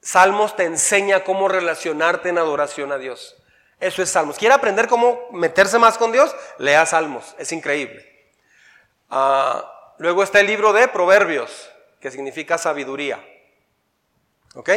Salmos 0.02 0.56
te 0.56 0.64
enseña 0.64 1.24
cómo 1.24 1.48
relacionarte 1.48 2.30
en 2.30 2.38
adoración 2.38 2.91
a 2.91 2.98
Dios. 2.98 3.36
Eso 3.80 4.02
es 4.02 4.10
Salmos. 4.10 4.38
¿Quiere 4.38 4.56
aprender 4.56 4.88
cómo 4.88 5.30
meterse 5.32 5.78
más 5.78 5.98
con 5.98 6.11
Dios? 6.11 6.36
Lea 6.57 6.86
Salmos. 6.86 7.36
Es 7.38 7.52
increíble. 7.52 8.34
Ah, 9.10 9.94
luego 9.99 10.24
está 10.24 10.40
el 10.40 10.48
libro 10.48 10.74
de 10.74 10.88
Proverbios, 10.88 11.69
que 11.99 12.10
significa 12.10 12.57
sabiduría. 12.57 13.24
¿Ok? 14.56 14.69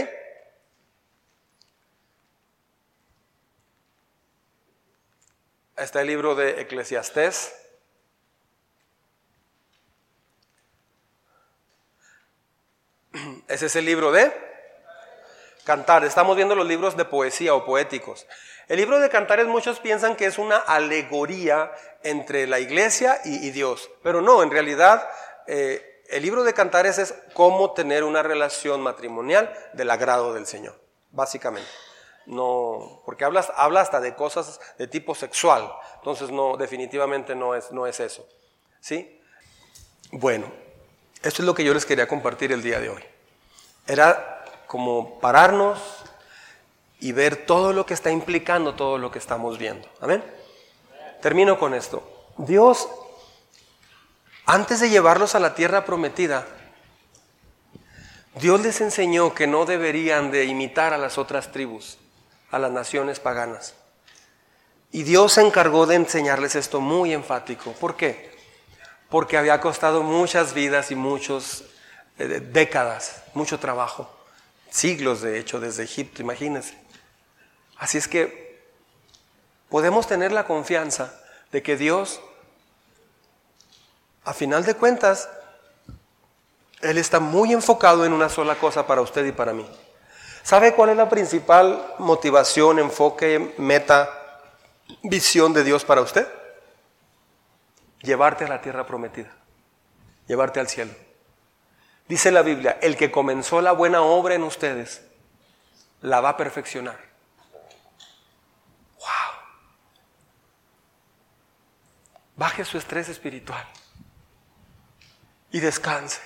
Está 5.77 6.03
el 6.03 6.09
libro 6.09 6.35
de 6.35 6.61
Eclesiastés. 6.61 7.55
Ese 13.49 13.67
es 13.67 13.77
el 13.77 13.87
libro 13.87 14.13
de 14.13 14.50
Cantar. 15.71 16.03
Estamos 16.03 16.35
viendo 16.35 16.57
los 16.57 16.67
libros 16.67 16.97
de 16.97 17.05
poesía 17.05 17.55
o 17.55 17.65
poéticos. 17.65 18.27
El 18.67 18.79
libro 18.79 18.99
de 18.99 19.09
Cantares 19.09 19.47
muchos 19.47 19.79
piensan 19.79 20.17
que 20.17 20.27
es 20.27 20.37
una 20.37 20.57
alegoría 20.57 21.71
entre 22.03 22.49
la 22.49 22.59
iglesia 22.59 23.21
y, 23.25 23.51
Dios, 23.51 23.89
pero 24.03 24.21
no, 24.21 24.43
en 24.43 24.51
realidad 24.51 25.09
eh, 25.47 26.03
el 26.09 26.25
libro 26.25 26.43
de 26.43 26.55
Cantares 26.55 26.99
es 26.99 27.15
cómo 27.35 27.73
tener 27.73 28.03
una 28.03 28.21
relación 28.21 28.81
matrimonial 28.81 29.55
del 29.73 29.93
agrado 29.93 30.35
del 30.35 30.45
Señor, 30.45 30.75
básicamente. 31.13 31.71
No, 32.27 33.03
porque 33.07 33.25
habla, 33.25 33.47
habla 33.55 33.81
hasta 33.81 34.01
de 34.01 34.17
cosas 34.17 34.59
de 34.77 34.89
tipo 34.89 35.15
sexual. 35.15 35.73
Entonces, 35.99 36.33
no, 36.33 36.57
definitivamente 36.57 37.37
no 37.37 37.55
es, 37.55 37.71
no 37.71 37.87
es 37.87 38.01
eso. 38.01 38.27
¿Sí? 38.81 39.23
Bueno, 40.11 40.51
esto 41.23 41.43
es 41.43 41.47
lo 41.47 41.55
que 41.55 41.63
yo 41.63 41.73
les 41.73 41.87
quería 41.87 42.09
compartir 42.09 42.51
el 42.51 42.61
día 42.61 42.81
de 42.81 42.89
hoy. 42.89 43.05
Era 43.87 44.40
como 44.71 45.19
pararnos 45.19 45.81
y 47.01 47.11
ver 47.11 47.45
todo 47.45 47.73
lo 47.73 47.87
que 47.87 47.93
está 47.93 48.13
implicando 48.13 48.77
todo 48.77 48.99
lo 48.99 49.11
que 49.11 49.19
estamos 49.19 49.59
viendo. 49.59 49.89
Amén. 50.01 50.23
Termino 51.21 51.59
con 51.59 51.75
esto. 51.75 52.09
Dios, 52.37 52.89
antes 54.47 54.79
de 54.79 54.89
llevarlos 54.89 55.35
a 55.35 55.41
la 55.41 55.57
tierra 55.57 55.85
prometida, 55.85 56.47
Dios 58.37 58.61
les 58.61 58.81
enseñó 58.81 59.35
que 59.35 59.49
no 59.49 59.65
deberían 59.67 60.31
de 60.31 60.45
imitar 60.45 60.95
a 60.95 60.99
las 60.99 61.19
otras 61.19 61.51
tribus 61.51 61.99
a 62.53 62.61
las 62.61 62.71
naciones 62.71 63.19
paganas. 63.19 63.75
Y 64.93 65.03
Dios 65.03 65.33
se 65.33 65.41
encargó 65.41 65.87
de 65.87 65.97
enseñarles 65.97 66.55
esto 66.55 66.81
muy 66.81 67.13
enfático. 67.13 67.73
¿Por 67.73 67.97
qué? 67.97 68.39
Porque 69.09 69.37
había 69.37 69.61
costado 69.61 70.05
muchas 70.05 70.55
vidas 70.55 70.93
y 70.93 70.95
muchas 70.95 71.65
eh, 72.19 72.39
décadas, 72.53 73.25
mucho 73.35 73.59
trabajo, 73.59 74.20
siglos 74.71 75.21
de 75.21 75.39
hecho 75.39 75.61
desde 75.61 75.85
Egipto, 75.85 76.23
imagínense. 76.23 76.79
Así 77.77 77.99
es 77.99 78.09
que 78.09 78.63
podemos 79.69 80.07
tener 80.07 80.33
la 80.33 80.45
confianza 80.45 81.15
de 81.53 81.63
que 81.63 81.77
Dios, 81.77 82.21
a 84.25 84.33
final 84.33 84.65
de 84.65 84.75
cuentas, 84.75 85.29
Él 86.83 86.99
está 86.99 87.21
muy 87.21 87.53
enfocado 87.53 88.05
en 88.05 88.13
una 88.13 88.29
sola 88.29 88.57
cosa 88.57 88.87
para 88.87 89.01
usted 89.01 89.25
y 89.27 89.33
para 89.33 89.53
mí. 89.53 89.69
¿Sabe 90.43 90.75
cuál 90.75 90.91
es 90.91 90.97
la 90.97 91.09
principal 91.09 91.95
motivación, 91.99 92.79
enfoque, 92.79 93.55
meta, 93.59 94.11
visión 95.03 95.53
de 95.53 95.65
Dios 95.65 95.85
para 95.85 96.01
usted? 96.01 96.27
Llevarte 98.03 98.45
a 98.45 98.49
la 98.49 98.63
tierra 98.63 98.87
prometida, 98.87 99.31
llevarte 100.27 100.61
al 100.61 100.69
cielo. 100.69 100.93
Dice 102.11 102.32
la 102.32 102.43
Biblia, 102.43 102.77
el 102.82 102.97
que 102.97 103.12
comenzó 103.12 103.61
la 103.61 103.70
buena 103.70 104.03
obra 104.03 104.35
en 104.35 104.43
ustedes, 104.43 105.01
la 106.01 106.20
va 106.20 106.31
a 106.31 106.37
perfeccionar. 106.37 106.99
Wow. 108.99 109.09
Baje 112.35 112.65
su 112.65 112.78
estrés 112.78 113.09
espiritual 113.09 113.65
y 115.53 115.61
descanse. 115.61 116.20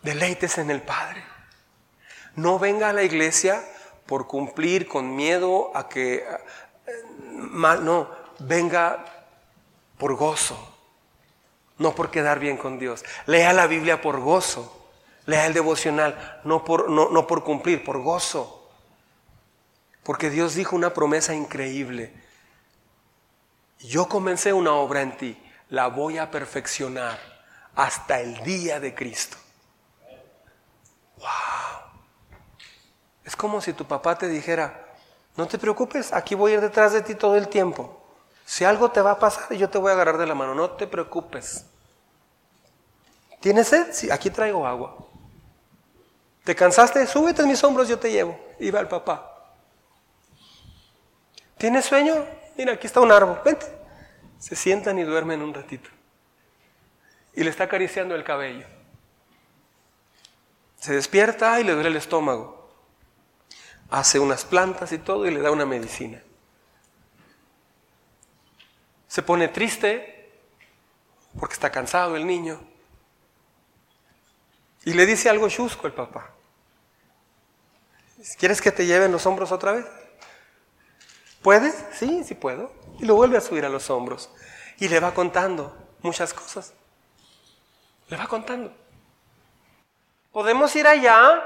Deleites 0.00 0.58
en 0.58 0.70
el 0.70 0.82
Padre. 0.82 1.24
No 2.36 2.60
venga 2.60 2.90
a 2.90 2.92
la 2.92 3.02
iglesia 3.02 3.64
por 4.06 4.28
cumplir 4.28 4.86
con 4.86 5.16
miedo 5.16 5.72
a 5.74 5.88
que 5.88 6.18
eh, 6.18 7.04
no, 7.26 8.12
venga 8.38 9.04
por 9.98 10.14
gozo, 10.14 10.75
no 11.78 11.94
por 11.94 12.10
quedar 12.10 12.38
bien 12.38 12.56
con 12.56 12.78
Dios. 12.78 13.04
Lea 13.26 13.52
la 13.52 13.66
Biblia 13.66 14.00
por 14.00 14.20
gozo. 14.20 14.72
Lea 15.26 15.46
el 15.46 15.54
devocional, 15.54 16.40
no 16.44 16.64
por, 16.64 16.88
no, 16.88 17.10
no 17.10 17.26
por 17.26 17.42
cumplir, 17.42 17.82
por 17.84 18.00
gozo. 18.00 18.70
Porque 20.04 20.30
Dios 20.30 20.54
dijo 20.54 20.76
una 20.76 20.94
promesa 20.94 21.34
increíble. 21.34 22.12
Yo 23.80 24.08
comencé 24.08 24.52
una 24.52 24.72
obra 24.72 25.02
en 25.02 25.16
ti, 25.16 25.36
la 25.68 25.88
voy 25.88 26.18
a 26.18 26.30
perfeccionar 26.30 27.18
hasta 27.74 28.20
el 28.20 28.42
día 28.44 28.78
de 28.78 28.94
Cristo. 28.94 29.36
Wow. 31.18 31.26
Es 33.24 33.34
como 33.34 33.60
si 33.60 33.72
tu 33.72 33.84
papá 33.84 34.16
te 34.16 34.28
dijera, 34.28 34.94
no 35.36 35.48
te 35.48 35.58
preocupes, 35.58 36.12
aquí 36.12 36.36
voy 36.36 36.52
a 36.52 36.54
ir 36.54 36.60
detrás 36.60 36.92
de 36.92 37.02
ti 37.02 37.16
todo 37.16 37.36
el 37.36 37.48
tiempo. 37.48 38.05
Si 38.46 38.64
algo 38.64 38.92
te 38.92 39.00
va 39.00 39.10
a 39.10 39.18
pasar, 39.18 39.52
yo 39.54 39.68
te 39.68 39.76
voy 39.76 39.90
a 39.90 39.94
agarrar 39.94 40.18
de 40.18 40.26
la 40.26 40.34
mano, 40.34 40.54
no 40.54 40.70
te 40.70 40.86
preocupes. 40.86 41.66
¿Tienes 43.40 43.66
sed? 43.66 43.88
Sí, 43.92 44.08
aquí 44.08 44.30
traigo 44.30 44.64
agua. 44.64 44.96
¿Te 46.44 46.54
cansaste? 46.54 47.04
Súbete 47.08 47.42
en 47.42 47.48
mis 47.48 47.62
hombros, 47.64 47.88
yo 47.88 47.98
te 47.98 48.10
llevo. 48.10 48.38
Iba 48.60 48.78
el 48.78 48.86
papá. 48.86 49.50
¿Tienes 51.58 51.86
sueño? 51.86 52.24
Mira, 52.56 52.74
aquí 52.74 52.86
está 52.86 53.00
un 53.00 53.10
árbol. 53.10 53.40
Vente. 53.44 53.66
Se 54.38 54.54
sientan 54.54 54.96
y 55.00 55.02
duermen 55.02 55.42
un 55.42 55.52
ratito. 55.52 55.90
Y 57.34 57.42
le 57.42 57.50
está 57.50 57.64
acariciando 57.64 58.14
el 58.14 58.22
cabello. 58.22 58.66
Se 60.76 60.94
despierta 60.94 61.58
y 61.58 61.64
le 61.64 61.72
duele 61.72 61.88
el 61.88 61.96
estómago. 61.96 62.70
Hace 63.90 64.20
unas 64.20 64.44
plantas 64.44 64.92
y 64.92 64.98
todo 64.98 65.26
y 65.26 65.32
le 65.32 65.40
da 65.40 65.50
una 65.50 65.66
medicina. 65.66 66.22
Se 69.16 69.22
pone 69.22 69.48
triste 69.48 70.30
porque 71.40 71.54
está 71.54 71.72
cansado 71.72 72.16
el 72.16 72.26
niño. 72.26 72.60
Y 74.84 74.92
le 74.92 75.06
dice 75.06 75.30
algo 75.30 75.48
chusco 75.48 75.86
el 75.86 75.94
papá. 75.94 76.34
¿Quieres 78.38 78.60
que 78.60 78.70
te 78.72 78.84
lleven 78.84 79.12
los 79.12 79.24
hombros 79.24 79.52
otra 79.52 79.72
vez? 79.72 79.86
¿Puedes? 81.40 81.82
Sí, 81.94 82.24
sí 82.24 82.34
puedo. 82.34 82.70
Y 82.98 83.06
lo 83.06 83.14
vuelve 83.14 83.38
a 83.38 83.40
subir 83.40 83.64
a 83.64 83.70
los 83.70 83.88
hombros. 83.88 84.28
Y 84.76 84.88
le 84.88 85.00
va 85.00 85.14
contando 85.14 85.74
muchas 86.02 86.34
cosas. 86.34 86.74
Le 88.08 88.18
va 88.18 88.28
contando. 88.28 88.70
¿Podemos 90.30 90.76
ir 90.76 90.86
allá? 90.86 91.42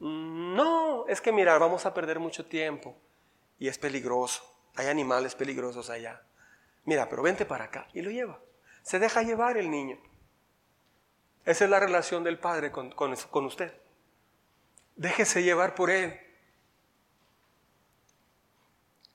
No, 0.00 1.06
es 1.08 1.22
que 1.22 1.32
mira, 1.32 1.56
vamos 1.56 1.86
a 1.86 1.94
perder 1.94 2.20
mucho 2.20 2.44
tiempo. 2.44 2.94
Y 3.58 3.68
es 3.68 3.78
peligroso. 3.78 4.42
Hay 4.76 4.88
animales 4.88 5.34
peligrosos 5.34 5.88
allá. 5.88 6.22
Mira, 6.84 7.08
pero 7.08 7.22
vente 7.22 7.44
para 7.44 7.64
acá. 7.64 7.88
Y 7.92 8.02
lo 8.02 8.10
lleva. 8.10 8.38
Se 8.82 8.98
deja 8.98 9.22
llevar 9.22 9.56
el 9.56 9.70
niño. 9.70 9.98
Esa 11.44 11.64
es 11.64 11.70
la 11.70 11.80
relación 11.80 12.24
del 12.24 12.38
Padre 12.38 12.70
con, 12.70 12.90
con 12.92 13.44
usted. 13.44 13.72
Déjese 14.96 15.42
llevar 15.42 15.74
por 15.74 15.90
Él. 15.90 16.18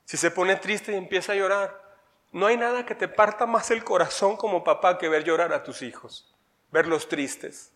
Si 0.06 0.18
se 0.18 0.31
pone 0.31 0.56
triste 0.57 0.91
y 0.91 0.95
empieza 0.95 1.31
a 1.31 1.35
llorar, 1.35 1.84
no 2.31 2.48
hay 2.48 2.57
nada 2.57 2.85
que 2.85 2.95
te 2.95 3.07
parta 3.07 3.45
más 3.45 3.72
el 3.72 3.84
corazón 3.84 4.38
como 4.38 4.64
papá 4.64 4.98
que 4.98 5.10
ver 5.10 5.23
llorar 5.23 5.53
a 5.53 5.64
tus 5.64 5.81
hijos, 5.81 6.31
verlos 6.72 7.07
tristes. 7.07 7.72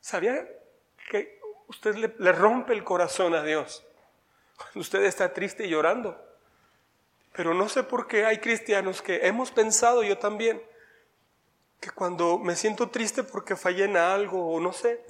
¿Sabía 0.00 0.46
que 1.10 1.40
usted 1.68 1.94
le, 1.94 2.32
rompe 2.32 2.72
el 2.72 2.84
corazón 2.84 3.34
a 3.34 3.42
Dios 3.42 3.86
usted 4.74 5.04
está 5.04 5.32
triste 5.32 5.66
y 5.66 5.70
llorando? 5.70 6.18
Pero 7.36 7.52
no 7.52 7.68
sé 7.68 7.82
por 7.82 8.08
qué 8.08 8.24
hay 8.24 8.38
cristianos 8.38 9.02
que 9.02 9.26
hemos 9.26 9.50
pensado, 9.50 10.02
yo 10.02 10.16
también, 10.16 10.62
que 11.78 11.90
cuando 11.90 12.38
me 12.38 12.56
siento 12.56 12.88
triste 12.88 13.22
porque 13.22 13.56
fallé 13.56 13.84
en 13.84 13.98
algo 13.98 14.54
o 14.54 14.58
no 14.58 14.72
sé, 14.72 15.04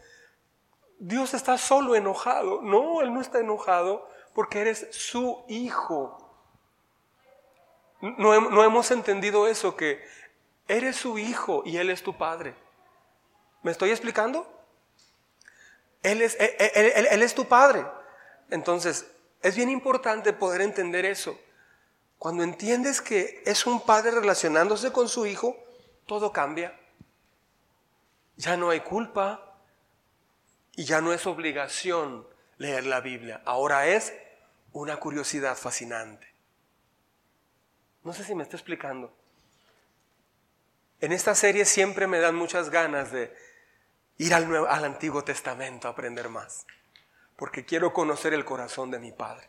Dios 0.99 1.35
está 1.35 1.57
solo 1.57 1.95
enojado. 1.95 2.63
No, 2.63 3.01
Él 3.01 3.15
no 3.15 3.21
está 3.21 3.39
enojado 3.39 4.11
porque 4.35 4.61
eres 4.61 4.89
su 4.91 5.45
hijo. 5.47 6.19
No, 8.01 8.51
no, 8.51 8.65
hemos 8.65 8.91
entendido 8.91 9.47
eso, 9.47 9.77
que 9.77 10.05
eres 10.67 10.97
su 10.97 11.19
hijo 11.19 11.63
y 11.65 11.77
Él 11.77 11.91
es 11.91 12.03
tu 12.03 12.19
padre. 12.19 12.57
¿Me 13.63 13.71
estoy 13.71 13.91
explicando? 13.91 14.53
Él 16.03 16.23
es, 16.23 16.37
él, 16.41 17.07
él 17.09 17.23
es 17.23 17.35
tu 17.35 17.47
padre. 17.47 17.87
Entonces, 18.51 19.07
es 19.43 19.57
bien 19.57 19.71
importante 19.71 20.33
poder 20.33 20.61
entender 20.61 21.05
eso. 21.05 21.39
Cuando 22.19 22.43
entiendes 22.43 23.01
que 23.01 23.43
es 23.45 23.67
un 23.67 23.81
padre 23.81 24.11
relacionándose 24.11 24.93
con 24.93 25.09
su 25.09 25.27
hijo, 25.27 25.57
todo 26.07 26.33
cambia. 26.33 26.79
Ya 28.37 28.57
no 28.57 28.71
hay 28.71 28.81
culpa, 28.81 29.47
y 30.77 30.85
ya 30.85 31.01
no 31.01 31.13
es 31.13 31.27
obligación 31.27 32.27
leer 32.59 32.87
la 32.87 33.01
Biblia, 33.01 33.43
ahora 33.47 33.87
es 33.89 34.15
una 34.73 34.99
curiosidad 34.99 35.57
fascinante. 35.57 36.29
No 38.05 38.13
sé 38.13 38.23
si 38.23 38.35
me 38.35 38.45
estoy 38.45 38.59
explicando. 38.59 39.13
En 41.01 41.13
esta 41.13 41.35
serie 41.35 41.65
siempre 41.65 42.07
me 42.07 42.21
dan 42.21 42.37
muchas 42.37 42.71
ganas 42.71 43.11
de 43.11 43.35
ir 44.19 44.35
al 44.35 44.85
Antiguo 44.85 45.25
Testamento 45.25 45.89
a 45.89 45.93
aprender 45.93 46.29
más, 46.29 46.67
porque 47.37 47.65
quiero 47.65 47.93
conocer 47.93 48.35
el 48.35 48.45
corazón 48.45 48.91
de 48.91 48.99
mi 48.99 49.13
Padre. 49.13 49.49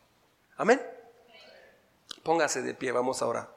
Amén. 0.55 0.81
Póngase 2.23 2.61
de 2.61 2.73
pie, 2.73 2.91
vamos 2.91 3.21
a 3.21 3.27
orar. 3.27 3.49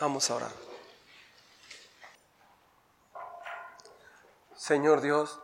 Vamos 0.00 0.30
a 0.30 0.34
orar. 0.36 0.52
Señor 4.56 5.00
Dios, 5.00 5.40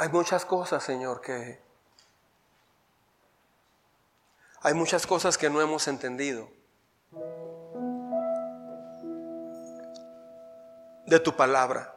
hay 0.00 0.08
muchas 0.08 0.46
cosas, 0.46 0.82
Señor, 0.82 1.20
que... 1.20 1.60
Hay 4.62 4.72
muchas 4.72 5.06
cosas 5.06 5.36
que 5.36 5.50
no 5.50 5.60
hemos 5.60 5.88
entendido. 5.88 6.48
De 11.04 11.20
tu 11.20 11.36
palabra. 11.36 11.94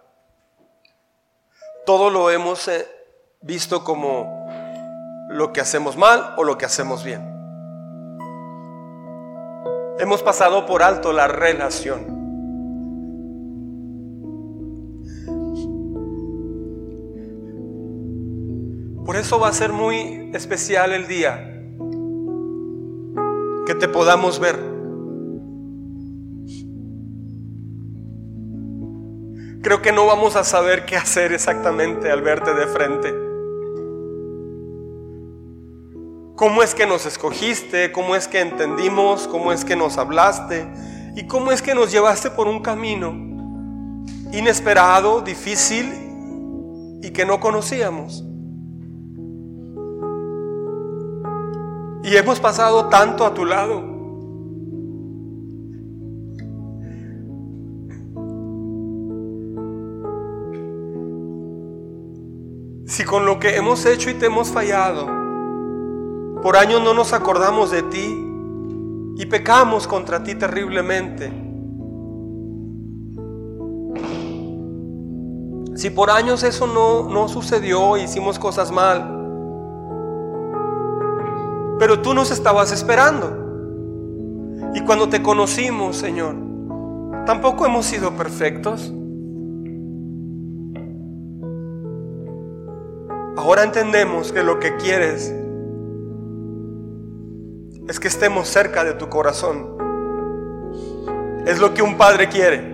Todo 1.86 2.10
lo 2.10 2.30
hemos 2.30 2.68
eh, 2.68 2.90
visto 3.40 3.84
como 3.84 4.43
lo 5.34 5.52
que 5.52 5.62
hacemos 5.62 5.98
mal 5.98 6.34
o 6.38 6.44
lo 6.44 6.58
que 6.58 6.66
hacemos 6.66 7.04
bien. 7.04 7.22
Hemos 10.00 10.22
pasado 10.22 10.66
por 10.66 10.84
alto 10.84 11.12
la 11.12 11.28
relación. 11.28 12.22
Por 19.06 19.18
eso 19.18 19.40
va 19.40 19.50
a 19.50 19.54
ser 19.54 19.74
muy 19.74 20.32
especial 20.34 20.94
el 20.94 21.08
día 21.08 21.50
que 23.66 23.76
te 23.76 23.88
podamos 23.88 24.40
ver. 24.40 24.56
Creo 29.62 29.82
que 29.82 29.92
no 29.92 30.06
vamos 30.06 30.36
a 30.36 30.44
saber 30.44 30.86
qué 30.86 30.98
hacer 30.98 31.32
exactamente 31.32 32.12
al 32.12 32.22
verte 32.22 32.54
de 32.54 32.68
frente. 32.68 33.33
¿Cómo 36.36 36.64
es 36.64 36.74
que 36.74 36.88
nos 36.88 37.06
escogiste? 37.06 37.92
¿Cómo 37.92 38.16
es 38.16 38.28
que 38.28 38.42
entendimos? 38.42 39.28
¿Cómo 39.28 39.52
es 39.52 39.64
que 39.64 39.76
nos 39.76 40.00
hablaste? 40.00 40.68
¿Y 41.16 41.28
cómo 41.28 41.52
es 41.52 41.62
que 41.62 41.76
nos 41.76 41.92
llevaste 41.92 42.32
por 42.32 42.48
un 42.48 42.60
camino 42.60 43.12
inesperado, 44.32 45.22
difícil 45.22 45.94
y 47.04 47.12
que 47.12 47.24
no 47.24 47.40
conocíamos? 47.40 48.26
Y 52.04 52.18
hemos 52.18 52.40
pasado 52.40 52.90
tanto 52.90 53.28
a 53.28 53.34
tu 53.36 53.46
lado. 53.46 53.94
Si 62.88 63.04
con 63.04 63.26
lo 63.26 63.40
que 63.40 63.56
hemos 63.56 63.86
hecho 63.86 64.10
y 64.10 64.16
te 64.16 64.26
hemos 64.26 64.50
fallado, 64.50 65.23
por 66.44 66.58
años 66.58 66.84
no 66.84 66.94
nos 66.94 67.14
acordamos 67.14 67.72
de 67.72 67.82
ti, 67.84 68.30
y 69.16 69.26
pecamos 69.26 69.88
contra 69.88 70.24
ti 70.24 70.36
terriblemente. 70.36 71.32
Si 75.76 75.90
por 75.90 76.10
años 76.10 76.44
eso 76.44 76.68
no, 76.68 77.10
no 77.10 77.28
sucedió, 77.28 77.98
hicimos 77.98 78.40
cosas 78.40 78.72
mal, 78.72 79.20
pero 81.80 82.02
tú 82.02 82.14
nos 82.14 82.32
estabas 82.32 82.72
esperando. 82.72 83.40
Y 84.76 84.82
cuando 84.82 85.10
te 85.10 85.22
conocimos, 85.22 85.98
Señor, 85.98 86.36
tampoco 87.26 87.66
hemos 87.66 87.86
sido 87.86 88.12
perfectos. 88.12 88.94
Ahora 93.36 93.64
entendemos 93.64 94.32
que 94.32 94.44
lo 94.44 94.60
que 94.60 94.76
quieres 94.78 95.34
es 97.88 98.00
que 98.00 98.08
estemos 98.08 98.48
cerca 98.48 98.84
de 98.84 98.94
tu 98.94 99.10
corazón. 99.10 99.78
Es 101.46 101.60
lo 101.60 101.74
que 101.74 101.82
un 101.82 101.98
padre 101.98 102.30
quiere. 102.30 102.72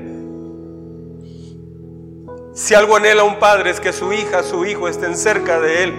Si 2.53 2.75
algo 2.75 2.95
anhela 2.95 3.23
un 3.23 3.39
padre 3.39 3.71
es 3.71 3.79
que 3.79 3.91
su 3.91 4.13
hija, 4.13 4.43
su 4.43 4.65
hijo 4.65 4.87
estén 4.87 5.15
cerca 5.15 5.59
de 5.59 5.83
él. 5.83 5.93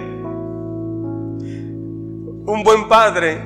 Un 2.45 2.63
buen 2.63 2.87
padre 2.87 3.41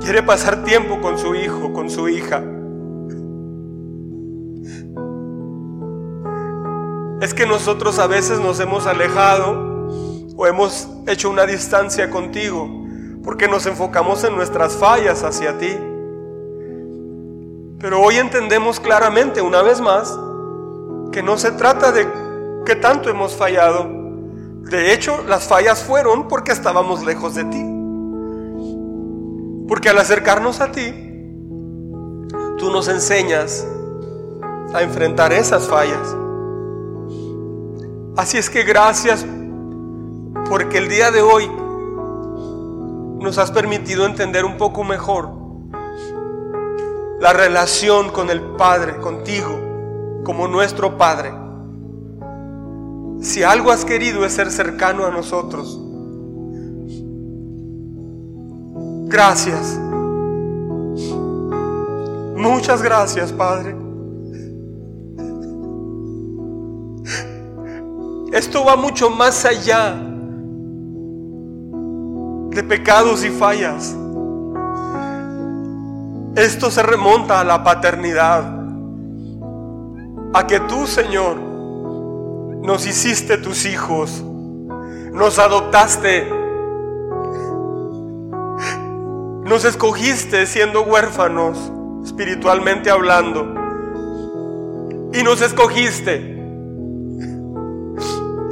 quiere 0.00 0.22
pasar 0.22 0.64
tiempo 0.64 1.00
con 1.00 1.18
su 1.18 1.34
hijo, 1.34 1.72
con 1.72 1.88
su 1.88 2.08
hija. 2.08 2.42
Es 7.20 7.34
que 7.34 7.46
nosotros 7.46 7.98
a 7.98 8.06
veces 8.06 8.38
nos 8.38 8.60
hemos 8.60 8.86
alejado 8.86 9.88
o 10.36 10.46
hemos 10.46 10.88
hecho 11.06 11.30
una 11.30 11.46
distancia 11.46 12.10
contigo 12.10 12.77
porque 13.28 13.46
nos 13.46 13.66
enfocamos 13.66 14.24
en 14.24 14.34
nuestras 14.34 14.74
fallas 14.74 15.22
hacia 15.22 15.58
ti. 15.58 15.68
Pero 17.78 18.00
hoy 18.00 18.16
entendemos 18.16 18.80
claramente 18.80 19.42
una 19.42 19.60
vez 19.60 19.82
más 19.82 20.18
que 21.12 21.22
no 21.22 21.36
se 21.36 21.52
trata 21.52 21.92
de 21.92 22.08
que 22.64 22.74
tanto 22.74 23.10
hemos 23.10 23.36
fallado. 23.36 23.86
De 24.62 24.94
hecho, 24.94 25.24
las 25.28 25.46
fallas 25.46 25.84
fueron 25.84 26.26
porque 26.26 26.52
estábamos 26.52 27.04
lejos 27.04 27.34
de 27.34 27.44
ti. 27.44 27.62
Porque 29.68 29.90
al 29.90 29.98
acercarnos 29.98 30.62
a 30.62 30.72
ti, 30.72 30.90
tú 32.56 32.70
nos 32.72 32.88
enseñas 32.88 33.68
a 34.72 34.80
enfrentar 34.80 35.34
esas 35.34 35.68
fallas. 35.68 36.16
Así 38.16 38.38
es 38.38 38.48
que 38.48 38.62
gracias 38.62 39.26
porque 40.48 40.78
el 40.78 40.88
día 40.88 41.10
de 41.10 41.20
hoy 41.20 41.67
nos 43.20 43.38
has 43.38 43.50
permitido 43.50 44.06
entender 44.06 44.44
un 44.44 44.56
poco 44.56 44.84
mejor 44.84 45.30
la 47.20 47.32
relación 47.32 48.10
con 48.10 48.30
el 48.30 48.40
Padre, 48.40 48.98
contigo, 48.98 50.22
como 50.24 50.46
nuestro 50.46 50.96
Padre. 50.96 51.32
Si 53.20 53.42
algo 53.42 53.72
has 53.72 53.84
querido 53.84 54.24
es 54.24 54.34
ser 54.34 54.50
cercano 54.52 55.04
a 55.04 55.10
nosotros. 55.10 55.80
Gracias. 59.08 59.78
Muchas 62.36 62.82
gracias, 62.82 63.32
Padre. 63.32 63.74
Esto 68.32 68.64
va 68.64 68.76
mucho 68.76 69.10
más 69.10 69.44
allá 69.44 70.07
de 72.58 72.64
pecados 72.64 73.24
y 73.24 73.30
fallas. 73.30 73.94
Esto 76.34 76.72
se 76.72 76.82
remonta 76.82 77.38
a 77.38 77.44
la 77.44 77.62
paternidad, 77.62 78.52
a 80.34 80.44
que 80.44 80.58
tú, 80.58 80.88
Señor, 80.88 81.36
nos 81.36 82.84
hiciste 82.84 83.38
tus 83.38 83.64
hijos, 83.64 84.24
nos 85.12 85.38
adoptaste, 85.38 86.28
nos 89.44 89.64
escogiste 89.64 90.44
siendo 90.44 90.82
huérfanos, 90.82 91.70
espiritualmente 92.04 92.90
hablando, 92.90 93.54
y 95.12 95.22
nos 95.22 95.42
escogiste 95.42 96.34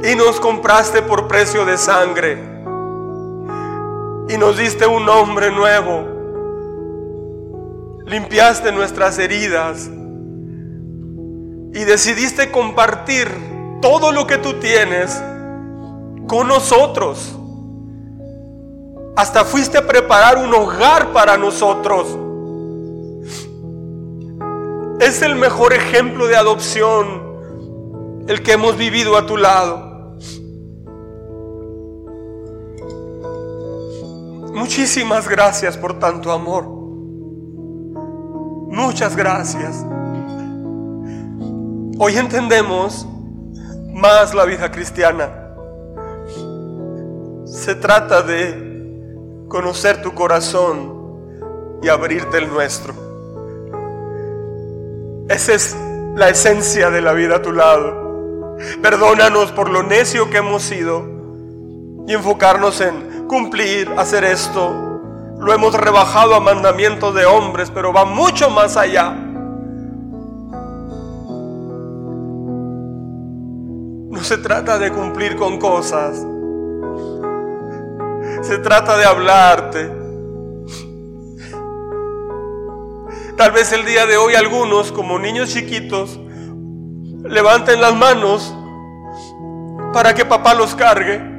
y 0.01 0.15
nos 0.15 0.39
compraste 0.39 1.01
por 1.01 1.27
precio 1.27 1.65
de 1.65 1.77
sangre 1.77 2.56
y 4.29 4.37
nos 4.37 4.57
diste 4.57 4.85
un 4.85 5.05
nombre 5.05 5.51
nuevo. 5.51 6.15
Limpiaste 8.05 8.71
nuestras 8.71 9.17
heridas 9.19 9.89
y 11.73 11.83
decidiste 11.83 12.51
compartir 12.51 13.29
todo 13.81 14.11
lo 14.11 14.25
que 14.27 14.37
tú 14.37 14.53
tienes 14.55 15.21
con 16.27 16.47
nosotros. 16.47 17.35
Hasta 19.15 19.45
fuiste 19.45 19.77
a 19.77 19.87
preparar 19.87 20.37
un 20.37 20.53
hogar 20.53 21.11
para 21.11 21.37
nosotros. 21.37 22.07
Es 24.99 25.21
el 25.21 25.35
mejor 25.35 25.73
ejemplo 25.73 26.27
de 26.27 26.35
adopción 26.35 27.27
el 28.27 28.43
que 28.43 28.53
hemos 28.53 28.77
vivido 28.77 29.15
a 29.15 29.25
tu 29.25 29.37
lado. 29.37 29.86
Muchísimas 34.57 35.29
gracias 35.29 35.77
por 35.77 35.99
tanto 35.99 36.31
amor. 36.31 36.63
Muchas 38.67 39.15
gracias. 39.15 39.85
Hoy 41.99 42.17
entendemos 42.17 43.07
más 43.93 44.33
la 44.33 44.45
vida 44.45 44.71
cristiana. 44.71 45.29
Se 47.45 47.75
trata 47.75 48.23
de 48.23 49.45
conocer 49.47 50.01
tu 50.01 50.15
corazón 50.15 51.77
y 51.83 51.89
abrirte 51.89 52.39
el 52.39 52.49
nuestro. 52.49 52.95
Esa 55.29 55.53
es 55.53 55.77
la 56.15 56.29
esencia 56.29 56.89
de 56.89 57.01
la 57.01 57.13
vida 57.13 57.35
a 57.35 57.41
tu 57.43 57.51
lado. 57.51 58.57
Perdónanos 58.81 59.51
por 59.51 59.69
lo 59.69 59.83
necio 59.83 60.31
que 60.31 60.37
hemos 60.37 60.63
sido 60.63 61.05
y 62.07 62.13
enfocarnos 62.13 62.81
en 62.81 63.06
cumplir, 63.27 63.93
hacer 63.97 64.23
esto. 64.23 64.71
Lo 65.39 65.53
hemos 65.53 65.73
rebajado 65.73 66.33
a 66.35 66.39
mandamientos 66.39 67.13
de 67.13 67.25
hombres, 67.25 67.71
pero 67.71 67.93
va 67.93 68.05
mucho 68.05 68.49
más 68.49 68.75
allá. 68.75 69.11
No 74.09 74.23
se 74.23 74.37
trata 74.37 74.79
de 74.79 74.91
cumplir 74.91 75.35
con 75.35 75.59
cosas. 75.59 76.25
Se 78.41 78.57
trata 78.59 78.97
de 78.97 79.05
hablarte. 79.05 79.91
Tal 83.35 83.51
vez 83.51 83.71
el 83.71 83.85
día 83.85 84.07
de 84.07 84.17
hoy 84.17 84.33
algunos, 84.33 84.91
como 84.91 85.19
niños 85.19 85.53
chiquitos, 85.53 86.19
levanten 87.23 87.79
las 87.79 87.95
manos 87.95 88.55
para 89.93 90.15
que 90.15 90.25
papá 90.25 90.55
los 90.55 90.73
cargue 90.73 91.36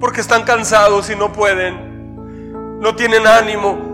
porque 0.00 0.20
están 0.20 0.44
cansados 0.44 1.10
y 1.10 1.16
no 1.16 1.32
pueden, 1.32 2.80
no 2.80 2.94
tienen 2.94 3.26
ánimo. 3.26 3.88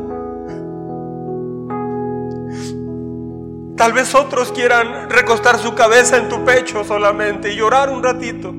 Tal 3.76 3.92
vez 3.92 4.14
otros 4.14 4.52
quieran 4.52 5.10
recostar 5.10 5.58
su 5.58 5.74
cabeza 5.74 6.16
en 6.16 6.28
tu 6.28 6.44
pecho 6.44 6.84
solamente 6.84 7.52
y 7.52 7.56
llorar 7.56 7.90
un 7.90 8.02
ratito. 8.02 8.54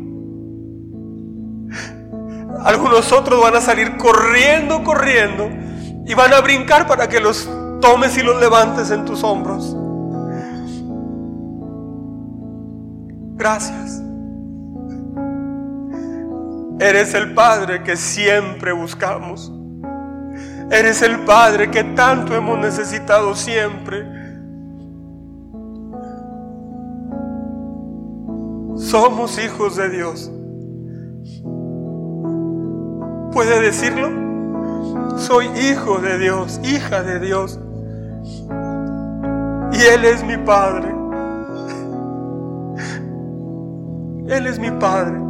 Algunos 2.64 3.12
otros 3.12 3.42
van 3.42 3.56
a 3.56 3.62
salir 3.62 3.96
corriendo, 3.96 4.84
corriendo 4.84 5.50
y 6.06 6.14
van 6.16 6.34
a 6.34 6.42
brincar 6.42 6.88
para 6.88 7.08
que 7.08 7.20
los 7.20 7.50
tomes 7.80 8.18
y 8.18 8.24
los 8.24 8.40
levantes 8.40 8.92
en 8.92 9.06
tus 9.06 9.24
hombros. 9.24 9.76
Gracias. 13.38 14.05
Eres 16.80 17.14
el 17.14 17.34
Padre 17.34 17.84
que 17.84 17.96
siempre 17.96 18.74
buscamos. 18.74 19.52
Eres 20.70 21.02
el 21.02 21.20
Padre 21.20 21.72
que 21.72 21.84
tanto 21.84 22.36
hemos 22.36 22.60
necesitado 22.60 23.34
siempre. 23.36 24.04
Somos 28.76 29.40
hijos 29.40 29.78
de 29.78 29.90
Dios. 29.90 30.32
¿Puede 33.32 33.62
decirlo? 33.62 35.18
Soy 35.18 35.48
hijo 35.58 36.00
de 36.00 36.18
Dios, 36.18 36.60
hija 36.64 37.04
de 37.04 37.20
Dios. 37.20 37.60
Y 39.72 39.82
Él 39.82 40.06
es 40.06 40.24
mi 40.24 40.38
Padre. 40.38 40.94
Él 44.28 44.48
es 44.48 44.60
mi 44.60 44.72
Padre. 44.72 45.25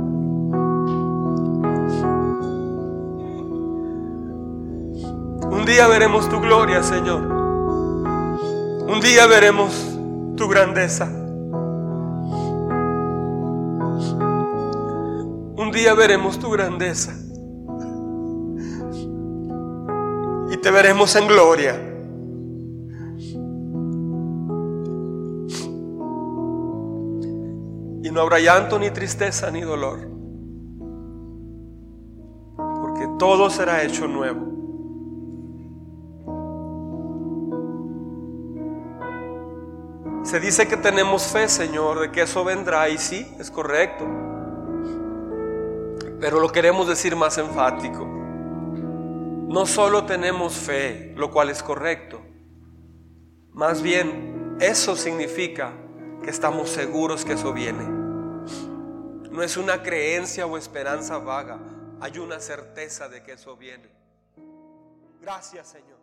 Un 5.66 5.72
día 5.72 5.88
veremos 5.88 6.30
tu 6.30 6.40
gloria, 6.40 6.84
Señor. 6.84 7.24
Un 8.88 9.00
día 9.02 9.26
veremos 9.26 9.98
tu 10.38 10.48
grandeza. 10.48 11.08
Un 15.58 15.72
día 15.74 15.96
veremos 15.96 16.38
tu 16.38 16.52
grandeza. 16.52 17.16
Y 20.52 20.58
te 20.58 20.70
veremos 20.70 21.16
en 21.16 21.28
gloria. 21.28 21.82
Y 28.04 28.12
no 28.12 28.22
habrá 28.22 28.38
llanto, 28.38 28.78
ni 28.78 28.92
tristeza, 28.92 29.50
ni 29.50 29.62
dolor. 29.62 29.98
Porque 32.56 33.08
todo 33.18 33.50
será 33.50 33.82
hecho 33.82 34.08
nuevo. 34.08 34.55
Se 40.26 40.40
dice 40.40 40.68
que 40.68 40.76
tenemos 40.76 41.28
fe, 41.28 41.48
Señor, 41.48 42.00
de 42.00 42.12
que 42.12 42.24
eso 42.24 42.44
vendrá 42.44 42.90
y 42.90 42.98
sí, 42.98 43.32
es 43.40 43.52
correcto. 43.52 44.06
Pero 46.20 46.40
lo 46.40 46.52
queremos 46.52 46.88
decir 46.88 47.16
más 47.16 47.38
enfático. 47.38 48.04
No 48.04 49.68
solo 49.68 50.06
tenemos 50.06 50.56
fe, 50.56 51.14
lo 51.16 51.30
cual 51.30 51.52
es 51.52 51.62
correcto. 51.62 52.24
Más 53.54 53.84
bien, 53.84 54.58
eso 54.60 54.96
significa 54.96 55.74
que 56.24 56.32
estamos 56.32 56.72
seguros 56.72 57.24
que 57.24 57.34
eso 57.34 57.54
viene. 57.54 57.84
No 59.30 59.44
es 59.44 59.58
una 59.58 59.84
creencia 59.84 60.48
o 60.48 60.58
esperanza 60.58 61.20
vaga, 61.20 61.60
hay 62.02 62.18
una 62.18 62.40
certeza 62.40 63.08
de 63.10 63.22
que 63.22 63.34
eso 63.34 63.56
viene. 63.58 63.88
Gracias, 65.22 65.68
Señor. 65.68 65.95